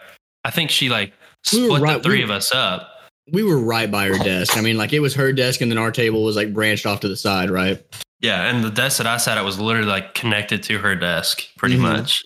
I 0.43 0.51
think 0.51 0.69
she 0.69 0.89
like 0.89 1.13
We 1.53 1.65
split 1.65 1.81
right- 1.81 1.97
the 1.97 2.03
three 2.03 2.17
we- 2.17 2.23
of 2.23 2.31
us 2.31 2.51
up. 2.51 2.91
We 3.31 3.43
were 3.43 3.59
right 3.59 3.89
by 3.89 4.07
her 4.07 4.17
desk. 4.17 4.57
I 4.57 4.61
mean, 4.61 4.77
like 4.77 4.93
it 4.93 4.99
was 4.99 5.15
her 5.15 5.33
desk, 5.33 5.61
and 5.61 5.71
then 5.71 5.77
our 5.77 5.91
table 5.91 6.23
was 6.23 6.35
like 6.35 6.53
branched 6.53 6.85
off 6.85 6.99
to 7.01 7.07
the 7.07 7.17
side, 7.17 7.49
right? 7.49 7.83
Yeah, 8.21 8.49
and 8.49 8.63
the 8.63 8.69
desk 8.71 8.97
that 8.97 9.07
I 9.07 9.17
sat 9.17 9.37
at 9.37 9.43
was 9.45 9.59
literally 9.59 9.87
like 9.89 10.13
connected 10.13 10.63
to 10.63 10.77
her 10.79 10.95
desk, 10.95 11.43
pretty 11.57 11.75
Mhm. 11.77 11.81
much. 11.81 12.23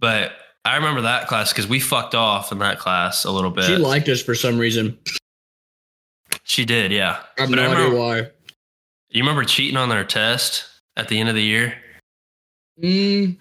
But 0.00 0.32
I 0.64 0.76
remember 0.76 1.02
that 1.02 1.26
class 1.28 1.52
because 1.52 1.66
we 1.66 1.80
fucked 1.80 2.14
off 2.14 2.52
in 2.52 2.58
that 2.58 2.78
class 2.78 3.24
a 3.24 3.30
little 3.30 3.50
bit. 3.50 3.64
She 3.64 3.76
liked 3.76 4.08
us 4.08 4.22
for 4.22 4.34
some 4.34 4.58
reason. 4.58 4.98
She 6.44 6.64
did, 6.64 6.92
yeah. 6.92 7.22
I 7.38 7.42
have 7.42 7.50
But 7.50 7.56
no 7.56 7.62
I 7.62 7.66
idea 7.66 7.76
remember, 7.78 7.98
why. 7.98 8.16
you 9.10 9.22
remember 9.22 9.44
cheating 9.44 9.76
on 9.76 9.88
their 9.88 10.04
test 10.04 10.66
at 10.96 11.08
the 11.08 11.18
end 11.20 11.28
of 11.28 11.34
the 11.34 11.42
year? 11.42 11.74
Mm, 12.82 13.36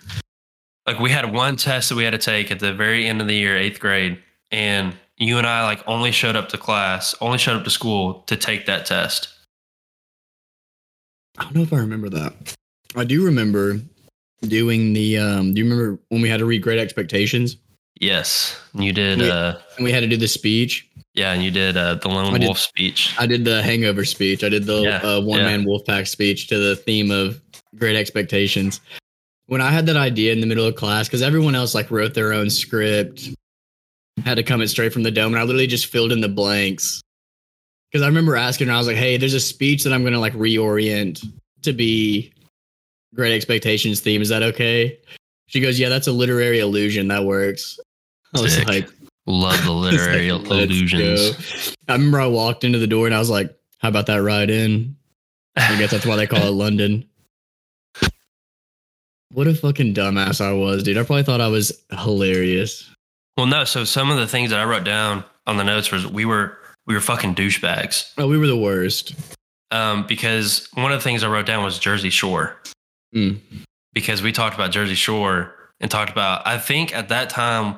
Like 0.88 0.99
we 0.99 1.10
had 1.11 1.31
one 1.31 1.56
test 1.57 1.89
that 1.89 1.95
we 1.95 2.03
had 2.03 2.11
to 2.11 2.18
take 2.18 2.52
at 2.52 2.60
the 2.60 2.73
very 2.73 3.06
end 3.07 3.22
of 3.22 3.27
the 3.27 3.35
year, 3.35 3.57
eighth 3.57 3.80
grade, 3.80 4.22
and 4.52 4.95
you 5.22 5.38
and 5.38 5.45
I 5.48 5.64
like 5.64 5.84
only 5.88 6.11
showed 6.11 6.35
up 6.35 6.49
to 6.49 6.57
class, 6.57 7.14
only 7.22 7.38
showed 7.38 7.56
up 7.56 7.64
to 7.64 7.69
school 7.69 8.22
to 8.27 8.35
take 8.35 8.65
that 8.65 8.85
test. 8.85 9.30
I 11.38 11.43
don't 11.43 11.56
know 11.56 11.61
if 11.61 11.73
I 11.73 11.77
remember 11.77 12.10
that. 12.10 12.34
I 12.95 13.03
do 13.06 13.23
remember 13.23 13.80
doing 14.41 14.93
the. 14.93 15.18
um 15.19 15.53
Do 15.53 15.61
you 15.61 15.69
remember 15.69 15.99
when 16.10 16.22
we 16.22 16.30
had 16.30 16.39
to 16.39 16.45
read 16.45 16.61
Great 16.61 16.80
Expectations 16.80 17.57
Yes, 17.99 18.60
you 18.73 18.91
did. 18.93 19.19
We- 19.19 19.30
uh 19.30 19.53
and 19.77 19.85
we 19.85 19.91
had 19.91 19.99
to 20.02 20.07
do 20.07 20.18
the 20.18 20.27
speech? 20.27 20.88
Yeah, 21.14 21.34
and 21.34 21.43
you 21.43 21.52
did 21.52 21.76
uh, 21.77 21.95
the 21.95 22.07
lone 22.07 22.34
did- 22.34 22.43
wolf 22.48 22.57
speech. 22.57 23.14
I 23.19 23.27
did 23.27 23.43
the 23.45 23.61
Hangover 23.61 24.06
speech. 24.06 24.43
I 24.43 24.49
did 24.49 24.65
the 24.65 24.81
Yeah, 24.81 24.98
uh, 25.03 25.22
one 25.22 25.39
man 25.43 25.65
wolf 25.65 25.85
pack 25.85 26.07
speech 26.07 26.48
to 26.48 26.57
the 26.57 26.76
theme 26.76 27.11
of 27.11 27.39
Great 27.76 27.95
Expectations. 27.98 28.80
When 29.48 29.60
I 29.61 29.69
had 29.72 29.85
that 29.88 29.98
idea 29.98 30.31
in 30.31 30.39
the 30.39 30.48
middle 30.48 30.65
of 30.65 30.76
class, 30.76 31.07
because 31.07 31.22
everyone 31.22 31.53
else 31.53 31.76
like 31.76 31.91
wrote 31.91 32.14
their 32.14 32.31
own 32.34 32.49
script, 32.49 33.30
had 34.26 34.35
to 34.35 34.43
come 34.43 34.61
in 34.61 34.68
straight 34.68 34.93
from 34.93 35.03
the 35.03 35.11
dome, 35.11 35.34
and 35.34 35.39
I 35.39 35.43
literally 35.43 35.68
just 35.68 35.88
filled 35.88 36.11
in 36.11 36.22
the 36.22 36.30
blanks. 36.30 37.02
Because 37.91 38.03
I 38.03 38.07
remember 38.07 38.35
asking 38.35 38.68
her, 38.68 38.73
I 38.73 38.77
was 38.77 38.88
like, 38.88 38.95
"Hey, 38.98 39.18
there's 39.18 39.34
a 39.34 39.39
speech 39.39 39.84
that 39.84 39.93
I'm 39.93 40.02
going 40.02 40.14
to 40.14 40.19
like 40.19 40.34
reorient 40.34 41.26
to 41.64 41.73
be 41.73 42.31
Great 43.14 43.34
Expectations 43.34 43.99
theme. 43.99 44.22
Is 44.22 44.30
that 44.30 44.43
okay?" 44.43 44.98
She 45.48 45.60
goes, 45.60 45.80
"Yeah, 45.80 45.89
that's 45.89 46.07
a 46.07 46.11
literary 46.11 46.60
illusion. 46.60 47.07
That 47.10 47.26
works." 47.26 47.80
I 48.35 48.41
was 48.41 48.56
Sick. 48.56 48.68
like, 48.68 48.89
Love 49.27 49.61
the 49.65 49.72
literary 49.73 50.31
like, 50.31 50.49
illusions. 50.49 51.76
I 51.88 51.93
remember 51.93 52.22
I 52.22 52.27
walked 52.27 52.64
into 52.64 52.80
the 52.80 52.88
door 52.88 53.06
and 53.06 53.15
I 53.15 53.19
was 53.19 53.30
like, 53.30 53.53
"How 53.80 53.89
about 53.89 54.06
that 54.07 54.18
ride 54.23 54.49
in?" 54.49 54.95
I 55.57 55.77
guess 55.77 55.91
that's 55.91 56.06
why 56.06 56.15
they 56.15 56.27
call 56.27 56.43
it 56.43 56.52
London. 56.52 57.06
What 59.34 59.48
a 59.48 59.53
fucking 59.56 59.93
dumbass 59.93 60.41
I 60.41 60.52
was, 60.52 60.84
dude. 60.84 60.98
I 60.98 61.03
probably 61.03 61.23
thought 61.23 61.39
I 61.39 61.48
was 61.48 61.72
hilarious. 61.99 62.89
Well, 63.37 63.45
no. 63.45 63.63
So 63.63 63.83
some 63.83 64.11
of 64.11 64.17
the 64.17 64.27
things 64.27 64.49
that 64.49 64.59
I 64.59 64.65
wrote 64.65 64.83
down 64.83 65.23
on 65.47 65.57
the 65.57 65.63
notes 65.63 65.91
was 65.91 66.05
we 66.05 66.25
were 66.25 66.57
we 66.85 66.93
were 66.93 67.01
fucking 67.01 67.35
douchebags. 67.35 68.11
Oh, 68.17 68.27
we 68.27 68.37
were 68.37 68.47
the 68.47 68.57
worst. 68.57 69.15
Um, 69.71 70.05
because 70.05 70.67
one 70.73 70.91
of 70.91 70.99
the 70.99 71.03
things 71.03 71.23
I 71.23 71.29
wrote 71.29 71.45
down 71.45 71.63
was 71.63 71.79
Jersey 71.79 72.09
Shore. 72.09 72.57
Mm. 73.15 73.39
Because 73.93 74.21
we 74.21 74.31
talked 74.31 74.55
about 74.55 74.71
Jersey 74.71 74.95
Shore 74.95 75.53
and 75.79 75.89
talked 75.89 76.11
about. 76.11 76.45
I 76.45 76.57
think 76.57 76.93
at 76.95 77.09
that 77.09 77.29
time 77.29 77.77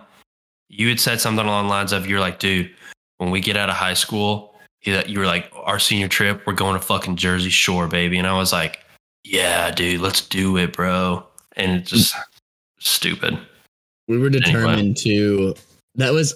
you 0.70 0.90
had 0.90 1.00
said 1.00 1.22
something 1.22 1.46
along 1.46 1.66
the 1.66 1.70
lines 1.70 1.92
of, 1.92 2.08
"You're 2.08 2.20
like, 2.20 2.40
dude, 2.40 2.72
when 3.18 3.32
we 3.32 3.40
get 3.40 3.58
out 3.58 3.70
of 3.70 3.76
high 3.76 3.94
school, 3.94 4.56
you 4.82 5.02
you 5.08 5.20
were 5.20 5.26
like, 5.26 5.52
our 5.56 5.80
senior 5.80 6.08
trip, 6.08 6.46
we're 6.46 6.54
going 6.54 6.80
to 6.80 6.86
fucking 6.86 7.16
Jersey 7.16 7.50
Shore, 7.50 7.88
baby." 7.88 8.18
And 8.18 8.28
I 8.28 8.34
was 8.34 8.52
like, 8.52 8.80
"Yeah, 9.24 9.72
dude, 9.72 10.02
let's 10.02 10.22
do 10.22 10.58
it, 10.58 10.74
bro." 10.74 11.26
And 11.56 11.82
it's 11.82 11.92
just 11.92 12.16
stupid. 12.80 13.38
We 14.08 14.18
were 14.18 14.30
determined 14.30 14.98
to. 14.98 15.56
That 15.96 16.14
was. 16.14 16.34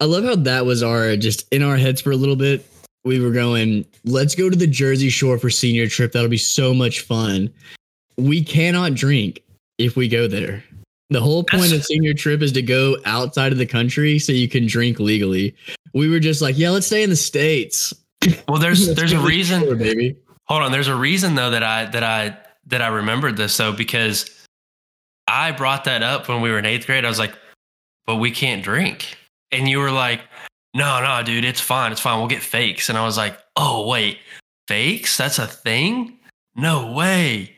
I 0.00 0.06
love 0.06 0.24
how 0.24 0.36
that 0.36 0.64
was 0.64 0.82
our 0.82 1.16
just 1.16 1.46
in 1.52 1.62
our 1.62 1.76
heads 1.76 2.00
for 2.00 2.10
a 2.10 2.16
little 2.16 2.36
bit. 2.36 2.66
We 3.04 3.20
were 3.20 3.30
going, 3.30 3.86
let's 4.04 4.34
go 4.34 4.50
to 4.50 4.56
the 4.56 4.66
Jersey 4.66 5.08
Shore 5.08 5.38
for 5.38 5.50
senior 5.50 5.86
trip. 5.86 6.12
That'll 6.12 6.28
be 6.28 6.36
so 6.36 6.74
much 6.74 7.00
fun. 7.00 7.52
We 8.16 8.42
cannot 8.42 8.94
drink 8.94 9.42
if 9.78 9.96
we 9.96 10.08
go 10.08 10.26
there. 10.26 10.62
The 11.08 11.20
whole 11.20 11.42
point 11.42 11.72
of 11.72 11.84
senior 11.84 12.14
trip 12.14 12.40
is 12.40 12.52
to 12.52 12.62
go 12.62 12.96
outside 13.04 13.52
of 13.52 13.58
the 13.58 13.66
country 13.66 14.18
so 14.18 14.32
you 14.32 14.48
can 14.48 14.66
drink 14.66 15.00
legally. 15.00 15.54
We 15.92 16.08
were 16.08 16.20
just 16.20 16.40
like, 16.40 16.56
yeah, 16.56 16.70
let's 16.70 16.86
stay 16.86 17.02
in 17.02 17.10
the 17.10 17.16
states. 17.16 17.92
Well, 18.48 18.58
there's 18.58 18.94
there's 18.94 19.12
a 19.12 19.18
reason. 19.18 19.78
baby. 19.78 20.16
Hold 20.44 20.62
on, 20.62 20.72
there's 20.72 20.88
a 20.88 20.94
reason 20.94 21.34
though 21.34 21.50
that 21.50 21.62
I 21.62 21.86
that 21.86 22.04
I 22.04 22.36
that 22.66 22.82
I 22.82 22.88
remembered 22.88 23.36
this 23.36 23.56
though 23.56 23.72
because 23.72 24.39
I 25.30 25.52
brought 25.52 25.84
that 25.84 26.02
up 26.02 26.28
when 26.28 26.40
we 26.40 26.50
were 26.50 26.58
in 26.58 26.66
eighth 26.66 26.86
grade. 26.86 27.04
I 27.04 27.08
was 27.08 27.18
like, 27.18 27.34
but 28.06 28.16
we 28.16 28.30
can't 28.30 28.62
drink. 28.62 29.16
And 29.52 29.68
you 29.68 29.78
were 29.78 29.90
like, 29.90 30.20
no, 30.74 31.00
no, 31.02 31.22
dude, 31.24 31.44
it's 31.44 31.60
fine. 31.60 31.92
It's 31.92 32.00
fine. 32.00 32.18
We'll 32.18 32.28
get 32.28 32.42
fakes. 32.42 32.88
And 32.88 32.96
I 32.98 33.04
was 33.04 33.16
like, 33.16 33.38
oh, 33.56 33.86
wait, 33.88 34.18
fakes? 34.68 35.16
That's 35.16 35.38
a 35.38 35.46
thing? 35.46 36.18
No 36.56 36.92
way. 36.92 37.56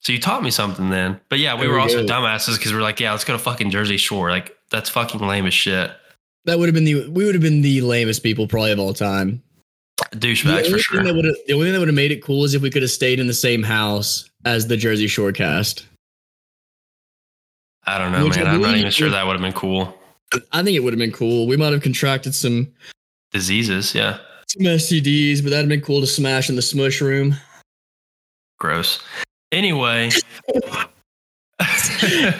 So 0.00 0.12
you 0.12 0.20
taught 0.20 0.42
me 0.42 0.50
something 0.50 0.90
then. 0.90 1.20
But 1.28 1.38
yeah, 1.38 1.54
we 1.54 1.62
There 1.62 1.70
were 1.70 1.76
we 1.76 1.82
also 1.82 2.06
go. 2.06 2.12
dumbasses 2.12 2.56
because 2.56 2.72
we 2.72 2.78
are 2.78 2.82
like, 2.82 3.00
yeah, 3.00 3.12
let's 3.12 3.24
go 3.24 3.32
to 3.32 3.38
fucking 3.38 3.70
Jersey 3.70 3.96
Shore. 3.96 4.30
Like, 4.30 4.56
that's 4.70 4.88
fucking 4.88 5.20
lame 5.20 5.46
as 5.46 5.54
shit. 5.54 5.90
That 6.44 6.58
would 6.58 6.66
have 6.66 6.74
been 6.74 6.84
the 6.84 7.08
we 7.10 7.24
would 7.26 7.34
have 7.34 7.42
been 7.42 7.62
the 7.62 7.80
lamest 7.82 8.22
people 8.22 8.46
probably 8.46 8.72
of 8.72 8.78
all 8.78 8.94
time. 8.94 9.42
Douchebags 10.12 10.70
for 10.70 10.78
sure. 10.78 11.02
the 11.02 11.10
only 11.10 11.32
thing 11.64 11.72
that 11.72 11.78
would 11.78 11.88
have 11.88 11.94
made 11.94 12.12
it 12.12 12.22
cool 12.22 12.44
is 12.44 12.54
if 12.54 12.62
we 12.62 12.70
could 12.70 12.82
have 12.82 12.90
stayed 12.90 13.18
in 13.18 13.26
the 13.26 13.34
same 13.34 13.62
house 13.62 14.30
as 14.44 14.68
the 14.68 14.76
Jersey 14.76 15.08
Shore 15.08 15.32
cast. 15.32 15.84
I 17.88 17.96
don't 17.96 18.12
know, 18.12 18.24
Which 18.26 18.36
man. 18.36 18.46
I'm 18.46 18.60
not 18.60 18.76
even 18.76 18.90
sure 18.90 19.08
that 19.08 19.26
would 19.26 19.32
have 19.32 19.40
been 19.40 19.54
cool. 19.54 19.98
I 20.52 20.62
think 20.62 20.76
it 20.76 20.80
would 20.80 20.92
have 20.92 20.98
been 20.98 21.10
cool. 21.10 21.46
We 21.46 21.56
might 21.56 21.72
have 21.72 21.80
contracted 21.80 22.34
some 22.34 22.70
Diseases, 23.32 23.94
yeah. 23.94 24.18
some 24.46 24.62
STDs, 24.62 25.42
but 25.42 25.50
that'd 25.50 25.64
have 25.64 25.68
been 25.68 25.80
cool 25.80 26.00
to 26.02 26.06
smash 26.06 26.50
in 26.50 26.56
the 26.56 26.62
smush 26.62 27.00
room. 27.00 27.34
Gross. 28.58 29.00
Anyway. 29.52 30.10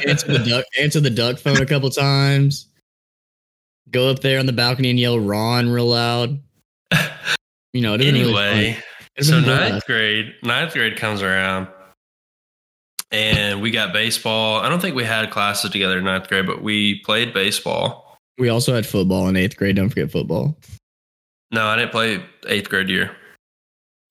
answer 0.06 0.32
the 0.32 0.44
duck 0.46 0.64
answer 0.78 1.00
the 1.00 1.10
duck 1.10 1.38
phone 1.38 1.62
a 1.62 1.66
couple 1.66 1.88
times. 1.88 2.68
Go 3.90 4.10
up 4.10 4.20
there 4.20 4.38
on 4.38 4.46
the 4.46 4.52
balcony 4.52 4.90
and 4.90 5.00
yell 5.00 5.18
Ron 5.18 5.70
real 5.70 5.86
loud. 5.86 6.38
You 7.72 7.80
know, 7.80 7.96
been 7.96 8.14
really 8.14 8.24
anyway, 8.24 8.78
so 9.20 9.38
a 9.38 9.40
ninth 9.40 9.86
grade, 9.86 10.34
ninth 10.42 10.72
grade 10.74 10.96
comes 10.96 11.22
around, 11.22 11.68
and 13.10 13.60
we 13.60 13.70
got 13.70 13.92
baseball. 13.92 14.60
I 14.60 14.68
don't 14.68 14.80
think 14.80 14.96
we 14.96 15.04
had 15.04 15.30
classes 15.30 15.70
together 15.70 15.98
in 15.98 16.04
ninth 16.04 16.28
grade, 16.28 16.46
but 16.46 16.62
we 16.62 17.00
played 17.00 17.32
baseball. 17.32 18.18
We 18.38 18.48
also 18.48 18.74
had 18.74 18.86
football 18.86 19.28
in 19.28 19.36
eighth 19.36 19.56
grade. 19.56 19.76
Don't 19.76 19.88
forget 19.88 20.10
football. 20.10 20.56
No, 21.50 21.66
I 21.66 21.76
didn't 21.76 21.92
play 21.92 22.22
eighth 22.46 22.68
grade 22.68 22.88
year. 22.88 23.16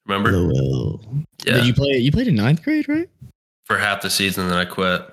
Remember? 0.06 0.32
Yeah, 1.46 1.54
Did 1.54 1.66
you 1.66 1.74
play? 1.74 1.98
You 1.98 2.12
played 2.12 2.28
in 2.28 2.36
ninth 2.36 2.64
grade, 2.64 2.88
right? 2.90 3.10
for 3.68 3.78
half 3.78 4.02
the 4.02 4.10
season, 4.10 4.48
then 4.48 4.58
I 4.58 4.64
quit 4.66 5.06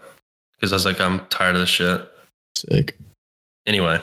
because 0.55 0.73
I 0.73 0.77
was 0.77 0.85
like, 0.87 1.01
I'm 1.01 1.27
tired 1.27 1.57
of 1.57 1.61
this 1.61 1.69
shit. 1.69 2.09
Sick. 2.57 2.97
Anyway, 3.67 4.01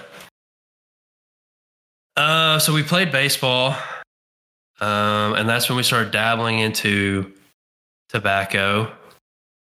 uh, 2.18 2.60
so 2.60 2.74
we 2.74 2.84
played 2.84 3.12
baseball, 3.12 3.76
um, 4.82 5.34
and 5.36 5.48
that's 5.48 5.70
when 5.70 5.78
we 5.78 5.84
started 5.84 6.12
dabbling 6.12 6.60
into 6.60 7.32
tobacco 8.10 8.92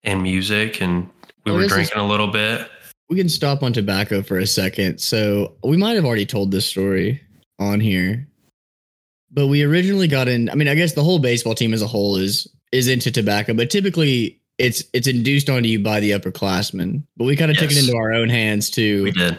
and 0.05 0.23
music, 0.23 0.81
and 0.81 1.09
we 1.45 1.53
Well, 1.53 1.55
were 1.57 1.61
this 1.63 1.73
is- 1.73 1.77
drinking 1.77 1.99
a 1.99 2.07
little 2.09 2.29
bit. 2.29 2.67
We 3.09 3.17
can 3.17 3.29
stop 3.29 3.63
on 3.63 3.73
tobacco 3.73 4.23
for 4.23 4.39
a 4.39 4.47
second. 4.47 5.01
So 5.01 5.55
we 5.65 5.77
might 5.77 5.95
have 5.97 6.05
already 6.05 6.27
told 6.27 6.53
this 6.53 6.65
story 6.65 7.21
on 7.59 7.81
here, 7.81 8.29
but 9.33 9.49
we 9.49 9.63
originally 9.65 10.07
got 10.07 10.29
in. 10.29 10.49
I 10.49 10.55
mean, 10.55 10.69
I 10.69 10.75
guess 10.77 10.93
the 10.93 11.03
whole 11.03 11.19
baseball 11.19 11.55
team 11.57 11.75
as 11.75 11.83
a 11.83 11.87
whole 11.89 12.17
is 12.17 12.47
is 12.73 12.87
into 12.87 13.11
tobacco, 13.11 13.53
but 13.53 13.69
typically 13.69 14.41
it's 14.59 14.85
it's 14.93 15.09
induced 15.09 15.51
onto 15.51 15.69
you 15.69 15.81
by 15.81 15.99
the 15.99 16.13
upperclassmen. 16.13 17.03
But 17.17 17.25
we 17.25 17.35
kind 17.35 17.51
of 17.51 17.57
took 17.57 17.73
it 17.73 17.79
into 17.79 17.97
our 17.97 18.13
own 18.13 18.29
hands 18.29 18.71
to 18.71 19.03
We 19.03 19.11
did, 19.11 19.37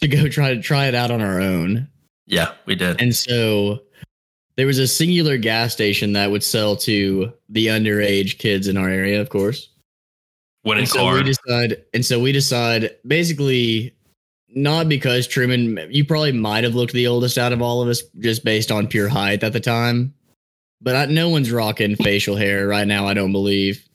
to 0.00 0.08
go 0.08 0.28
try 0.28 0.54
to 0.54 0.60
try 0.60 0.86
it 0.86 0.94
out 0.96 1.12
on 1.12 1.20
our 1.20 1.40
own. 1.40 1.86
yeah, 2.26 2.52
we 2.66 2.74
did. 2.74 3.00
And 3.00 3.14
so 3.14 3.82
there 4.56 4.66
was 4.66 4.80
a 4.80 4.88
singular 4.88 5.36
gas 5.38 5.72
station 5.72 6.14
that 6.14 6.32
would 6.32 6.42
sell 6.42 6.74
to 6.78 7.32
the 7.48 7.68
underage 7.68 8.38
kids 8.38 8.66
in 8.66 8.76
our 8.76 8.88
area, 8.88 9.20
of 9.20 9.28
course. 9.28 9.68
Winning 10.66 10.82
and 10.82 10.88
so 10.88 11.14
we 11.14 11.22
decide, 11.22 11.82
and 11.94 12.04
so 12.04 12.18
we 12.20 12.32
decide 12.32 12.96
basically 13.06 13.94
not 14.48 14.88
because 14.88 15.26
Truman, 15.26 15.78
you 15.90 16.04
probably 16.04 16.32
might 16.32 16.64
have 16.64 16.74
looked 16.74 16.92
the 16.92 17.06
oldest 17.06 17.38
out 17.38 17.52
of 17.52 17.62
all 17.62 17.80
of 17.82 17.88
us 17.88 18.02
just 18.18 18.44
based 18.44 18.70
on 18.72 18.88
pure 18.88 19.08
height 19.08 19.42
at 19.44 19.52
the 19.52 19.60
time, 19.60 20.12
but 20.80 20.96
I, 20.96 21.04
no 21.06 21.28
one's 21.28 21.52
rocking 21.52 21.94
facial 21.96 22.36
hair 22.36 22.66
right 22.66 22.86
now. 22.86 23.06
I 23.06 23.14
don't 23.14 23.32
believe 23.32 23.86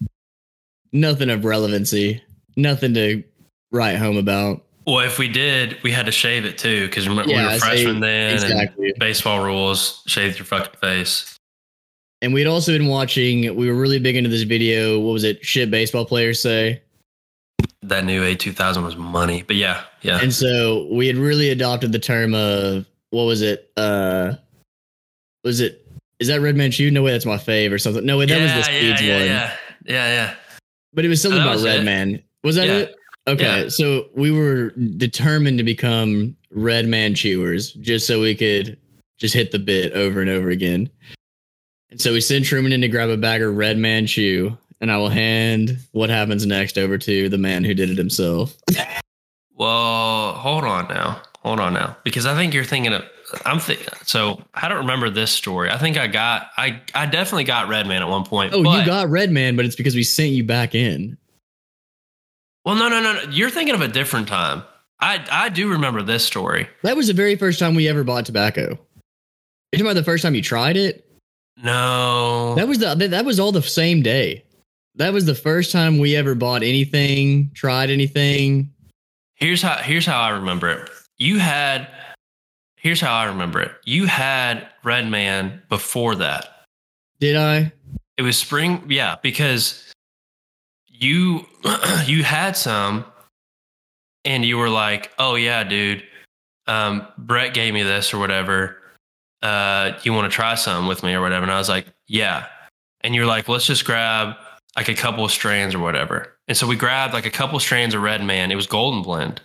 nothing 0.93 1.29
of 1.29 1.43
relevancy, 1.45 2.23
nothing 2.55 2.93
to 2.93 3.23
write 3.71 3.97
home 3.97 4.17
about. 4.17 4.63
well, 4.87 4.99
if 4.99 5.19
we 5.19 5.27
did, 5.27 5.77
we 5.83 5.91
had 5.91 6.05
to 6.05 6.11
shave 6.11 6.45
it 6.45 6.57
too 6.57 6.85
because 6.87 7.07
we 7.09 7.15
Yeah, 7.15 7.47
were 7.47 7.49
I 7.51 7.59
freshmen 7.59 7.99
then. 7.99 8.31
And 8.35 8.43
Exactly. 8.43 8.93
baseball 8.97 9.43
rules: 9.43 10.03
shave 10.07 10.37
your 10.37 10.45
fucking 10.45 10.79
face. 10.79 11.30
And 12.21 12.33
we'd 12.33 12.47
also 12.47 12.71
been 12.77 12.87
watching. 12.87 13.55
We 13.55 13.67
were 13.67 13.73
really 13.75 13.99
big 13.99 14.15
into 14.15 14.29
this 14.29 14.43
video. 14.43 14.99
What 14.99 15.13
was 15.13 15.23
it? 15.23 15.43
Shit, 15.43 15.71
baseball 15.71 16.05
players 16.05 16.41
say. 16.41 16.81
That 17.83 18.05
new 18.05 18.23
A 18.23 18.35
two 18.35 18.51
thousand 18.53 18.83
was 18.83 18.95
money, 18.95 19.41
but 19.41 19.55
yeah, 19.55 19.83
yeah. 20.01 20.19
And 20.21 20.31
so 20.31 20.87
we 20.91 21.07
had 21.07 21.15
really 21.17 21.49
adopted 21.49 21.91
the 21.91 21.99
term 21.99 22.35
of 22.35 22.85
what 23.09 23.23
was 23.23 23.41
it? 23.41 23.71
Uh 23.75 24.33
was 25.43 25.59
it 25.61 25.87
is 26.19 26.27
that 26.27 26.41
Red 26.41 26.55
Man 26.55 26.69
Shoe? 26.69 26.91
No 26.91 27.01
way, 27.01 27.11
that's 27.11 27.25
my 27.25 27.37
fave 27.37 27.71
or 27.71 27.79
something. 27.79 28.05
No 28.05 28.19
way, 28.19 28.27
that 28.27 28.39
was 28.39 28.51
the 28.51 28.57
yeah, 28.57 28.63
Speeds 28.95 29.01
yeah, 29.01 29.17
one. 29.17 29.25
yeah, 29.25 29.53
yeah, 29.85 30.07
yeah. 30.13 30.35
But 30.93 31.05
it 31.05 31.07
was 31.07 31.19
something 31.21 31.41
about 31.41 31.59
Red 31.63 31.79
it. 31.79 31.83
Man. 31.83 32.21
Was 32.43 32.55
that 32.57 32.67
Yeah. 32.67 32.77
it? 32.77 32.95
Okay, 33.27 33.63
Yeah. 33.63 33.69
so 33.69 34.09
we 34.15 34.29
were 34.29 34.69
determined 34.97 35.57
to 35.57 35.63
become 35.63 36.35
Red 36.51 36.87
Man 36.87 37.15
chewers 37.15 37.73
just 37.73 38.05
so 38.05 38.21
we 38.21 38.35
could 38.35 38.77
just 39.17 39.33
hit 39.33 39.51
the 39.51 39.59
bit 39.59 39.93
over 39.93 40.21
and 40.21 40.29
over 40.29 40.49
again. 40.51 40.87
And 41.91 41.99
so 41.99 42.13
we 42.13 42.21
send 42.21 42.45
Truman 42.45 42.71
in 42.71 42.81
to 42.81 42.87
grab 42.87 43.09
a 43.09 43.17
bag 43.17 43.41
of 43.41 43.55
Red 43.55 43.77
Man 43.77 44.07
Chew, 44.07 44.57
and 44.79 44.91
I 44.91 44.97
will 44.97 45.09
hand 45.09 45.77
what 45.91 46.09
happens 46.09 46.45
next 46.45 46.77
over 46.77 46.97
to 46.97 47.29
the 47.29 47.37
man 47.37 47.63
who 47.63 47.73
did 47.73 47.89
it 47.89 47.97
himself. 47.97 48.55
Well, 49.55 50.33
hold 50.33 50.63
on 50.63 50.87
now. 50.87 51.21
Hold 51.43 51.59
on 51.59 51.73
now. 51.73 51.97
Because 52.03 52.25
I 52.25 52.35
think 52.35 52.53
you're 52.53 52.63
thinking 52.63 52.93
of 52.93 53.03
I'm 53.45 53.59
thinking 53.59 53.87
so 54.03 54.41
I 54.53 54.67
don't 54.67 54.79
remember 54.79 55.09
this 55.09 55.31
story. 55.31 55.69
I 55.69 55.77
think 55.77 55.97
I 55.97 56.07
got 56.07 56.49
I 56.57 56.81
I 56.95 57.05
definitely 57.05 57.43
got 57.43 57.67
Redman 57.67 58.01
at 58.01 58.07
one 58.07 58.23
point. 58.25 58.53
Oh, 58.53 58.63
but, 58.63 58.79
you 58.79 58.85
got 58.85 59.09
Red 59.09 59.31
Man, 59.31 59.55
but 59.55 59.65
it's 59.65 59.75
because 59.75 59.95
we 59.95 60.03
sent 60.03 60.31
you 60.31 60.43
back 60.43 60.75
in. 60.75 61.17
Well, 62.65 62.75
no, 62.75 62.89
no, 62.89 63.01
no, 63.01 63.13
no. 63.13 63.21
You're 63.31 63.49
thinking 63.49 63.75
of 63.75 63.81
a 63.81 63.87
different 63.87 64.27
time. 64.27 64.63
I 64.99 65.25
I 65.31 65.49
do 65.49 65.69
remember 65.69 66.01
this 66.01 66.23
story. 66.23 66.67
That 66.83 66.95
was 66.95 67.07
the 67.07 67.13
very 67.13 67.35
first 67.35 67.59
time 67.59 67.75
we 67.75 67.87
ever 67.87 68.03
bought 68.03 68.25
tobacco. 68.25 68.61
You're 68.61 68.77
talking 69.73 69.85
about 69.85 69.93
the 69.93 70.03
first 70.03 70.23
time 70.23 70.35
you 70.35 70.41
tried 70.41 70.77
it? 70.77 71.10
No. 71.57 72.55
That 72.55 72.67
was 72.67 72.79
the 72.79 72.95
that 72.95 73.25
was 73.25 73.39
all 73.39 73.51
the 73.51 73.61
same 73.61 74.01
day. 74.01 74.43
That 74.95 75.13
was 75.13 75.25
the 75.25 75.35
first 75.35 75.71
time 75.71 75.99
we 75.99 76.15
ever 76.15 76.35
bought 76.35 76.63
anything, 76.63 77.51
tried 77.53 77.89
anything. 77.89 78.73
Here's 79.35 79.61
how 79.61 79.77
here's 79.77 80.05
how 80.05 80.19
I 80.19 80.29
remember 80.29 80.69
it. 80.69 80.89
You 81.17 81.39
had 81.39 81.87
here's 82.77 82.99
how 83.01 83.13
I 83.13 83.25
remember 83.25 83.61
it. 83.61 83.71
You 83.85 84.05
had 84.05 84.67
Red 84.83 85.07
Man 85.09 85.61
before 85.69 86.15
that. 86.15 86.65
Did 87.19 87.35
I? 87.37 87.71
It 88.17 88.23
was 88.23 88.37
spring, 88.37 88.83
yeah, 88.89 89.15
because 89.21 89.91
you 90.87 91.45
you 92.05 92.23
had 92.23 92.57
some 92.57 93.05
and 94.25 94.43
you 94.45 94.57
were 94.57 94.69
like, 94.69 95.11
"Oh 95.17 95.35
yeah, 95.35 95.63
dude. 95.63 96.03
Um 96.67 97.07
Brett 97.17 97.53
gave 97.53 97.73
me 97.73 97.83
this 97.83 98.13
or 98.13 98.19
whatever. 98.19 98.80
Uh 99.41 99.93
you 100.03 100.13
want 100.13 100.31
to 100.31 100.35
try 100.35 100.55
some 100.55 100.87
with 100.87 101.03
me 101.03 101.13
or 101.13 101.21
whatever?" 101.21 101.43
And 101.43 101.51
I 101.51 101.57
was 101.57 101.69
like, 101.69 101.87
"Yeah." 102.07 102.45
And 103.01 103.15
you're 103.15 103.25
like, 103.25 103.47
"Let's 103.49 103.65
just 103.65 103.85
grab 103.85 104.35
like 104.75 104.87
a 104.87 104.93
couple 104.95 105.25
of 105.25 105.31
strands 105.31 105.73
or 105.75 105.79
whatever." 105.79 106.37
And 106.47 106.55
so 106.57 106.67
we 106.67 106.75
grabbed 106.75 107.13
like 107.13 107.25
a 107.25 107.31
couple 107.31 107.55
of 107.55 107.61
strands 107.61 107.95
of 107.95 108.01
Red 108.01 108.23
Man. 108.23 108.51
It 108.51 108.55
was 108.55 108.67
Golden 108.67 109.01
Blend. 109.01 109.41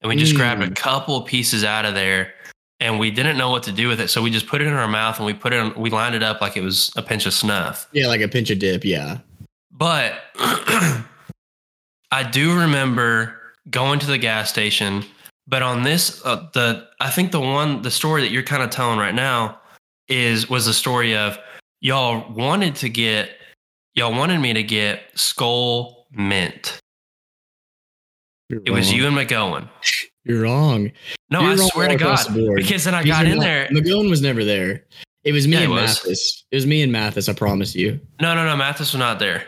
And 0.00 0.08
we 0.08 0.16
just 0.16 0.34
Mm. 0.34 0.36
grabbed 0.36 0.62
a 0.62 0.70
couple 0.70 1.16
of 1.16 1.26
pieces 1.26 1.62
out 1.64 1.84
of 1.84 1.94
there 1.94 2.34
and 2.80 2.98
we 2.98 3.10
didn't 3.12 3.36
know 3.38 3.50
what 3.50 3.62
to 3.64 3.72
do 3.72 3.86
with 3.88 4.00
it. 4.00 4.08
So 4.08 4.20
we 4.20 4.30
just 4.30 4.46
put 4.48 4.60
it 4.60 4.66
in 4.66 4.72
our 4.72 4.88
mouth 4.88 5.16
and 5.18 5.24
we 5.26 5.32
put 5.32 5.52
it 5.52 5.60
on, 5.60 5.74
we 5.74 5.90
lined 5.90 6.14
it 6.16 6.22
up 6.24 6.40
like 6.40 6.56
it 6.56 6.62
was 6.62 6.90
a 6.96 7.02
pinch 7.02 7.24
of 7.26 7.32
snuff. 7.32 7.86
Yeah, 7.92 8.08
like 8.08 8.20
a 8.20 8.26
pinch 8.28 8.50
of 8.50 8.58
dip. 8.58 8.84
Yeah. 8.84 9.18
But 9.70 10.14
I 12.10 12.22
do 12.30 12.58
remember 12.58 13.40
going 13.70 13.98
to 14.00 14.06
the 14.06 14.18
gas 14.18 14.50
station. 14.50 15.04
But 15.52 15.62
on 15.62 15.82
this, 15.82 16.24
uh, 16.24 16.48
the 16.54 16.88
I 17.00 17.10
think 17.10 17.30
the 17.30 17.38
one 17.38 17.82
the 17.82 17.90
story 17.90 18.22
that 18.22 18.30
you're 18.30 18.42
kind 18.42 18.62
of 18.62 18.70
telling 18.70 18.98
right 18.98 19.14
now 19.14 19.60
is 20.08 20.48
was 20.48 20.64
the 20.64 20.72
story 20.72 21.14
of 21.14 21.38
y'all 21.82 22.32
wanted 22.32 22.74
to 22.76 22.88
get 22.88 23.32
y'all 23.94 24.12
wanted 24.14 24.40
me 24.40 24.54
to 24.54 24.62
get 24.62 25.02
Skoal 25.14 26.06
Mint. 26.10 26.80
It 28.48 28.70
was 28.70 28.90
you 28.94 29.06
and 29.06 29.14
McGowan. 29.14 29.68
You're 30.24 30.40
wrong. 30.44 30.90
No, 31.28 31.40
You're 31.42 31.50
I 31.50 31.54
wrong 31.56 31.68
swear 31.68 31.88
to 31.88 31.96
God, 31.96 32.18
the 32.30 32.54
because 32.56 32.84
then 32.84 32.94
I 32.94 33.02
These 33.02 33.12
got 33.12 33.26
in 33.26 33.36
not- 33.36 33.44
there. 33.44 33.68
McGowan 33.68 34.08
was 34.08 34.22
never 34.22 34.44
there. 34.46 34.86
It 35.24 35.32
was 35.32 35.46
me 35.46 35.58
Yeah, 35.58 35.64
and. 35.64 35.74
Mathis. 35.74 36.44
It 36.50 36.56
was 36.56 36.66
me 36.66 36.80
and 36.80 36.90
Mathis. 36.90 37.28
I 37.28 37.34
promise 37.34 37.74
you. 37.74 38.00
No, 38.22 38.34
no, 38.34 38.46
no. 38.46 38.56
Mathis 38.56 38.94
was 38.94 38.98
not 38.98 39.18
there 39.18 39.44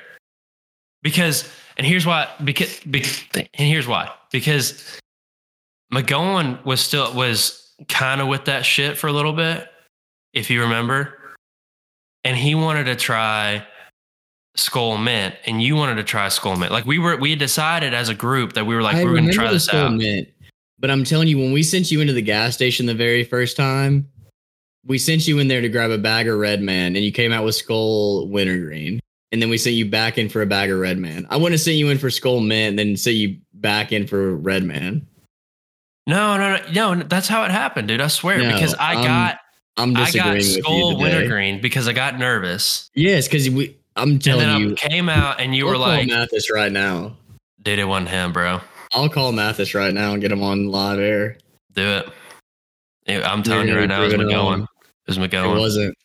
because, 1.03 1.51
and 1.79 1.87
here's 1.87 2.05
why. 2.05 2.29
Because, 2.45 2.79
because 2.91 3.25
and 3.35 3.49
here's 3.69 3.87
why. 3.89 4.11
Because 4.31 5.01
McGowan 5.93 6.65
was 6.65 6.81
still 6.81 7.13
was 7.15 7.73
kind 7.89 8.21
of 8.21 8.29
with 8.29 8.45
that 8.47 8.65
shit 8.65 8.97
for 8.97 9.07
a 9.07 9.13
little 9.13 9.33
bit, 9.33 9.69
if 10.33 10.51
you 10.51 10.63
remember, 10.63 11.19
and 12.25 12.37
he 12.37 12.55
wanted 12.55 12.85
to 12.85 12.97
try 12.97 13.67
Skoal 14.57 14.99
Mint, 14.99 15.35
and 15.47 15.63
you 15.63 15.77
wanted 15.77 15.97
to 15.97 16.05
try 16.05 16.29
Skoal 16.29 16.57
Mint. 16.57 16.73
Like 16.73 16.87
we 16.87 16.99
were, 16.99 17.17
we 17.17 17.31
had 17.31 17.39
decided 17.39 17.93
as 17.95 18.09
a 18.09 18.15
group 18.15 18.53
that 18.55 18.67
we 18.67 18.75
were 18.75 18.83
like, 18.83 18.97
I 18.97 19.05
we 19.05 19.11
we're 19.11 19.17
going 19.17 19.27
to 19.27 19.33
try 19.33 19.53
this 19.53 19.69
out. 19.73 19.93
Mint, 19.93 20.29
but 20.79 20.91
I'm 20.91 21.05
telling 21.05 21.29
you, 21.29 21.39
when 21.39 21.53
we 21.53 21.63
sent 21.63 21.91
you 21.91 22.01
into 22.01 22.13
the 22.13 22.23
gas 22.23 22.55
station 22.55 22.87
the 22.87 22.95
very 22.95 23.25
first 23.25 23.57
time, 23.57 24.09
we 24.87 24.99
sent 24.99 25.27
you 25.27 25.39
in 25.39 25.49
there 25.49 25.61
to 25.61 25.69
grab 25.69 25.91
a 25.91 25.99
bag 25.99 26.29
of 26.29 26.39
Red 26.39 26.61
Man, 26.63 26.95
and 26.97 27.05
you 27.05 27.13
came 27.13 27.33
out 27.33 27.45
with 27.45 27.55
Skoal 27.55 28.29
Wintergreen. 28.29 29.01
And 29.33 29.43
then 29.43 29.51
we 29.51 29.59
sent 29.59 29.75
you 29.75 29.91
back 29.91 30.17
in 30.17 30.29
for 30.29 30.43
a 30.43 30.47
bag 30.47 30.71
of 30.71 30.79
Red 30.79 30.97
Man. 30.97 31.27
I 31.29 31.37
want 31.37 31.53
to 31.53 31.59
send 31.59 31.77
you 31.77 31.89
in 31.89 31.99
for 31.99 32.09
Skoal 32.09 32.41
Mint, 32.41 32.71
and 32.71 32.79
then 32.79 32.97
sent 32.97 33.17
you 33.17 33.37
back 33.55 33.91
in 33.91 34.07
for 34.07 34.37
Red 34.37 34.63
Man. 34.63 35.05
No, 36.07 36.37
no, 36.37 36.59
no, 36.73 36.95
no. 36.95 37.03
That's 37.05 37.29
how 37.29 37.45
it 37.45 37.51
happened, 37.51 37.89
dude. 37.89 38.01
I 38.01 38.09
swear, 38.09 38.39
No, 38.39 38.53
because 38.53 38.75
I 38.75 38.95
I'm 38.95 39.05
got, 39.05 39.39
I'm 39.77 39.97
I 39.97 40.11
got 40.11 40.37
Skoal. 40.43 40.99
Wintergreen 40.99 41.61
because 41.61 41.89
I 41.89 41.93
got 41.93 42.19
nervous, 42.19 42.91
Yes, 42.95 43.27
because 43.27 43.49
we. 43.51 43.77
I'm 43.97 44.11
and 44.11 44.23
telling 44.25 44.47
then 44.47 44.61
you, 44.61 44.73
I 44.73 44.75
came 44.75 45.09
out, 45.09 45.41
and 45.41 45.55
you 45.55 45.65
I'll 45.67 45.71
were 45.73 45.77
call 45.79 45.87
like, 45.87 46.09
Mathis 46.09 46.51
right 46.53 46.71
now. 46.73 47.17
dude, 47.63 47.79
it 47.79 47.85
wasn't 47.85 48.09
him, 48.11 48.33
bro. 48.33 48.61
I'll 48.93 49.09
call 49.09 49.33
Mathis 49.33 49.73
right 49.75 49.95
now 49.95 50.13
and 50.13 50.21
get 50.21 50.31
him 50.33 50.43
on 50.43 50.69
live 50.71 50.99
air. 50.99 51.39
Do 51.73 51.83
it. 51.83 52.09
I'm 53.25 53.43
telling 53.43 53.69
you 53.69 53.77
right 53.77 53.89
now, 53.89 54.03
it 54.03 54.07
was 54.07 54.13
it 54.15 54.21
McGowan. 54.21 54.63
It 54.63 54.69
was 55.09 55.17
It 55.19 55.21
McGowan. 55.21 55.59
wasn't. 55.59 55.97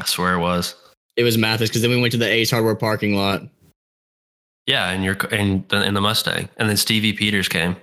I 0.00 0.04
swear 0.04 0.34
it 0.34 0.40
was. 0.40 0.74
It 1.16 1.22
was 1.24 1.36
Mathis 1.38 1.68
because 1.70 1.82
then 1.82 1.90
we 1.90 2.00
went 2.00 2.12
to 2.12 2.18
the 2.18 2.26
Ace 2.30 2.50
Hardware 2.50 2.74
parking 2.76 3.14
lot. 3.16 3.42
Yeah, 4.66 4.90
and 4.90 5.02
you're 5.04 5.14
in 5.32 5.64
the, 5.68 5.82
in 5.84 5.94
the 5.94 6.00
Mustang, 6.00 6.48
and 6.56 6.68
then 6.68 6.76
Stevie 6.76 7.12
Peters 7.12 7.48
came. 7.48 7.76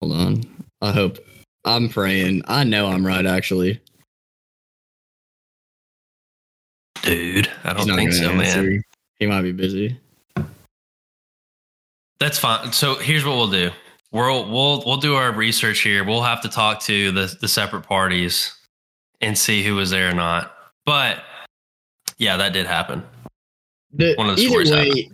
Hold 0.00 0.12
on. 0.12 0.64
I 0.80 0.92
hope. 0.92 1.18
I'm 1.64 1.88
praying. 1.88 2.42
I 2.46 2.64
know 2.64 2.86
I'm 2.86 3.06
right, 3.06 3.26
actually. 3.26 3.80
Dude, 7.02 7.50
I 7.64 7.72
don't 7.72 7.86
think 7.96 8.12
so, 8.12 8.32
man. 8.32 8.82
He 9.18 9.26
might 9.26 9.42
be 9.42 9.52
busy. 9.52 9.98
That's 12.20 12.38
fine. 12.38 12.72
So 12.72 12.96
here's 12.96 13.24
what 13.24 13.36
we'll 13.36 13.50
do. 13.50 13.70
We'll 14.10 14.50
we'll 14.50 14.82
we'll 14.84 14.96
do 14.96 15.14
our 15.14 15.32
research 15.32 15.80
here. 15.80 16.04
We'll 16.04 16.22
have 16.22 16.40
to 16.42 16.48
talk 16.48 16.80
to 16.82 17.12
the 17.12 17.36
the 17.40 17.48
separate 17.48 17.82
parties 17.82 18.54
and 19.20 19.36
see 19.36 19.62
who 19.62 19.74
was 19.74 19.90
there 19.90 20.10
or 20.10 20.14
not. 20.14 20.54
But 20.86 21.22
yeah, 22.18 22.36
that 22.36 22.52
did 22.52 22.66
happen. 22.66 23.04
The, 23.92 24.14
One 24.16 24.28
of 24.28 24.36
the 24.36 24.46
stories 24.46 24.70
way, 24.70 25.10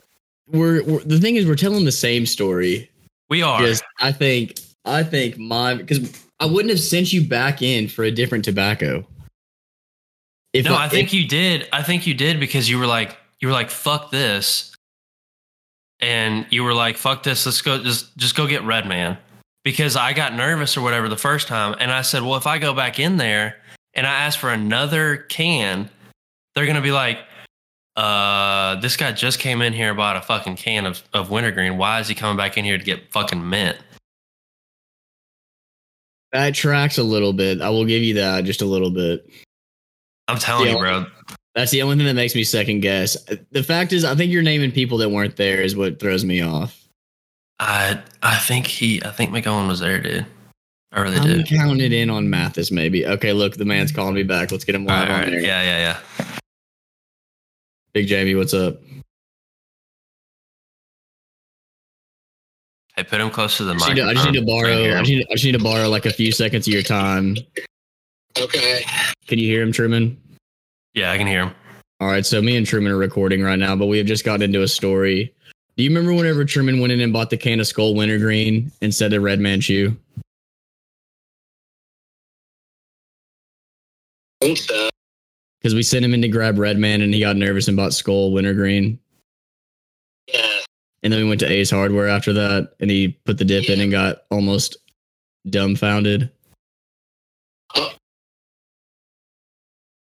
we're, 0.48 0.82
we're 0.84 1.00
the 1.00 1.18
thing 1.18 1.36
is 1.36 1.46
we're 1.46 1.54
telling 1.54 1.84
the 1.84 1.92
same 1.92 2.26
story. 2.26 2.90
We 3.28 3.42
are. 3.42 3.60
Just 3.60 3.84
I 4.00 4.12
think 4.12 4.58
I 4.84 5.02
think 5.02 5.38
my 5.38 5.74
because 5.74 6.24
I 6.40 6.46
wouldn't 6.46 6.70
have 6.70 6.80
sent 6.80 7.12
you 7.12 7.26
back 7.26 7.62
in 7.62 7.88
for 7.88 8.04
a 8.04 8.10
different 8.10 8.44
tobacco. 8.44 9.06
If 10.52 10.66
no, 10.66 10.76
I 10.76 10.88
think 10.88 11.08
if- 11.08 11.14
you 11.14 11.26
did. 11.26 11.68
I 11.72 11.82
think 11.82 12.06
you 12.06 12.14
did 12.14 12.38
because 12.38 12.68
you 12.68 12.78
were 12.78 12.86
like 12.86 13.16
you 13.40 13.48
were 13.48 13.54
like 13.54 13.70
fuck 13.70 14.10
this, 14.10 14.74
and 16.00 16.46
you 16.50 16.64
were 16.64 16.74
like 16.74 16.96
fuck 16.96 17.22
this. 17.22 17.46
Let's 17.46 17.62
go 17.62 17.82
just 17.82 18.16
just 18.16 18.36
go 18.36 18.46
get 18.46 18.62
Red 18.62 18.86
Man 18.86 19.16
because 19.64 19.96
I 19.96 20.12
got 20.12 20.34
nervous 20.34 20.76
or 20.76 20.82
whatever 20.82 21.08
the 21.08 21.16
first 21.16 21.48
time, 21.48 21.74
and 21.80 21.90
I 21.90 22.02
said, 22.02 22.22
well, 22.22 22.36
if 22.36 22.46
I 22.46 22.58
go 22.58 22.74
back 22.74 22.98
in 23.00 23.16
there 23.16 23.56
and 23.94 24.06
I 24.06 24.12
ask 24.12 24.38
for 24.38 24.50
another 24.50 25.16
can, 25.16 25.88
they're 26.54 26.66
gonna 26.66 26.82
be 26.82 26.92
like. 26.92 27.18
Uh, 27.96 28.74
this 28.80 28.96
guy 28.96 29.12
just 29.12 29.38
came 29.38 29.62
in 29.62 29.72
here 29.72 29.90
and 29.90 29.96
bought 29.96 30.16
a 30.16 30.20
fucking 30.20 30.56
can 30.56 30.84
of, 30.84 31.00
of 31.12 31.30
wintergreen. 31.30 31.76
Why 31.78 32.00
is 32.00 32.08
he 32.08 32.14
coming 32.16 32.36
back 32.36 32.58
in 32.58 32.64
here 32.64 32.76
to 32.76 32.82
get 32.82 33.12
fucking 33.12 33.48
mint? 33.48 33.78
That 36.34 36.52
tracks 36.54 36.98
a 36.98 37.02
little 37.02 37.32
bit. 37.32 37.62
I 37.62 37.70
will 37.70 37.84
give 37.84 38.02
you 38.02 38.14
that 38.14 38.44
just 38.44 38.60
a 38.60 38.66
little 38.66 38.90
bit. 38.90 39.26
I'm 40.28 40.36
telling 40.38 40.66
Yeah. 40.66 40.72
you, 40.72 40.78
bro. 40.78 41.06
That's 41.54 41.70
the 41.70 41.80
only 41.82 41.96
thing 41.96 42.06
that 42.06 42.14
makes 42.14 42.34
me 42.34 42.42
second 42.42 42.80
guess. 42.80 43.16
The 43.52 43.62
fact 43.62 43.92
is, 43.92 44.04
I 44.04 44.16
think 44.16 44.32
you're 44.32 44.42
naming 44.42 44.72
people 44.72 44.98
that 44.98 45.08
weren't 45.08 45.36
there 45.36 45.60
is 45.60 45.76
what 45.76 46.00
throws 46.00 46.24
me 46.24 46.42
off. 46.42 46.80
I 47.60 48.02
I 48.22 48.36
think 48.38 48.66
he 48.66 49.00
I 49.04 49.10
think 49.12 49.30
McGowan 49.30 49.68
was 49.68 49.78
there, 49.78 50.00
dude. 50.00 50.26
I 50.90 51.00
really 51.00 51.18
I'm 51.18 51.26
did. 51.26 51.46
counting 51.46 51.80
it 51.80 51.92
in 51.92 52.10
on 52.10 52.28
Mathis, 52.28 52.72
maybe. 52.72 53.06
Okay, 53.06 53.32
look, 53.32 53.56
the 53.56 53.64
man's 53.64 53.92
calling 53.92 54.14
me 54.14 54.24
back. 54.24 54.50
Let's 54.50 54.64
get 54.64 54.74
him 54.74 54.86
live 54.86 55.08
right, 55.08 55.14
on 55.14 55.20
right. 55.20 55.30
there. 55.30 55.40
Yeah, 55.40 55.62
yeah, 55.62 56.00
yeah. 56.18 56.26
Big 57.92 58.08
Jamie, 58.08 58.34
what's 58.34 58.54
up? 58.54 58.80
Hey, 62.96 63.02
put 63.02 63.20
him 63.20 63.30
close 63.30 63.56
to 63.56 63.64
the 63.64 63.72
I 63.72 63.76
just, 63.76 63.88
need 63.88 63.96
to. 63.96 64.06
I 64.06 64.14
just 64.14 64.30
need 64.30 64.38
um, 64.38 64.46
to 64.46 64.52
borrow. 64.52 64.76
hear 64.76 64.96
I 64.96 65.00
just 65.00 65.10
need, 65.10 65.26
I 65.28 65.34
just 65.34 65.44
need 65.44 65.52
to 65.52 65.62
borrow 65.62 65.88
like 65.88 66.06
a 66.06 66.12
few 66.12 66.30
seconds 66.30 66.68
of 66.68 66.72
your 66.72 66.82
time. 66.82 67.36
Okay. 68.38 68.84
Can 69.26 69.38
you 69.38 69.46
hear 69.46 69.62
him, 69.62 69.72
Truman? 69.72 70.16
Yeah, 70.94 71.10
I 71.10 71.18
can 71.18 71.26
hear 71.26 71.44
him. 71.44 71.54
All 72.00 72.08
right, 72.08 72.24
so 72.24 72.40
me 72.42 72.56
and 72.56 72.66
Truman 72.66 72.92
are 72.92 72.96
recording 72.96 73.42
right 73.42 73.58
now, 73.58 73.74
but 73.74 73.86
we 73.86 73.98
have 73.98 74.06
just 74.06 74.24
gotten 74.24 74.42
into 74.42 74.62
a 74.62 74.68
story. 74.68 75.34
Do 75.76 75.82
you 75.82 75.90
remember 75.90 76.12
whenever 76.12 76.44
Truman 76.44 76.80
went 76.80 76.92
in 76.92 77.00
and 77.00 77.12
bought 77.12 77.30
the 77.30 77.36
can 77.36 77.58
of 77.58 77.66
Skoal 77.66 77.94
Wintergreen 77.96 78.70
instead 78.80 79.12
of 79.12 79.22
Red 79.22 79.40
Man 79.40 79.60
Chew? 79.60 79.96
I 84.40 84.46
think 84.46 84.58
so. 84.58 84.88
Because 85.60 85.74
we 85.74 85.82
sent 85.82 86.04
him 86.04 86.14
in 86.14 86.22
to 86.22 86.28
grab 86.28 86.58
Red 86.58 86.78
Man 86.78 87.00
and 87.00 87.12
he 87.12 87.20
got 87.20 87.36
nervous 87.36 87.66
and 87.66 87.76
bought 87.76 87.92
Skoal 87.92 88.32
Wintergreen. 88.32 88.98
Yeah. 91.04 91.06
And 91.06 91.12
then 91.12 91.22
we 91.22 91.28
went 91.28 91.40
to 91.40 91.50
Ace 91.52 91.70
Hardware 91.70 92.08
after 92.08 92.32
that 92.32 92.70
and 92.80 92.90
he 92.90 93.08
put 93.24 93.36
the 93.38 93.44
dip 93.44 93.68
in 93.68 93.80
and 93.80 93.90
got 93.90 94.22
almost 94.30 94.76
dumbfounded. 95.48 96.30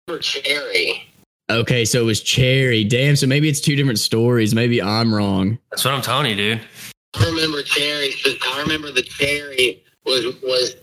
For 0.07 0.19
cherry. 0.21 1.05
Okay, 1.51 1.85
so 1.85 2.01
it 2.01 2.05
was 2.05 2.23
Cherry. 2.23 2.85
Damn, 2.85 3.17
so 3.17 3.27
maybe 3.27 3.49
it's 3.49 3.61
two 3.61 3.77
different 3.77 3.99
stories. 3.99 4.55
Maybe 4.55 4.81
I'm 4.83 5.15
wrong. 5.15 5.59
That's 5.71 5.85
what 5.85 5.95
I'm 5.95 6.03
telling 6.03 6.31
you, 6.31 6.37
dude. 6.37 6.61
I 7.15 7.25
remember 7.27 7.63
cherry. 7.63 8.13
I 8.27 8.63
remember 8.63 8.91
the 8.91 9.03
cherry 9.03 9.83
was 10.05 10.25
was 10.43 10.77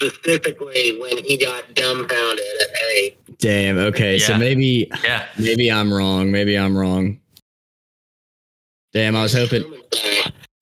specifically 0.00 1.00
when 1.00 1.18
he 1.24 1.36
got 1.36 1.74
dumbfounded 1.74 2.44
at 2.62 2.68
A. 2.92 3.16
Damn, 3.38 3.78
okay, 3.78 4.18
so 4.18 4.36
maybe 4.36 4.88
Yeah. 5.04 5.26
maybe 5.38 5.70
I'm 5.70 5.92
wrong. 5.94 6.30
Maybe 6.30 6.56
I'm 6.58 6.76
wrong. 6.76 7.20
Damn, 8.94 9.16
I 9.16 9.22
was 9.22 9.34
hoping 9.34 9.64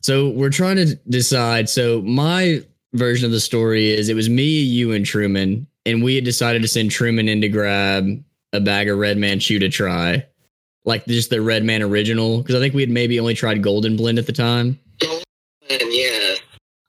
So 0.01 0.31
we're 0.31 0.51
trying 0.51 0.77
to 0.77 0.97
decide. 1.09 1.69
So 1.69 2.01
my 2.03 2.65
version 2.95 3.27
of 3.27 3.33
the 3.33 3.41
story 3.41 3.91
is 3.91 4.09
it 4.09 4.17
was 4.17 4.29
me, 4.29 4.61
you, 4.61 4.93
and 4.93 5.05
Truman, 5.05 5.67
and 5.87 6.03
we 6.03 6.15
had 6.15 6.25
decided 6.25 6.63
to 6.63 6.69
send 6.69 6.91
Truman 6.91 7.29
in 7.29 7.41
to 7.43 7.49
grab 7.49 8.09
a 8.53 8.61
bag 8.61 8.89
of 8.89 8.99
Red 8.99 9.19
Man 9.19 9.39
Chew 9.39 9.59
to 9.59 9.69
try, 9.69 10.27
like 10.85 11.05
just 11.07 11.31
the 11.31 11.41
Red 11.41 11.63
Man 11.63 11.83
original, 11.83 12.39
because 12.39 12.55
I 12.55 12.59
think 12.59 12.75
we 12.75 12.83
had 12.83 12.91
maybe 12.91 13.21
only 13.21 13.35
tried 13.35 13.63
Golden 13.63 13.97
Blend 13.97 14.19
at 14.19 14.27
the 14.27 14.33
time. 14.33 14.79
And 15.71 15.81
yeah, 15.91 16.35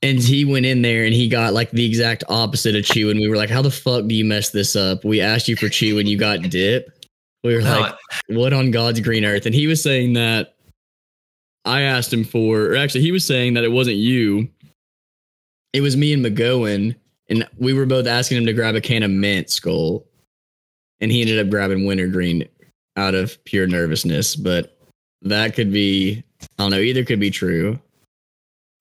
And 0.01 0.19
he 0.19 0.45
went 0.45 0.65
in 0.65 0.81
there 0.81 1.05
and 1.05 1.13
he 1.13 1.29
got 1.29 1.53
like 1.53 1.71
the 1.71 1.85
exact 1.85 2.23
opposite 2.29 2.75
of 2.75 2.85
Chew, 2.85 3.09
and 3.09 3.19
we 3.19 3.29
were 3.29 3.37
like, 3.37 3.49
"How 3.49 3.61
the 3.61 3.71
fuck 3.71 4.07
do 4.07 4.15
you 4.15 4.25
mess 4.25 4.49
this 4.49 4.75
up?" 4.75 5.03
We 5.03 5.21
asked 5.21 5.47
you 5.47 5.55
for 5.55 5.69
Chew 5.69 5.99
and 5.99 6.07
you 6.07 6.17
got 6.17 6.41
dip. 6.49 6.89
We 7.43 7.53
were 7.53 7.61
No, 7.61 7.81
like, 7.81 7.95
what 8.27 8.53
on 8.53 8.71
God's 8.71 9.01
green 9.01 9.25
earth? 9.25 9.45
And 9.45 9.53
he 9.53 9.67
was 9.67 9.83
saying 9.83 10.13
that 10.13 10.55
I 11.65 11.81
asked 11.81 12.11
him 12.11 12.23
for, 12.23 12.61
or 12.61 12.75
actually, 12.75 13.01
he 13.01 13.11
was 13.11 13.25
saying 13.25 13.53
that 13.53 13.63
it 13.63 13.71
wasn't 13.71 13.97
you. 13.97 14.49
It 15.71 15.81
was 15.81 15.97
me 15.97 16.13
and 16.13 16.23
McGowan, 16.23 16.95
and 17.29 17.47
we 17.57 17.73
were 17.73 17.85
both 17.85 18.05
asking 18.05 18.37
him 18.37 18.45
to 18.45 18.53
grab 18.53 18.75
a 18.75 18.81
can 18.81 19.03
of 19.03 19.11
mint 19.11 19.49
Skoal, 19.49 20.05
and 20.99 21.11
he 21.11 21.21
ended 21.21 21.39
up 21.39 21.49
grabbing 21.49 21.85
wintergreen 21.85 22.47
out 22.95 23.15
of 23.15 23.43
pure 23.45 23.65
nervousness. 23.65 24.35
But 24.35 24.77
that 25.21 25.55
could 25.55 25.71
be, 25.71 26.23
I 26.41 26.63
don't 26.63 26.71
know, 26.71 26.79
either 26.79 27.05
could 27.05 27.19
be 27.19 27.31
true. 27.31 27.79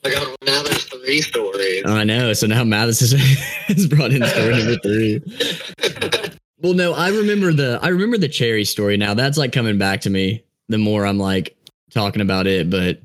I 0.05 0.11
got 0.11 0.37
now 0.45 0.63
there's 0.65 0.85
three 0.85 1.21
stories. 1.21 1.85
I 1.87 2.03
know. 2.03 2.33
So 2.33 2.49
now 2.49 2.65
Mathis 2.65 3.01
is, 3.01 3.15
is 3.69 3.87
brought 3.87 4.11
in 4.11 4.27
story 4.27 4.57
number 4.57 4.77
three. 4.79 5.23
Well, 6.63 6.75
no, 6.75 6.95
I 6.95 7.09
remember 7.09 7.53
the 7.53 7.81
I 7.83 7.89
remember 7.89 8.17
the 8.17 8.29
cherry 8.29 8.65
story 8.65 8.97
now. 8.97 9.15
That's 9.15 9.37
like 9.37 9.51
coming 9.51 9.79
back 9.79 10.01
to 10.03 10.11
me 10.11 10.45
the 10.69 10.79
more 10.79 11.05
I'm 11.05 11.19
like 11.19 11.57
talking 11.93 12.23
about 12.23 12.47
it, 12.47 12.71
but 12.71 13.01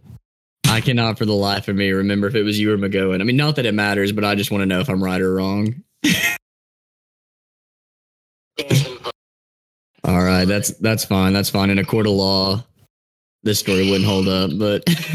I 0.68 0.82
cannot 0.82 1.18
for 1.18 1.26
the 1.26 1.34
life 1.34 1.68
of 1.68 1.76
me 1.76 1.92
remember 1.92 2.28
if 2.28 2.36
it 2.36 2.44
was 2.44 2.60
you 2.60 2.72
or 2.74 2.78
McGowan. 2.78 3.22
I 3.22 3.24
mean, 3.24 3.38
not 3.38 3.56
that 3.56 3.66
it 3.66 3.74
matters, 3.74 4.12
but 4.12 4.24
I 4.24 4.36
just 4.36 4.52
want 4.52 4.62
to 4.62 4.66
know 4.66 4.80
if 4.80 4.90
I'm 4.90 5.04
right 5.04 5.22
or 5.22 5.34
wrong. 5.34 5.84
All 10.04 10.24
right, 10.24 10.46
that's 10.46 10.70
that's 10.78 11.04
fine. 11.04 11.34
That's 11.34 11.50
fine. 11.50 11.70
In 11.70 11.80
a 11.80 11.86
court 11.86 12.08
of 12.08 12.14
law, 12.14 12.64
this 13.44 13.60
story 13.60 13.90
wouldn't 13.90 14.06
hold 14.06 14.28
up, 14.28 14.52
but 14.58 14.84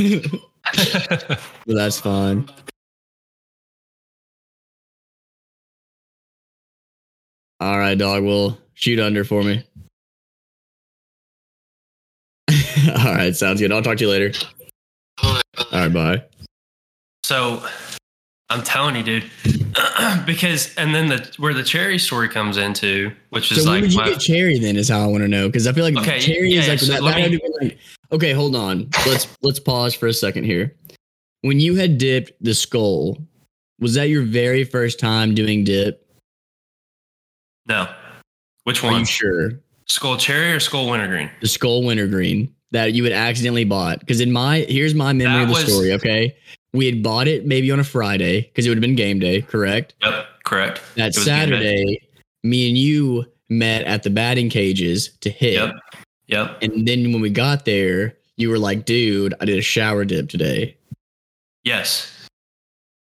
but 0.79 1.41
that's 1.67 1.99
fine. 1.99 2.49
All 7.61 7.79
right, 7.79 7.97
dog. 7.97 8.25
Well, 8.25 8.59
shoot 8.75 8.99
under 8.99 9.25
for 9.25 9.43
me. 9.43 9.65
All 12.99 13.15
right, 13.15 13.35
sounds 13.35 13.61
good. 13.61 13.73
I'll 13.73 13.83
talk 13.83 13.99
to 13.99 14.05
you 14.05 14.11
later. 14.11 14.33
All 15.23 15.35
right, 15.35 15.43
All 15.73 15.81
right, 15.81 15.93
bye. 15.93 16.25
so 17.25 17.65
I'm 18.51 18.63
telling 18.63 18.97
you, 18.97 19.03
dude. 19.03 19.31
because 20.27 20.75
and 20.77 20.95
then 20.95 21.09
the 21.09 21.33
where 21.39 21.55
the 21.55 21.63
cherry 21.63 21.99
story 21.99 22.29
comes 22.29 22.57
into, 22.59 23.11
which 23.31 23.51
is 23.53 23.65
So 23.65 23.71
when 23.71 23.81
like 23.81 23.83
did 23.85 23.93
you 23.93 23.99
my, 23.99 24.09
get 24.11 24.21
cherry? 24.21 24.59
Then 24.59 24.77
is 24.77 24.89
how 24.89 25.01
I 25.03 25.07
want 25.07 25.23
to 25.23 25.29
know 25.29 25.49
because 25.49 25.67
I 25.67 25.73
feel 25.73 25.85
like 25.85 25.97
Okay, 25.97 26.21
cherry 26.21 26.51
yeah, 26.53 26.61
is 26.61 26.69
like 26.69 26.79
so 26.81 26.93
that. 26.93 27.03
that 27.03 27.31
me- 27.31 27.41
like- 27.61 27.79
okay, 28.13 28.33
hold 28.33 28.55
on. 28.55 28.89
Let's 29.07 29.27
let's 29.43 29.59
pause 29.61 29.95
for 29.95 30.07
a 30.07 30.13
second 30.13 30.45
here. 30.45 30.75
When 31.41 31.59
you 31.61 31.75
had 31.77 31.97
dipped 31.99 32.33
the 32.43 32.53
Skoal, 32.53 33.19
was 33.81 33.95
that 33.95 34.09
your 34.11 34.23
very 34.23 34.65
first 34.65 35.01
time 35.01 35.35
doing 35.35 35.65
dip? 35.65 36.07
no. 37.67 37.89
Which 38.65 38.85
Are 38.85 38.91
one? 38.93 39.01
you 39.01 39.07
sure? 39.07 39.51
Skoal 39.87 40.17
cherry 40.17 40.53
or 40.53 40.61
Skoal 40.61 40.89
wintergreen? 40.89 41.31
The 41.41 41.49
Skoal 41.49 41.83
wintergreen 41.85 42.55
that 42.73 42.93
you 42.95 43.05
had 43.05 43.13
accidentally 43.13 43.65
bought. 43.65 44.01
Because 44.01 44.21
in 44.21 44.33
my 44.33 44.61
here's 44.69 44.95
my 44.95 45.13
memory 45.13 45.35
That 45.39 45.43
of 45.43 45.49
the 45.49 45.55
was- 45.55 45.73
story. 45.73 45.93
Okay, 45.93 46.37
we 46.73 46.87
had 46.87 47.03
bought 47.03 47.29
it 47.29 47.47
maybe 47.47 47.71
on 47.71 47.79
a 47.81 47.85
Friday 47.85 48.43
because 48.43 48.67
it 48.67 48.69
would 48.71 48.77
have 48.79 48.83
been 48.83 48.97
game 48.97 49.19
day, 49.19 49.43
correct? 49.43 49.95
Yep, 50.03 50.27
correct. 50.45 50.81
That 50.97 51.09
It 51.15 51.17
was 51.17 51.25
game 51.25 51.51
day. 51.51 51.57
Saturday, 51.57 52.09
me 52.43 52.69
and 52.69 52.77
you 52.77 53.25
met 53.49 53.85
at 53.85 54.03
the 54.03 54.11
batting 54.11 54.49
cages 54.49 55.11
to 55.21 55.31
hit. 55.31 55.55
Yep. 55.55 55.75
Yep. 56.29 56.63
And 56.63 56.89
then 56.89 57.13
when 57.13 57.21
we 57.21 57.29
got 57.31 57.65
there, 57.67 58.17
you 58.39 58.49
were 58.49 58.59
like, 58.59 58.87
dude, 58.87 59.35
I 59.41 59.45
did 59.45 59.59
a 59.59 59.63
shower 59.63 60.05
dip 60.07 60.31
today. 60.31 60.75
Yes. 61.65 62.11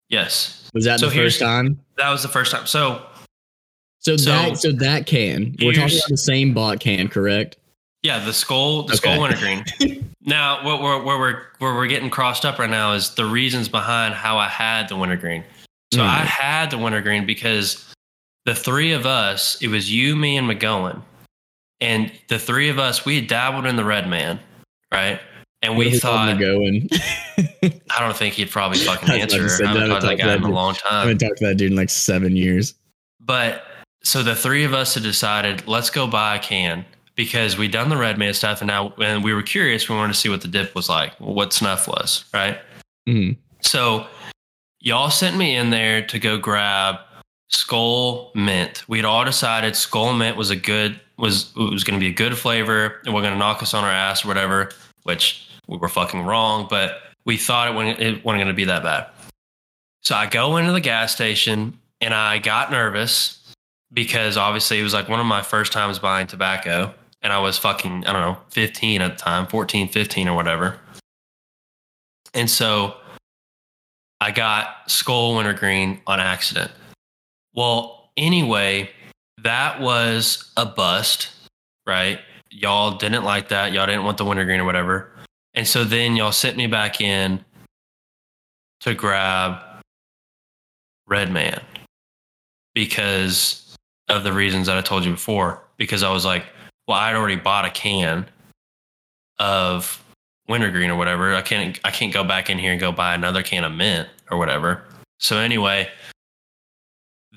Yes. 0.08 0.68
Was 0.74 0.84
that 0.84 1.00
So 1.00 1.08
the 1.08 1.14
first 1.14 1.38
time? 1.38 1.78
That 1.96 2.10
was 2.10 2.22
the 2.22 2.28
first 2.28 2.50
time. 2.52 2.66
So 2.66 3.02
So, 4.00 4.16
So- 4.16 4.30
that 4.30 4.58
so 4.58 4.72
that 4.72 5.06
can. 5.06 5.54
We're 5.62 5.72
talking 5.74 5.96
about 5.96 6.08
the 6.08 6.16
same 6.16 6.52
bot 6.52 6.80
can, 6.80 7.06
correct? 7.06 7.56
Yeah, 8.02 8.18
the 8.24 8.32
Skoal, 8.32 8.82
the 8.86 8.94
Okay. 8.94 9.14
Skoal 9.14 9.20
wintergreen. 9.20 9.64
now, 10.24 10.64
what 10.64 10.82
we're 10.82 11.02
where 11.02 11.18
we're 11.18 11.42
where 11.58 11.74
we're 11.74 11.86
getting 11.86 12.10
crossed 12.10 12.44
up 12.44 12.58
right 12.58 12.70
now 12.70 12.92
is 12.92 13.14
the 13.14 13.24
reasons 13.24 13.68
behind 13.68 14.14
how 14.14 14.38
I 14.38 14.48
had 14.48 14.88
the 14.88 14.96
wintergreen. 14.96 15.44
So 15.94 16.00
Mm. 16.00 16.06
I 16.06 16.24
had 16.24 16.70
the 16.70 16.78
wintergreen 16.78 17.26
because 17.26 17.92
the 18.44 18.54
three 18.54 18.92
of 18.92 19.06
us, 19.06 19.60
it 19.62 19.68
was 19.68 19.92
you, 19.92 20.16
me, 20.16 20.36
and 20.36 20.48
McGowan, 20.48 21.02
and 21.80 22.10
the 22.28 22.38
three 22.38 22.68
of 22.68 22.78
us, 22.78 23.04
we 23.04 23.16
had 23.16 23.28
dabbled 23.28 23.66
in 23.66 23.76
the 23.76 23.84
red 23.84 24.08
man, 24.08 24.40
right? 24.92 25.20
And 25.60 25.76
we 25.76 25.96
thought, 25.96 26.40
going. 26.40 26.88
I 27.62 28.00
don't 28.00 28.16
think 28.16 28.34
he'd 28.34 28.50
probably 28.50 28.78
fucking 28.80 29.08
I 29.08 29.24
was 29.24 29.34
about 29.34 29.36
to 29.36 29.42
answer. 29.42 29.64
I 29.64 29.68
haven't 29.68 29.88
talked 29.90 30.00
to 30.00 30.06
that 30.08 30.18
guy 30.18 30.32
in 30.32 30.38
about 30.40 30.50
a 30.50 30.54
long 30.54 30.76
I 30.90 31.00
haven't 31.02 31.18
talked 31.18 31.38
to 31.38 31.46
that 31.46 31.56
dude 31.56 31.70
in 31.70 31.76
like 31.76 31.90
seven 31.90 32.34
years. 32.34 32.74
But 33.20 33.64
so 34.02 34.24
the 34.24 34.34
three 34.34 34.64
of 34.64 34.74
us 34.74 34.94
had 34.94 35.04
decided, 35.04 35.68
let's 35.68 35.88
go 35.90 36.08
buy 36.08 36.34
a 36.36 36.38
can 36.40 36.84
because 37.14 37.58
we'd 37.58 37.72
done 37.72 37.88
the 37.88 37.96
red 37.96 38.18
man 38.18 38.34
stuff 38.34 38.60
and 38.60 38.68
now 38.68 38.92
and 39.02 39.22
we 39.22 39.34
were 39.34 39.42
curious. 39.42 39.88
We 39.88 39.96
wanted 39.96 40.14
to 40.14 40.18
see 40.18 40.28
what 40.28 40.40
the 40.40 40.48
dip 40.48 40.74
was 40.74 40.88
like, 40.88 41.14
what 41.18 41.52
snuff 41.52 41.86
was, 41.88 42.24
right? 42.32 42.58
Mhm. 43.08 43.36
So 43.60 44.06
y'all 44.80 45.10
sent 45.10 45.36
me 45.36 45.56
in 45.56 45.70
there 45.70 46.04
to 46.06 46.18
go 46.18 46.38
grab 46.38 46.96
Skoal 47.50 48.30
Mint. 48.34 48.84
We'd 48.88 49.04
all 49.04 49.24
decided 49.24 49.76
Skoal 49.76 50.14
Mint 50.14 50.36
was 50.36 50.50
a 50.50 50.56
good 50.56 51.00
was 51.18 51.52
it 51.56 51.70
was 51.70 51.84
going 51.84 51.98
to 51.98 52.04
be 52.04 52.10
a 52.10 52.14
good 52.14 52.36
flavor 52.36 53.00
and 53.04 53.14
we're 53.14 53.20
going 53.20 53.32
to 53.32 53.38
knock 53.38 53.62
us 53.62 53.74
on 53.74 53.84
our 53.84 53.90
ass 53.90 54.24
or 54.24 54.28
whatever, 54.28 54.70
which 55.04 55.48
we 55.68 55.76
were 55.76 55.88
fucking 55.88 56.22
wrong, 56.22 56.66
but 56.68 56.98
we 57.24 57.36
thought 57.36 57.68
it 57.68 57.74
wasn't, 57.74 58.00
it 58.00 58.24
wasn't 58.24 58.40
going 58.40 58.48
to 58.48 58.54
be 58.54 58.64
that 58.64 58.82
bad. 58.82 59.06
So 60.00 60.16
I 60.16 60.26
go 60.26 60.56
into 60.56 60.72
the 60.72 60.80
gas 60.80 61.14
station 61.14 61.78
and 62.00 62.12
I 62.12 62.38
got 62.38 62.72
nervous 62.72 63.38
because 63.92 64.36
obviously 64.36 64.80
it 64.80 64.82
was 64.82 64.94
like 64.94 65.08
one 65.08 65.20
of 65.20 65.26
my 65.26 65.42
first 65.42 65.72
times 65.72 66.00
buying 66.00 66.26
tobacco 66.26 66.92
and 67.22 67.32
I 67.32 67.38
was 67.38 67.58
fucking, 67.58 68.06
I 68.06 68.12
don't 68.12 68.22
know, 68.22 68.38
15 68.50 69.00
at 69.00 69.16
the 69.16 69.22
time, 69.22 69.46
14, 69.46 69.88
15 69.88 70.28
or 70.28 70.34
whatever. 70.34 70.78
And 72.34 72.48
so 72.50 72.96
I 74.20 74.30
got 74.30 74.90
Skoal 74.90 75.36
Wintergreen 75.36 76.00
on 76.06 76.20
accident. 76.20 76.70
Well, 77.54 78.10
anyway, 78.16 78.90
that 79.42 79.80
was 79.80 80.50
a 80.56 80.66
bust, 80.66 81.30
right? 81.86 82.20
Y'all 82.50 82.96
didn't 82.96 83.24
like 83.24 83.48
that. 83.48 83.72
Y'all 83.72 83.86
didn't 83.86 84.04
want 84.04 84.18
the 84.18 84.24
wintergreen 84.24 84.60
or 84.60 84.64
whatever. 84.64 85.10
And 85.54 85.66
so 85.66 85.84
then 85.84 86.16
y'all 86.16 86.32
sent 86.32 86.56
me 86.56 86.66
back 86.66 87.00
in 87.00 87.44
to 88.80 88.94
grab 88.94 89.60
Red 91.06 91.30
Man 91.30 91.60
because 92.74 93.76
of 94.08 94.24
the 94.24 94.32
reasons 94.32 94.66
that 94.66 94.78
I 94.78 94.82
told 94.82 95.04
you 95.04 95.12
before. 95.12 95.62
Because 95.76 96.02
I 96.02 96.10
was 96.10 96.24
like, 96.24 96.44
well, 96.92 97.00
I'd 97.00 97.16
already 97.16 97.36
bought 97.36 97.64
a 97.64 97.70
can 97.70 98.26
of 99.38 100.04
wintergreen 100.46 100.90
or 100.90 100.96
whatever. 100.96 101.34
I 101.34 101.40
can't 101.40 101.80
I 101.84 101.90
can't 101.90 102.12
go 102.12 102.22
back 102.22 102.50
in 102.50 102.58
here 102.58 102.72
and 102.72 102.80
go 102.80 102.92
buy 102.92 103.14
another 103.14 103.42
can 103.42 103.64
of 103.64 103.72
mint 103.72 104.08
or 104.30 104.36
whatever. 104.36 104.84
So 105.18 105.38
anyway, 105.38 105.88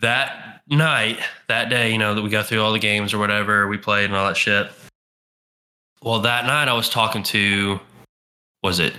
that 0.01 0.61
night, 0.67 1.19
that 1.47 1.69
day, 1.69 1.89
you 1.89 1.97
know, 1.97 2.13
that 2.15 2.21
we 2.21 2.29
go 2.29 2.43
through 2.43 2.61
all 2.61 2.73
the 2.73 2.79
games 2.79 3.13
or 3.13 3.17
whatever, 3.17 3.67
we 3.67 3.77
played 3.77 4.05
and 4.05 4.15
all 4.15 4.27
that 4.27 4.35
shit. 4.35 4.69
Well, 6.03 6.19
that 6.19 6.45
night 6.45 6.67
I 6.67 6.73
was 6.73 6.89
talking 6.89 7.23
to 7.23 7.79
was 8.61 8.79
it 8.79 8.93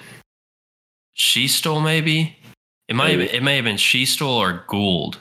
She 1.12 1.48
Stole 1.48 1.82
maybe? 1.82 2.34
It 2.88 2.96
might 2.96 3.10
have, 3.10 3.20
it 3.20 3.42
may 3.42 3.56
have 3.56 3.64
been 3.66 3.76
She 3.76 4.06
Stole 4.06 4.40
or 4.40 4.64
Gould. 4.68 5.18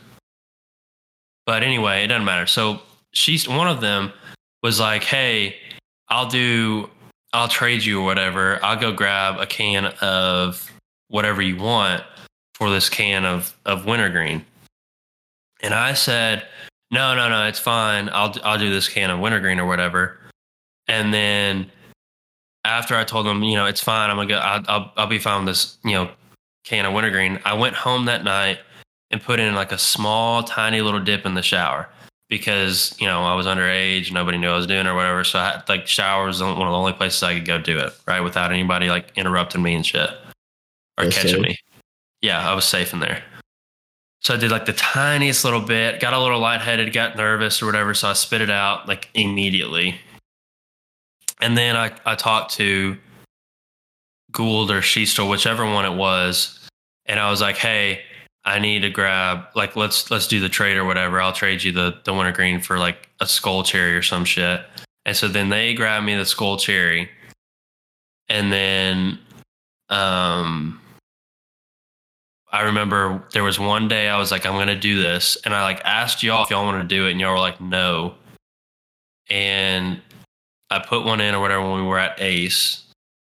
But 1.46 1.62
anyway, 1.62 2.06
it 2.06 2.08
doesn't 2.08 2.24
matter. 2.24 2.46
So 2.46 2.82
she's 3.12 3.50
one 3.50 3.68
of 3.68 3.82
them 3.82 4.14
was 4.66 4.80
like, 4.80 5.04
"Hey, 5.04 5.58
I'll 6.10 6.28
do 6.28 6.90
I'll 7.34 7.48
trade 7.48 7.86
you 7.86 8.02
or 8.02 8.04
whatever. 8.04 8.60
I'll 8.66 8.80
go 8.80 8.92
grab 8.92 9.40
a 9.40 9.46
can 9.46 9.86
of 10.02 10.72
whatever 11.10 11.42
you 11.42 11.56
want 11.58 12.04
for 12.56 12.72
this 12.72 12.90
can 12.90 13.26
of 13.26 13.56
of 13.66 13.86
wintergreen." 13.86 14.44
And 15.62 15.76
I 15.76 15.94
said, 15.94 16.48
"No, 16.90 17.16
no, 17.16 17.30
no, 17.30 17.46
it's 17.46 17.60
fine. 17.60 18.10
I'll 18.10 18.36
I'll 18.44 18.58
do 18.58 18.72
this 18.72 18.90
can 18.90 19.12
of 19.12 19.20
wintergreen 19.20 19.60
or 19.60 19.68
whatever." 19.68 20.20
And 20.88 21.14
then 21.14 21.72
after 22.64 22.96
I 22.96 23.04
told 23.04 23.28
him, 23.28 23.44
you 23.44 23.56
know, 23.56 23.68
it's 23.68 23.82
fine. 23.82 24.10
I'm 24.10 24.16
gonna 24.18 24.30
go. 24.30 24.40
I'll 24.40 24.64
I'll, 24.68 24.92
I'll 24.98 25.08
be 25.08 25.20
fine 25.20 25.46
with 25.46 25.54
this, 25.54 25.78
you 25.84 25.92
know, 25.92 26.10
can 26.64 26.86
of 26.86 26.94
wintergreen. 26.94 27.40
I 27.46 27.54
went 27.54 27.76
home 27.76 28.06
that 28.06 28.24
night 28.24 28.60
and 29.12 29.22
put 29.22 29.40
in 29.40 29.54
like 29.54 29.72
a 29.72 29.78
small, 29.78 30.42
tiny 30.42 30.82
little 30.82 31.00
dip 31.00 31.24
in 31.24 31.36
the 31.36 31.44
shower 31.44 31.88
because 32.30 32.96
you 33.00 33.08
know 33.08 33.24
I 33.24 33.36
was 33.36 33.46
underage, 33.46 34.12
nobody 34.12 34.38
knew 34.38 34.50
I 34.50 34.56
was 34.56 34.68
doing 34.68 34.88
or 34.88 34.96
whatever. 34.96 35.24
So 35.24 35.40
I 35.40 35.52
had, 35.52 35.70
like 35.70 35.88
showers 35.88 36.42
was 36.42 36.42
one 36.42 36.68
of 36.68 36.72
the 36.72 36.78
only 36.78 36.94
places 36.94 37.22
I 37.24 37.36
could 37.36 37.46
go 37.46 37.60
do 37.60 37.78
it 37.80 37.94
right 38.08 38.22
without 38.22 38.52
anybody 38.52 38.90
like 38.90 39.12
interrupting 39.16 39.62
me 39.62 39.76
and 39.76 39.86
shit 39.86 40.10
or 40.98 41.04
That's 41.04 41.16
catching 41.16 41.32
safe. 41.32 41.42
me. 41.42 41.58
Yeah, 42.22 42.50
I 42.50 42.56
was 42.56 42.66
safe 42.66 42.94
in 42.94 43.00
there. 43.00 43.24
So 44.22 44.34
I 44.34 44.38
did 44.38 44.50
like 44.50 44.66
the 44.66 44.74
tiniest 44.74 45.44
little 45.46 45.62
bit, 45.62 46.00
got 46.00 46.14
a 46.14 46.20
little 46.20 46.40
lightheaded, 46.40 46.92
got 46.94 47.16
nervous 47.16 47.62
or 47.62 47.68
whatever. 47.68 47.94
So 47.94 48.10
I 48.10 48.14
spit 48.14 48.42
it 48.42 48.50
out 48.50 48.88
like 48.88 49.08
immediately. 49.14 50.00
And 51.42 51.56
then 51.56 51.76
I, 51.76 51.92
I 52.06 52.16
talked 52.16 52.54
to 52.56 52.98
Gould 54.32 54.72
or 54.72 54.82
Sheastel, 54.82 55.30
whichever 55.30 55.64
one 55.66 55.86
it 55.86 55.96
was. 55.96 56.60
And 57.06 57.20
I 57.20 57.30
was 57.30 57.40
like, 57.40 57.58
hey, 57.58 58.02
I 58.46 58.60
need 58.60 58.82
to 58.82 58.90
grab 58.90 59.46
like 59.56 59.76
let's 59.76 60.12
let's 60.12 60.28
do 60.28 60.40
the 60.40 60.50
trade 60.50 60.78
or 60.78 60.86
whatever. 60.86 61.20
I'll 61.20 61.34
trade 61.34 61.64
you 61.64 61.72
the 61.72 62.00
the 62.04 62.14
wintergreen 62.14 62.62
for 62.62 62.78
like 62.78 63.10
a 63.20 63.26
Skoal 63.26 63.64
cherry 63.64 63.96
or 63.96 64.04
some 64.04 64.24
shit. 64.24 64.62
And 65.06 65.18
so 65.18 65.28
then 65.28 65.50
they 65.50 65.74
grab 65.74 66.04
me 66.04 66.16
the 66.16 66.26
Skoal 66.26 66.58
cherry. 66.58 67.10
And 68.30 68.52
then 68.52 69.20
um 69.90 70.80
I 72.52 72.62
remember 72.62 73.24
there 73.34 73.44
was 73.44 73.60
one 73.60 73.88
day 73.88 74.08
I 74.08 74.18
was 74.18 74.32
like, 74.32 74.46
I'm 74.46 74.54
gonna 74.54 74.80
do 74.80 75.02
this. 75.02 75.38
And 75.44 75.54
I 75.54 75.64
like 75.64 75.82
asked 75.84 76.24
y'all 76.24 76.44
if 76.44 76.50
y'all 76.52 76.66
want 76.66 76.82
to 76.82 76.88
do 76.88 77.08
it, 77.08 77.12
and 77.12 77.20
y'all 77.20 77.34
were 77.34 77.40
like, 77.40 77.60
no. 77.60 78.16
And 79.30 80.02
I 80.70 80.80
put 80.80 81.04
one 81.04 81.20
in 81.20 81.34
or 81.36 81.42
whatever 81.42 81.70
when 81.70 81.82
we 81.82 81.88
were 81.88 82.00
at 82.00 82.22
Ace. 82.22 82.84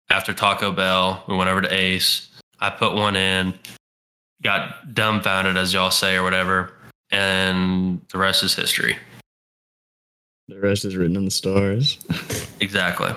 After 0.10 0.34
Taco 0.34 0.72
Bell, 0.72 1.24
we 1.28 1.36
went 1.36 1.50
over 1.50 1.62
to 1.62 1.74
Ace. 1.74 2.30
I 2.60 2.70
put 2.70 2.94
one 2.94 3.16
in, 3.16 3.58
got 4.44 4.94
dumbfounded, 4.94 5.57
as 5.57 5.74
y'all 5.74 5.91
say, 5.91 6.16
or 6.16 6.24
whatever. 6.24 6.74
And 7.12 8.02
the 8.12 8.18
rest 8.18 8.44
is 8.44 8.56
history. 8.56 8.98
The 10.48 10.60
rest 10.60 10.86
is 10.86 10.95
written 10.95 11.16
in 11.16 11.26
the 11.26 11.32
stars. 11.32 11.98
Exactly. 12.60 13.12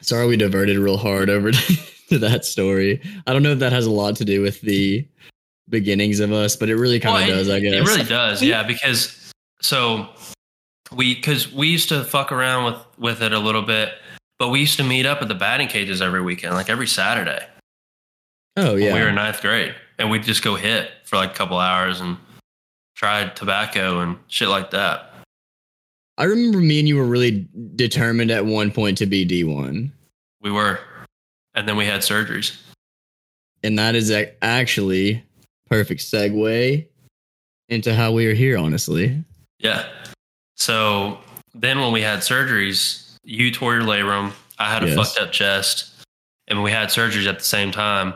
Sorry, 0.00 0.26
we 0.26 0.36
diverted 0.36 0.78
real 0.78 0.96
hard 0.96 1.30
over 1.30 1.50
to, 1.52 1.76
to 2.10 2.18
that 2.18 2.44
story. 2.44 3.00
I 3.26 3.32
don't 3.32 3.42
know 3.42 3.52
if 3.52 3.58
that 3.60 3.72
has 3.72 3.86
a 3.86 3.90
lot 3.90 4.16
to 4.16 4.24
do 4.24 4.42
with 4.42 4.60
the 4.60 5.06
beginnings 5.68 6.20
of 6.20 6.32
us, 6.32 6.56
but 6.56 6.68
it 6.68 6.76
really 6.76 7.00
kind 7.00 7.22
of 7.22 7.28
Well, 7.28 7.38
does, 7.38 7.50
I 7.50 7.60
guess. 7.60 7.72
It 7.72 7.84
really 7.84 8.04
does, 8.04 8.42
yeah. 8.42 8.62
Because 8.62 9.32
so 9.60 10.08
we 10.92 11.14
because 11.14 11.50
we 11.52 11.68
used 11.68 11.88
to 11.88 12.04
fuck 12.04 12.32
around 12.32 12.64
with 12.66 12.98
with 12.98 13.22
it 13.22 13.32
a 13.32 13.38
little 13.38 13.62
bit, 13.62 13.90
but 14.38 14.50
we 14.50 14.60
used 14.60 14.76
to 14.76 14.84
meet 14.84 15.06
up 15.06 15.22
at 15.22 15.28
the 15.28 15.34
batting 15.34 15.68
cages 15.68 16.02
every 16.02 16.22
weekend, 16.22 16.54
like 16.54 16.68
every 16.68 16.86
Saturday. 16.86 17.44
Oh 18.56 18.74
yeah. 18.76 18.92
we 18.94 19.00
were 19.00 19.08
in 19.08 19.14
ninth 19.14 19.40
grade, 19.40 19.74
and 19.98 20.10
we'd 20.10 20.22
just 20.22 20.42
go 20.42 20.54
hit 20.56 20.90
for 21.04 21.16
like 21.16 21.30
a 21.30 21.34
couple 21.34 21.58
hours 21.58 22.00
and 22.00 22.16
try 22.96 23.28
tobacco 23.30 24.00
and 24.00 24.16
shit 24.28 24.48
like 24.48 24.70
that. 24.70 25.10
I 26.16 26.24
remember 26.24 26.58
me 26.60 26.78
and 26.78 26.86
you 26.86 26.96
were 26.96 27.06
really 27.06 27.48
determined 27.74 28.30
at 28.30 28.46
one 28.46 28.70
point 28.70 28.98
to 28.98 29.06
be 29.06 29.26
D1. 29.26 29.90
We 30.40 30.50
were, 30.52 30.78
and 31.54 31.68
then 31.68 31.76
we 31.76 31.86
had 31.86 32.02
surgeries. 32.02 32.56
And 33.64 33.78
that 33.78 33.94
is 33.96 34.12
actually 34.42 35.24
perfect 35.68 36.02
segue 36.02 36.86
into 37.68 37.94
how 37.94 38.12
we 38.12 38.26
are 38.26 38.34
here, 38.34 38.56
honestly. 38.58 39.24
Yeah. 39.58 39.86
So 40.56 41.18
then 41.54 41.80
when 41.80 41.90
we 41.92 42.02
had 42.02 42.20
surgeries, 42.20 43.16
you 43.24 43.50
tore 43.50 43.74
your 43.74 43.82
labrum. 43.82 44.32
I 44.58 44.72
had 44.72 44.84
a 44.84 44.88
Yes. 44.88 44.94
fucked 44.96 45.18
up 45.18 45.32
chest, 45.32 45.90
and 46.46 46.62
we 46.62 46.70
had 46.70 46.90
surgeries 46.90 47.26
at 47.26 47.38
the 47.38 47.44
same 47.44 47.72
time. 47.72 48.14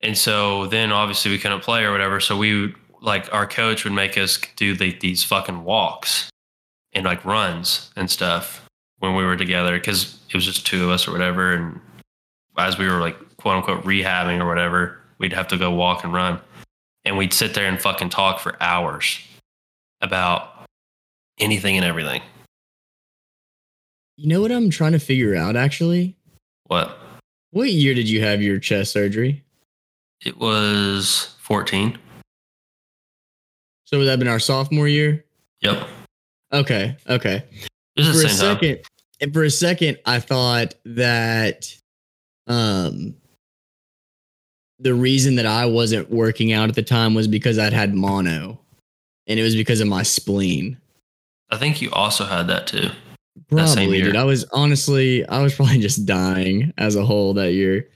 And 0.00 0.16
so 0.16 0.66
then 0.66 0.92
obviously 0.92 1.30
we 1.30 1.38
couldn't 1.38 1.60
play 1.60 1.84
or 1.84 1.92
whatever. 1.92 2.20
So 2.20 2.36
we 2.36 2.60
would, 2.60 2.74
like 3.00 3.32
our 3.32 3.46
coach 3.46 3.84
would 3.84 3.92
make 3.92 4.16
us 4.18 4.38
do 4.56 4.74
the, 4.76 4.96
these 5.00 5.24
fucking 5.24 5.64
walks 5.64 6.30
and 6.92 7.04
like 7.04 7.24
runs 7.24 7.90
and 7.96 8.10
stuff 8.10 8.64
when 8.98 9.14
we 9.14 9.24
were 9.24 9.36
together 9.36 9.78
because 9.78 10.18
it 10.28 10.34
was 10.34 10.44
just 10.44 10.66
two 10.66 10.84
of 10.84 10.90
us 10.90 11.06
or 11.06 11.12
whatever. 11.12 11.52
And 11.52 11.80
as 12.56 12.78
we 12.78 12.88
were 12.88 13.00
like 13.00 13.16
quote 13.36 13.56
unquote 13.56 13.84
rehabbing 13.84 14.40
or 14.40 14.46
whatever, 14.46 14.98
we'd 15.18 15.32
have 15.32 15.48
to 15.48 15.56
go 15.56 15.70
walk 15.70 16.04
and 16.04 16.12
run. 16.12 16.40
And 17.04 17.16
we'd 17.16 17.32
sit 17.32 17.54
there 17.54 17.66
and 17.66 17.80
fucking 17.80 18.10
talk 18.10 18.40
for 18.40 18.60
hours 18.62 19.18
about 20.00 20.66
anything 21.38 21.76
and 21.76 21.84
everything. 21.84 22.20
You 24.16 24.28
know 24.28 24.40
what 24.40 24.50
I'm 24.50 24.68
trying 24.68 24.92
to 24.92 24.98
figure 24.98 25.36
out 25.36 25.56
actually? 25.56 26.16
What? 26.64 26.98
What 27.50 27.70
year 27.70 27.94
did 27.94 28.08
you 28.08 28.20
have 28.22 28.42
your 28.42 28.58
chest 28.58 28.92
surgery? 28.92 29.44
It 30.24 30.38
was 30.38 31.34
14. 31.40 31.98
So 33.84 33.98
would 33.98 34.04
that 34.04 34.10
have 34.10 34.18
been 34.18 34.28
our 34.28 34.38
sophomore 34.40 34.88
year? 34.88 35.24
Yep. 35.60 35.88
Okay, 36.52 36.96
okay. 37.08 37.44
For 37.96 38.02
a 38.02 38.04
same 38.04 38.22
time. 38.26 38.30
second, 38.36 38.78
and 39.20 39.32
for 39.32 39.44
a 39.44 39.50
second, 39.50 39.98
I 40.06 40.20
thought 40.20 40.74
that 40.84 41.74
um 42.46 43.14
the 44.78 44.94
reason 44.94 45.34
that 45.36 45.46
I 45.46 45.66
wasn't 45.66 46.08
working 46.10 46.52
out 46.52 46.68
at 46.68 46.74
the 46.74 46.82
time 46.82 47.14
was 47.14 47.26
because 47.26 47.58
I'd 47.58 47.72
had 47.72 47.94
mono, 47.94 48.60
and 49.26 49.38
it 49.38 49.42
was 49.42 49.56
because 49.56 49.80
of 49.80 49.88
my 49.88 50.02
spleen. 50.02 50.78
I 51.50 51.56
think 51.56 51.82
you 51.82 51.90
also 51.90 52.24
had 52.24 52.46
that 52.48 52.66
too. 52.66 52.90
That 53.50 53.68
same 53.68 53.76
Probably, 53.76 53.96
year. 53.96 54.06
dude. 54.06 54.16
I 54.16 54.24
was 54.24 54.44
honestly, 54.52 55.26
I 55.26 55.42
was 55.42 55.54
probably 55.56 55.78
just 55.80 56.06
dying 56.06 56.72
as 56.78 56.94
a 56.96 57.04
whole 57.04 57.34
that 57.34 57.52
year. 57.52 57.88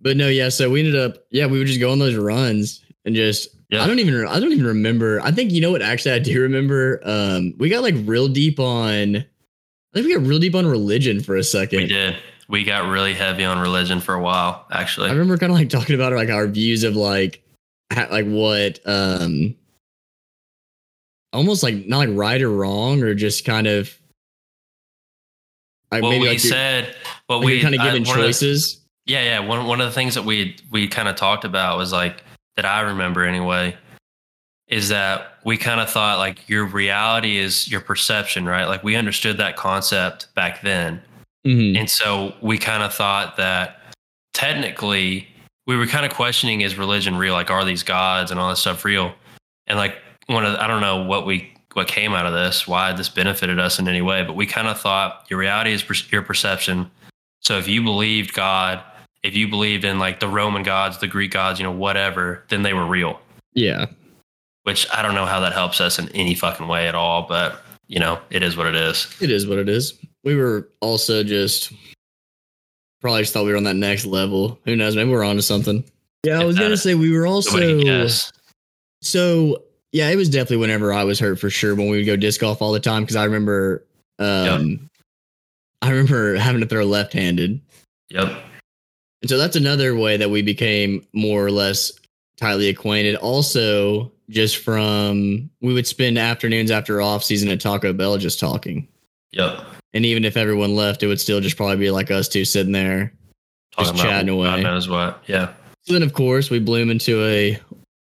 But 0.00 0.16
no, 0.16 0.28
yeah. 0.28 0.48
So 0.48 0.70
we 0.70 0.80
ended 0.80 0.96
up, 0.96 1.24
yeah, 1.30 1.46
we 1.46 1.58
would 1.58 1.66
just 1.66 1.80
go 1.80 1.90
on 1.90 1.98
those 1.98 2.14
runs 2.16 2.84
and 3.04 3.14
just. 3.14 3.48
Yeah. 3.70 3.82
I 3.82 3.86
don't 3.86 3.98
even. 3.98 4.26
I 4.26 4.40
don't 4.40 4.52
even 4.52 4.64
remember. 4.64 5.20
I 5.20 5.30
think 5.30 5.52
you 5.52 5.60
know 5.60 5.70
what. 5.72 5.82
Actually, 5.82 6.14
I 6.14 6.18
do 6.20 6.40
remember. 6.40 7.00
Um, 7.04 7.52
we 7.58 7.68
got 7.68 7.82
like 7.82 7.94
real 8.04 8.26
deep 8.26 8.58
on. 8.58 9.16
I 9.16 9.22
think 9.92 10.06
we 10.06 10.14
got 10.14 10.22
real 10.26 10.38
deep 10.38 10.54
on 10.54 10.66
religion 10.66 11.20
for 11.22 11.36
a 11.36 11.42
second. 11.42 11.80
We 11.80 11.86
did. 11.86 12.16
We 12.48 12.64
got 12.64 12.88
really 12.88 13.12
heavy 13.12 13.44
on 13.44 13.58
religion 13.58 14.00
for 14.00 14.14
a 14.14 14.22
while, 14.22 14.64
actually. 14.72 15.08
I 15.10 15.12
remember 15.12 15.36
kind 15.36 15.52
of 15.52 15.58
like 15.58 15.68
talking 15.68 15.94
about 15.94 16.14
like 16.14 16.30
our 16.30 16.46
views 16.46 16.82
of 16.82 16.96
like 16.96 17.42
ha- 17.92 18.08
like 18.10 18.24
what 18.24 18.80
um 18.86 19.54
almost 21.34 21.62
like 21.62 21.86
not 21.86 21.98
like 21.98 22.08
right 22.12 22.40
or 22.40 22.50
wrong 22.50 23.02
or 23.02 23.12
just 23.14 23.44
kind 23.44 23.66
of 23.66 23.94
like 25.92 26.02
what 26.02 26.08
maybe 26.08 26.22
we 26.22 26.28
like 26.28 26.40
said, 26.40 26.94
what 27.26 27.36
like 27.38 27.46
we 27.46 27.60
kind 27.60 27.74
of 27.74 27.82
I- 27.82 27.84
given 27.84 28.02
the- 28.04 28.10
choices. 28.14 28.80
Yeah, 29.08 29.24
yeah. 29.24 29.38
One 29.40 29.66
one 29.66 29.80
of 29.80 29.86
the 29.86 29.92
things 29.92 30.14
that 30.14 30.24
we 30.24 30.56
we 30.70 30.86
kind 30.86 31.08
of 31.08 31.16
talked 31.16 31.44
about 31.44 31.78
was 31.78 31.92
like 31.92 32.22
that 32.56 32.64
I 32.64 32.80
remember 32.82 33.24
anyway, 33.24 33.76
is 34.68 34.88
that 34.90 35.38
we 35.44 35.56
kind 35.56 35.80
of 35.80 35.90
thought 35.90 36.18
like 36.18 36.48
your 36.48 36.66
reality 36.66 37.38
is 37.38 37.68
your 37.70 37.80
perception, 37.80 38.46
right? 38.46 38.66
Like 38.66 38.84
we 38.84 38.94
understood 38.94 39.38
that 39.38 39.56
concept 39.56 40.32
back 40.34 40.62
then. 40.62 41.02
Mhm. 41.46 41.78
And 41.78 41.90
so 41.90 42.34
we 42.42 42.58
kind 42.58 42.82
of 42.82 42.92
thought 42.92 43.36
that 43.38 43.80
technically 44.34 45.26
we 45.66 45.76
were 45.76 45.86
kind 45.86 46.04
of 46.06 46.12
questioning 46.12 46.60
is 46.60 46.76
religion 46.76 47.16
real? 47.16 47.34
Like, 47.34 47.50
are 47.50 47.64
these 47.64 47.82
gods 47.82 48.30
and 48.30 48.38
all 48.38 48.50
this 48.50 48.60
stuff 48.60 48.84
real? 48.84 49.14
And 49.66 49.78
like 49.78 49.96
one 50.26 50.44
of 50.44 50.52
the, 50.52 50.62
I 50.62 50.66
don't 50.66 50.80
know 50.80 51.04
what 51.04 51.26
we 51.26 51.52
what 51.74 51.86
came 51.88 52.14
out 52.14 52.26
of 52.26 52.32
this, 52.32 52.66
why 52.66 52.92
this 52.92 53.08
benefited 53.08 53.58
us 53.58 53.78
in 53.78 53.86
any 53.86 54.02
way, 54.02 54.22
but 54.24 54.34
we 54.34 54.46
kind 54.46 54.66
of 54.68 54.80
thought 54.80 55.26
your 55.30 55.38
reality 55.38 55.72
is 55.72 55.82
per- 55.82 55.94
your 56.10 56.22
perception. 56.22 56.90
So 57.40 57.56
if 57.58 57.68
you 57.68 57.82
believed 57.82 58.34
God, 58.34 58.82
if 59.22 59.34
you 59.34 59.48
believed 59.48 59.84
in 59.84 59.98
like 59.98 60.20
the 60.20 60.28
Roman 60.28 60.62
gods, 60.62 60.98
the 60.98 61.06
Greek 61.06 61.32
gods, 61.32 61.58
you 61.58 61.64
know, 61.64 61.72
whatever, 61.72 62.44
then 62.48 62.62
they 62.62 62.74
were 62.74 62.86
real. 62.86 63.20
Yeah. 63.54 63.86
Which 64.62 64.86
I 64.92 65.02
don't 65.02 65.14
know 65.14 65.26
how 65.26 65.40
that 65.40 65.52
helps 65.52 65.80
us 65.80 65.98
in 65.98 66.08
any 66.10 66.34
fucking 66.34 66.68
way 66.68 66.88
at 66.88 66.94
all, 66.94 67.22
but 67.22 67.62
you 67.86 67.98
know, 67.98 68.20
it 68.30 68.42
is 68.42 68.56
what 68.56 68.66
it 68.66 68.76
is. 68.76 69.06
It 69.20 69.30
is 69.30 69.46
what 69.46 69.58
it 69.58 69.68
is. 69.68 69.98
We 70.24 70.34
were 70.34 70.68
also 70.80 71.24
just 71.24 71.72
probably 73.00 73.22
just 73.22 73.32
thought 73.32 73.44
we 73.44 73.50
were 73.50 73.56
on 73.56 73.64
that 73.64 73.76
next 73.76 74.04
level. 74.04 74.58
Who 74.64 74.76
knows? 74.76 74.94
Maybe 74.94 75.10
we're 75.10 75.24
on 75.24 75.36
to 75.36 75.42
something. 75.42 75.84
Yeah, 76.24 76.40
I 76.40 76.44
was 76.44 76.58
gonna 76.58 76.76
say 76.76 76.94
we 76.94 77.12
were 77.12 77.26
also 77.26 77.52
Nobody 77.52 77.84
can 77.84 77.84
guess. 77.84 78.32
So 79.02 79.62
yeah, 79.92 80.10
it 80.10 80.16
was 80.16 80.28
definitely 80.28 80.58
whenever 80.58 80.92
I 80.92 81.04
was 81.04 81.18
hurt 81.18 81.38
for 81.38 81.48
sure 81.48 81.74
when 81.74 81.88
we 81.88 81.96
would 81.98 82.06
go 82.06 82.16
disc 82.16 82.40
golf 82.40 82.60
all 82.60 82.72
the 82.72 82.80
time 82.80 83.02
because 83.02 83.16
I 83.16 83.24
remember 83.24 83.84
um 84.18 84.90
I 85.80 85.90
remember 85.90 86.34
having 86.36 86.60
to 86.60 86.66
throw 86.66 86.84
left 86.84 87.12
handed. 87.12 87.60
Yep. 88.10 88.44
And 89.22 89.28
so 89.28 89.36
that's 89.36 89.56
another 89.56 89.96
way 89.96 90.16
that 90.16 90.30
we 90.30 90.42
became 90.42 91.06
more 91.12 91.44
or 91.44 91.50
less 91.50 91.92
tightly 92.36 92.68
acquainted. 92.68 93.16
Also, 93.16 94.12
just 94.30 94.58
from 94.58 95.50
we 95.60 95.72
would 95.72 95.86
spend 95.86 96.18
afternoons 96.18 96.70
after 96.70 97.00
off 97.00 97.24
season 97.24 97.48
at 97.48 97.60
Taco 97.60 97.92
Bell 97.92 98.18
just 98.18 98.38
talking. 98.38 98.86
Yep. 99.32 99.60
And 99.94 100.04
even 100.04 100.24
if 100.24 100.36
everyone 100.36 100.76
left, 100.76 101.02
it 101.02 101.06
would 101.06 101.20
still 101.20 101.40
just 101.40 101.56
probably 101.56 101.76
be 101.76 101.90
like 101.90 102.10
us 102.10 102.28
two 102.28 102.44
sitting 102.44 102.72
there. 102.72 103.12
Just 103.76 103.90
Talking 103.90 104.00
about 104.00 104.10
chatting 104.10 104.28
away. 104.28 104.46
God 104.46 104.62
knows 104.62 104.88
what. 104.88 105.22
Yeah. 105.26 105.52
So 105.82 105.94
then, 105.94 106.02
of 106.02 106.12
course, 106.12 106.50
we 106.50 106.58
bloom 106.58 106.90
into 106.90 107.24
a 107.24 107.58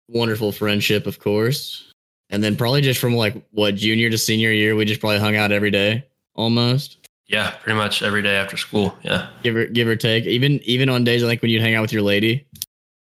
wonderful 0.08 0.52
friendship, 0.52 1.06
of 1.06 1.18
course. 1.18 1.92
And 2.30 2.42
then 2.42 2.56
probably 2.56 2.80
just 2.82 3.00
from 3.00 3.14
like 3.14 3.42
what 3.52 3.74
junior 3.74 4.10
to 4.10 4.18
senior 4.18 4.50
year, 4.50 4.74
we 4.74 4.84
just 4.84 5.00
probably 5.00 5.18
hung 5.18 5.36
out 5.36 5.52
every 5.52 5.70
day, 5.70 6.06
almost 6.34 6.97
Yeah, 7.28 7.50
pretty 7.62 7.76
much 7.76 8.02
every 8.02 8.22
day 8.22 8.36
after 8.36 8.56
school. 8.56 8.96
Yeah. 9.02 9.28
give 9.42 9.54
or 9.54 9.66
give 9.66 9.86
or 9.86 9.96
take. 9.96 10.24
Even 10.24 10.60
even 10.64 10.88
on 10.88 11.04
days 11.04 11.22
I 11.22 11.26
think 11.28 11.42
when 11.42 11.50
you'd 11.50 11.62
hang 11.62 11.74
out 11.74 11.82
with 11.82 11.92
your 11.92 12.02
lady, 12.02 12.46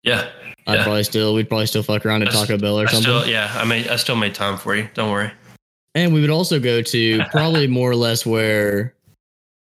Yeah. 0.03 0.29
I'd 0.67 0.75
Yeah. 0.75 0.83
probably 0.85 1.05
still 1.05 1.33
we'd 1.35 1.49
probably 1.49 1.67
still 1.67 1.83
fuck 1.85 2.05
around 2.05 2.23
at 2.23 2.33
Taco 2.33 2.59
Bell 2.59 2.81
or 2.81 2.89
I 2.89 2.91
something. 2.91 3.03
still 3.03 3.27
yeah, 3.29 3.53
I 3.55 3.65
made 3.65 3.87
I 3.89 3.97
still 3.97 4.17
made 4.17 4.35
time 4.35 4.59
for 4.59 4.75
you. 4.75 4.89
Don't 4.95 5.11
worry. 5.11 5.31
and 5.95 6.13
we 6.13 6.21
would 6.21 6.29
also 6.31 6.59
go 6.61 6.83
to 6.83 7.23
probably 7.31 7.67
more 7.67 7.91
or 7.91 7.97
less 7.97 8.27
where 8.27 8.95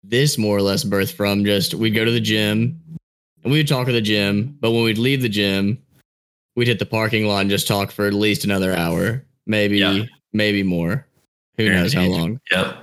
this 0.04 0.38
more 0.38 0.58
or 0.58 0.62
less 0.62 0.84
birthed 0.84 1.14
from. 1.14 1.46
Just 1.46 1.74
we'd 1.74 1.92
go 1.96 2.04
to 2.06 2.12
the 2.12 2.20
gym 2.20 2.80
and 3.44 3.52
we 3.52 3.58
would 3.60 3.68
talk 3.68 3.88
at 3.88 3.94
the 3.94 4.02
gym, 4.02 4.56
but 4.60 4.72
when 4.72 4.84
we'd 4.84 4.98
leave 4.98 5.22
the 5.22 5.30
gym, 5.30 5.78
we'd 6.56 6.68
hit 6.68 6.78
the 6.80 6.86
parking 6.86 7.26
lot 7.26 7.40
and 7.40 7.50
just 7.50 7.68
talk 7.68 7.90
for 7.92 8.06
at 8.06 8.14
least 8.14 8.44
another 8.44 8.74
hour, 8.76 9.24
maybe 9.48 9.78
Yeah. 9.80 10.04
maybe 10.34 10.62
more. 10.62 11.08
Who 11.58 11.70
knows 11.70 11.94
how 11.94 12.06
long? 12.06 12.40
Yep. 12.52 12.81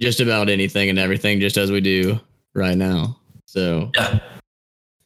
Just 0.00 0.20
about 0.20 0.48
anything 0.48 0.88
and 0.88 0.98
everything, 0.98 1.40
just 1.40 1.56
as 1.58 1.70
we 1.70 1.80
do 1.80 2.18
right 2.54 2.76
now. 2.76 3.18
So 3.46 3.90
Yeah. 3.94 4.20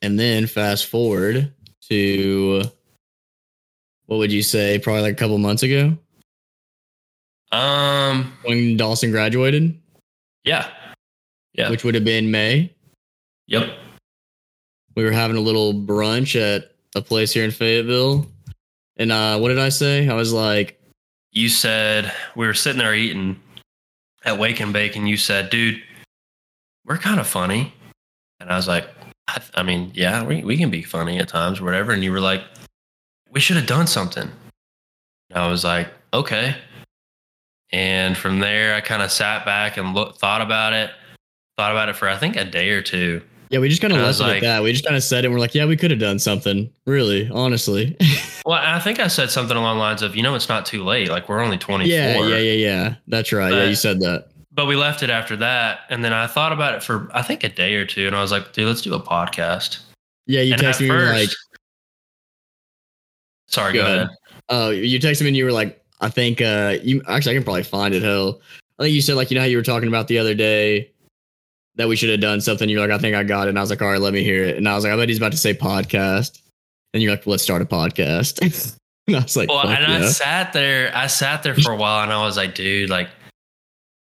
and 0.03 0.19
then 0.19 0.47
fast 0.47 0.87
forward 0.87 1.53
to 1.89 2.63
what 4.07 4.19
would 4.19 4.33
you 4.33 4.43
say? 4.43 4.79
Probably 4.79 5.03
like 5.03 5.13
a 5.15 5.17
couple 5.17 5.39
months 5.39 5.63
ago 5.63 5.97
Um 7.53 8.33
when 8.45 8.77
Dawson 8.77 9.11
graduated, 9.11 9.79
yeah. 10.45 10.69
Yeah. 11.55 11.71
which 11.71 11.85
would 11.85 11.95
have 11.95 12.05
been 12.05 12.31
May. 12.31 12.73
Yep. 13.47 13.71
we 14.97 15.05
were 15.05 15.11
having 15.13 15.37
a 15.37 15.41
little 15.41 15.75
brunch 15.75 16.39
at 16.41 16.73
a 16.95 17.03
place 17.03 17.33
here 17.33 17.45
in 17.45 17.51
Fayetteville. 17.51 18.27
And 18.97 19.11
uh, 19.11 19.39
what 19.39 19.49
did 19.49 19.59
I 19.59 19.69
say? 19.71 20.09
I 20.09 20.15
was 20.15 20.33
like, 20.33 20.81
You 21.33 21.49
said 21.49 22.13
we 22.37 22.47
were 22.47 22.55
sitting 22.55 22.79
there 22.79 22.95
eating 22.95 23.41
at 24.25 24.39
Wake 24.39 24.61
and 24.61 24.73
Bake 24.73 24.97
and 24.97 25.09
you 25.09 25.17
said, 25.17 25.51
dude, 25.51 25.83
we're 26.85 26.99
kind 26.99 27.21
of 27.21 27.27
funny. 27.27 27.73
And 28.41 28.51
I 28.51 28.57
was 28.57 28.69
like, 28.69 28.89
I, 29.29 29.41
I 29.55 29.63
mean, 29.63 29.91
yeah, 29.95 30.25
we, 30.25 30.43
we 30.43 30.57
can 30.57 30.71
be 30.71 30.83
funny 30.83 31.19
at 31.19 31.29
times 31.29 31.61
whatever. 31.61 31.93
And 31.93 32.03
you 32.03 32.13
were 32.13 32.21
like, 32.21 32.43
we 33.31 33.41
should 33.41 33.57
have 33.57 33.67
done 33.67 33.87
something. 33.87 34.31
And 35.31 35.39
I 35.39 35.49
was 35.49 35.65
like, 35.65 35.89
okay. 36.13 36.57
And 37.73 38.17
from 38.17 38.39
there, 38.39 38.75
I 38.75 38.81
kind 38.81 39.03
of 39.03 39.11
sat 39.11 39.45
back 39.45 39.77
and 39.77 39.95
look, 39.95 40.17
thought 40.17 40.41
about 40.41 40.73
it, 40.73 40.91
thought 41.57 41.73
about 41.73 41.89
it 41.89 41.97
for, 41.97 42.09
I 42.09 42.17
think, 42.17 42.37
a 42.37 42.45
day 42.45 42.71
or 42.71 42.83
two. 42.83 43.23
Yeah, 43.51 43.59
we 43.59 43.69
just 43.69 43.81
kind 43.81 43.93
of 43.93 44.01
left 44.01 44.21
it 44.21 44.25
at 44.25 44.29
like- 44.29 44.43
that. 44.43 44.63
We 44.63 44.73
just 44.73 44.85
kind 44.85 44.97
of 44.97 45.03
said 45.03 45.25
it. 45.25 45.27
And 45.29 45.35
we're 45.35 45.41
like, 45.41 45.55
yeah, 45.55 45.65
we 45.67 45.77
could 45.77 45.91
have 45.91 46.01
done 46.01 46.19
something. 46.19 46.71
Really, 46.87 47.29
honestly. 47.31 47.97
Well, 48.47 48.61
I 48.63 48.79
think 48.79 49.01
I 49.01 49.07
said 49.09 49.31
something 49.31 49.57
along 49.57 49.79
the 49.79 49.81
lines 49.81 50.03
of, 50.03 50.15
you 50.15 50.23
know, 50.23 50.35
it's 50.35 50.51
not 50.51 50.67
too 50.67 50.85
late. 50.85 51.09
Like, 51.09 51.31
we're 51.31 51.41
only 51.41 51.57
twenty. 51.57 51.89
yeah, 51.89 52.19
yeah, 52.21 52.37
yeah, 52.37 52.53
yeah. 52.53 52.95
That's 53.09 53.33
right. 53.33 53.51
yeah, 53.51 53.65
you 53.65 53.75
said 53.75 54.01
that. 54.01 54.27
but 54.53 54.67
we 54.67 54.77
left 54.77 55.03
it 55.03 55.09
after 55.09 55.35
that 55.37 55.81
and 55.89 56.05
then 56.05 56.13
i 56.13 56.27
thought 56.27 56.53
about 56.53 56.75
it 56.75 56.83
for 56.83 57.09
i 57.15 57.23
think 57.23 57.43
a 57.43 57.49
day 57.49 57.75
or 57.75 57.85
two 57.87 58.07
and 58.07 58.15
i 58.15 58.21
was 58.21 58.31
like 58.31 58.53
dude 58.53 58.67
let's 58.69 58.83
do 58.83 58.93
a 58.95 59.01
podcast 59.01 59.79
Yeah, 60.27 60.43
you 60.43 60.53
and 60.53 60.63
texted 60.63 60.83
me. 60.83 60.91
Were 60.91 61.07
like, 61.11 61.31
sorry 63.47 63.73
Go 63.73 63.83
go, 63.83 63.95
ahead. 63.95 64.09
oh, 64.51 64.71
you 64.71 64.99
texted 65.01 65.23
me 65.23 65.29
and 65.29 65.37
you 65.37 65.45
were 65.45 65.53
like, 65.53 65.83
I 66.01 66.09
think, 66.11 66.41
uh, 66.41 66.77
you 66.83 67.03
actually, 67.09 67.33
I 67.33 67.35
can 67.37 67.45
probably 67.45 67.63
find 67.63 67.95
it. 67.95 68.03
Hell, 68.03 68.41
I 68.79 68.83
think 68.85 68.95
you 68.95 69.01
said, 69.01 69.17
like, 69.17 69.31
you 69.31 69.37
know 69.37 69.41
how 69.41 69.47
you 69.47 69.57
were 69.57 69.63
talking 69.63 69.89
about 69.89 70.09
the 70.09 70.19
other 70.19 70.35
day 70.35 70.91
that 71.77 71.89
we 71.89 71.97
should 71.97 72.11
have 72.11 72.21
done 72.21 72.41
something. 72.41 72.69
You're 72.69 72.81
like, 72.81 72.91
I 72.91 72.99
think 72.99 73.17
I 73.17 73.25
got 73.25 73.47
it. 73.47 73.51
And 73.51 73.59
I 73.59 73.61
was 73.61 73.71
like, 73.71 73.83
all 73.83 73.91
right, 73.91 74.01
let 74.01 74.13
me 74.13 74.23
hear 74.23 74.45
it. 74.45 74.57
And 74.57 74.69
I 74.69 74.75
was 74.75 74.85
like, 74.85 74.93
I 74.93 74.97
bet 74.97 75.09
he's 75.09 75.19
about 75.19 75.33
to 75.33 75.39
say 75.39 75.55
podcast. 75.55 76.41
And 76.93 77.03
you're 77.03 77.13
like, 77.13 77.27
let's 77.27 77.43
start 77.43 77.63
a 77.63 77.67
podcast. 77.67 78.41
and 79.07 79.17
I 79.17 79.23
was 79.23 79.37
like, 79.37 79.49
Well, 79.49 79.69
and 79.69 79.85
I 79.85 80.07
sat 80.07 80.53
there. 80.53 80.93
I 80.95 81.09
sat 81.09 81.43
there 81.43 81.55
for 81.55 81.73
a 81.73 81.77
while, 81.77 82.03
and 82.03 82.13
I 82.13 82.25
was 82.25 82.37
like, 82.37 82.55
dude, 82.55 82.91
like, 82.91 83.09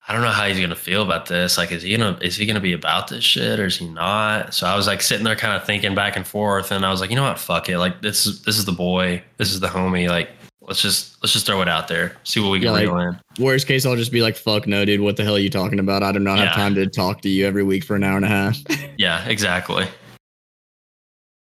I 0.07 0.13
don't 0.13 0.23
know 0.23 0.29
how 0.29 0.47
he's 0.47 0.59
gonna 0.59 0.75
feel 0.75 1.03
about 1.03 1.27
this. 1.27 1.55
Like, 1.55 1.71
is 1.71 1.83
he 1.83 1.95
gonna 1.95 2.17
is 2.19 2.35
he 2.35 2.47
gonna 2.47 2.59
be 2.59 2.73
about 2.73 3.09
this 3.09 3.23
shit 3.23 3.59
or 3.59 3.67
is 3.67 3.77
he 3.77 3.87
not? 3.87 4.55
So 4.55 4.65
I 4.65 4.75
was 4.75 4.87
like 4.87 5.03
sitting 5.03 5.23
there, 5.23 5.35
kind 5.35 5.55
of 5.55 5.67
thinking 5.67 5.93
back 5.93 6.15
and 6.15 6.25
forth, 6.25 6.71
and 6.71 6.83
I 6.83 6.89
was 6.89 6.99
like, 6.99 7.11
you 7.11 7.15
know 7.15 7.23
what, 7.23 7.37
fuck 7.37 7.69
it. 7.69 7.77
Like, 7.77 8.01
this 8.01 8.25
is 8.25 8.41
this 8.41 8.57
is 8.57 8.65
the 8.65 8.71
boy, 8.71 9.21
this 9.37 9.51
is 9.51 9.59
the 9.59 9.67
homie. 9.67 10.09
Like, 10.09 10.31
let's 10.69 10.81
just 10.81 11.21
let's 11.21 11.33
just 11.33 11.45
throw 11.45 11.61
it 11.61 11.67
out 11.67 11.87
there, 11.89 12.15
see 12.23 12.39
what 12.39 12.51
we 12.51 12.59
can 12.59 12.67
Yeah, 12.67 12.71
like- 12.71 12.83
reel 12.87 12.97
in. 12.99 13.19
Worst 13.39 13.67
case, 13.67 13.85
I'll 13.85 13.95
just 13.97 14.11
be 14.11 14.21
like, 14.21 14.37
fuck 14.37 14.67
no, 14.67 14.85
dude. 14.85 15.01
What 15.01 15.17
the 15.17 15.23
hell 15.25 15.35
are 15.35 15.39
you 15.39 15.49
talking 15.49 15.79
about? 15.79 16.03
I 16.03 16.11
do 16.13 16.19
not 16.19 16.37
Yeah. 16.37 16.45
have 16.45 16.55
time 16.55 16.75
to 16.75 16.87
talk 16.87 17.21
to 17.23 17.29
you 17.29 17.45
every 17.45 17.63
week 17.63 17.83
for 17.83 17.95
an 17.97 18.03
hour 18.03 18.15
and 18.15 18.25
a 18.25 18.29
half. 18.29 18.57
Yeah, 18.97 19.25
exactly. 19.27 19.85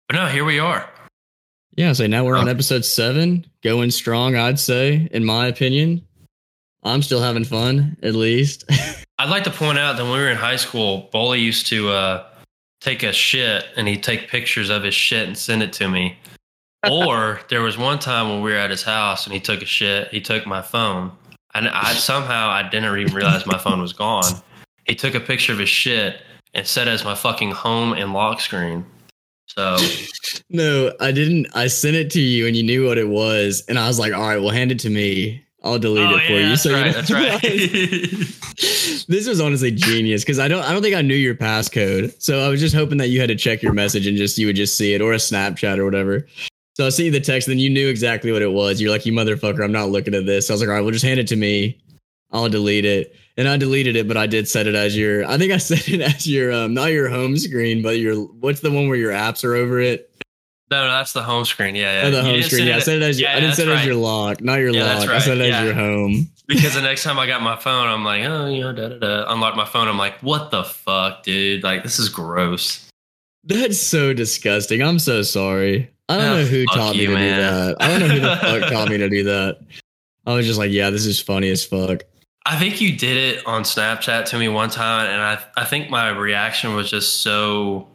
But 0.09 0.17
no, 0.17 0.27
here 0.27 0.45
we 0.45 0.59
are. 0.59 0.89
Yeah, 1.77 1.93
so 1.95 2.07
now 2.07 2.25
we're 2.25 2.37
on 2.37 2.49
episode 2.49 2.85
seven, 2.85 3.47
going 3.63 3.91
strong, 3.91 4.37
I'd 4.37 4.59
say, 4.61 5.09
in 5.13 5.25
my 5.25 5.47
opinion. 5.47 6.07
I'm 6.85 7.01
still 7.03 7.21
having 7.23 7.45
fun, 7.45 7.97
at 8.03 8.15
least. 8.15 8.65
I'd 9.19 9.31
like 9.31 9.45
to 9.45 9.51
point 9.51 9.79
out 9.79 9.97
that 9.97 10.03
when 10.03 10.13
we 10.13 10.19
were 10.19 10.29
in 10.31 10.37
high 10.37 10.57
school, 10.57 11.09
Boley 11.15 11.41
used 11.41 11.67
to 11.69 11.89
uh, 11.91 12.27
take 12.81 13.03
a 13.05 13.13
shit 13.13 13.65
and 13.77 13.89
he'd 13.89 14.03
take 14.03 14.29
pictures 14.29 14.69
of 14.69 14.83
his 14.83 14.95
shit 14.95 15.27
and 15.27 15.37
send 15.39 15.63
it 15.63 15.73
to 15.75 15.89
me. 15.89 16.19
Or 16.91 17.41
there 17.49 17.63
was 17.63 17.79
one 17.79 17.99
time 17.99 18.29
when 18.29 18.43
we 18.43 18.51
were 18.51 18.57
at 18.57 18.71
his 18.71 18.83
house 18.83 19.25
and 19.25 19.33
he 19.33 19.41
took 19.41 19.63
a 19.63 19.67
shit. 19.67 20.09
He 20.09 20.21
took 20.21 20.47
my 20.47 20.63
phone, 20.63 21.13
and 21.55 21.69
I 21.69 21.93
somehow 21.93 22.49
I 22.49 22.69
didn't 22.69 22.99
even 22.99 23.15
realize 23.15 23.47
my 23.47 23.59
phone 23.59 23.81
was 23.81 23.93
gone. 23.93 24.25
He 24.87 24.95
took 24.95 25.15
a 25.15 25.21
picture 25.21 25.53
of 25.53 25.59
his 25.59 25.69
shit 25.69 26.21
and 26.55 26.67
set 26.67 26.89
it 26.89 26.91
as 26.91 27.05
my 27.05 27.15
fucking 27.15 27.53
home 27.53 27.93
and 27.93 28.13
lock 28.13 28.41
screen. 28.41 28.85
So 29.47 29.77
no, 30.51 30.93
I 31.01 31.13
didn't. 31.13 31.49
I 31.55 31.67
sent 31.67 31.95
it 31.95 32.11
to 32.13 32.21
you 32.21 32.47
and 32.47 32.57
you 32.57 32.63
knew 32.63 32.87
what 32.87 32.99
it 32.99 33.09
was. 33.09 33.63
And 33.69 33.79
I 33.79 33.87
was 33.87 33.99
like, 33.99 34.13
all 34.13 34.23
right, 34.23 34.39
well, 34.39 34.51
hand 34.51 34.73
it 34.73 34.79
to 34.81 34.91
me. 34.91 35.45
I'll 35.65 35.79
delete 35.79 36.09
oh 36.09 36.17
it 36.17 36.27
for 36.27 36.33
yeah, 36.33 36.39
you. 36.39 36.49
that's 36.49 36.63
so 36.63 36.73
right. 36.73 36.93
don't 36.93 36.95
That's 36.95 37.11
right. 37.13 37.41
this 39.07 39.29
was 39.29 39.41
honestly 39.41 39.71
genius 39.71 40.25
because 40.25 40.41
I 40.41 40.49
don't 40.49 40.65
I 40.65 40.73
don't 40.73 40.83
think 40.83 40.97
I 40.97 41.03
knew 41.03 41.15
your 41.15 41.37
passcode. 41.37 42.21
So 42.21 42.41
I 42.41 42.49
was 42.49 42.61
just 42.61 42.75
hoping 42.75 42.99
that 42.99 43.09
you 43.09 43.21
had 43.21 43.29
to 43.29 43.37
check 43.37 43.63
your 43.63 43.73
message 43.73 44.07
and 44.07 44.17
just 44.17 44.39
you 44.39 44.47
would 44.47 44.57
just 44.57 44.77
see 44.77 44.95
it 44.95 45.01
or 45.01 45.13
a 45.13 45.17
Snapchat 45.17 45.79
or 45.79 45.85
whatever. 45.85 46.27
So 46.75 46.87
I 46.87 46.89
see 46.89 47.11
the 47.11 47.21
text, 47.21 47.49
and 47.49 47.53
then 47.53 47.59
you 47.59 47.69
knew 47.69 47.89
exactly 47.89 48.33
what 48.33 48.41
it 48.43 48.53
was. 48.53 48.81
You're 48.81 48.91
like, 48.91 49.05
you 49.05 49.13
motherfucker, 49.13 49.63
I'm 49.63 49.73
not 49.73 49.91
looking 49.91 50.15
at 50.15 50.25
this. 50.25 50.47
So 50.47 50.53
I 50.53 50.55
was 50.55 50.61
like, 50.63 50.69
all 50.69 50.75
right, 50.75 50.81
well, 50.81 50.91
just 50.91 51.05
hand 51.05 51.21
it 51.21 51.27
to 51.29 51.37
me. 51.37 51.79
I'll 52.31 52.49
delete 52.49 52.87
it. 52.87 53.15
And 53.37 53.47
I 53.47 53.57
deleted 53.59 53.95
it, 53.95 54.09
but 54.09 54.17
I 54.17 54.27
did 54.27 54.49
set 54.49 54.67
it 54.67 54.75
as 54.75 54.97
your 54.97 55.25
I 55.27 55.37
think 55.39 55.53
I 55.53 55.57
set 55.59 55.89
it 55.89 56.01
as 56.01 56.27
your 56.27 56.53
um 56.53 56.75
not 56.75 56.93
your 56.93 57.09
home 57.09 57.37
screen, 57.37 57.83
but 57.83 57.99
your 57.99 58.17
what's 58.17 58.61
the 58.61 58.71
one 58.71 58.89
where 58.89 58.97
your 58.97 59.13
apps 59.13 59.45
are 59.45 59.55
over 59.55 59.81
it? 59.81 60.09
no, 60.71 60.87
no, 60.87 60.91
that's 60.91 61.13
the 61.13 61.23
home 61.23 61.45
screen. 61.45 61.75
Yeah, 61.75 62.01
yeah. 62.01 62.09
Oh, 62.09 62.11
the 62.11 62.23
home 62.23 62.43
screen. 62.43 62.67
Yeah, 62.67 62.77
I 62.77 62.79
set 62.79 62.97
it 62.97 63.03
as 63.03 63.21
your, 63.21 63.29
yeah, 63.29 63.37
I 63.37 63.41
didn't 63.41 63.57
set 63.57 63.69
it 63.69 63.73
as 63.73 63.85
your 63.85 63.95
lock, 63.95 64.41
not 64.41 64.55
your 64.59 64.71
Yeah, 64.71 64.95
lock. 64.95 65.07
I 65.07 65.13
right. 65.13 65.23
set 65.23 65.37
it 65.39 65.53
as 65.53 65.65
your 65.65 65.75
home. 65.75 66.31
because 66.49 66.75
the 66.75 66.81
next 66.81 67.03
time 67.05 67.19
I 67.19 67.27
got 67.27 67.43
my 67.43 67.57
phone, 67.57 67.87
I'm 67.87 68.03
like, 68.05 68.25
oh, 68.25 68.47
you 68.47 68.63
know, 68.63 68.73
da 68.73 68.89
da 68.89 68.99
da. 68.99 69.33
Unlock 69.35 69.55
my 69.55 69.67
phone. 69.67 69.87
I'm 69.87 69.99
like, 69.99 70.19
what 70.21 70.51
the 70.51 70.65
fuck, 70.65 71.25
dude? 71.25 71.63
Like, 71.63 71.83
this 71.83 71.99
is 71.99 72.09
gross. 72.09 72.89
That's 73.45 73.79
so 73.79 74.15
disgusting. 74.15 74.83
I'm 74.83 74.99
so 74.99 75.21
sorry. 75.21 75.91
I 76.09 76.17
don't 76.17 76.25
Oh, 76.27 76.37
know 76.39 76.45
who 76.45 76.65
taught 76.67 76.97
me 76.97 77.07
to 77.07 77.15
man. 77.15 77.37
do 77.37 77.43
that. 77.43 77.77
I 77.81 77.89
don't 77.89 78.01
know 78.01 78.09
who 78.15 78.21
the 78.21 78.37
fuck 78.61 78.71
taught 78.71 78.89
me 78.89 78.99
to 78.99 79.09
do 79.09 79.25
that. 79.25 79.59
I 80.27 80.35
was 80.35 80.47
just 80.47 80.59
like, 80.59 80.71
yeah, 80.71 80.91
this 80.91 81.07
is 81.07 81.21
funny 81.21 81.49
as 81.51 81.65
fuck. 81.65 82.03
I 82.45 82.59
think 82.59 82.81
you 82.81 82.97
did 82.97 83.17
it 83.17 83.47
on 83.47 83.63
Snapchat 83.63 84.25
to 84.27 84.39
me 84.39 84.49
one 84.49 84.69
time, 84.71 85.07
and 85.07 85.21
I 85.23 85.39
I 85.57 85.65
think 85.65 85.91
my 85.91 86.09
reaction 86.11 86.75
was 86.75 86.91
just 86.91 87.21
so 87.23 87.89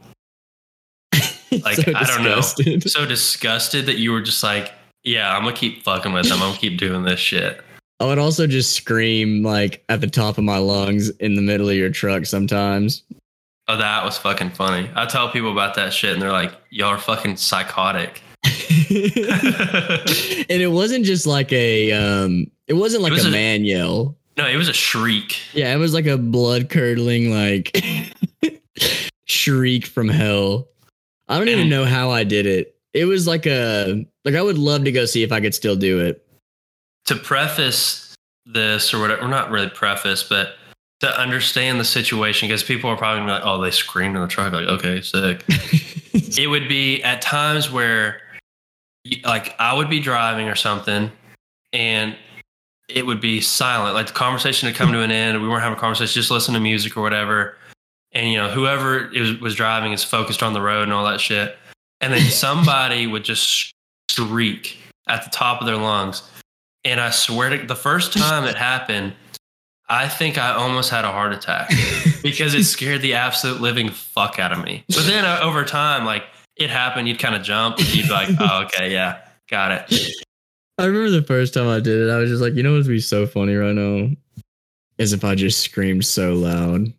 Like, 1.63 1.75
so 1.77 1.93
I 1.95 2.03
don't 2.03 2.23
know. 2.23 2.41
so 2.41 3.05
disgusted 3.05 3.85
that 3.87 3.97
you 3.97 4.11
were 4.11 4.21
just 4.21 4.43
like, 4.43 4.73
yeah, 5.03 5.35
I'm 5.35 5.43
gonna 5.43 5.55
keep 5.55 5.83
fucking 5.83 6.11
with 6.13 6.25
them. 6.29 6.41
I'm 6.41 6.49
gonna 6.49 6.57
keep 6.59 6.77
doing 6.77 7.03
this 7.03 7.19
shit. 7.19 7.61
I 7.99 8.05
would 8.05 8.19
also 8.19 8.45
just 8.47 8.73
scream 8.73 9.43
like 9.43 9.83
at 9.89 10.01
the 10.01 10.07
top 10.07 10.37
of 10.37 10.43
my 10.43 10.57
lungs 10.59 11.09
in 11.09 11.35
the 11.35 11.41
middle 11.41 11.67
of 11.69 11.75
your 11.75 11.89
truck 11.89 12.25
sometimes. 12.25 13.03
Oh, 13.69 13.75
that 13.77 14.03
was 14.05 14.17
fucking 14.17 14.51
funny. 14.51 14.89
I 14.95 15.05
tell 15.05 15.29
people 15.29 15.51
about 15.51 15.75
that 15.75 15.91
shit, 15.93 16.13
and 16.13 16.21
they're 16.21 16.31
like, 16.31 16.53
y'all 16.69 16.89
are 16.89 16.97
fucking 16.97 17.35
psychotic. 17.37 18.21
and 18.45 18.51
it 20.61 20.71
wasn't 20.71 21.03
just 21.05 21.25
like 21.27 21.51
a 21.51 21.91
um 21.91 22.49
it 22.67 22.73
wasn't 22.73 23.03
like 23.03 23.11
was 23.11 23.25
a 23.25 23.29
a- 23.29 23.31
man 23.31 23.65
yell. 23.65 24.15
No, 24.37 24.47
it 24.47 24.55
was 24.55 24.69
a 24.69 24.73
shriek. 24.73 25.39
Yeah, 25.53 25.73
it 25.73 25.77
was 25.77 25.93
like 25.93 26.05
a 26.05 26.17
blood 26.17 26.69
curdling 26.69 27.31
like 27.31 27.75
shriek 29.25 29.85
from 29.87 30.07
hell. 30.09 30.67
I 31.27 31.37
don't 31.37 31.49
even 31.49 31.69
know 31.69 31.85
how 31.85 32.11
I 32.11 32.23
did 32.23 32.45
it. 32.45 32.75
It 32.93 33.05
was 33.05 33.27
like 33.27 33.45
a 33.47 34.05
like 34.23 34.35
I 34.35 34.41
would 34.41 34.57
love 34.57 34.83
to 34.85 34.91
go 34.91 35.05
see 35.05 35.23
if 35.23 35.31
I 35.31 35.41
could 35.41 35.55
still 35.55 35.75
do 35.75 35.99
it. 35.99 36.25
to 37.05 37.15
preface 37.15 38.15
this 38.45 38.93
or 38.93 38.99
whatever, 38.99 39.27
not 39.27 39.49
really 39.51 39.69
preface, 39.69 40.23
but 40.23 40.53
to 40.99 41.19
understand 41.19 41.79
the 41.79 41.85
situation, 41.85 42.47
because 42.47 42.63
people 42.63 42.89
are 42.89 42.97
probably 42.97 43.29
like, 43.29 43.43
oh, 43.43 43.61
they 43.61 43.71
screamed 43.71 44.15
in 44.15 44.21
the 44.21 44.27
truck. 44.27 44.53
Like, 44.53 44.67
okay, 44.67 45.01
sick. 45.01 45.43
it 46.37 46.49
would 46.49 46.67
be 46.67 47.03
at 47.03 47.21
times 47.21 47.71
where, 47.71 48.21
like, 49.23 49.55
I 49.59 49.73
would 49.73 49.89
be 49.89 49.99
driving 49.99 50.47
or 50.47 50.55
something, 50.55 51.11
and 51.73 52.15
it 52.89 53.05
would 53.05 53.19
be 53.19 53.41
silent. 53.41 53.95
Like 53.95 54.07
the 54.07 54.13
conversation 54.13 54.67
had 54.67 54.75
come 54.75 54.91
to 54.91 55.01
an 55.01 55.11
end. 55.11 55.41
We 55.41 55.47
weren't 55.47 55.63
having 55.63 55.77
a 55.77 55.79
conversation, 55.79 56.13
just 56.13 56.31
listen 56.31 56.53
to 56.53 56.59
music 56.59 56.95
or 56.95 57.01
whatever. 57.01 57.57
And 58.13 58.31
you 58.31 58.37
know, 58.37 58.49
whoever 58.49 59.13
is, 59.13 59.39
was 59.39 59.55
driving 59.55 59.91
is 59.91 60.03
focused 60.03 60.41
on 60.41 60.53
the 60.53 60.61
road 60.61 60.83
and 60.83 60.93
all 60.93 61.05
that 61.05 61.19
shit. 61.19 61.57
And 62.01 62.13
then 62.13 62.21
somebody 62.29 63.07
would 63.07 63.23
just 63.23 63.73
shriek 64.09 64.77
at 65.07 65.23
the 65.23 65.29
top 65.29 65.61
of 65.61 65.67
their 65.67 65.77
lungs. 65.77 66.23
And 66.83 67.01
I 67.01 67.09
swear 67.09 67.49
to 67.49 67.65
the 67.65 67.75
first 67.75 68.13
time 68.13 68.45
it 68.45 68.55
happened, 68.55 69.13
I 69.89 70.07
think 70.09 70.37
I 70.37 70.53
almost 70.53 70.89
had 70.89 71.05
a 71.05 71.11
heart 71.11 71.33
attack 71.33 71.71
because 72.23 72.53
it 72.53 72.63
scared 72.65 73.01
the 73.01 73.13
absolute 73.13 73.61
living 73.61 73.89
fuck 73.89 74.37
out 74.39 74.51
of 74.51 74.63
me. 74.63 74.83
But 74.87 75.05
then 75.05 75.23
uh, 75.23 75.39
over 75.41 75.63
time, 75.63 76.05
like 76.05 76.23
it 76.55 76.69
happened, 76.69 77.07
you'd 77.07 77.19
kind 77.19 77.35
of 77.35 77.43
jump. 77.43 77.77
You'd 77.79 78.07
be 78.07 78.11
like, 78.11 78.29
oh, 78.39 78.63
okay, 78.65 78.91
yeah, 78.91 79.19
got 79.49 79.71
it. 79.71 80.13
I 80.77 80.85
remember 80.85 81.09
the 81.09 81.23
first 81.23 81.53
time 81.53 81.67
I 81.67 81.79
did 81.79 82.07
it, 82.07 82.11
I 82.11 82.17
was 82.17 82.29
just 82.29 82.41
like, 82.41 82.53
you 82.53 82.63
know 82.63 82.71
what 82.71 82.79
would 82.79 82.87
be 82.87 82.99
so 82.99 83.25
funny 83.25 83.55
right 83.55 83.73
now? 83.73 84.09
Is 84.97 85.13
if 85.13 85.23
I 85.23 85.35
just 85.35 85.61
screamed 85.61 86.05
so 86.05 86.33
loud. 86.33 86.93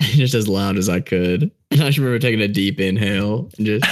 just 0.00 0.34
as 0.34 0.48
loud 0.48 0.76
as 0.76 0.88
I 0.88 1.00
could. 1.00 1.50
And 1.70 1.82
I 1.82 1.86
just 1.86 1.98
remember 1.98 2.18
taking 2.18 2.40
a 2.40 2.48
deep 2.48 2.80
inhale 2.80 3.50
and 3.58 3.66
just 3.66 3.84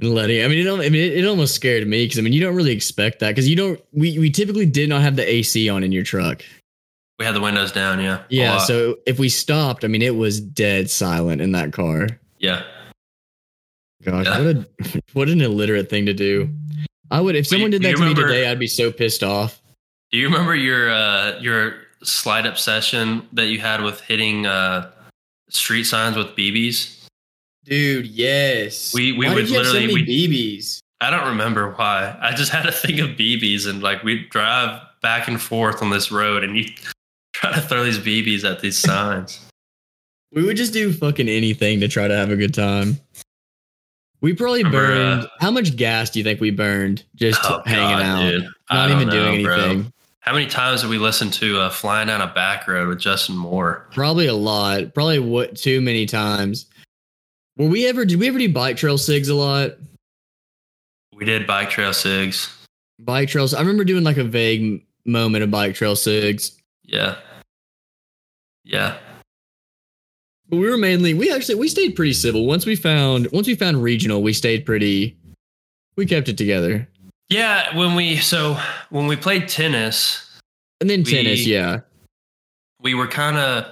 and 0.00 0.14
letting. 0.14 0.44
I 0.44 0.48
mean, 0.48 0.66
it, 0.66 0.70
I 0.70 0.88
mean, 0.90 0.94
it, 0.94 1.18
it 1.18 1.26
almost 1.26 1.54
scared 1.54 1.86
me 1.86 2.04
because 2.04 2.18
I 2.18 2.22
mean, 2.22 2.32
you 2.32 2.40
don't 2.40 2.54
really 2.54 2.72
expect 2.72 3.20
that 3.20 3.30
because 3.30 3.48
you 3.48 3.56
don't. 3.56 3.80
We 3.92 4.18
we 4.18 4.30
typically 4.30 4.66
did 4.66 4.88
not 4.88 5.00
have 5.00 5.16
the 5.16 5.28
AC 5.28 5.68
on 5.68 5.82
in 5.82 5.92
your 5.92 6.04
truck. 6.04 6.42
We 7.18 7.24
had 7.24 7.34
the 7.34 7.40
windows 7.40 7.72
down, 7.72 8.00
yeah. 8.00 8.22
Yeah, 8.28 8.58
so 8.58 8.96
if 9.06 9.18
we 9.18 9.28
stopped, 9.28 9.84
I 9.84 9.88
mean, 9.88 10.02
it 10.02 10.14
was 10.16 10.40
dead 10.40 10.90
silent 10.90 11.40
in 11.40 11.52
that 11.52 11.72
car. 11.72 12.08
yeah. 12.38 12.62
Gosh, 14.04 14.26
Yeah. 14.26 14.38
what 14.40 14.56
a 14.56 15.02
what 15.14 15.28
an 15.28 15.40
illiterate 15.40 15.90
thing 15.90 16.06
to 16.06 16.14
do. 16.14 16.48
I 17.10 17.20
would 17.20 17.34
if 17.34 17.46
someone 17.48 17.70
did 17.70 17.82
that 17.82 17.96
to 17.96 18.04
me 18.04 18.14
today, 18.14 18.48
I'd 18.48 18.58
be 18.58 18.68
so 18.68 18.92
pissed 18.92 19.24
off. 19.24 19.60
Do 20.12 20.18
you 20.18 20.26
remember 20.28 20.54
your 20.54 20.88
uh, 20.90 21.38
your 21.40 21.74
slight 22.04 22.46
obsession 22.46 23.26
that 23.32 23.46
you 23.46 23.58
had 23.58 23.82
with 23.82 24.00
hitting 24.02 24.46
uh, 24.46 24.90
street 25.50 25.84
signs 25.84 26.16
with 26.16 26.28
BBs? 26.36 26.94
Dude, 27.64 28.06
yes. 28.06 28.94
We- 28.94 29.12
we 29.12 29.26
Why 29.26 29.34
would 29.34 29.40
have 29.48 29.48
so 29.50 29.72
literally- 29.72 29.86
many 29.88 30.06
BBs. 30.06 30.78
I 31.00 31.10
don't 31.10 31.26
remember 31.28 31.72
why. 31.72 32.16
I 32.20 32.34
just 32.34 32.50
had 32.52 32.66
a 32.66 32.72
thing 32.72 33.00
of 33.00 33.10
BBs, 33.10 33.66
and 33.68 33.82
like 33.82 34.02
we'd 34.04 34.30
drive 34.30 34.80
back 35.02 35.26
and 35.28 35.40
forth 35.42 35.82
on 35.82 35.90
this 35.90 36.10
road, 36.12 36.44
and 36.44 36.56
you 36.56 36.66
try 37.38 37.52
to 37.54 37.60
throw 37.60 37.84
these 37.84 37.98
BBs 37.98 38.44
at 38.44 38.60
these 38.60 38.76
signs. 38.78 39.40
We 40.32 40.42
would 40.44 40.56
just 40.56 40.72
do 40.72 40.92
fucking 40.92 41.28
anything 41.28 41.80
to 41.80 41.88
try 41.88 42.08
to 42.08 42.14
have 42.16 42.30
a 42.30 42.36
good 42.36 42.52
time. 42.52 42.98
We 44.20 44.34
probably 44.34 44.64
Remember, 44.64 44.86
burned. 44.88 45.24
uh, 45.24 45.28
how 45.40 45.50
much 45.52 45.76
gas 45.76 46.10
do 46.10 46.18
you 46.18 46.24
think 46.24 46.40
we 46.40 46.50
burned 46.50 47.04
just 47.14 47.40
Oh, 47.44 47.62
hanging 47.64 47.98
God, 47.98 48.02
out, 48.02 48.30
dude. 48.30 48.48
Not 48.70 48.90
even 48.90 49.08
don't 49.08 49.16
doing 49.16 49.42
know, 49.42 49.48
bro. 49.48 49.56
anything? 49.64 49.92
How 50.20 50.34
many 50.34 50.46
times 50.46 50.80
did 50.82 50.90
we 50.90 50.98
listen 50.98 51.30
to 51.30 51.60
uh, 51.60 51.70
"Flying 51.70 52.08
Down 52.08 52.20
a 52.20 52.26
Back 52.26 52.66
Road" 52.68 52.88
with 52.88 52.98
Justin 52.98 53.36
Moore? 53.36 53.86
Probably 53.92 54.26
a 54.26 54.34
lot. 54.34 54.92
Probably 54.92 55.20
what 55.20 55.56
too 55.56 55.80
many 55.80 56.04
times. 56.04 56.66
Were 57.56 57.68
we 57.68 57.86
ever? 57.86 58.04
Did 58.04 58.18
we 58.18 58.28
ever 58.28 58.38
do 58.38 58.52
bike 58.52 58.76
trail 58.76 58.98
sigs 58.98 59.30
a 59.30 59.34
lot? 59.34 59.72
We 61.14 61.24
did 61.24 61.46
bike 61.46 61.70
trail 61.70 61.90
sigs. 61.92 62.52
Bike 62.98 63.28
trails. 63.28 63.54
I 63.54 63.60
remember 63.60 63.84
doing 63.84 64.04
like 64.04 64.18
a 64.18 64.24
vague 64.24 64.84
moment 65.06 65.44
of 65.44 65.50
bike 65.50 65.74
trail 65.74 65.94
sigs. 65.94 66.56
Yeah, 66.82 67.16
yeah. 68.68 68.96
But 70.48 70.58
we 70.58 70.70
were 70.70 70.78
mainly 70.78 71.12
we 71.14 71.32
actually 71.32 71.56
we 71.56 71.68
stayed 71.68 71.96
pretty 71.96 72.12
civil. 72.12 72.46
Once 72.46 72.64
we 72.64 72.76
found 72.76 73.28
once 73.32 73.46
we 73.46 73.54
found 73.54 73.82
regional, 73.82 74.22
we 74.22 74.32
stayed 74.32 74.64
pretty 74.64 75.16
we 75.96 76.06
kept 76.06 76.28
it 76.28 76.38
together. 76.38 76.88
Yeah, 77.28 77.76
when 77.76 77.94
we 77.94 78.16
so 78.18 78.56
when 78.90 79.06
we 79.08 79.16
played 79.16 79.48
tennis, 79.48 80.24
And 80.80 80.88
then 80.88 81.00
We- 81.02 81.10
tennis, 81.12 81.44
yeah. 81.46 81.80
we 82.80 82.94
were 82.94 83.08
kind 83.08 83.36
of 83.36 83.66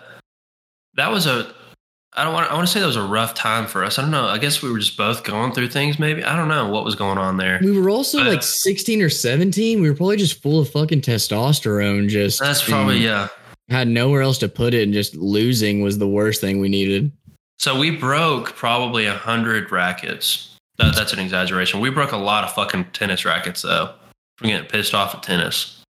that 0.94 1.10
was 1.10 1.26
a 1.26 1.54
I 2.18 2.24
don't 2.24 2.32
want. 2.32 2.50
I 2.50 2.54
want 2.54 2.66
to 2.66 2.72
say 2.72 2.80
that 2.80 2.86
was 2.86 2.96
a 2.96 3.02
rough 3.02 3.34
time 3.34 3.66
for 3.66 3.84
us. 3.84 3.98
I 3.98 4.02
don't 4.02 4.10
know. 4.10 4.24
I 4.26 4.38
guess 4.38 4.62
we 4.62 4.70
were 4.72 4.78
just 4.78 4.96
both 4.96 5.22
going 5.22 5.52
through 5.52 5.68
things. 5.68 5.98
Maybe 5.98 6.24
I 6.24 6.34
don't 6.34 6.48
know 6.48 6.66
what 6.70 6.82
was 6.82 6.94
going 6.94 7.18
on 7.18 7.36
there. 7.36 7.58
We 7.62 7.78
were 7.78 7.90
also 7.90 8.18
But- 8.18 8.28
like 8.28 8.42
16 8.42 9.02
or 9.02 9.10
17. 9.10 9.82
We 9.82 9.88
were 9.90 9.94
probably 9.94 10.16
just 10.16 10.40
full 10.42 10.58
of 10.58 10.70
fucking 10.70 11.02
testosterone. 11.02 12.08
Just 12.08 12.40
That's 12.40 12.62
probably 12.64 12.98
yeah. 13.04 13.28
Had 13.68 13.88
nowhere 13.88 14.22
else 14.22 14.38
to 14.38 14.48
put 14.48 14.74
it, 14.74 14.82
and 14.82 14.92
just 14.92 15.14
losing 15.16 15.82
was 15.82 15.98
the 15.98 16.08
worst 16.08 16.40
thing 16.40 16.60
we 16.60 16.68
needed. 16.68 17.10
So 17.58 17.78
we 17.78 17.90
broke 17.90 18.54
probably 18.54 19.06
a 19.06 19.14
hundred 19.14 19.72
rackets. 19.72 20.56
That, 20.78 20.94
that's 20.94 21.12
an 21.12 21.18
exaggeration. 21.18 21.80
We 21.80 21.90
broke 21.90 22.12
a 22.12 22.16
lot 22.16 22.44
of 22.44 22.52
fucking 22.52 22.86
tennis 22.92 23.24
rackets 23.24 23.62
though. 23.62 23.94
From 24.36 24.48
getting 24.48 24.68
pissed 24.68 24.94
off 24.94 25.14
at 25.14 25.22
tennis. 25.22 25.82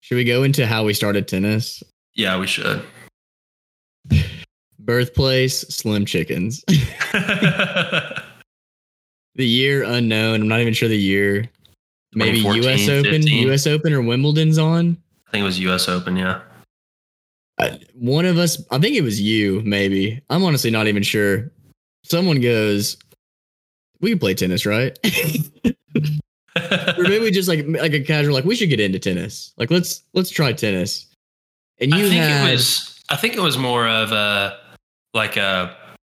Should 0.00 0.16
we 0.16 0.24
go 0.24 0.42
into 0.42 0.66
how 0.66 0.84
we 0.84 0.92
started 0.92 1.26
tennis? 1.26 1.82
Yeah, 2.14 2.38
we 2.38 2.46
should. 2.46 2.84
Birthplace, 4.78 5.62
Slim 5.62 6.04
Chickens. 6.04 6.62
the 6.68 8.22
year 9.36 9.82
unknown. 9.84 10.42
I'm 10.42 10.48
not 10.48 10.60
even 10.60 10.74
sure 10.74 10.88
the 10.88 10.98
year. 10.98 11.48
Maybe 12.14 12.38
US 12.38 12.88
Open, 12.88 13.10
15. 13.10 13.48
US 13.50 13.66
Open 13.66 13.92
or 13.92 14.02
Wimbledon's 14.02 14.58
on. 14.58 14.96
I 15.26 15.30
think 15.30 15.42
it 15.42 15.44
was 15.44 15.58
U.S. 15.60 15.88
Open. 15.88 16.16
Yeah. 16.16 16.40
I, 17.58 17.78
one 17.94 18.26
of 18.26 18.36
us, 18.38 18.62
I 18.70 18.78
think 18.78 18.96
it 18.96 19.00
was 19.02 19.20
you, 19.20 19.62
maybe. 19.64 20.20
I'm 20.28 20.44
honestly 20.44 20.70
not 20.70 20.88
even 20.88 21.02
sure. 21.02 21.50
Someone 22.04 22.40
goes, 22.40 22.96
"We 24.00 24.10
can 24.10 24.18
play 24.18 24.34
tennis, 24.34 24.66
right?" 24.66 24.96
or 25.64 27.02
maybe 27.02 27.30
just 27.30 27.48
like 27.48 27.64
like 27.66 27.92
a 27.92 28.00
casual, 28.00 28.34
like 28.34 28.44
we 28.44 28.56
should 28.56 28.68
get 28.68 28.80
into 28.80 28.98
tennis. 28.98 29.52
Like 29.56 29.70
let's 29.70 30.02
let's 30.14 30.30
try 30.30 30.52
tennis. 30.52 31.06
And 31.80 31.90
you 31.92 31.98
I 31.98 32.08
think 32.08 32.14
had 32.14 32.48
it 32.48 32.52
was. 32.52 33.02
I 33.08 33.16
think 33.16 33.34
it 33.34 33.40
was 33.40 33.56
more 33.58 33.86
of 33.88 34.12
a 34.12 34.58
like 35.14 35.36
a. 35.36 35.76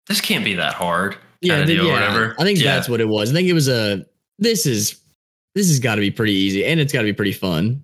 This 0.07 0.21
can't 0.21 0.45
be 0.45 0.55
that 0.55 0.75
hard. 0.75 1.17
yeah, 1.41 1.55
kinda 1.57 1.67
th- 1.67 1.79
deal 1.79 1.87
or 1.87 1.89
yeah. 1.89 1.95
whatever. 2.15 2.37
I 2.39 2.45
think 2.45 2.59
Yeah. 2.61 2.75
that's 2.75 2.89
what 2.89 3.01
it 3.01 3.09
was. 3.09 3.31
I 3.31 3.35
think 3.35 3.49
it 3.49 3.53
was 3.55 3.69
a 3.69 4.07
this 4.39 4.67
is 4.67 5.01
this 5.55 5.69
has 5.69 5.81
got 5.81 5.95
to 5.97 6.01
be 6.01 6.11
pretty 6.11 6.35
easy 6.35 6.65
and 6.65 6.79
it's 6.81 6.93
got 6.93 7.01
to 7.01 7.07
be 7.07 7.13
pretty 7.13 7.33
fun. 7.33 7.83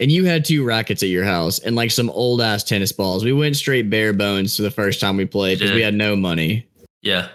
And 0.00 0.10
you 0.10 0.24
had 0.24 0.44
two 0.44 0.64
rackets 0.64 1.02
at 1.02 1.08
your 1.08 1.24
house 1.24 1.60
and 1.60 1.76
like 1.76 1.90
some 1.90 2.10
old 2.10 2.40
ass 2.40 2.64
tennis 2.64 2.90
balls. 2.90 3.24
We 3.24 3.32
went 3.32 3.56
straight 3.56 3.88
bare 3.88 4.12
bones 4.12 4.56
for 4.56 4.62
the 4.62 4.70
first 4.70 5.00
time 5.00 5.16
we 5.16 5.24
played 5.24 5.58
because 5.58 5.72
we 5.72 5.82
had 5.82 5.94
no 5.94 6.16
money. 6.16 6.66
Yeah. 7.02 7.28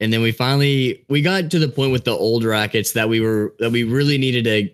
And 0.00 0.12
then 0.12 0.20
we 0.20 0.32
finally 0.32 1.04
we 1.08 1.22
got 1.22 1.50
to 1.52 1.58
the 1.58 1.68
point 1.68 1.92
with 1.92 2.04
the 2.04 2.10
old 2.10 2.44
rackets 2.44 2.92
that 2.92 3.08
we 3.08 3.20
were 3.20 3.54
that 3.58 3.70
we 3.70 3.84
really 3.84 4.18
needed 4.18 4.44
to 4.44 4.68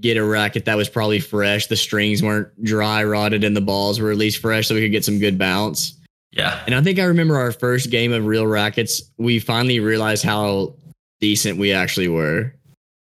get 0.00 0.16
a 0.16 0.24
racket 0.24 0.64
that 0.64 0.76
was 0.76 0.88
probably 0.88 1.20
fresh. 1.20 1.66
The 1.66 1.76
strings 1.76 2.22
weren't 2.22 2.48
dry 2.64 3.04
rotted 3.04 3.44
and 3.44 3.56
the 3.56 3.60
balls 3.60 4.00
were 4.00 4.10
at 4.10 4.16
least 4.16 4.38
fresh 4.38 4.68
so 4.68 4.74
we 4.74 4.80
could 4.80 4.92
get 4.92 5.04
some 5.04 5.18
good 5.18 5.36
bounce. 5.36 5.98
Yeah. 6.30 6.62
And 6.66 6.74
I 6.74 6.82
think 6.82 6.98
I 6.98 7.04
remember 7.04 7.36
our 7.36 7.52
first 7.52 7.90
game 7.90 8.12
of 8.12 8.24
real 8.24 8.46
rackets, 8.46 9.02
we 9.18 9.38
finally 9.40 9.80
realized 9.80 10.24
how 10.24 10.74
decent 11.20 11.58
we 11.58 11.72
actually 11.72 12.08
were. 12.08 12.54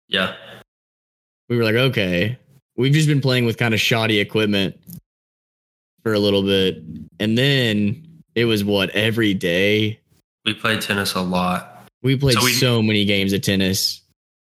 Yeah. 0.08 0.34
We 1.48 1.56
were 1.56 1.64
like, 1.64 1.76
okay, 1.76 2.38
we've 2.80 2.94
just 2.94 3.06
been 3.06 3.20
playing 3.20 3.44
with 3.44 3.58
kind 3.58 3.74
of 3.74 3.80
shoddy 3.80 4.18
equipment 4.20 4.74
for 6.02 6.14
a 6.14 6.18
little 6.18 6.42
bit. 6.42 6.82
And 7.18 7.36
then 7.36 8.22
it 8.34 8.46
was 8.46 8.64
what 8.64 8.88
every 8.90 9.34
day 9.34 10.00
We 10.46 10.54
played 10.54 10.80
tennis 10.80 11.14
a 11.14 11.20
lot. 11.20 11.86
we 12.02 12.16
played 12.16 12.38
So 12.38 12.46
so 12.48 12.82
many 12.82 13.04
games 13.04 13.34
of 13.34 13.42
tennis. 13.42 14.00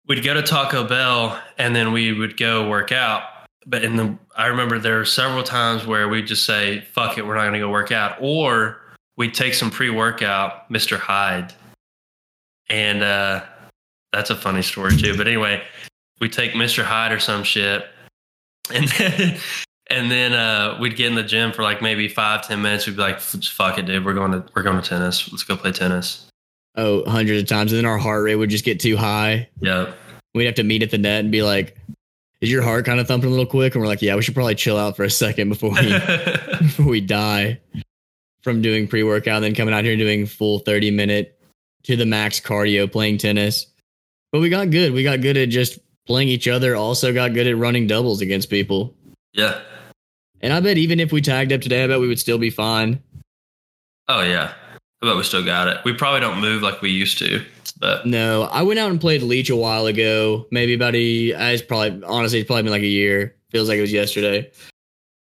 We'd 0.07 0.23
go 0.23 0.35
to 0.35 0.43
Taco 0.43 0.87
Bell 0.87 1.41
and 1.57 1.75
then 1.75 1.93
we 1.93 2.13
would 2.13 2.37
go 2.37 2.69
work 2.69 2.93
out. 2.93 3.23
But 3.67 3.83
in 3.83 3.97
the, 3.97 4.17
I 4.37 4.47
remember 4.47 4.79
there 4.79 4.99
were 4.99 5.05
several 5.07 5.43
times 5.43 5.87
where 5.87 6.09
we'd 6.09 6.27
just 6.27 6.45
say, 6.45 6.83
fuck 6.93 7.17
it, 7.19 7.27
we're 7.27 7.35
not 7.35 7.43
going 7.43 7.55
to 7.55 7.59
go 7.59 7.71
work 7.71 7.91
out. 7.91 8.19
Or 8.21 8.81
we'd 9.17 9.35
take 9.35 9.55
some 9.55 9.71
pre 9.71 9.89
workout, 9.91 10.71
Mr. 10.71 10.99
Hyde. 10.99 11.53
And 12.69 13.03
uh, 13.03 13.45
that's 14.13 14.29
a 14.31 14.37
funny 14.37 14.63
story 14.63 14.95
too. 14.97 15.17
But 15.17 15.27
anyway, 15.27 15.63
we 16.21 16.29
take 16.29 16.53
Mr. 16.53 16.85
Hyde 16.85 17.13
or 17.13 17.19
some 17.19 17.43
shit. 17.43 17.87
And 18.73 18.89
then, 18.89 19.39
and 19.89 20.11
then 20.11 20.33
uh, 20.33 20.79
we'd 20.81 20.97
get 20.97 21.07
in 21.07 21.15
the 21.15 21.23
gym 21.23 21.53
for 21.53 21.63
like 21.63 21.83
maybe 21.83 22.09
five, 22.09 22.47
ten 22.47 22.63
minutes. 22.63 22.87
We'd 22.87 22.97
be 22.97 23.03
like, 23.03 23.21
fuck 23.21 23.79
it, 23.79 23.87
dude. 23.87 24.05
We're 24.05 24.15
going 24.15 24.33
to, 24.33 24.45
we're 24.55 24.63
going 24.63 24.81
to 24.81 24.89
tennis. 24.89 25.31
Let's 25.31 25.45
go 25.45 25.57
play 25.57 25.73
tennis. 25.73 26.27
Oh, 26.77 27.09
hundreds 27.09 27.43
of 27.43 27.49
times. 27.49 27.73
And 27.73 27.79
then 27.79 27.87
our 27.87 27.99
heart 27.99 28.25
rate 28.25 28.37
would 28.37 28.51
just 28.51 28.65
get 28.65 28.81
too 28.81 28.97
high. 28.97 29.49
Yeah. 29.61 29.93
We'd 30.35 30.47
have 30.47 30.57
to 30.57 30.65
meet 30.65 30.83
at 30.83 30.91
the 30.91 30.99
net 30.99 31.21
and 31.21 31.33
be 31.33 31.43
like, 31.43 31.79
is 32.41 32.51
your 32.51 32.63
heart 32.63 32.85
kind 32.85 33.01
of 33.01 33.09
thumping 33.09 33.29
a 33.29 33.31
little 33.31 33.47
quick? 33.47 33.75
And 33.75 33.83
we're 33.83 33.89
like, 33.89 34.03
yeah, 34.03 34.15
we 34.15 34.23
should 34.23 34.35
probably 34.35 34.55
chill 34.55 34.77
out 34.77 34.97
for 34.97 35.05
a 35.05 35.11
second 35.11 35.49
before 35.49 35.71
we 35.71 35.93
before 36.59 36.87
we 36.87 37.01
die 37.01 37.59
from 38.43 38.61
doing 38.61 38.87
pre 38.87 39.03
workout, 39.03 39.41
then 39.41 39.55
coming 39.55 39.73
out 39.73 39.85
here 39.85 39.95
and 39.95 40.01
doing 40.01 40.27
full 40.27 40.59
30 40.59 40.91
minute 40.91 41.41
to 41.85 41.97
the 41.97 42.07
max 42.07 42.41
cardio 42.41 42.91
playing 42.91 43.19
tennis. 43.19 43.67
But 44.33 44.41
we 44.41 44.51
got 44.51 44.71
good. 44.71 44.93
We 44.93 45.03
got 45.03 45.23
good 45.23 45.37
at 45.37 45.49
just 45.49 45.79
playing 46.07 46.29
each 46.29 46.49
other, 46.49 46.75
also 46.77 47.13
got 47.13 47.35
good 47.35 47.47
at 47.47 47.57
running 47.57 47.87
doubles 47.87 48.21
against 48.21 48.51
people. 48.51 48.95
yeah. 49.33 49.61
And 50.43 50.53
I 50.53 50.61
bet 50.61 50.77
even 50.77 51.01
if 51.01 51.13
we 51.13 51.23
tagged 51.23 51.51
up 51.53 51.63
today, 51.63 51.83
I 51.83 51.87
bet 51.87 51.99
we 51.99 52.09
would 52.09 52.21
still 52.21 52.39
be 52.39 52.51
fine. 52.51 53.03
Oh 54.07 54.23
yeah, 54.23 54.53
I 55.03 55.07
bet 55.07 55.17
we 55.17 55.23
still 55.23 55.45
got 55.45 55.67
it. 55.67 55.79
We 55.85 55.95
probably 55.95 56.21
don't 56.21 56.41
move 56.41 56.63
like 56.63 56.83
we 56.83 56.91
used 56.91 57.19
to, 57.19 57.43
but 57.81 58.07
No, 58.07 58.43
I 58.53 58.63
went 58.63 58.79
out 58.79 58.91
and 58.91 59.01
played 59.01 59.23
Leech 59.23 59.51
a 59.51 59.57
while 59.57 59.87
ago, 59.87 60.47
maybe 60.51 60.75
about 60.75 60.95
a, 60.95 61.33
uh, 61.33 61.49
it's 61.49 61.63
probably, 61.63 62.03
honestly, 62.05 62.41
it's 62.41 62.47
probably 62.47 62.65
been 62.65 62.73
like 62.73 62.83
a 62.83 62.87
year. 62.87 63.35
Feels 63.51 63.69
like 63.69 63.79
it 63.79 63.81
was 63.81 63.93
yesterday. 63.93 64.51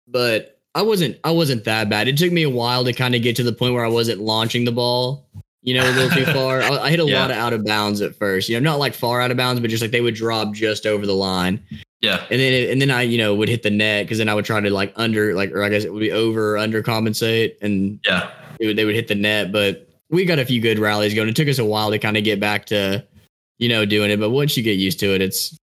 But 0.08 0.60
I 0.76 0.82
wasn't, 0.82 1.18
I 1.24 1.32
wasn't 1.32 1.64
that 1.64 1.90
bad. 1.90 2.08
It 2.10 2.18
took 2.18 2.34
me 2.34 2.44
a 2.44 2.50
while 2.50 2.84
to 2.84 2.92
kind 2.92 3.16
of 3.16 3.22
get 3.22 3.38
to 3.38 3.44
the 3.44 3.54
point 3.54 3.74
where 3.74 3.86
I 3.86 3.90
wasn't 3.90 4.20
launching 4.20 4.66
the 4.66 4.72
ball, 4.74 5.26
you 5.66 5.74
know, 5.74 5.84
a 5.84 5.92
little 5.92 6.10
too 6.12 6.26
far. 6.32 6.62
I, 6.62 6.70
I 6.78 6.90
hit 6.90 7.00
a 7.00 7.06
Yeah. 7.08 7.20
lot 7.22 7.32
of 7.32 7.38
out 7.38 7.52
of 7.54 7.66
bounds 7.66 8.00
at 8.02 8.16
first, 8.16 8.48
you 8.48 8.58
know, 8.60 8.72
not 8.72 8.80
like 8.80 8.94
far 8.94 9.20
out 9.20 9.32
of 9.32 9.38
bounds, 9.38 9.60
but 9.60 9.70
just 9.70 9.82
like 9.82 9.92
they 9.92 10.00
would 10.02 10.16
drop 10.16 10.54
just 10.54 10.86
over 10.86 11.06
the 11.06 11.14
line. 11.16 11.62
yeah, 12.02 12.24
And 12.30 12.40
then, 12.40 12.54
it, 12.54 12.70
and 12.70 12.82
then 12.82 12.92
I, 12.92 13.02
you 13.02 13.18
know, 13.18 13.34
would 13.36 13.50
hit 13.50 13.64
the 13.64 13.72
net 13.72 14.06
because 14.06 14.20
then 14.20 14.30
I 14.30 14.34
would 14.36 14.46
try 14.46 14.60
to 14.62 14.70
like 14.70 14.94
under, 14.96 15.34
like, 15.34 15.52
or 15.52 15.64
I 15.64 15.70
guess 15.70 15.84
it 15.84 15.92
would 15.94 16.00
be 16.00 16.12
over 16.12 16.54
or 16.54 16.58
under 16.58 16.82
compensate. 16.84 17.58
And 17.62 18.00
yeah, 18.06 18.30
it 18.60 18.68
would, 18.68 18.78
they 18.78 18.86
would 18.86 18.96
hit 18.96 19.08
the 19.08 19.16
net. 19.16 19.52
But 19.52 19.90
we 20.12 20.24
got 20.26 20.40
a 20.40 20.46
few 20.46 20.62
good 20.62 20.78
rallies 20.80 21.14
going. 21.14 21.28
It 21.30 21.36
took 21.36 21.48
us 21.50 21.60
a 21.60 21.66
while 21.66 21.90
to 21.92 21.98
kind 22.00 22.16
of 22.16 22.24
get 22.24 22.40
back 22.40 22.66
to, 22.68 23.04
you 23.58 23.68
know, 23.70 23.86
doing 23.86 24.12
it. 24.12 24.20
But 24.20 24.30
once 24.30 24.56
you 24.56 24.62
get 24.64 24.78
used 24.78 25.00
to 25.00 25.16
it, 25.16 25.22
it's 25.22 25.58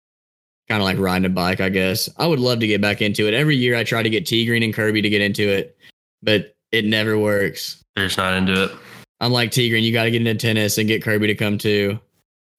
kind 0.68 0.80
of 0.80 0.84
like 0.86 0.98
riding 0.98 1.26
a 1.26 1.28
bike, 1.28 1.60
I 1.60 1.68
guess. 1.68 2.08
I 2.16 2.26
would 2.26 2.40
love 2.40 2.60
to 2.60 2.66
get 2.66 2.80
back 2.80 3.02
into 3.02 3.28
it. 3.28 3.34
Every 3.34 3.56
year 3.56 3.76
I 3.76 3.84
try 3.84 4.02
to 4.02 4.08
get 4.10 4.24
T 4.24 4.46
Green 4.46 4.62
and 4.62 4.72
Kirby 4.72 5.02
to 5.02 5.10
get 5.10 5.20
into 5.20 5.46
it, 5.48 5.76
but 6.22 6.54
it 6.72 6.84
never 6.86 7.18
works. 7.18 7.82
they're 7.96 8.06
just 8.06 8.16
not 8.16 8.34
into 8.34 8.64
it. 8.64 8.70
I'm 9.20 9.32
like, 9.32 9.50
T 9.50 9.68
Green, 9.68 9.84
you 9.84 9.92
got 9.92 10.04
to 10.04 10.10
get 10.10 10.26
into 10.26 10.34
tennis 10.34 10.78
and 10.78 10.88
get 10.88 11.02
Kirby 11.02 11.26
to 11.28 11.34
come 11.34 11.58
too. 11.58 11.98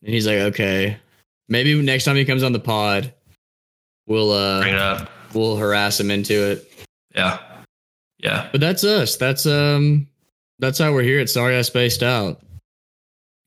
And 0.04 0.14
he's 0.14 0.28
like, 0.28 0.38
okay. 0.38 0.98
Maybe 1.50 1.80
next 1.82 2.06
time 2.06 2.16
he 2.16 2.26
comes 2.26 2.44
on 2.44 2.54
the 2.54 2.60
pod, 2.60 3.14
we'll 4.08 4.62
Bring 4.62 4.74
it 4.76 4.80
uh 4.80 4.84
up. 5.02 5.10
we'll 5.34 5.56
harass 5.58 6.00
him 6.00 6.12
into 6.12 6.34
it. 6.52 6.72
Yeah, 7.16 7.40
yeah. 8.20 8.48
But 8.52 8.62
that's 8.62 8.84
us. 8.84 9.18
That's 9.18 9.46
um 9.46 10.08
that's 10.60 10.78
how 10.80 10.94
we're 10.94 11.02
here 11.04 11.20
at 11.20 11.30
Sorry 11.30 11.58
I 11.58 11.62
Spaced 11.64 12.04
Out. 12.04 12.42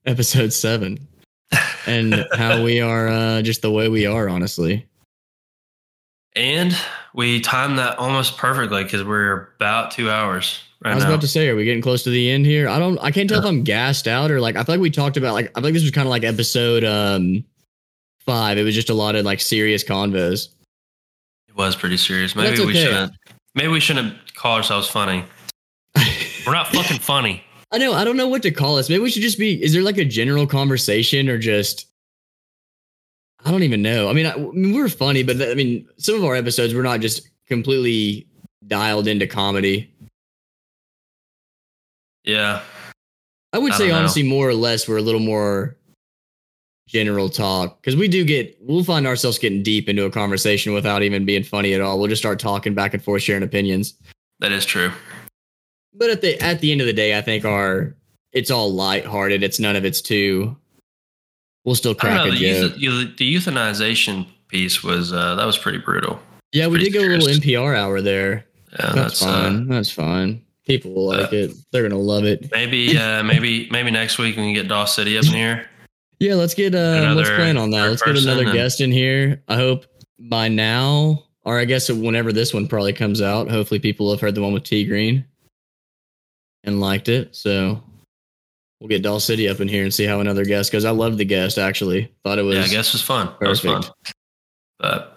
Episode 0.07 0.53
seven. 0.53 1.07
And 1.87 2.27
how 2.35 2.63
we 2.63 2.81
are 2.81 3.09
uh 3.09 3.43
just 3.43 3.61
the 3.61 3.71
way 3.71 3.89
we 3.91 4.07
are, 4.07 4.27
honestly. 4.29 4.87
and 6.35 6.75
we 7.13 7.41
timed 7.41 7.79
that 7.79 7.99
almost 7.99 8.39
perfectly 8.39 8.83
because 8.85 9.05
we're 9.05 9.51
about 9.57 9.91
two 9.91 10.11
hours 10.11 10.61
right 10.85 10.93
I 10.93 10.95
was 10.95 11.05
about 11.05 11.21
to 11.23 11.29
say, 11.29 11.49
are 11.49 11.57
we 11.57 11.65
getting 11.65 11.83
close 11.83 12.03
to 12.05 12.11
the 12.11 12.31
end 12.31 12.47
here? 12.47 12.69
I 12.69 12.79
don't 12.79 12.99
I 12.99 13.11
can't 13.11 13.29
tell 13.29 13.39
if 13.39 13.45
I'm 13.45 13.63
gassed 13.63 14.07
out 14.07 14.31
or 14.31 14.41
like 14.41 14.57
I 14.57 14.65
feel 14.65 14.75
like 14.75 14.83
we 14.83 14.91
talked 14.91 15.17
about 15.17 15.35
like 15.35 15.51
I 15.51 15.61
feel 15.61 15.65
like 15.65 15.75
this 15.75 15.83
was 15.83 15.93
kind 15.93 16.07
of 16.07 16.11
like 16.11 16.25
episode 16.25 16.85
um 16.85 17.45
five. 18.21 18.59
It 18.59 18.65
was 18.65 18.75
just 18.75 18.91
a 18.91 18.95
lot 18.95 19.17
of 19.17 19.25
like 19.25 19.41
serious 19.41 19.85
convos. 19.85 20.49
it 21.49 21.57
was 21.57 21.77
pretty 21.77 21.97
serious. 21.97 22.35
Maybe 22.37 22.65
we 22.65 22.75
shouldn't. 22.75 23.13
Maybe 23.55 23.69
we 23.69 23.81
shouldn't 23.81 24.35
call 24.35 24.57
ourselves 24.57 24.89
funny. 24.89 25.25
We're 26.47 26.53
not 26.53 26.69
fucking 26.69 26.99
funny. 26.99 27.43
I 27.73 27.79
know. 27.79 27.93
I 27.93 28.05
don't 28.05 28.17
know 28.17 28.29
what 28.29 28.43
to 28.43 28.51
call 28.51 28.79
us. 28.79 28.89
Maybe 28.89 29.03
we 29.03 29.11
should 29.11 29.23
just 29.23 29.39
be. 29.39 29.63
Is 29.63 29.73
there 29.73 29.83
like 29.83 29.99
a 29.99 30.05
general 30.05 30.47
conversation 30.47 31.29
or 31.29 31.39
just? 31.39 31.87
I 33.45 33.51
don't 33.51 33.63
even 33.63 33.83
know. 33.83 34.09
I 34.09 34.13
mean, 34.15 34.27
I, 34.27 34.33
I 34.33 34.37
mean, 34.39 34.75
we're 34.75 34.89
funny, 34.89 35.23
but 35.23 35.41
I 35.41 35.55
mean, 35.55 35.87
some 35.99 36.15
of 36.15 36.25
our 36.25 36.35
episodes 36.35 36.75
we're 36.75 36.83
not 36.83 37.01
just 37.01 37.29
completely 37.47 38.27
dialed 38.67 39.07
into 39.07 39.27
comedy. 39.27 39.93
Yeah, 42.25 42.63
I 43.53 43.59
would 43.59 43.73
I 43.73 43.77
say 43.77 43.85
don't 43.85 43.93
know. 43.95 43.99
honestly, 44.01 44.23
more 44.23 44.49
or 44.49 44.55
less, 44.55 44.89
we're 44.89 44.97
a 44.99 45.03
little 45.03 45.21
more 45.21 45.77
general 46.89 47.29
talk 47.29 47.81
because 47.81 47.97
we 47.97 48.09
do 48.09 48.25
get. 48.25 48.57
We'll 48.61 48.85
find 48.85 49.07
ourselves 49.07 49.39
getting 49.39 49.63
deep 49.63 49.89
into 49.89 50.05
a 50.05 50.11
conversation 50.11 50.73
without 50.75 51.03
even 51.03 51.25
being 51.25 51.43
funny 51.45 51.75
at 51.75 51.81
all. 51.81 51.99
We'll 51.99 52.09
just 52.09 52.23
start 52.23 52.39
talking 52.39 52.75
back 52.75 52.95
and 52.95 53.03
forth, 53.03 53.23
sharing 53.23 53.43
opinions. 53.43 53.95
that 54.41 54.53
is 54.53 54.65
true. 54.65 54.91
But 55.95 56.11
at 56.11 56.21
the 56.23 56.41
at 56.41 56.61
the 56.61 56.73
end 56.73 56.81
of 56.81 56.87
the 56.87 56.93
day, 56.93 57.17
I 57.17 57.21
think 57.21 57.45
our 57.45 57.95
it's 58.33 58.51
all 58.51 58.73
lighthearted. 58.73 59.43
It's 59.43 59.61
none 59.61 59.77
of 59.77 59.85
it's 59.85 60.01
too. 60.03 60.57
We'll 61.65 61.75
still 61.77 61.95
crack 61.95 62.27
know. 62.27 62.33
a 62.33 62.37
The, 62.37 62.69
joke. 62.69 62.73
euth- 62.79 63.17
the 63.17 63.35
euthanization 63.35 64.27
piece 64.49 64.83
was 64.83 65.13
uh, 65.13 65.35
that 65.37 65.45
was 65.47 65.57
pretty 65.57 65.79
brutal. 65.79 66.21
Yeah, 66.53 66.67
we 66.67 66.77
Pretty 66.79 66.91
did 66.91 66.99
go 66.99 67.07
a 67.07 67.17
little. 67.17 67.29
NPR 67.43 67.77
hour 67.77 68.01
there. 68.01 68.45
Yeah, 68.73 68.93
That's, 68.93 68.95
that's, 69.21 69.23
uh, 69.23 69.27
fine. 69.27 69.69
That's 69.69 69.91
fine. 69.91 70.44
People 70.67 70.93
will 70.95 71.07
like 71.09 71.33
Uh, 71.33 71.37
it. 71.37 71.51
They're 71.73 71.83
gonna 71.87 72.01
love 72.01 72.25
it. 72.25 72.51
Maybe 72.53 72.97
uh, 72.99 73.23
maybe 73.23 73.69
maybe 73.71 73.91
next 73.91 74.19
week 74.19 74.37
we 74.37 74.43
can 74.43 74.55
get 74.55 74.69
Doss 74.69 74.95
City 74.97 75.19
up 75.19 75.25
in 75.27 75.33
here. 75.33 75.69
Yeah, 76.21 76.35
let's 76.35 76.55
get 76.55 76.75
uh 76.75 77.13
let's 77.17 77.29
plan 77.31 77.57
on 77.57 77.71
that. 77.71 77.89
Let's 77.91 78.03
get 78.03 78.17
another 78.17 78.45
guest 78.51 78.81
in 78.81 78.91
here. 78.93 79.43
I 79.49 79.57
hope 79.57 79.85
by 80.19 80.49
now, 80.49 81.25
or 81.43 81.59
I 81.59 81.65
guess 81.67 81.91
whenever 81.91 82.33
this 82.33 82.55
one 82.55 82.67
probably 82.67 82.93
comes 82.95 83.21
out, 83.21 83.51
hopefully 83.51 83.81
people 83.81 84.11
have 84.11 84.21
heard 84.21 84.35
the 84.35 84.41
one 84.43 84.53
with 84.55 84.65
T 84.65 84.85
Green 84.85 85.25
and 86.63 86.81
liked 86.81 87.09
it. 87.11 87.37
So 87.37 87.83
we'll 88.81 88.89
get 88.89 89.03
Doll 89.03 89.21
City 89.21 89.49
up 89.51 89.61
in 89.61 89.69
here 89.69 89.83
and 89.83 89.93
see 89.93 90.05
how 90.05 90.21
another 90.21 90.45
guest 90.47 90.73
goes. 90.73 90.87
I 90.87 90.91
loved 90.93 91.19
the 91.19 91.25
guest 91.27 91.59
actually. 91.59 92.11
Thought 92.25 92.39
it 92.39 92.43
was 92.43 92.57
Yeah, 92.57 92.65
I 92.65 92.69
guess 92.69 92.89
it 92.89 92.95
was 92.95 93.03
fun. 93.03 93.35
That 93.41 93.49
was 93.49 93.61
fun. 93.61 93.83
perfect. 93.83 94.15
But 94.79 95.11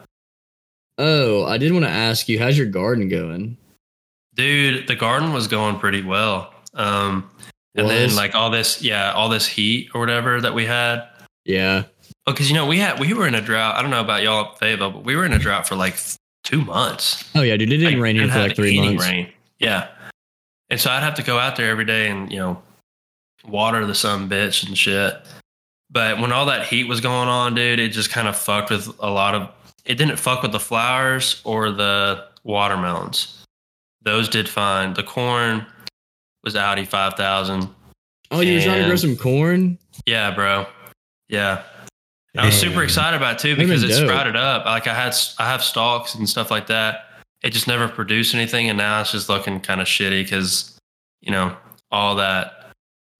Oh, 0.97 1.45
I 1.45 1.57
did 1.59 1.71
want 1.71 1.85
to 1.85 1.91
ask 1.91 2.27
you, 2.27 2.39
how's 2.39 2.57
your 2.57 2.65
garden 2.67 3.07
going? 3.07 3.55
Dude, 4.37 4.87
the 4.87 4.95
garden 4.95 5.33
was 5.33 5.47
going 5.47 5.79
pretty 5.79 6.03
well. 6.03 6.53
Um, 6.73 7.29
and 7.75 7.89
then 7.89 8.15
like 8.15 8.33
all 8.33 8.49
this, 8.49 8.81
yeah, 8.81 9.11
all 9.11 9.29
this 9.29 9.45
heat 9.45 9.89
or 9.93 9.99
whatever 9.99 10.39
that 10.41 10.53
we 10.53 10.65
had. 10.65 11.07
Yeah. 11.45 11.83
Oh, 12.25 12.33
because 12.33 12.49
you 12.49 12.55
know 12.55 12.65
we 12.65 12.79
had 12.79 12.99
we 12.99 13.13
were 13.13 13.27
in 13.27 13.35
a 13.35 13.41
drought. 13.41 13.75
I 13.75 13.81
don't 13.81 13.91
know 13.91 14.01
about 14.01 14.23
y'all 14.23 14.55
Fayetteville, 14.55 14.91
but 14.91 15.03
we 15.03 15.15
were 15.15 15.25
in 15.25 15.33
a 15.33 15.39
drought 15.39 15.67
for 15.67 15.75
like 15.75 15.97
two 16.43 16.61
months. 16.61 17.23
Oh 17.35 17.41
yeah, 17.41 17.57
dude. 17.57 17.71
It 17.71 17.77
didn't 17.77 17.93
Like, 17.93 18.01
rain 18.01 18.15
here 18.15 18.27
for 18.29 18.39
like 18.39 18.55
three 18.55 18.79
months. 18.79 19.05
Rain. 19.05 19.31
Yeah. 19.59 19.89
And 20.69 20.79
so 20.79 20.91
I'd 20.91 21.03
have 21.03 21.15
to 21.15 21.23
go 21.23 21.39
out 21.39 21.55
there 21.55 21.69
every 21.69 21.85
day 21.85 22.09
and, 22.09 22.31
you 22.31 22.39
know, 22.39 22.61
water 23.47 23.85
the 23.85 23.95
sun 23.95 24.29
bitch 24.29 24.67
and 24.67 24.77
shit. 24.77 25.15
But 25.89 26.19
when 26.19 26.33
all 26.33 26.45
that 26.47 26.67
heat 26.67 26.83
was 26.85 26.99
going 26.99 27.29
on, 27.29 27.55
dude, 27.55 27.79
it 27.79 27.89
just 27.89 28.09
kind 28.09 28.27
of 28.27 28.35
fucked 28.35 28.69
with 28.69 28.93
a 28.99 29.09
lot 29.09 29.35
of 29.35 29.49
it 29.85 29.95
didn't 29.95 30.17
fuck 30.17 30.41
with 30.41 30.51
the 30.51 30.59
flowers 30.59 31.41
or 31.45 31.71
the 31.71 32.25
watermelons. 32.43 33.36
Those 34.07 34.29
did 34.29 34.47
fine. 34.47 34.93
The 34.93 35.03
corn 35.03 35.65
was 36.41 36.55
Audi 36.55 36.85
5000. 36.85 37.67
Oh, 38.31 38.39
you 38.39 38.55
were 38.55 38.61
trying 38.61 38.81
to 38.83 38.87
grow 38.87 38.95
some 38.95 39.17
corn? 39.17 39.77
Yeah, 40.05 40.33
bro. 40.33 40.65
Yeah. 41.27 41.63
I 42.37 42.45
was 42.45 42.55
super 42.55 42.83
excited 42.83 43.17
about 43.17 43.33
it 43.33 43.39
too 43.39 43.57
because 43.57 43.83
it 43.83 43.89
dope. 43.89 44.07
sprouted 44.07 44.37
up. 44.37 44.63
Like 44.63 44.87
I 44.87 44.93
had, 44.93 45.13
I 45.39 45.49
have 45.49 45.61
stalks 45.61 46.15
and 46.15 46.29
stuff 46.29 46.49
like 46.49 46.67
that. 46.67 47.01
It 47.43 47.49
just 47.49 47.67
never 47.67 47.89
produced 47.89 48.33
anything, 48.33 48.69
and 48.69 48.77
now 48.77 49.01
it's 49.01 49.11
just 49.11 49.27
looking 49.27 49.59
kind 49.59 49.81
of 49.81 49.87
shitty 49.87 50.23
because, 50.23 50.79
you 51.19 51.33
know, 51.33 51.57
all 51.91 52.15
that, 52.15 52.71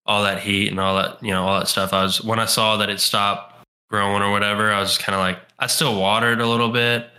all 0.06 0.22
that 0.22 0.40
heat 0.40 0.68
and 0.68 0.80
all 0.80 0.96
that, 0.96 1.22
you 1.22 1.32
know, 1.32 1.46
all 1.46 1.58
that 1.58 1.68
stuff. 1.68 1.92
I 1.92 2.02
was 2.02 2.24
when 2.24 2.38
I 2.38 2.46
saw 2.46 2.78
that 2.78 2.88
it 2.88 2.98
stopped 2.98 3.62
growing 3.90 4.22
or 4.22 4.30
whatever, 4.30 4.72
I 4.72 4.80
was 4.80 4.88
just 4.88 5.02
kind 5.02 5.14
of 5.14 5.20
like, 5.20 5.38
I 5.58 5.66
still 5.66 6.00
watered 6.00 6.40
a 6.40 6.46
little 6.46 6.70
bit, 6.70 7.10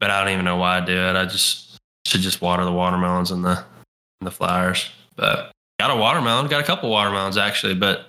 but 0.00 0.10
I 0.10 0.24
don't 0.24 0.32
even 0.32 0.44
know 0.44 0.56
why 0.56 0.78
I 0.78 0.84
do 0.84 0.96
it. 0.96 1.14
I 1.14 1.26
just 1.26 1.71
should 2.06 2.20
just 2.20 2.40
water 2.40 2.64
the 2.64 2.72
watermelons 2.72 3.30
and 3.30 3.44
the 3.44 3.56
and 4.20 4.26
the 4.26 4.30
flowers. 4.30 4.90
But 5.16 5.52
got 5.80 5.90
a 5.90 5.96
watermelon, 5.96 6.48
got 6.48 6.60
a 6.60 6.66
couple 6.66 6.90
watermelons 6.90 7.36
actually, 7.36 7.74
but 7.74 8.06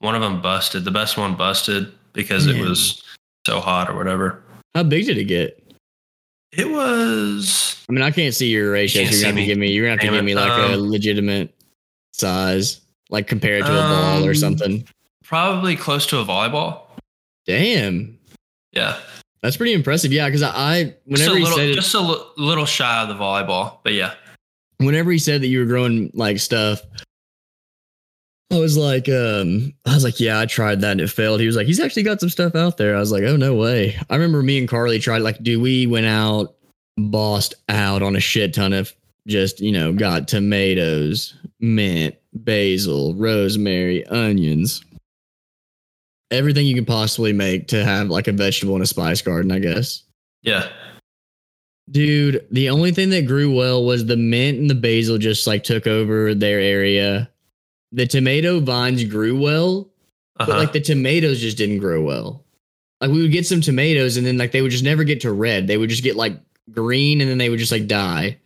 one 0.00 0.14
of 0.14 0.20
them 0.22 0.40
busted. 0.42 0.84
The 0.84 0.90
best 0.90 1.16
one 1.16 1.34
busted 1.36 1.92
because 2.12 2.46
it 2.46 2.60
was 2.60 3.02
so 3.46 3.60
hot 3.60 3.88
or 3.90 3.96
whatever. 3.96 4.42
How 4.74 4.82
big 4.82 5.06
did 5.06 5.18
it 5.18 5.24
get? 5.24 5.62
It 6.52 6.68
was 6.68 7.84
I 7.88 7.92
mean, 7.92 8.02
I 8.02 8.10
can't 8.10 8.34
see 8.34 8.48
your 8.48 8.72
ratios. 8.72 9.04
Can't 9.10 9.12
You're 9.14 9.20
gonna 9.22 9.26
have 9.26 9.34
to 9.36 9.40
me. 9.40 9.46
give 9.46 9.58
me. 9.58 9.70
You're 9.72 9.84
gonna 9.84 9.92
have 9.92 10.00
to 10.00 10.06
Damn 10.06 10.14
give 10.14 10.24
me 10.24 10.34
like 10.34 10.50
a 10.70 10.74
Um, 10.74 10.90
legitimate 10.90 11.54
size, 12.12 12.80
like 13.10 13.26
compared 13.26 13.64
to 13.64 13.70
a 13.72 13.74
ball 13.88 14.24
or 14.24 14.30
Um, 14.30 14.34
something. 14.34 14.88
probably 15.24 15.76
close 15.76 16.06
to 16.06 16.18
a 16.18 16.24
volleyball. 16.24 16.82
Damn, 17.46 18.18
Yeah, 18.72 18.98
that's 19.46 19.56
pretty 19.56 19.74
impressive. 19.74 20.12
Yeah, 20.12 20.26
because 20.26 20.42
I, 20.42 20.50
I 20.50 20.84
just 20.84 20.96
a 21.28 21.30
whenever 21.30 21.36
he 21.36 21.42
little, 21.42 21.58
said 21.58 21.68
it, 21.68 21.74
just 21.74 21.94
a 21.94 22.00
li- 22.00 22.24
little 22.36 22.66
shy 22.66 23.02
of 23.02 23.08
the 23.08 23.14
volleyball, 23.14 23.78
but 23.84 23.92
yeah. 23.92 24.14
whenever 24.78 25.12
he 25.12 25.18
said 25.18 25.40
that 25.42 25.46
you 25.46 25.60
were 25.60 25.66
growing 25.66 26.10
like 26.14 26.40
stuff, 26.40 26.82
I 28.52 28.58
was 28.58 28.76
like, 28.76 29.08
um, 29.08 29.72
I 29.86 29.94
was 29.94 30.02
like, 30.02 30.18
yeah, 30.18 30.40
I 30.40 30.46
tried 30.46 30.80
that 30.80 30.92
and 30.92 31.00
it 31.00 31.10
failed. 31.10 31.40
He 31.40 31.46
was 31.46 31.54
like, 31.54 31.66
he's 31.66 31.78
actually 31.78 32.02
got 32.02 32.18
some 32.18 32.28
stuff 32.28 32.56
out 32.56 32.76
there. 32.76 32.96
I 32.96 32.98
was 32.98 33.12
like, 33.12 33.22
oh 33.22 33.36
no 33.36 33.54
way. 33.54 33.96
I 34.10 34.16
remember 34.16 34.42
me 34.42 34.58
and 34.58 34.68
Carly 34.68 34.98
tried 34.98 35.18
like, 35.18 35.40
dude, 35.42 35.62
we 35.62 35.86
went 35.86 36.06
out, 36.06 36.56
bossed 36.96 37.54
out 37.68 38.02
on 38.02 38.16
a 38.16 38.20
shit 38.20 38.52
ton 38.52 38.72
of 38.72 38.92
just 39.28 39.60
you 39.60 39.70
know 39.70 39.92
got 39.92 40.26
tomatoes, 40.26 41.34
mint, 41.60 42.16
basil, 42.32 43.14
rosemary, 43.14 44.04
onions. 44.06 44.84
Everything 46.30 46.66
you 46.66 46.74
can 46.74 46.84
possibly 46.84 47.32
make 47.32 47.68
to 47.68 47.84
have 47.84 48.08
like 48.08 48.26
a 48.28 48.32
vegetable 48.32 48.76
in 48.76 48.82
a 48.82 48.86
spice 48.86 49.22
garden, 49.22 49.52
I 49.52 49.60
guess. 49.60 50.02
Yeah, 50.42 50.68
Dude, 51.88 52.44
the 52.50 52.70
only 52.70 52.90
thing 52.90 53.10
that 53.10 53.26
grew 53.26 53.54
well 53.54 53.84
was 53.84 54.06
the 54.06 54.16
mint 54.16 54.58
and 54.58 54.68
the 54.68 54.74
basil 54.74 55.18
just 55.18 55.46
like 55.46 55.62
took 55.62 55.86
over 55.86 56.34
their 56.34 56.58
area. 56.58 57.30
The 57.92 58.06
tomato 58.06 58.58
vines 58.58 59.04
grew 59.04 59.38
well, 59.38 59.88
uh-huh. 60.38 60.50
but 60.50 60.58
like 60.58 60.72
the 60.72 60.80
tomatoes 60.80 61.40
just 61.40 61.56
didn't 61.56 61.78
grow 61.78 62.02
well. 62.02 62.44
Like 63.00 63.10
we 63.10 63.22
would 63.22 63.30
get 63.30 63.46
some 63.46 63.60
tomatoes 63.60 64.16
and 64.16 64.26
then 64.26 64.36
like 64.36 64.50
they 64.50 64.62
would 64.62 64.72
just 64.72 64.82
never 64.82 65.04
get 65.04 65.20
to 65.20 65.32
red. 65.32 65.68
They 65.68 65.76
would 65.76 65.90
just 65.90 66.02
get 66.02 66.16
like 66.16 66.40
green 66.72 67.20
and 67.20 67.30
then 67.30 67.38
they 67.38 67.50
would 67.50 67.60
just 67.60 67.72
like 67.72 67.86
die. 67.86 68.38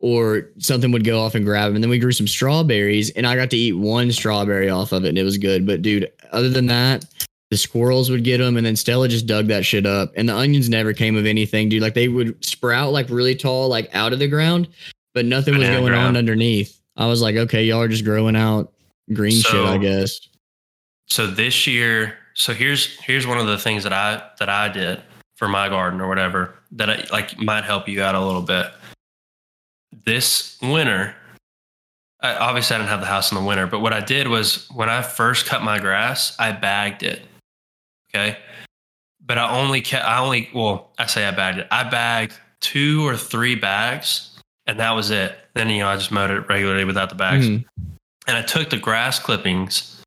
Or 0.00 0.50
something 0.58 0.92
would 0.92 1.04
go 1.04 1.20
off 1.20 1.34
and 1.34 1.44
grab 1.44 1.68
them. 1.68 1.76
And 1.76 1.82
then 1.82 1.90
we 1.90 1.98
grew 1.98 2.12
some 2.12 2.28
strawberries 2.28 3.10
and 3.10 3.26
I 3.26 3.34
got 3.34 3.50
to 3.50 3.56
eat 3.56 3.72
one 3.72 4.12
strawberry 4.12 4.68
off 4.68 4.92
of 4.92 5.04
it 5.04 5.08
and 5.08 5.18
it 5.18 5.24
was 5.24 5.38
good. 5.38 5.66
But 5.66 5.82
dude, 5.82 6.10
other 6.30 6.48
than 6.48 6.66
that, 6.66 7.04
the 7.50 7.56
squirrels 7.56 8.08
would 8.08 8.22
get 8.22 8.38
them 8.38 8.56
and 8.56 8.64
then 8.64 8.76
Stella 8.76 9.08
just 9.08 9.26
dug 9.26 9.46
that 9.48 9.64
shit 9.66 9.86
up. 9.86 10.12
And 10.16 10.28
the 10.28 10.36
onions 10.36 10.68
never 10.68 10.92
came 10.92 11.16
of 11.16 11.26
anything, 11.26 11.68
dude. 11.68 11.82
Like 11.82 11.94
they 11.94 12.06
would 12.06 12.44
sprout 12.44 12.92
like 12.92 13.10
really 13.10 13.34
tall, 13.34 13.68
like 13.68 13.92
out 13.92 14.12
of 14.12 14.20
the 14.20 14.28
ground, 14.28 14.68
but 15.14 15.24
nothing 15.24 15.58
was 15.58 15.68
going 15.68 15.94
on 15.94 16.16
underneath. 16.16 16.78
I 16.96 17.06
was 17.06 17.20
like, 17.20 17.34
okay, 17.34 17.64
y'all 17.64 17.80
are 17.80 17.88
just 17.88 18.04
growing 18.04 18.36
out 18.36 18.72
green 19.12 19.40
shit, 19.40 19.54
I 19.64 19.78
guess. 19.78 20.20
so 21.06 21.26
this 21.26 21.66
year 21.66 22.14
so 22.34 22.52
here's 22.52 22.98
here's 23.00 23.26
one 23.26 23.38
of 23.38 23.46
the 23.46 23.56
things 23.58 23.82
that 23.82 23.92
i 23.92 24.22
that 24.38 24.48
i 24.48 24.68
did 24.68 25.00
for 25.36 25.48
my 25.48 25.68
garden 25.68 26.00
or 26.00 26.08
whatever 26.08 26.54
that 26.72 26.90
I, 26.90 27.06
like 27.10 27.38
might 27.38 27.64
help 27.64 27.88
you 27.88 28.02
out 28.02 28.14
a 28.14 28.20
little 28.24 28.42
bit 28.42 28.66
this 30.04 30.58
winter 30.62 31.14
I, 32.20 32.34
obviously 32.34 32.74
i 32.76 32.78
didn't 32.78 32.90
have 32.90 33.00
the 33.00 33.06
house 33.06 33.30
in 33.32 33.38
the 33.38 33.44
winter 33.44 33.66
but 33.66 33.80
what 33.80 33.92
i 33.92 34.00
did 34.00 34.28
was 34.28 34.68
when 34.70 34.88
i 34.88 35.02
first 35.02 35.46
cut 35.46 35.62
my 35.62 35.78
grass 35.78 36.34
i 36.38 36.52
bagged 36.52 37.02
it 37.02 37.22
okay? 38.14 38.38
But 39.24 39.38
i 39.38 39.50
only 39.58 39.80
kept 39.80 40.04
i 40.04 40.18
only 40.18 40.48
well 40.54 40.90
i 40.98 41.06
say 41.06 41.26
i 41.26 41.30
bagged 41.30 41.58
it. 41.58 41.68
I 41.70 41.84
bagged 41.88 42.34
two 42.60 43.06
or 43.06 43.16
three 43.16 43.54
bags 43.54 44.38
and 44.66 44.80
that 44.80 44.90
was 44.92 45.10
it. 45.10 45.38
Then 45.54 45.68
you 45.70 45.80
know 45.80 45.88
i 45.88 45.96
just 45.96 46.10
mowed 46.10 46.30
it 46.30 46.48
regularly 46.48 46.84
without 46.84 47.08
the 47.10 47.14
bags. 47.14 47.46
Mhm. 47.46 47.64
and 48.26 48.36
I 48.36 48.42
took 48.42 48.68
the 48.70 48.78
grass 48.78 49.18
clippings 49.18 50.02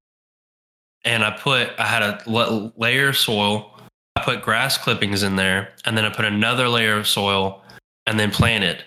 and 1.05 1.23
I 1.23 1.31
put 1.31 1.69
I 1.79 1.85
had 1.85 2.03
a 2.03 2.21
la- 2.27 2.69
layer 2.77 3.09
of 3.09 3.17
soil. 3.17 3.67
I 4.15 4.21
put 4.23 4.41
grass 4.43 4.77
clippings 4.77 5.23
in 5.23 5.35
there, 5.37 5.73
and 5.85 5.97
then 5.97 6.05
I 6.05 6.09
put 6.09 6.25
another 6.25 6.67
layer 6.67 6.97
of 6.97 7.07
soil, 7.07 7.63
and 8.05 8.19
then 8.19 8.29
planted, 8.29 8.83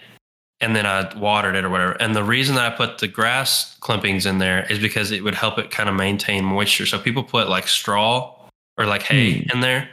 and 0.64 0.74
then 0.74 0.86
I 0.86 1.12
watered 1.18 1.56
it 1.56 1.64
or 1.64 1.68
whatever. 1.68 1.92
And 1.92 2.16
the 2.16 2.24
reason 2.24 2.54
that 2.54 2.72
I 2.72 2.74
put 2.74 2.96
the 2.96 3.06
grass 3.06 3.76
clippings 3.80 4.24
in 4.24 4.38
there 4.38 4.66
is 4.72 4.78
because 4.78 5.10
it 5.10 5.22
would 5.22 5.34
help 5.34 5.58
it 5.58 5.70
kind 5.70 5.90
of 5.90 5.94
maintain 5.94 6.42
moisture. 6.42 6.86
So 6.86 6.98
people 6.98 7.22
put 7.22 7.50
like 7.50 7.68
straw 7.68 8.34
or 8.78 8.86
like 8.86 9.02
hay 9.02 9.42
hmm. 9.42 9.50
in 9.52 9.60
there 9.60 9.90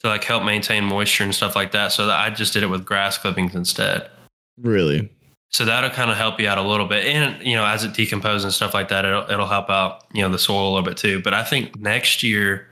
to 0.00 0.08
like 0.08 0.22
help 0.22 0.44
maintain 0.44 0.84
moisture 0.84 1.24
and 1.24 1.34
stuff 1.34 1.56
like 1.56 1.72
that. 1.72 1.92
So 1.92 2.06
that 2.06 2.18
I 2.18 2.28
just 2.28 2.52
did 2.52 2.62
it 2.62 2.66
with 2.66 2.84
grass 2.84 3.16
clippings 3.16 3.54
instead. 3.54 4.10
Really? 4.58 5.10
So 5.48 5.64
that'll 5.64 5.88
kind 5.88 6.10
of 6.10 6.18
help 6.18 6.38
you 6.38 6.48
out 6.48 6.58
a 6.58 6.62
little 6.62 6.86
bit. 6.86 7.06
And, 7.06 7.42
you 7.44 7.56
know, 7.56 7.64
as 7.64 7.82
it 7.82 7.94
decomposes 7.94 8.44
and 8.44 8.52
stuff 8.52 8.74
like 8.74 8.88
that, 8.90 9.06
it'll, 9.06 9.28
it'll 9.30 9.46
help 9.46 9.70
out, 9.70 10.04
you 10.12 10.20
know, 10.20 10.28
the 10.28 10.38
soil 10.38 10.68
a 10.68 10.72
little 10.74 10.84
bit 10.84 10.98
too. 10.98 11.22
But 11.22 11.32
I 11.32 11.44
think 11.44 11.80
next 11.80 12.22
year, 12.22 12.68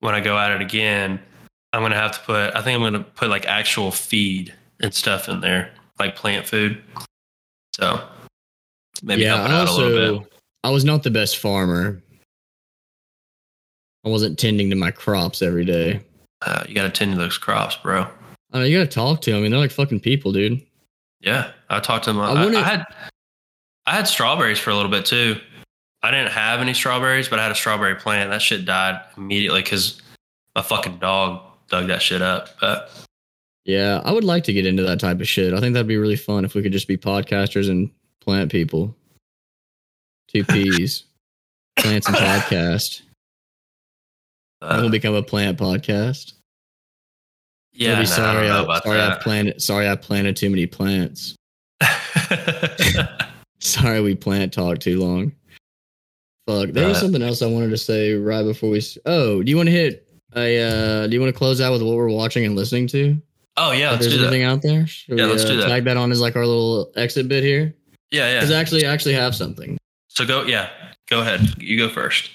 when 0.00 0.12
I 0.12 0.20
go 0.20 0.36
at 0.36 0.50
it 0.50 0.60
again, 0.60 1.20
I'm 1.72 1.82
going 1.82 1.92
to 1.92 1.98
have 1.98 2.12
to 2.12 2.20
put, 2.20 2.56
I 2.56 2.62
think 2.62 2.74
I'm 2.74 2.80
going 2.80 3.04
to 3.04 3.10
put 3.10 3.30
like 3.30 3.46
actual 3.46 3.92
feed 3.92 4.52
and 4.80 4.92
stuff 4.92 5.28
in 5.28 5.40
there, 5.40 5.72
like 5.98 6.16
plant 6.16 6.46
food. 6.46 6.82
So 7.74 8.06
maybe 9.02 9.22
yeah, 9.22 9.36
help 9.36 9.48
it 9.48 9.52
I 9.52 9.60
out 9.60 9.68
a 9.68 9.72
little 9.72 9.90
bit. 9.90 10.10
also 10.10 10.28
I 10.64 10.70
was 10.70 10.84
not 10.84 11.02
the 11.02 11.10
best 11.10 11.38
farmer. 11.38 12.02
I 14.04 14.08
wasn't 14.08 14.38
tending 14.38 14.70
to 14.70 14.76
my 14.76 14.90
crops 14.90 15.42
every 15.42 15.64
day. 15.64 16.00
Uh, 16.42 16.64
you 16.68 16.74
got 16.74 16.82
to 16.82 16.90
tend 16.90 17.12
to 17.12 17.18
those 17.18 17.38
crops, 17.38 17.76
bro. 17.76 18.06
I 18.52 18.58
know, 18.58 18.64
you 18.64 18.78
gotta 18.78 18.88
talk 18.88 19.20
to 19.22 19.30
them. 19.30 19.40
I 19.40 19.42
mean, 19.42 19.50
they're 19.50 19.60
like 19.60 19.72
fucking 19.72 20.00
people, 20.00 20.30
dude. 20.30 20.64
Yeah. 21.20 21.50
I 21.70 21.80
talked 21.80 22.04
to 22.04 22.12
them. 22.12 22.20
I 22.20 22.30
I, 22.30 22.46
I 22.46 22.62
had, 22.62 22.84
I 23.86 23.96
had 23.96 24.06
strawberries 24.06 24.58
for 24.58 24.70
a 24.70 24.76
little 24.76 24.90
bit 24.90 25.04
too. 25.04 25.40
I 26.02 26.10
didn't 26.10 26.32
have 26.32 26.60
any 26.60 26.74
strawberries, 26.74 27.28
but 27.28 27.38
I 27.38 27.42
had 27.44 27.52
a 27.52 27.56
strawberry 27.56 27.96
plant. 27.96 28.30
That 28.30 28.42
shit 28.42 28.64
died 28.64 29.00
immediately 29.16 29.62
because 29.62 30.02
my 30.54 30.62
fucking 30.62 30.98
dog 30.98 31.40
dug 31.68 31.88
that 31.88 32.02
shit 32.02 32.22
up. 32.22 32.50
But 32.60 32.90
Yeah, 33.64 34.02
I 34.04 34.12
would 34.12 34.24
like 34.24 34.44
to 34.44 34.52
get 34.52 34.66
into 34.66 34.82
that 34.82 35.00
type 35.00 35.20
of 35.20 35.28
shit. 35.28 35.54
I 35.54 35.60
think 35.60 35.72
that'd 35.72 35.86
be 35.88 35.96
really 35.96 36.16
fun 36.16 36.44
if 36.44 36.54
we 36.54 36.62
could 36.62 36.72
just 36.72 36.86
be 36.88 36.96
podcasters 36.98 37.70
and 37.70 37.90
plant 38.20 38.50
people. 38.52 38.94
Two 40.28 40.44
P's. 40.48 41.04
Plants 41.78 42.06
and 42.06 42.16
podcast. 42.16 43.02
uh, 44.62 44.78
we'll 44.80 44.90
become 44.90 45.14
a 45.14 45.22
plant 45.22 45.58
podcast. 45.58 46.34
yeah, 47.72 47.98
no, 47.98 48.04
sorry. 48.04 48.48
I 48.50 48.62
I, 48.64 48.80
sorry, 48.80 49.00
I 49.00 49.18
planted. 49.20 49.62
Sorry, 49.62 49.88
I 49.88 49.96
planted 49.96 50.36
too 50.36 50.50
many 50.50 50.66
plants. 50.66 51.34
Sorry, 53.60 54.00
we 54.02 54.14
plant 54.14 54.52
talk 54.52 54.78
too 54.78 55.00
long. 55.00 55.32
Fuck. 56.46 56.70
There 56.70 56.86
was 56.86 56.98
Uh, 56.98 57.00
something 57.00 57.22
else 57.22 57.40
I 57.40 57.46
wanted 57.46 57.70
to 57.70 57.78
say 57.78 58.12
right 58.12 58.42
before 58.42 58.68
we. 58.70 58.82
Oh, 59.06 59.42
do 59.42 59.48
you 59.50 59.56
want 59.56 59.68
to 59.68 59.72
hit 59.72 60.06
a? 60.36 60.60
Uh, 60.60 61.06
do 61.06 61.14
you 61.14 61.20
want 61.20 61.32
to 61.32 61.38
close 61.38 61.60
out 61.62 61.72
with 61.72 61.80
what 61.82 61.96
we're 61.96 62.10
watching 62.10 62.44
and 62.44 62.54
listening 62.56 62.86
to? 62.88 63.20
Oh 63.56 63.70
yeah, 63.72 63.90
let's 63.92 64.02
there's 64.06 64.16
do 64.18 64.28
that. 64.28 64.42
out 64.44 64.62
there? 64.62 64.86
Should 64.86 65.18
Yeah, 65.18 65.26
we, 65.26 65.30
let's 65.32 65.44
do 65.44 65.52
uh, 65.58 65.62
that. 65.62 65.68
Tag 65.68 65.84
that 65.84 65.96
on 65.96 66.10
as 66.10 66.20
like 66.20 66.34
our 66.36 66.46
little 66.46 66.90
exit 66.96 67.28
bit 67.28 67.44
here. 67.44 67.74
Yeah, 68.10 68.28
yeah. 68.28 68.40
Because 68.40 68.50
actually, 68.50 68.86
I 68.86 68.92
actually 68.92 69.14
have 69.14 69.34
something, 69.34 69.78
So 70.08 70.26
go, 70.26 70.42
yeah, 70.44 70.70
go 71.08 71.20
ahead. 71.20 71.40
You 71.62 71.78
go 71.78 71.88
first. 71.88 72.30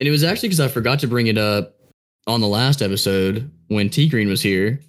and 0.00 0.08
it 0.08 0.10
was 0.10 0.24
actually 0.24 0.48
because 0.48 0.60
I 0.60 0.68
forgot 0.68 0.98
to 1.00 1.06
bring 1.06 1.26
it 1.28 1.38
up 1.38 1.74
on 2.26 2.40
the 2.40 2.48
last 2.48 2.80
episode 2.82 3.50
when 3.68 3.88
T 3.90 4.08
Green 4.08 4.28
was 4.28 4.40
here. 4.42 4.80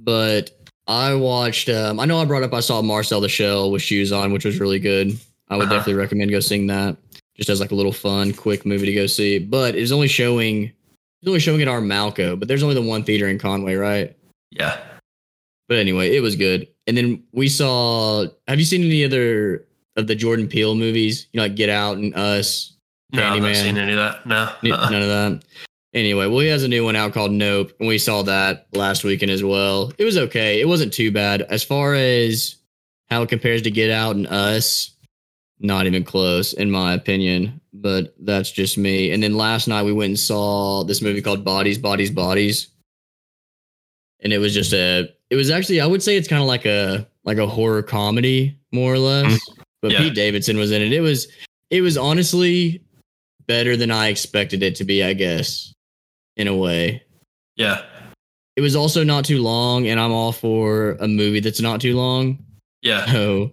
But 0.00 0.50
I 0.86 1.14
watched. 1.14 1.68
Um, 1.68 2.00
I 2.00 2.04
know 2.04 2.18
I 2.20 2.24
brought 2.24 2.42
up. 2.42 2.52
I 2.52 2.60
saw 2.60 2.82
Marcel 2.82 3.20
the 3.20 3.28
Shell 3.28 3.70
with 3.70 3.82
shoes 3.82 4.12
on, 4.12 4.32
which 4.32 4.44
was 4.44 4.58
really 4.60 4.78
good. 4.80 5.18
I 5.48 5.56
would 5.56 5.66
Uh-huh. 5.66 5.74
definitely 5.76 5.94
recommend 6.00 6.30
go 6.30 6.40
seeing 6.40 6.66
that. 6.68 6.96
Just 7.36 7.48
as 7.48 7.60
like 7.60 7.70
a 7.72 7.74
little 7.74 7.92
fun, 7.92 8.32
quick 8.32 8.64
movie 8.66 8.86
to 8.86 8.92
go 8.92 9.06
see. 9.06 9.38
But 9.38 9.74
it's 9.76 9.92
only 9.92 10.08
showing. 10.08 10.64
It's 11.20 11.28
only 11.28 11.40
showing 11.40 11.62
at 11.62 11.68
our 11.68 11.80
Malco, 11.80 12.38
but 12.38 12.48
there's 12.48 12.62
only 12.62 12.74
the 12.74 12.82
one 12.82 13.02
theater 13.04 13.28
in 13.28 13.38
Conway, 13.38 13.74
right? 13.76 14.14
Yeah. 14.50 14.78
But 15.68 15.78
anyway, 15.78 16.14
it 16.14 16.20
was 16.20 16.36
good. 16.36 16.68
And 16.86 16.96
then 16.96 17.24
we 17.32 17.48
saw. 17.48 18.26
Have 18.46 18.58
you 18.58 18.64
seen 18.64 18.84
any 18.84 19.04
other 19.04 19.66
of 19.96 20.06
the 20.06 20.14
Jordan 20.14 20.48
Peele 20.48 20.74
movies? 20.74 21.28
You 21.32 21.38
know, 21.38 21.44
like 21.44 21.56
Get 21.56 21.70
Out 21.70 21.96
and 21.96 22.14
Us. 22.14 22.76
No, 23.12 23.24
I've 23.24 23.42
not 23.42 23.56
seen 23.56 23.78
any 23.78 23.92
of 23.92 23.98
that. 23.98 24.26
No. 24.26 24.36
Uh-uh. 24.36 24.90
None 24.90 25.02
of 25.02 25.08
that. 25.08 25.44
Anyway, 25.94 26.26
well, 26.26 26.40
he 26.40 26.48
has 26.48 26.64
a 26.64 26.68
new 26.68 26.84
one 26.84 26.96
out 26.96 27.12
called 27.12 27.30
Nope, 27.30 27.72
and 27.78 27.88
we 27.88 27.98
saw 27.98 28.22
that 28.22 28.66
last 28.72 29.04
weekend 29.04 29.30
as 29.30 29.44
well. 29.44 29.92
It 29.96 30.04
was 30.04 30.18
okay. 30.18 30.60
It 30.60 30.66
wasn't 30.66 30.92
too 30.92 31.12
bad 31.12 31.42
as 31.42 31.62
far 31.62 31.94
as 31.94 32.56
how 33.08 33.22
it 33.22 33.28
compares 33.28 33.62
to 33.62 33.70
Get 33.70 33.90
Out 33.90 34.16
and 34.16 34.26
Us. 34.26 34.90
Not 35.60 35.86
even 35.86 36.02
close, 36.02 36.52
in 36.52 36.70
my 36.70 36.94
opinion. 36.94 37.60
But 37.72 38.14
that's 38.18 38.50
just 38.50 38.76
me. 38.76 39.12
And 39.12 39.22
then 39.22 39.36
last 39.36 39.68
night 39.68 39.84
we 39.84 39.92
went 39.92 40.10
and 40.10 40.18
saw 40.18 40.82
this 40.82 41.00
movie 41.00 41.22
called 41.22 41.44
Bodies, 41.44 41.78
Bodies, 41.78 42.10
Bodies, 42.10 42.68
and 44.20 44.32
it 44.32 44.38
was 44.38 44.52
just 44.52 44.72
a. 44.72 45.08
It 45.34 45.36
was 45.36 45.50
actually, 45.50 45.80
I 45.80 45.86
would 45.86 46.00
say, 46.00 46.16
it's 46.16 46.28
kind 46.28 46.40
of 46.40 46.46
like 46.46 46.64
a 46.64 47.08
like 47.24 47.38
a 47.38 47.46
horror 47.46 47.82
comedy, 47.82 48.56
more 48.70 48.94
or 48.94 48.98
less. 48.98 49.32
Mm-hmm. 49.32 49.62
But 49.82 49.90
Yeah. 49.90 49.98
Pete 49.98 50.14
Davidson 50.14 50.58
was 50.58 50.70
in 50.70 50.80
it. 50.80 50.92
It 50.92 51.00
was, 51.00 51.26
it 51.70 51.80
was 51.80 51.98
honestly 51.98 52.80
better 53.48 53.76
than 53.76 53.90
I 53.90 54.08
expected 54.08 54.62
it 54.62 54.76
to 54.76 54.84
be, 54.84 55.02
I 55.02 55.12
guess, 55.12 55.74
in 56.36 56.46
a 56.46 56.54
way. 56.54 57.02
Yeah. 57.56 57.82
It 58.54 58.60
was 58.60 58.76
also 58.76 59.02
not 59.02 59.24
too 59.24 59.42
long, 59.42 59.88
and 59.88 59.98
I'm 59.98 60.12
all 60.12 60.30
for 60.30 60.92
a 61.00 61.08
movie 61.08 61.40
that's 61.40 61.60
not 61.60 61.80
too 61.80 61.96
long. 61.96 62.38
Yeah. 62.82 63.04
So, 63.06 63.50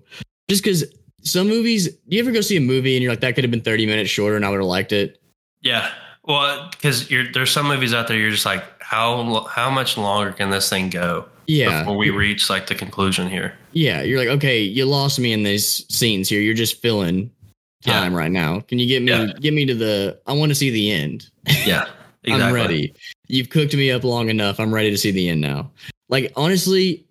just 0.52 0.64
because 0.64 0.86
some 1.24 1.48
movies, 1.48 1.88
do 1.88 2.16
you 2.16 2.22
ever 2.22 2.32
go 2.32 2.42
see 2.42 2.58
a 2.58 2.62
movie 2.62 2.96
and 2.96 3.02
you're 3.02 3.12
like, 3.12 3.22
that 3.22 3.34
could 3.34 3.44
have 3.44 3.50
been 3.50 3.62
30 3.62 3.88
minutes 3.88 4.12
shorter 4.12 4.36
and 4.36 4.46
I 4.46 4.50
would 4.50 4.60
have 4.60 4.68
liked 4.68 4.92
it? 4.92 5.20
Yeah. 5.62 5.92
Well, 6.26 6.70
because 6.70 7.10
you're 7.10 7.32
there's 7.32 7.50
some 7.50 7.68
movies 7.68 7.96
out 7.96 8.08
there 8.08 8.18
you're 8.18 8.30
just 8.30 8.46
like 8.46 8.64
how 8.80 9.46
how 9.46 9.72
much 9.72 9.98
longer 9.98 10.32
can 10.32 10.52
this 10.52 10.70
thing 10.70 10.92
go 10.92 11.26
Yeah. 11.52 11.80
before 11.82 11.98
we 11.98 12.10
reach 12.10 12.50
like 12.50 12.68
the 12.68 12.76
conclusion 12.76 13.28
here? 13.30 13.54
Yeah. 13.74 14.02
You're 14.04 14.20
like, 14.20 14.30
okay, 14.30 14.62
you 14.62 14.86
lost 14.86 15.20
me 15.20 15.34
in 15.34 15.44
these 15.44 15.86
scenes 15.94 16.30
here. 16.30 16.40
You're 16.42 16.54
just 16.54 16.82
filling 16.82 17.30
Yeah. 17.86 17.94
time 17.94 18.14
right 18.14 18.32
now. 18.32 18.62
Can 18.62 18.80
you 18.80 18.88
get 18.88 19.02
me, 19.02 19.12
Yeah. 19.12 19.34
get 19.40 19.54
me 19.54 19.66
to 19.66 19.76
the, 19.76 20.20
I 20.28 20.34
want 20.34 20.50
to 20.50 20.56
see 20.56 20.70
the 20.70 20.92
end. 20.92 21.28
Yeah. 21.66 21.88
Exactly. 22.24 22.44
I'm 22.48 22.54
ready. 22.54 22.94
You've 23.30 23.50
cooked 23.50 23.74
me 23.76 23.90
up 23.90 24.04
long 24.04 24.30
enough. 24.30 24.60
I'm 24.60 24.72
ready 24.72 24.92
to 24.92 24.98
see 24.98 25.10
the 25.10 25.28
end 25.28 25.42
now. 25.42 25.72
Like 26.08 26.32
honestly, 26.36 27.04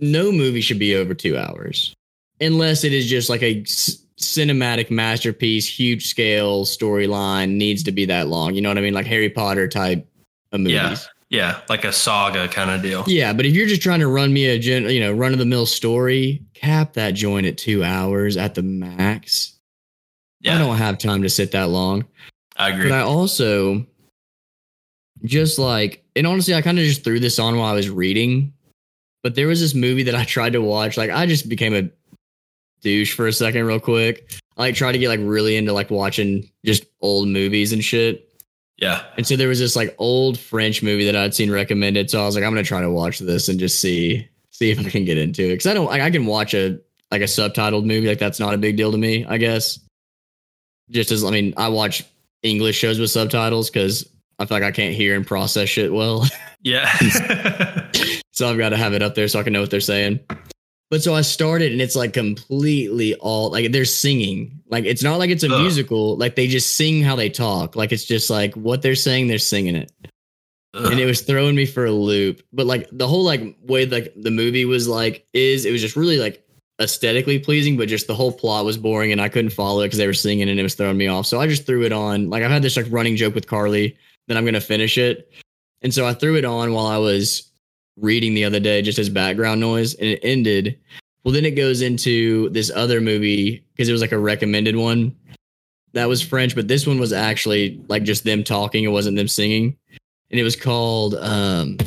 no 0.00 0.30
movie 0.30 0.60
should 0.60 0.78
be 0.78 0.94
over 0.94 1.12
two 1.12 1.36
hours, 1.36 1.92
unless 2.40 2.84
it 2.84 2.92
is 2.92 3.08
just 3.10 3.28
like 3.28 3.42
a 3.42 3.64
c- 3.64 3.98
cinematic 4.20 4.92
masterpiece, 4.92 5.66
huge 5.66 6.06
scale 6.06 6.64
storyline 6.64 7.54
needs 7.56 7.82
to 7.82 7.90
be 7.90 8.04
that 8.06 8.28
long. 8.28 8.54
You 8.54 8.60
know 8.62 8.68
what 8.68 8.78
I 8.78 8.82
mean? 8.82 8.94
Like 8.94 9.06
Harry 9.06 9.28
Potter 9.28 9.66
type 9.66 10.06
of 10.52 10.60
movies. 10.60 10.74
Yeah. 10.74 10.96
Yeah, 11.30 11.60
like 11.68 11.84
a 11.84 11.92
saga 11.92 12.48
kind 12.48 12.70
of 12.70 12.82
deal. 12.82 13.04
Yeah, 13.06 13.32
but 13.32 13.46
if 13.46 13.54
you're 13.54 13.66
just 13.66 13.82
trying 13.82 14.00
to 14.00 14.08
run 14.08 14.32
me 14.32 14.46
a 14.46 14.58
gen, 14.58 14.84
you 14.84 15.00
know, 15.00 15.12
run 15.12 15.32
of 15.32 15.38
the 15.38 15.46
mill 15.46 15.66
story, 15.66 16.42
cap 16.54 16.92
that 16.92 17.12
joint 17.12 17.46
at 17.46 17.58
two 17.58 17.82
hours 17.82 18.36
at 18.36 18.54
the 18.54 18.62
max. 18.62 19.58
Yeah. 20.40 20.54
I 20.54 20.58
don't 20.58 20.76
have 20.76 20.98
time 20.98 21.22
to 21.22 21.28
sit 21.28 21.52
that 21.52 21.70
long. 21.70 22.04
I 22.56 22.70
agree. 22.70 22.88
But 22.88 22.98
I 22.98 23.00
also 23.00 23.84
just 25.24 25.58
like, 25.58 26.04
and 26.14 26.26
honestly, 26.26 26.54
I 26.54 26.62
kind 26.62 26.78
of 26.78 26.84
just 26.84 27.02
threw 27.02 27.18
this 27.18 27.38
on 27.38 27.56
while 27.56 27.72
I 27.72 27.74
was 27.74 27.90
reading. 27.90 28.52
But 29.22 29.34
there 29.34 29.48
was 29.48 29.60
this 29.60 29.74
movie 29.74 30.02
that 30.02 30.14
I 30.14 30.24
tried 30.24 30.52
to 30.52 30.60
watch. 30.60 30.98
Like, 30.98 31.10
I 31.10 31.24
just 31.24 31.48
became 31.48 31.74
a 31.74 31.88
douche 32.82 33.14
for 33.14 33.26
a 33.26 33.32
second, 33.32 33.64
real 33.64 33.80
quick. 33.80 34.34
I 34.56 34.62
like 34.62 34.74
tried 34.74 34.92
to 34.92 34.98
get 34.98 35.08
like 35.08 35.20
really 35.22 35.56
into 35.56 35.72
like 35.72 35.90
watching 35.90 36.48
just 36.64 36.84
old 37.00 37.28
movies 37.28 37.72
and 37.72 37.82
shit. 37.82 38.23
Yeah, 38.84 39.02
And 39.16 39.26
so 39.26 39.34
there 39.34 39.48
was 39.48 39.58
this 39.58 39.76
like 39.76 39.94
old 39.96 40.38
French 40.38 40.82
movie 40.82 41.06
that 41.06 41.16
I'd 41.16 41.34
seen 41.34 41.50
recommended. 41.50 42.10
So 42.10 42.20
I 42.20 42.26
was 42.26 42.34
like, 42.34 42.44
I'm 42.44 42.50
gonna 42.50 42.62
try 42.62 42.82
to 42.82 42.90
watch 42.90 43.18
this 43.18 43.48
and 43.48 43.58
just 43.58 43.80
see 43.80 44.28
see 44.50 44.70
if 44.70 44.78
I 44.78 44.90
can 44.90 45.06
get 45.06 45.16
into 45.16 45.42
it. 45.42 45.52
Because 45.52 45.66
I 45.66 45.72
don't 45.72 45.86
like 45.86 46.02
I 46.02 46.10
can 46.10 46.26
watch 46.26 46.52
a 46.52 46.78
like 47.10 47.22
a 47.22 47.24
subtitled 47.24 47.86
movie 47.86 48.08
like 48.08 48.18
that's 48.18 48.38
not 48.38 48.52
a 48.52 48.58
big 48.58 48.76
deal 48.76 48.92
to 48.92 48.98
me. 48.98 49.24
I 49.24 49.38
guess. 49.38 49.78
Just 50.90 51.12
as 51.12 51.24
I 51.24 51.30
mean, 51.30 51.54
I 51.56 51.68
watch 51.68 52.04
English 52.42 52.76
shows 52.76 53.00
with 53.00 53.10
subtitles 53.10 53.70
because 53.70 54.06
I 54.38 54.44
feel 54.44 54.56
like 54.58 54.64
I 54.64 54.70
can't 54.70 54.94
hear 54.94 55.16
and 55.16 55.26
process 55.26 55.70
shit 55.70 55.90
well. 55.90 56.26
yeah. 56.62 56.94
so 58.32 58.50
I've 58.50 58.58
got 58.58 58.68
to 58.68 58.76
have 58.76 58.92
it 58.92 59.00
up 59.00 59.14
there 59.14 59.28
so 59.28 59.40
I 59.40 59.44
can 59.44 59.54
know 59.54 59.62
what 59.62 59.70
they're 59.70 59.80
saying. 59.80 60.20
But 60.90 61.02
so 61.02 61.14
I 61.14 61.22
started 61.22 61.72
and 61.72 61.80
it's 61.80 61.96
like 61.96 62.12
completely 62.12 63.14
all 63.16 63.50
like 63.50 63.72
they're 63.72 63.84
singing. 63.84 64.60
Like 64.68 64.84
it's 64.84 65.02
not 65.02 65.18
like 65.18 65.30
it's 65.30 65.42
a 65.42 65.52
Ugh. 65.52 65.60
musical. 65.60 66.16
Like 66.16 66.36
they 66.36 66.46
just 66.46 66.76
sing 66.76 67.02
how 67.02 67.16
they 67.16 67.30
talk. 67.30 67.74
Like 67.74 67.92
it's 67.92 68.04
just 68.04 68.30
like 68.30 68.54
what 68.54 68.82
they're 68.82 68.94
saying, 68.94 69.28
they're 69.28 69.38
singing 69.38 69.76
it. 69.76 69.90
And 70.74 70.98
it 70.98 71.06
was 71.06 71.20
throwing 71.20 71.54
me 71.54 71.66
for 71.66 71.84
a 71.84 71.92
loop. 71.92 72.42
But 72.52 72.66
like 72.66 72.88
the 72.90 73.06
whole 73.06 73.24
like 73.24 73.56
way 73.62 73.86
like 73.86 74.12
the 74.16 74.30
movie 74.30 74.64
was 74.64 74.88
like 74.88 75.26
is 75.32 75.64
it 75.64 75.72
was 75.72 75.80
just 75.80 75.96
really 75.96 76.18
like 76.18 76.44
aesthetically 76.80 77.38
pleasing, 77.38 77.76
but 77.76 77.88
just 77.88 78.06
the 78.06 78.14
whole 78.14 78.32
plot 78.32 78.64
was 78.64 78.76
boring 78.76 79.12
and 79.12 79.20
I 79.20 79.28
couldn't 79.28 79.50
follow 79.50 79.80
it 79.82 79.86
because 79.86 79.98
they 79.98 80.06
were 80.06 80.14
singing 80.14 80.48
and 80.48 80.58
it 80.58 80.62
was 80.64 80.74
throwing 80.74 80.96
me 80.96 81.06
off. 81.06 81.26
So 81.26 81.40
I 81.40 81.46
just 81.46 81.66
threw 81.66 81.84
it 81.84 81.92
on. 81.92 82.28
Like 82.28 82.42
I've 82.42 82.50
had 82.50 82.62
this 82.62 82.76
like 82.76 82.86
running 82.90 83.16
joke 83.16 83.34
with 83.34 83.46
Carly 83.46 83.96
that 84.28 84.36
I'm 84.36 84.44
gonna 84.44 84.60
finish 84.60 84.98
it. 84.98 85.32
And 85.82 85.94
so 85.94 86.06
I 86.06 86.14
threw 86.14 86.36
it 86.36 86.44
on 86.44 86.72
while 86.72 86.86
I 86.86 86.98
was 86.98 87.50
reading 87.96 88.34
the 88.34 88.44
other 88.44 88.60
day 88.60 88.82
just 88.82 88.98
as 88.98 89.08
background 89.08 89.60
noise 89.60 89.94
and 89.94 90.08
it 90.08 90.20
ended. 90.22 90.78
Well, 91.22 91.32
then 91.32 91.44
it 91.44 91.52
goes 91.52 91.80
into 91.80 92.50
this 92.50 92.70
other 92.74 93.00
movie 93.00 93.64
because 93.72 93.88
it 93.88 93.92
was 93.92 94.00
like 94.02 94.12
a 94.12 94.18
recommended 94.18 94.76
one 94.76 95.16
that 95.94 96.08
was 96.08 96.20
French, 96.20 96.54
but 96.54 96.68
this 96.68 96.86
one 96.86 96.98
was 96.98 97.12
actually 97.12 97.80
like 97.88 98.02
just 98.02 98.24
them 98.24 98.44
talking. 98.44 98.84
It 98.84 98.88
wasn't 98.88 99.16
them 99.16 99.28
singing. 99.28 99.76
And 100.30 100.40
it 100.40 100.42
was 100.42 100.56
called, 100.56 101.14
um, 101.14 101.78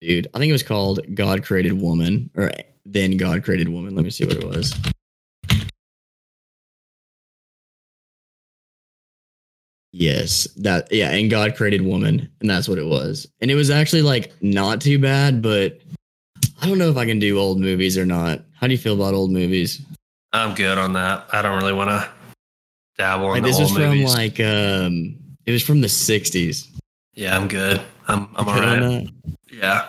dude, 0.00 0.28
I 0.32 0.38
think 0.38 0.50
it 0.50 0.52
was 0.52 0.62
called 0.62 1.00
God 1.14 1.44
Created 1.44 1.80
Woman 1.80 2.30
or 2.36 2.52
Then 2.86 3.16
God 3.16 3.42
Created 3.44 3.68
Woman. 3.68 3.94
Let 3.94 4.04
me 4.04 4.10
see 4.10 4.24
what 4.24 4.36
it 4.36 4.46
was. 4.46 4.72
Yes, 9.96 10.48
that 10.56 10.90
yeah, 10.90 11.10
and 11.12 11.30
God 11.30 11.54
created 11.54 11.82
woman, 11.82 12.28
and 12.40 12.50
that's 12.50 12.68
what 12.68 12.78
it 12.78 12.86
was. 12.86 13.28
And 13.40 13.48
it 13.48 13.54
was 13.54 13.70
actually 13.70 14.02
like 14.02 14.32
not 14.42 14.80
too 14.80 14.98
bad, 14.98 15.40
but 15.40 15.78
I 16.60 16.66
don't 16.66 16.78
know 16.78 16.90
if 16.90 16.96
I 16.96 17.06
can 17.06 17.20
do 17.20 17.38
old 17.38 17.60
movies 17.60 17.96
or 17.96 18.04
not. 18.04 18.40
How 18.54 18.66
do 18.66 18.72
you 18.72 18.78
feel 18.78 18.94
about 18.94 19.14
old 19.14 19.30
movies? 19.30 19.80
I'm 20.32 20.56
good 20.56 20.78
on 20.78 20.94
that. 20.94 21.28
I 21.32 21.42
don't 21.42 21.56
really 21.62 21.72
want 21.72 21.90
to 21.90 22.08
dabble 22.98 23.28
Like 23.28 23.38
in 23.38 23.44
this 23.44 23.60
was 23.60 23.70
from 23.70 23.82
movies. 23.82 24.12
like 24.12 24.40
um 24.40 25.14
it 25.46 25.52
was 25.52 25.62
from 25.62 25.80
the 25.80 25.86
60s. 25.86 26.66
yeah, 27.14 27.36
I'm 27.36 27.46
good. 27.46 27.80
I'm 28.08 28.28
I'm 28.34 28.48
all 28.48 28.54
right. 28.56 29.06
Yeah, 29.52 29.88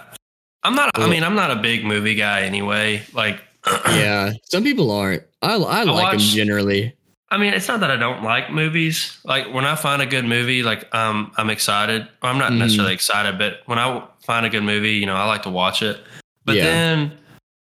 I'm 0.62 0.76
not. 0.76 0.92
I 0.94 1.10
mean, 1.10 1.24
I'm 1.24 1.34
not 1.36 1.50
a 1.50 1.56
big 1.56 1.84
movie 1.84 2.14
guy 2.14 2.42
anyway. 2.44 3.02
Like, 3.14 3.42
Yeah, 3.88 4.34
some 4.44 4.62
people 4.64 4.92
aren't. 4.92 5.24
I 5.42 5.56
I 5.56 5.82
like 5.84 6.12
them 6.12 6.20
generally. 6.20 6.94
I 7.36 7.38
mean, 7.38 7.54
it's 7.54 7.68
not 7.68 7.82
that 7.82 7.92
I 7.92 7.98
don't 7.98 8.24
like 8.24 8.50
movies. 8.50 9.18
Like 9.26 9.54
when 9.54 9.66
I 9.66 9.76
find 9.76 10.02
a 10.02 10.06
good 10.06 10.24
movie, 10.24 10.64
like 10.64 10.94
um, 10.96 11.34
I'm 11.36 11.50
excited. 11.50 12.08
I'm 12.22 12.38
not 12.38 12.54
Mhm. 12.54 12.60
necessarily 12.60 12.94
excited, 12.94 13.38
but 13.38 13.60
when 13.66 13.78
I 13.78 14.04
find 14.26 14.46
a 14.46 14.50
good 14.50 14.64
movie, 14.64 14.94
you 14.94 15.06
know, 15.06 15.16
I 15.18 15.26
like 15.26 15.44
to 15.44 15.50
watch 15.50 15.82
it. 15.82 16.00
But 16.46 16.56
Yeah. 16.56 16.64
then 16.64 17.18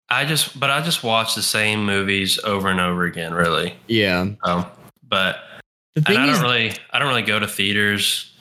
I 0.09 0.25
just, 0.25 0.59
but 0.59 0.69
I 0.69 0.81
just 0.81 1.03
watch 1.03 1.33
the 1.33 1.41
same 1.41 1.83
movies 1.87 2.37
over 2.43 2.69
and 2.69 2.79
over 2.79 3.05
again, 3.05 3.33
really. 3.33 3.73
Yeah. 3.87 4.27
Um, 4.43 4.67
but 5.01 5.37
The 5.95 6.01
and 6.01 6.05
thing 6.05 6.17
I 6.17 6.25
don't 6.27 6.35
is, 6.35 6.41
really, 6.41 6.73
I 6.91 6.99
don't 6.99 7.07
really 7.07 7.23
go 7.23 7.39
to 7.39 7.47
theaters 7.47 8.31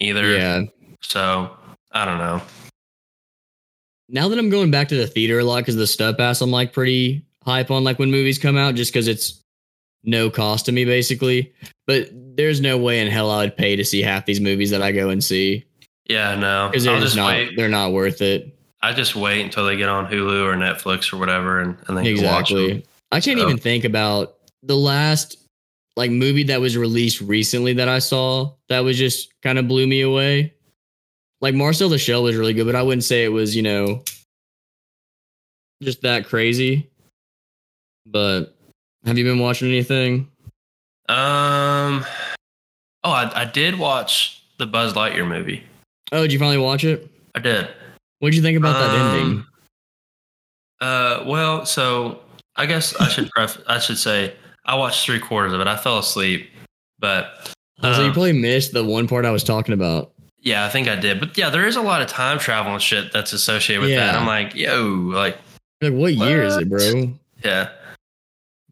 either. 0.00 0.36
yeah. 0.36 0.62
So 1.00 1.56
I 1.92 2.04
don't 2.04 2.18
know. 2.18 2.42
Now 4.08 4.28
that 4.28 4.38
I'm 4.38 4.50
going 4.50 4.72
back 4.72 4.88
to 4.88 4.96
the 4.96 5.06
theater 5.06 5.38
a 5.38 5.44
lot 5.44 5.58
because 5.58 5.76
the 5.76 5.86
Stub 5.86 6.18
Pass, 6.18 6.40
I'm 6.40 6.50
like 6.50 6.72
pretty 6.72 7.24
hype 7.44 7.70
on 7.70 7.84
like 7.84 8.00
when 8.00 8.10
movies 8.10 8.40
come 8.40 8.56
out 8.56 8.74
just 8.74 8.92
because 8.92 9.06
it's 9.06 9.42
no 10.06 10.30
cost 10.30 10.64
to 10.66 10.72
me 10.72 10.84
basically. 10.84 11.52
But 11.86 12.08
there's 12.12 12.60
no 12.60 12.78
way 12.78 13.00
in 13.00 13.08
hell 13.08 13.30
I 13.30 13.42
would 13.44 13.56
pay 13.56 13.76
to 13.76 13.84
see 13.84 14.02
half 14.02 14.24
these 14.26 14.40
movies 14.40 14.70
that 14.70 14.82
I 14.82 14.92
go 14.92 15.08
and 15.10 15.22
see 15.22 15.64
Yeah, 16.08 16.34
no. 16.34 16.68
because 16.70 16.84
they're 16.84 17.00
just 17.00 17.16
not 17.16 17.28
wait. 17.28 17.56
they're 17.56 17.68
not 17.68 17.92
worth 17.92 18.22
it. 18.22 18.52
I 18.82 18.92
just 18.92 19.16
wait 19.16 19.40
until 19.42 19.66
they 19.66 19.76
get 19.76 19.88
on 19.88 20.06
Hulu 20.06 20.44
or 20.44 20.54
Netflix 20.54 21.12
or 21.12 21.16
whatever, 21.16 21.60
and, 21.60 21.76
and 21.88 21.96
then 21.96 22.04
you 22.04 22.22
watch 22.22 22.50
them. 22.50 22.58
Exactly. 22.58 22.84
I 23.12 23.20
can't 23.20 23.38
So- 23.40 23.46
even 23.46 23.58
think 23.58 23.84
about 23.84 24.36
the 24.62 24.76
last 24.76 25.36
like 25.96 26.10
movie 26.10 26.42
that 26.44 26.60
was 26.60 26.76
released 26.76 27.20
recently 27.22 27.72
that 27.74 27.88
I 27.88 27.98
saw 28.00 28.52
that 28.68 28.80
was 28.80 28.98
just 28.98 29.32
kind 29.42 29.58
of 29.58 29.66
blew 29.66 29.86
me 29.86 30.02
away. 30.02 30.52
Like 31.40 31.54
Marcel 31.54 31.88
the 31.88 31.98
Shell 31.98 32.22
was 32.24 32.36
really 32.36 32.52
good, 32.52 32.66
but 32.66 32.74
I 32.76 32.82
wouldn't 32.82 33.04
say 33.04 33.24
it 33.24 33.28
was, 33.28 33.56
you 33.56 33.62
know, 33.62 34.02
just 35.82 36.02
that 36.02 36.26
crazy. 36.26 36.90
But 38.06 38.55
have 39.06 39.16
you 39.16 39.24
been 39.24 39.38
watching 39.38 39.68
anything? 39.68 40.28
Um. 41.08 42.04
Oh, 43.04 43.10
I, 43.12 43.42
I 43.42 43.44
did 43.44 43.78
watch 43.78 44.42
the 44.58 44.66
Buzz 44.66 44.94
Lightyear 44.94 45.26
movie. 45.26 45.62
Oh, 46.12 46.22
did 46.22 46.32
you 46.32 46.38
finally 46.38 46.58
watch 46.58 46.84
it? 46.84 47.08
I 47.34 47.38
did. 47.40 47.68
What 48.18 48.30
did 48.30 48.36
you 48.36 48.42
think 48.42 48.58
about 48.58 48.72
that 48.78 48.90
Um, 48.98 49.06
ending? 49.20 49.46
Uh, 50.80 51.22
well, 51.26 51.64
so 51.66 52.20
I 52.56 52.66
guess 52.66 52.94
I 52.96 53.08
should 53.08 53.30
pref- 53.30 53.60
I 53.66 53.78
should 53.78 53.98
say 53.98 54.34
I 54.64 54.74
watched 54.74 55.04
three 55.04 55.20
quarters 55.20 55.52
of 55.52 55.60
it. 55.60 55.66
I 55.66 55.76
fell 55.76 55.98
asleep, 55.98 56.50
but 56.98 57.52
Oh, 57.82 57.92
so 57.92 58.00
you 58.00 58.06
um, 58.08 58.12
probably 58.14 58.32
missed 58.32 58.72
the 58.72 58.82
one 58.84 59.06
part 59.06 59.24
I 59.26 59.30
was 59.30 59.44
talking 59.44 59.74
about. 59.74 60.12
yeah, 60.40 60.64
I 60.64 60.68
think 60.70 60.88
I 60.88 60.96
did. 60.96 61.20
But 61.20 61.36
yeah, 61.36 61.50
there 61.50 61.66
is 61.66 61.76
a 61.76 61.82
lot 61.82 62.00
of 62.02 62.08
time 62.08 62.38
travel 62.38 62.72
and 62.72 62.82
shit 62.82 63.12
that's 63.12 63.32
associated 63.34 63.82
with 63.82 63.94
that. 63.94 64.14
I'm 64.14 64.26
like, 64.26 64.54
yo, 64.54 64.82
like, 65.12 65.36
like, 65.82 65.92
what 65.92 66.14
year 66.14 66.42
is 66.42 66.56
it, 66.56 66.70
bro? 66.70 67.12
yeah, 67.44 67.68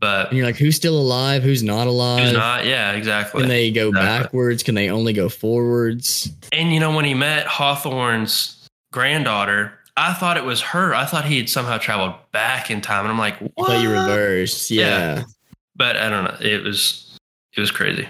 but 0.04 0.28
And 0.28 0.36
you're 0.36 0.46
like, 0.46 0.56
who's 0.56 0.76
still 0.76 0.96
alive? 0.98 1.42
Who's 1.42 1.62
not 1.62 1.86
alive? 1.86 2.24
who's 2.24 2.32
not? 2.34 2.66
Yeah, 2.66 2.92
exactly. 2.92 3.40
Can 3.40 3.48
they 3.48 3.70
go 3.70 3.88
Exactly. 3.88 4.22
backwards? 4.24 4.62
Can 4.62 4.74
they 4.74 4.90
only 4.90 5.12
go 5.14 5.28
forwards? 5.30 6.30
And 6.52 6.72
you 6.74 6.80
know, 6.80 6.94
when 6.94 7.04
he 7.06 7.14
met 7.14 7.46
Hawthorne's 7.46 8.68
granddaughter, 8.92 9.72
I 9.96 10.12
thought 10.14 10.36
it 10.36 10.44
was 10.44 10.60
her. 10.60 10.94
I 10.94 11.04
thought 11.06 11.24
he 11.24 11.38
had 11.38 11.48
somehow 11.48 11.78
traveled 11.78 12.14
back 12.32 12.70
in 12.70 12.80
time, 12.80 13.04
and 13.04 13.12
I'm 13.12 13.18
like, 13.18 13.40
I 13.40 13.50
what? 13.54 13.68
thought 13.68 13.82
you 13.82 13.90
reversed. 13.90 14.70
Yeah. 14.70 14.84
Yeah. 15.16 15.24
But 15.76 15.96
I 15.96 16.08
don't 16.08 16.24
know. 16.24 16.36
It 16.40 16.62
was 16.62 17.16
it 17.56 17.60
was 17.60 17.70
crazy. 17.70 18.08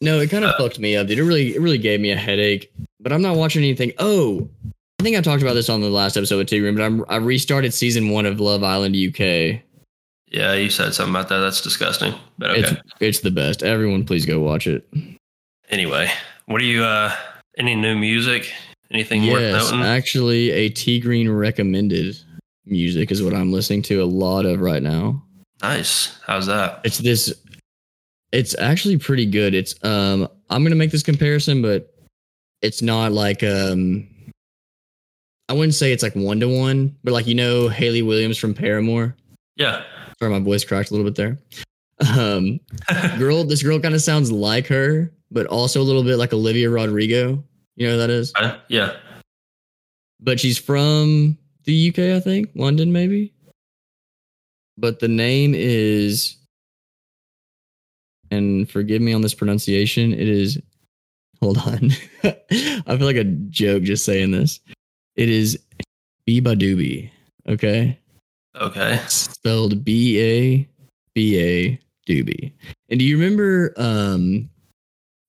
No, 0.00 0.20
it 0.20 0.30
kind 0.30 0.44
of 0.44 0.50
Uh, 0.50 0.58
fucked 0.58 0.78
me 0.78 0.96
up, 0.96 1.06
dude. 1.06 1.18
It 1.18 1.24
really, 1.24 1.54
it 1.54 1.60
really 1.60 1.78
gave 1.78 2.00
me 2.00 2.10
a 2.10 2.16
headache. 2.16 2.72
But 3.00 3.12
I'm 3.12 3.22
not 3.22 3.36
watching 3.36 3.62
anything. 3.62 3.92
Oh, 3.98 4.48
I 5.00 5.02
think 5.02 5.16
I 5.16 5.20
talked 5.20 5.42
about 5.42 5.54
this 5.54 5.68
on 5.68 5.80
the 5.80 5.90
last 5.90 6.16
episode 6.16 6.38
with 6.38 6.48
T 6.48 6.58
Green, 6.60 6.74
but 6.76 6.82
I'm, 6.84 7.04
I 7.08 7.16
restarted 7.16 7.72
season 7.74 8.10
one 8.10 8.26
of 8.26 8.40
Love 8.40 8.62
Island 8.64 8.94
UK. 8.96 9.60
Yeah, 10.32 10.54
you 10.54 10.70
said 10.70 10.94
something 10.94 11.14
about 11.14 11.28
that. 11.28 11.40
That's 11.40 11.60
disgusting. 11.60 12.14
But 12.38 12.50
okay. 12.52 12.60
It's 12.60 12.72
it's 13.00 13.20
the 13.20 13.30
best. 13.30 13.62
Everyone, 13.62 14.04
please 14.04 14.24
go 14.24 14.40
watch 14.40 14.66
it. 14.66 14.88
anyway, 15.68 16.10
what 16.46 16.60
are 16.60 16.64
you? 16.64 16.82
uh 16.82 17.14
Any 17.58 17.74
new 17.74 17.94
music? 17.94 18.52
Anything 18.90 19.30
worth 19.30 19.42
yes, 19.42 19.70
noting? 19.70 19.86
actually, 19.86 20.50
a 20.50 20.68
T 20.70 21.00
Green 21.00 21.30
recommended 21.30 22.18
music 22.64 23.10
is 23.10 23.22
what 23.22 23.34
I'm 23.34 23.52
listening 23.52 23.82
to 23.82 24.02
a 24.02 24.04
lot 24.06 24.46
of 24.46 24.60
right 24.60 24.82
now. 24.82 25.22
nice. 25.62 26.18
How's 26.26 26.46
that? 26.46 26.80
It's 26.84 26.98
this. 26.98 27.32
It's 28.32 28.56
actually 28.58 28.96
pretty 28.98 29.26
good. 29.26 29.54
It's 29.54 29.74
um. 29.84 30.28
I'm 30.48 30.62
gonna 30.62 30.76
make 30.76 30.90
this 30.90 31.02
comparison, 31.02 31.60
but 31.60 31.94
it's 32.62 32.80
not 32.80 33.12
like 33.12 33.42
um. 33.42 34.08
I 35.50 35.54
wouldn't 35.54 35.74
say 35.74 35.92
it's 35.92 36.02
like 36.02 36.14
one 36.14 36.40
to 36.40 36.48
one, 36.48 36.96
but 37.04 37.12
like 37.12 37.26
you 37.26 37.34
know 37.34 37.68
Hayley 37.68 38.00
Williams 38.00 38.38
from 38.38 38.54
Paramore. 38.54 39.14
Yeah. 39.56 39.84
Sorry, 40.22 40.30
my 40.30 40.38
voice 40.38 40.64
cracked 40.64 40.90
a 40.90 40.94
little 40.94 41.10
bit 41.10 41.16
there. 41.16 41.36
Um, 42.16 42.60
girl, 43.18 43.42
this 43.42 43.60
girl 43.60 43.80
kind 43.80 43.92
of 43.92 44.00
sounds 44.00 44.30
like 44.30 44.68
her, 44.68 45.12
but 45.32 45.46
also 45.46 45.80
a 45.80 45.82
little 45.82 46.04
bit 46.04 46.14
like 46.14 46.32
Olivia 46.32 46.70
Rodrigo. 46.70 47.42
You 47.74 47.88
know 47.88 47.94
who 47.94 47.98
that 47.98 48.10
is? 48.10 48.32
Uh, 48.36 48.56
yeah. 48.68 48.92
But 50.20 50.38
she's 50.38 50.58
from 50.58 51.36
the 51.64 51.88
UK, 51.88 51.98
I 52.16 52.20
think, 52.20 52.50
London 52.54 52.92
maybe. 52.92 53.34
But 54.78 55.00
the 55.00 55.08
name 55.08 55.56
is, 55.56 56.36
and 58.30 58.70
forgive 58.70 59.02
me 59.02 59.12
on 59.12 59.22
this 59.22 59.34
pronunciation, 59.34 60.12
it 60.12 60.28
is. 60.28 60.56
Hold 61.40 61.58
on, 61.58 61.90
I 62.22 62.96
feel 62.96 63.06
like 63.06 63.16
a 63.16 63.24
joke 63.24 63.82
just 63.82 64.04
saying 64.04 64.30
this. 64.30 64.60
It 65.16 65.28
is 65.28 65.58
Beabadoobee. 66.28 67.10
Okay, 67.48 67.98
Okay. 68.60 69.00
spelled 69.08 69.84
B 69.84 70.20
A 70.20 70.68
B 71.14 71.38
A 71.38 71.80
Doobie. 72.06 72.52
And 72.90 72.98
do 72.98 73.04
you 73.04 73.16
remember? 73.18 73.72
Um, 73.76 74.48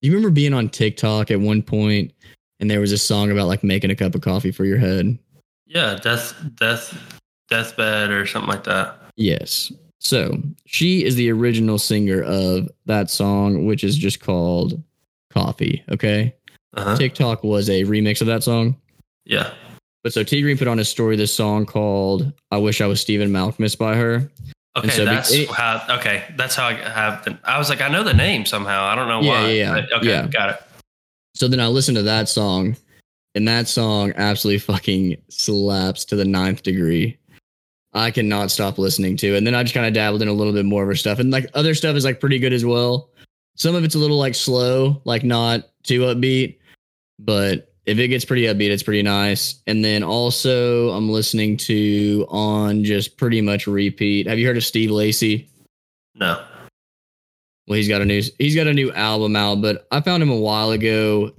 do 0.01 0.09
you 0.09 0.11
remember 0.11 0.31
being 0.31 0.53
on 0.53 0.69
TikTok 0.69 1.31
at 1.31 1.39
one 1.39 1.61
point, 1.61 2.11
and 2.59 2.69
there 2.69 2.81
was 2.81 2.91
a 2.91 2.97
song 2.97 3.31
about 3.31 3.47
like 3.47 3.63
making 3.63 3.91
a 3.91 3.95
cup 3.95 4.15
of 4.15 4.21
coffee 4.21 4.51
for 4.51 4.65
your 4.65 4.77
head? 4.77 5.17
Yeah. 5.65 5.95
Death. 5.95 6.33
Death. 6.55 7.19
Deathbed 7.49 8.09
or 8.09 8.25
something 8.25 8.49
like 8.49 8.63
that. 8.63 8.97
Yes. 9.15 9.71
So 9.99 10.41
she 10.65 11.05
is 11.05 11.15
the 11.15 11.31
original 11.31 11.77
singer 11.77 12.21
of 12.23 12.69
that 12.85 13.09
song, 13.09 13.65
which 13.65 13.83
is 13.83 13.97
just 13.97 14.19
called 14.21 14.81
Coffee. 15.29 15.83
Okay. 15.89 16.35
Uh-huh. 16.73 16.97
TikTok 16.97 17.43
was 17.43 17.69
a 17.69 17.83
remix 17.83 18.21
of 18.21 18.27
that 18.27 18.43
song. 18.43 18.75
Yeah. 19.25 19.53
But 20.03 20.13
so 20.13 20.23
T 20.23 20.41
Green 20.41 20.57
put 20.57 20.67
on 20.67 20.77
his 20.77 20.89
story 20.89 21.15
this 21.15 21.33
song 21.33 21.65
called 21.65 22.31
I 22.51 22.57
Wish 22.57 22.81
I 22.81 22.87
Was 22.87 22.99
Stephen 23.01 23.29
Malkmus 23.31 23.77
by 23.77 23.95
her. 23.95 24.29
Okay, 24.75 24.89
so 24.89 25.05
that's 25.05 25.31
it- 25.31 25.49
how. 25.49 25.81
Okay, 25.99 26.23
that's 26.35 26.55
how 26.55 26.67
I 26.67 26.73
have. 26.73 27.23
The, 27.25 27.37
I 27.43 27.57
was 27.57 27.69
like, 27.69 27.81
I 27.81 27.87
know 27.89 28.03
the 28.03 28.13
name 28.13 28.45
somehow. 28.45 28.83
I 28.85 28.95
don't 28.95 29.07
know 29.07 29.21
Yeah, 29.21 29.41
why. 29.43 29.49
yeah, 29.51 29.75
yeah. 29.77 29.97
okay, 29.97 30.07
Yeah. 30.07 30.27
got 30.27 30.49
it. 30.49 30.61
So 31.35 31.47
then 31.47 31.59
I 31.59 31.67
listened 31.67 31.95
to 31.97 32.03
that 32.03 32.27
song, 32.27 32.75
and 33.35 33.47
that 33.47 33.67
song 33.67 34.13
absolutely 34.17 34.59
fucking 34.59 35.17
slaps 35.29 36.05
to 36.05 36.15
the 36.15 36.25
ninth 36.25 36.63
degree. 36.63 37.17
I 37.93 38.09
cannot 38.11 38.49
stop 38.49 38.79
listening 38.79 39.15
to. 39.17 39.35
And 39.35 39.45
then 39.45 39.53
I 39.53 39.61
just 39.61 39.75
kind 39.75 39.85
of 39.85 39.93
dabbled 39.93 40.23
in 40.23 40.27
a 40.27 40.33
little 40.33 40.53
bit 40.53 40.65
more 40.65 40.81
of 40.81 40.89
her 40.89 40.95
stuff. 40.95 41.19
And 41.19 41.29
like 41.29 41.47
other 41.53 41.75
stuff 41.75 41.95
is 41.95 42.03
like 42.03 42.19
pretty 42.19 42.39
good 42.39 42.51
as 42.53 42.65
well. 42.65 43.11
Some 43.55 43.75
of 43.75 43.83
it's 43.83 43.93
a 43.93 43.99
little 43.99 44.17
like 44.17 44.33
slow, 44.33 44.99
like 45.05 45.23
not 45.23 45.69
too 45.83 46.01
upbeat. 46.01 46.57
But 47.19 47.72
if 47.85 47.97
it 47.99 48.07
gets 48.07 48.25
pretty 48.25 48.43
upbeat, 48.43 48.69
it's 48.69 48.83
pretty 48.83 49.03
nice. 49.03 49.55
And 49.67 49.83
then 49.83 50.03
also 50.03 50.91
I'm 50.91 51.09
listening 51.09 51.57
to 51.57 52.25
on 52.29 52.83
just 52.83 53.17
pretty 53.17 53.41
much 53.41 53.67
repeat. 53.67 54.27
Have 54.27 54.39
you 54.39 54.47
heard 54.47 54.57
of 54.57 54.63
Steve 54.63 54.91
Lacy? 54.91 55.49
No. 56.15 56.41
Well, 57.67 57.77
he's 57.77 57.87
got 57.87 58.01
a 58.01 58.05
new 58.05 58.21
he's 58.39 58.55
got 58.55 58.67
a 58.67 58.73
new 58.73 58.91
album 58.93 59.35
out, 59.35 59.61
but 59.61 59.87
I 59.91 60.01
found 60.01 60.21
him 60.21 60.29
a 60.29 60.37
while 60.37 60.71
ago. 60.71 61.31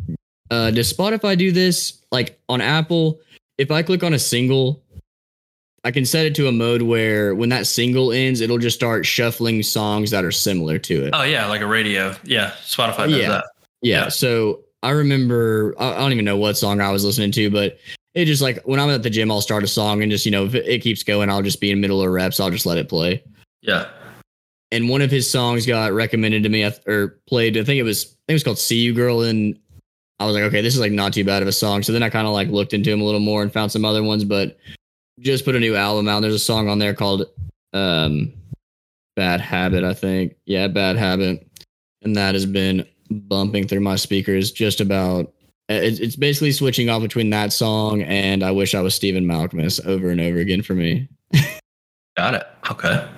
Uh, 0.51 0.71
does 0.71 0.93
Spotify 0.93 1.37
do 1.37 1.53
this? 1.53 2.01
Like 2.12 2.39
on 2.49 2.61
Apple, 2.61 3.21
if 3.59 3.71
I 3.71 3.83
click 3.83 4.03
on 4.03 4.15
a 4.15 4.19
single, 4.19 4.83
I 5.85 5.91
can 5.91 6.07
set 6.07 6.25
it 6.25 6.35
to 6.37 6.49
a 6.49 6.53
mode 6.53 6.81
where 6.83 7.35
when 7.35 7.51
that 7.51 7.66
single 7.66 8.11
ends, 8.12 8.41
it'll 8.41 8.59
just 8.59 8.77
start 8.77 9.05
shuffling 9.05 9.62
songs 9.62 10.11
that 10.12 10.25
are 10.25 10.31
similar 10.33 10.79
to 10.79 11.05
it. 11.07 11.11
Oh 11.12 11.23
yeah, 11.25 11.47
like 11.47 11.61
a 11.61 11.66
radio. 11.66 12.15
Yeah, 12.25 12.53
Spotify 12.65 13.09
does 13.09 13.19
Yeah. 13.19 13.29
that. 13.29 13.45
yeah. 13.83 14.03
yeah. 14.05 14.09
So 14.09 14.64
I 14.85 14.90
remember 14.90 15.74
I, 15.78 15.97
don't 15.97 16.12
even 16.12 16.27
know 16.27 16.36
what 16.36 16.59
song 16.59 16.81
I 16.81 16.93
was 16.93 17.05
listening 17.05 17.32
to, 17.32 17.51
but 17.51 17.78
it 18.12 18.27
just 18.27 18.43
like 18.43 18.62
when 18.65 18.78
I'm 18.78 18.90
at 18.90 19.02
the 19.02 19.09
gym, 19.09 19.31
I'll 19.31 19.40
start 19.40 19.65
a 19.65 19.66
song 19.66 20.02
and 20.02 20.12
just 20.12 20.27
you 20.27 20.31
know 20.31 20.44
if 20.44 20.55
it, 20.55 20.66
it 20.66 20.82
keeps 20.82 21.02
going, 21.02 21.31
I'll 21.31 21.43
just 21.43 21.59
be 21.61 21.70
in 21.70 21.78
the 21.78 21.81
middle 21.81 22.02
of 22.02 22.11
reps, 22.11 22.39
I'll 22.39 22.51
just 22.51 22.66
let 22.66 22.77
it 22.77 22.89
play. 22.89 23.24
Yeah. 23.62 23.89
and 24.73 24.90
one 24.90 25.01
of 25.01 25.11
his 25.11 25.31
songs 25.31 25.65
got 25.65 25.94
recommended 25.94 26.43
to 26.43 26.51
me 26.51 26.70
or 26.86 27.19
played. 27.27 27.56
I 27.56 27.65
think 27.65 27.78
it 27.78 27.82
was 27.82 28.05
I 28.05 28.09
think 28.09 28.28
it 28.28 28.32
was 28.35 28.44
called 28.44 28.59
"See 28.59 28.77
You 28.77 28.93
Girl," 28.93 29.23
and 29.23 29.59
I 30.20 30.27
was 30.27 30.35
like, 30.35 30.44
okay, 30.44 30.61
this 30.61 30.74
is 30.74 30.81
like 30.81 30.93
not 30.93 31.15
too 31.15 31.24
bad 31.24 31.40
of 31.40 31.48
a 31.48 31.52
song. 31.52 31.82
So 31.82 31.93
then 31.93 32.02
I 32.02 32.11
kind 32.11 32.27
of 32.27 32.35
like 32.35 32.48
looked 32.48 32.74
into 32.74 32.93
him 32.93 33.01
a 33.01 33.05
little 33.05 33.20
more 33.20 33.43
and 33.43 33.52
found 33.52 33.73
some 33.73 33.86
other 33.86 34.02
ones, 34.02 34.23
but 34.23 34.59
just 35.20 35.47
put 35.47 35.56
a 35.56 35.61
new 35.61 35.77
album 35.77 36.09
out. 36.09 36.20
There's 36.20 36.35
a 36.35 36.39
song 36.39 36.69
on 36.69 36.78
there 36.78 36.93
called 36.93 37.24
um, 37.73 38.35
"Bad 39.16 39.40
Habit," 39.40 39.82
I 39.82 39.94
think. 39.94 40.36
Yeah, 40.44 40.69
"Bad 40.69 40.97
Habit," 40.97 41.48
and 42.02 42.15
that 42.16 42.35
has 42.35 42.44
been 42.44 42.86
bumping 43.10 43.66
through 43.66 43.81
my 43.81 43.97
speakers 43.97 44.52
just 44.52 44.81
about. 44.81 45.32
It's 45.68 46.16
basically 46.16 46.52
switching 46.52 46.90
off 46.90 47.01
between 47.01 47.31
that 47.31 47.52
song 47.52 48.02
and 48.02 48.43
"I 48.43 48.51
Wish 48.51 48.74
I 48.74 48.82
Was 48.82 48.94
Stephen 48.94 49.24
Malkmus" 49.24 49.85
over 49.86 50.10
and 50.10 50.20
over 50.20 50.39
again 50.39 50.60
for 50.62 50.74
me. 50.74 51.09
Got 52.16 52.35
it. 52.35 52.47
Okay. 52.70 53.09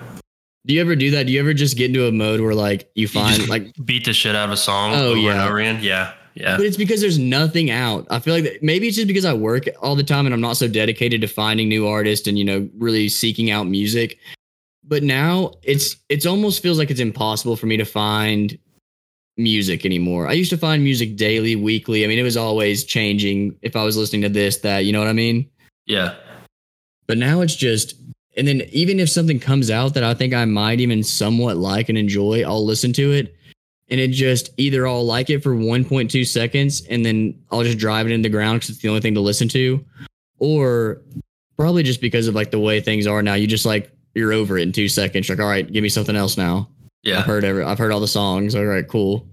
Do 0.65 0.73
you 0.73 0.81
ever 0.81 0.95
do 0.95 1.11
that? 1.11 1.27
Do 1.27 1.33
you 1.33 1.39
ever 1.39 1.53
just 1.53 1.77
get 1.77 1.87
into 1.87 2.07
a 2.07 2.11
mode 2.11 2.41
where 2.41 2.55
like 2.55 2.89
you 2.95 3.03
You 3.03 3.07
find 3.07 3.35
just 3.35 3.49
like 3.49 3.73
beat 3.85 4.05
the 4.05 4.13
shit 4.13 4.35
out 4.35 4.45
of 4.45 4.51
a 4.51 4.57
song 4.57 4.93
Oh, 4.93 5.11
over 5.11 5.29
and 5.29 5.39
over 5.39 5.59
again. 5.59 5.79
Yeah. 5.81 6.13
Yeah. 6.35 6.55
But 6.55 6.65
it's 6.67 6.77
because 6.77 7.01
there's 7.01 7.17
nothing 7.17 7.71
out. 7.71 8.05
I 8.11 8.19
feel 8.19 8.33
like 8.33 8.43
that, 8.43 8.61
maybe 8.63 8.87
it's 8.87 8.95
just 8.95 9.07
because 9.07 9.25
I 9.25 9.33
work 9.33 9.65
all 9.81 9.95
the 9.95 10.03
time 10.03 10.25
and 10.25 10.33
I'm 10.35 10.41
not 10.41 10.55
so 10.57 10.67
dedicated 10.67 11.21
to 11.21 11.27
finding 11.27 11.67
new 11.67 11.87
artists 11.87 12.27
and 12.27 12.37
you 12.37 12.45
know 12.45 12.69
really 12.77 13.09
seeking 13.09 13.49
out 13.49 13.65
music. 13.67 14.19
But 14.83 15.03
now 15.03 15.51
it's 15.63 15.95
it's 16.09 16.25
almost 16.25 16.61
feels 16.61 16.77
like 16.77 16.91
it's 16.91 16.99
impossible 16.99 17.55
for 17.55 17.65
me 17.65 17.77
to 17.77 17.85
find 17.85 18.57
music 19.37 19.85
anymore. 19.85 20.27
I 20.27 20.33
used 20.33 20.49
to 20.49 20.57
find 20.57 20.83
music 20.83 21.15
daily, 21.15 21.55
weekly. 21.55 22.03
I 22.03 22.07
mean, 22.07 22.19
it 22.19 22.23
was 22.23 22.37
always 22.37 22.83
changing 22.83 23.55
if 23.61 23.75
I 23.75 23.83
was 23.83 23.95
listening 23.95 24.23
to 24.23 24.29
this, 24.29 24.57
that, 24.57 24.85
you 24.85 24.91
know 24.91 24.99
what 24.99 25.07
I 25.07 25.13
mean? 25.13 25.49
Yeah. 25.85 26.15
But 27.07 27.17
now 27.17 27.41
it's 27.41 27.55
just 27.55 27.95
and 28.37 28.47
then 28.47 28.61
even 28.71 28.99
if 28.99 29.09
something 29.09 29.39
comes 29.39 29.71
out 29.71 29.95
that 29.95 30.03
I 30.03 30.13
think 30.13 30.33
I 30.33 30.45
might 30.45 30.79
even 30.79 31.03
somewhat 31.03 31.57
like 31.57 31.89
and 31.89 31.97
enjoy, 31.97 32.43
I'll 32.43 32.63
listen 32.63 32.93
to 32.93 33.11
it. 33.11 33.35
And 33.89 33.99
it 33.99 34.09
just 34.09 34.51
either 34.57 34.85
I'll 34.85 35.05
like 35.05 35.29
it 35.31 35.41
for 35.41 35.55
1.2 35.55 36.27
seconds 36.27 36.85
and 36.85 37.03
then 37.03 37.41
I'll 37.51 37.63
just 37.63 37.79
drive 37.79 38.05
it 38.05 38.11
in 38.11 38.21
the 38.21 38.29
ground 38.29 38.59
because 38.59 38.69
it's 38.69 38.79
the 38.79 38.89
only 38.89 39.01
thing 39.01 39.15
to 39.15 39.21
listen 39.21 39.47
to. 39.49 39.83
Or 40.37 41.01
probably 41.57 41.81
just 41.81 41.99
because 41.99 42.27
of 42.27 42.35
like 42.35 42.51
the 42.51 42.59
way 42.59 42.79
things 42.79 43.07
are 43.07 43.23
now, 43.23 43.33
you 43.33 43.47
just 43.47 43.65
like 43.65 43.91
you're 44.13 44.33
over 44.33 44.57
it 44.57 44.63
in 44.63 44.71
two 44.71 44.87
seconds. 44.87 45.27
You're 45.27 45.37
like, 45.37 45.43
all 45.43 45.49
right, 45.49 45.71
give 45.71 45.81
me 45.81 45.89
something 45.89 46.15
else 46.15 46.37
now. 46.37 46.69
Yeah. 47.07 47.19
I've 47.19 47.25
heard 47.25 47.45
every. 47.45 47.63
I've 47.63 47.77
heard 47.77 47.93
all 47.93 48.01
the 48.01 48.07
songs. 48.07 48.53
All 48.53 48.65
right, 48.65 48.85
cool. 48.85 49.25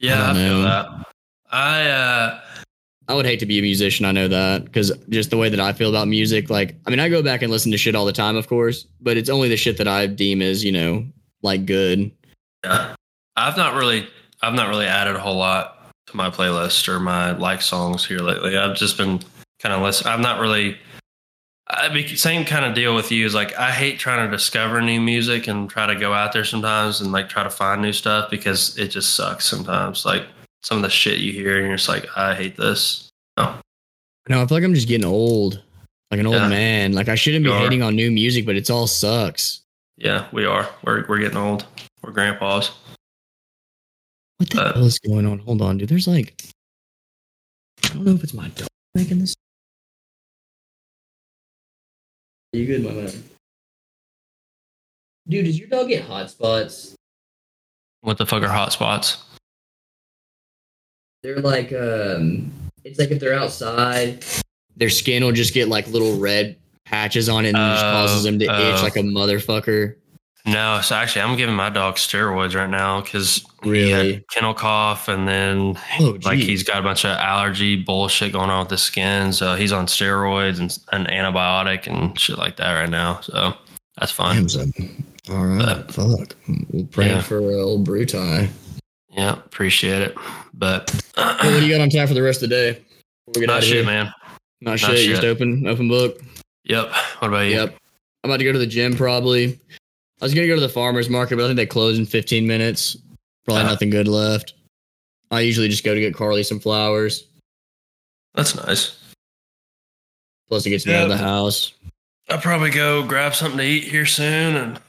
Yeah, 0.00 0.26
I 0.26 0.30
I, 0.30 0.34
feel 0.34 0.62
that. 0.62 0.88
I 1.50 1.88
uh 1.88 2.40
I 3.06 3.14
would 3.14 3.24
hate 3.24 3.38
to 3.40 3.46
be 3.46 3.60
a 3.60 3.62
musician. 3.62 4.04
I 4.04 4.10
know 4.10 4.26
that 4.26 4.64
because 4.64 4.92
just 5.08 5.30
the 5.30 5.36
way 5.36 5.48
that 5.48 5.60
I 5.60 5.72
feel 5.72 5.88
about 5.88 6.08
music, 6.08 6.50
like, 6.50 6.74
I 6.86 6.90
mean, 6.90 6.98
I 6.98 7.08
go 7.08 7.22
back 7.22 7.42
and 7.42 7.50
listen 7.50 7.72
to 7.72 7.78
shit 7.78 7.94
all 7.94 8.04
the 8.04 8.12
time, 8.12 8.36
of 8.36 8.48
course, 8.48 8.86
but 9.00 9.16
it's 9.16 9.30
only 9.30 9.48
the 9.48 9.56
shit 9.56 9.78
that 9.78 9.88
I 9.88 10.06
deem 10.06 10.42
as, 10.42 10.64
you 10.64 10.72
know, 10.72 11.06
like 11.42 11.64
good. 11.64 12.10
yeah. 12.64 12.94
I've 13.36 13.56
not 13.56 13.74
really 13.74 14.08
I've 14.42 14.54
not 14.54 14.68
really 14.68 14.86
added 14.86 15.14
a 15.14 15.20
whole 15.20 15.36
lot 15.36 15.92
to 16.06 16.16
my 16.16 16.28
playlist 16.28 16.88
or 16.88 16.98
my 16.98 17.30
like 17.32 17.62
songs 17.62 18.04
here 18.04 18.18
lately. 18.18 18.58
I've 18.58 18.76
just 18.76 18.96
been 18.96 19.20
kind 19.60 19.72
of 19.72 19.80
listening. 19.82 20.12
I'm 20.12 20.22
not 20.22 20.40
really 20.40 20.76
I 21.70 21.88
be 21.88 22.16
same 22.16 22.44
kind 22.46 22.64
of 22.64 22.74
deal 22.74 22.94
with 22.94 23.12
you 23.12 23.26
is 23.26 23.34
like 23.34 23.54
I 23.58 23.70
hate 23.70 23.98
trying 23.98 24.28
to 24.28 24.34
discover 24.34 24.80
new 24.80 25.00
music 25.00 25.48
and 25.48 25.68
try 25.68 25.86
to 25.86 25.94
go 25.94 26.14
out 26.14 26.32
there 26.32 26.44
sometimes 26.44 27.00
and 27.02 27.12
like 27.12 27.28
try 27.28 27.42
to 27.42 27.50
find 27.50 27.82
new 27.82 27.92
stuff 27.92 28.30
because 28.30 28.78
it 28.78 28.88
just 28.88 29.14
sucks 29.14 29.44
sometimes. 29.46 30.06
Like 30.06 30.24
some 30.62 30.78
of 30.78 30.82
the 30.82 30.88
shit 30.90 31.18
you 31.18 31.32
hear 31.32 31.58
and 31.58 31.66
you're 31.68 31.76
just 31.76 31.88
like, 31.88 32.06
I 32.16 32.34
hate 32.34 32.56
this. 32.56 33.10
No, 33.36 33.54
No, 34.28 34.42
I 34.42 34.46
feel 34.46 34.56
like 34.56 34.64
I'm 34.64 34.74
just 34.74 34.88
getting 34.88 35.04
old, 35.04 35.62
like 36.10 36.20
an 36.20 36.26
old 36.26 36.36
Yeah. 36.36 36.48
man. 36.48 36.92
Like 36.94 37.08
I 37.10 37.14
shouldn't 37.16 37.44
be 37.44 37.50
are. 37.50 37.58
hating 37.58 37.82
on 37.82 37.94
new 37.94 38.10
music, 38.10 38.46
but 38.46 38.56
it's 38.56 38.70
all 38.70 38.86
sucks. 38.86 39.60
Yeah, 39.98 40.26
we 40.32 40.46
are. 40.46 40.68
We're 40.84 41.04
we're 41.06 41.18
getting 41.18 41.36
old. 41.36 41.66
We're 42.02 42.12
grandpas. 42.12 42.70
What 44.38 44.48
the 44.50 44.72
hell 44.72 44.84
is 44.86 44.98
going 45.00 45.26
on? 45.26 45.40
Hold 45.40 45.60
on, 45.60 45.76
dude. 45.78 45.88
There's 45.88 46.06
like, 46.08 46.34
I 47.84 47.88
don't 47.88 48.04
know 48.04 48.12
if 48.14 48.22
it's 48.24 48.32
my 48.34 48.48
dog 48.50 48.68
making 48.94 49.18
this. 49.18 49.34
You 52.52 52.66
good, 52.66 52.82
my 52.84 52.92
man? 52.92 53.10
Dude, 55.28 55.44
does 55.44 55.58
your 55.58 55.68
dog 55.68 55.88
get 55.88 56.04
hot 56.04 56.30
spots? 56.30 56.94
What 58.00 58.16
the 58.16 58.24
fuck 58.26 58.42
are 58.42 58.48
hot 58.48 58.72
spots? 58.72 59.22
They're 61.22 61.40
like, 61.40 61.72
um, 61.72 62.50
it's 62.84 62.98
like 62.98 63.10
if 63.10 63.20
they're 63.20 63.34
outside, 63.34 64.24
their 64.76 64.88
skin 64.88 65.24
will 65.24 65.32
just 65.32 65.52
get 65.52 65.68
like 65.68 65.86
little 65.88 66.18
red 66.18 66.56
patches 66.86 67.28
on 67.28 67.44
it, 67.44 67.48
and 67.48 67.58
it 67.58 67.60
just 67.60 67.84
Oh, 67.84 67.90
causes 67.90 68.22
them 68.22 68.38
to 68.38 68.44
itch 68.44 68.50
oh. 68.50 68.80
like 68.82 68.96
a 68.96 69.00
motherfucker. 69.00 69.96
No, 70.52 70.80
so 70.82 70.94
actually, 70.94 71.22
I'm 71.22 71.36
giving 71.36 71.54
my 71.54 71.68
dog 71.68 71.96
steroids 71.96 72.54
right 72.54 72.70
now 72.70 73.00
because 73.00 73.44
he 73.64 73.90
had 73.90 74.26
kennel 74.28 74.54
cough, 74.54 75.08
and 75.08 75.26
then 75.28 75.76
Oh, 76.00 76.16
like 76.22 76.38
he's 76.38 76.62
got 76.62 76.78
a 76.78 76.82
bunch 76.82 77.04
of 77.04 77.10
allergy 77.16 77.76
bullshit 77.76 78.32
going 78.32 78.48
on 78.48 78.60
with 78.64 78.70
his 78.70 78.82
skin. 78.82 79.32
So 79.32 79.56
he's 79.56 79.72
on 79.72 79.86
steroids 79.86 80.58
and 80.60 80.78
an 80.92 81.06
antibiotic 81.12 81.86
and 81.86 82.18
shit 82.18 82.38
like 82.38 82.56
that 82.56 82.72
right 82.72 82.88
now. 82.88 83.20
So 83.20 83.54
that's 83.98 84.12
fine. 84.12 84.46
All 85.30 85.44
right, 85.44 85.58
But- 85.86 85.92
fuck. 85.92 86.36
We'll 86.70 86.86
pray 86.86 87.08
Yeah. 87.08 87.20
for 87.20 87.38
uh, 87.38 87.54
old 87.56 87.86
Brutai. 87.86 88.48
Yeah, 89.10 89.32
appreciate 89.32 90.02
it. 90.02 90.14
But 90.54 90.90
what 91.16 91.42
do 91.42 91.66
you 91.66 91.72
got 91.74 91.80
on 91.82 91.90
tap 91.90 92.08
for 92.08 92.14
the 92.14 92.22
rest 92.22 92.42
of 92.42 92.48
the 92.48 92.54
day? 92.54 92.82
We 93.34 93.40
get 93.40 93.46
not 93.48 93.62
shit, 93.64 93.74
here? 93.78 93.84
man. 93.84 94.06
Not, 94.60 94.70
Not 94.70 94.78
shit. 94.80 95.08
Just 95.08 95.24
open, 95.24 95.66
open 95.66 95.88
book. 95.88 96.20
Yep. 96.64 96.90
What 97.18 97.28
about 97.28 97.40
you? 97.46 97.52
Yep. 97.56 97.76
I'm 98.24 98.30
about 98.30 98.38
to 98.38 98.44
go 98.44 98.52
to 98.52 98.58
the 98.58 98.66
gym 98.66 98.96
probably. 98.96 99.58
I 100.20 100.24
was 100.24 100.34
gonna 100.34 100.46
go 100.46 100.54
to 100.54 100.60
the 100.60 100.68
farmers 100.68 101.08
market, 101.08 101.36
but 101.36 101.44
I 101.44 101.48
think 101.48 101.56
they 101.56 101.66
close 101.66 101.98
in 101.98 102.06
15 102.06 102.46
minutes. 102.46 102.96
Probably 103.44 103.62
Ah. 103.64 103.68
nothing 103.68 103.90
good 103.90 104.08
left. 104.08 104.54
I 105.30 105.40
usually 105.40 105.68
just 105.68 105.84
go 105.84 105.94
to 105.94 106.00
get 106.00 106.14
Carly 106.14 106.42
some 106.42 106.58
flowers. 106.60 107.24
That's 108.34 108.54
nice. 108.54 108.96
Plus, 110.48 110.64
it 110.66 110.70
gets 110.70 110.86
me 110.86 110.94
out 110.94 111.04
of 111.04 111.08
the 111.10 111.16
house. 111.18 111.72
I'll 112.30 112.38
probably 112.40 112.70
go 112.70 113.02
grab 113.06 113.34
something 113.34 113.58
to 113.58 113.64
eat 113.64 113.84
here 113.84 114.06
soon, 114.06 114.56
and 114.56 114.80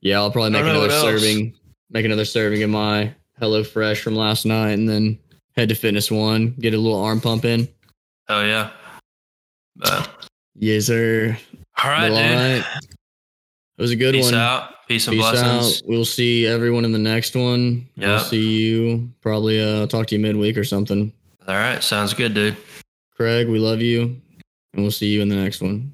Yeah, 0.00 0.18
I'll 0.18 0.30
probably 0.30 0.50
make 0.50 0.62
another 0.62 0.90
serving. 0.90 1.54
Make 1.90 2.04
another 2.04 2.24
serving 2.24 2.62
of 2.62 2.70
my 2.70 3.14
Hello 3.38 3.64
Fresh 3.64 4.00
from 4.00 4.14
last 4.16 4.44
night, 4.46 4.72
and 4.72 4.88
then 4.88 5.18
head 5.56 5.68
to 5.70 5.74
Fitness 5.74 6.10
One, 6.10 6.54
get 6.60 6.74
a 6.74 6.78
little 6.78 7.00
arm 7.02 7.20
pump 7.20 7.44
in. 7.44 7.68
oh 8.28 8.42
yeah. 8.44 8.70
But, 9.76 10.10
Yes, 10.54 10.86
sir. 10.86 11.36
all 11.82 11.90
right, 11.90 12.10
Well, 12.10 12.22
dude. 12.22 12.64
all 12.64 12.70
right. 12.72 12.86
It 13.78 13.82
was 13.82 13.90
a 13.92 13.96
good 13.96 14.14
Peace 14.14 14.24
one. 14.24 14.32
Peace 14.32 14.38
out. 14.40 14.70
Peace 14.88 15.06
and 15.06 15.16
Peace 15.16 15.30
blessings. 15.30 15.82
out. 15.82 15.88
We'll 15.88 16.04
see 16.04 16.46
everyone 16.46 16.84
in 16.84 16.92
the 16.92 16.98
next 16.98 17.36
one. 17.36 17.86
We'll 17.96 18.08
Yeah. 18.08 18.18
see 18.18 18.42
you 18.62 19.10
probably 19.20 19.60
uh 19.60 19.86
talk 19.86 20.06
to 20.08 20.16
you 20.16 20.20
midweek 20.20 20.56
or 20.58 20.64
something. 20.64 21.12
All 21.46 21.54
right, 21.54 21.82
sounds 21.82 22.12
good, 22.14 22.34
dude. 22.34 22.56
Craig, 23.14 23.48
we 23.48 23.58
love 23.58 23.80
you. 23.80 24.20
And 24.74 24.82
we'll 24.82 24.90
see 24.90 25.06
you 25.08 25.22
in 25.22 25.28
the 25.28 25.36
next 25.36 25.60
one. 25.62 25.92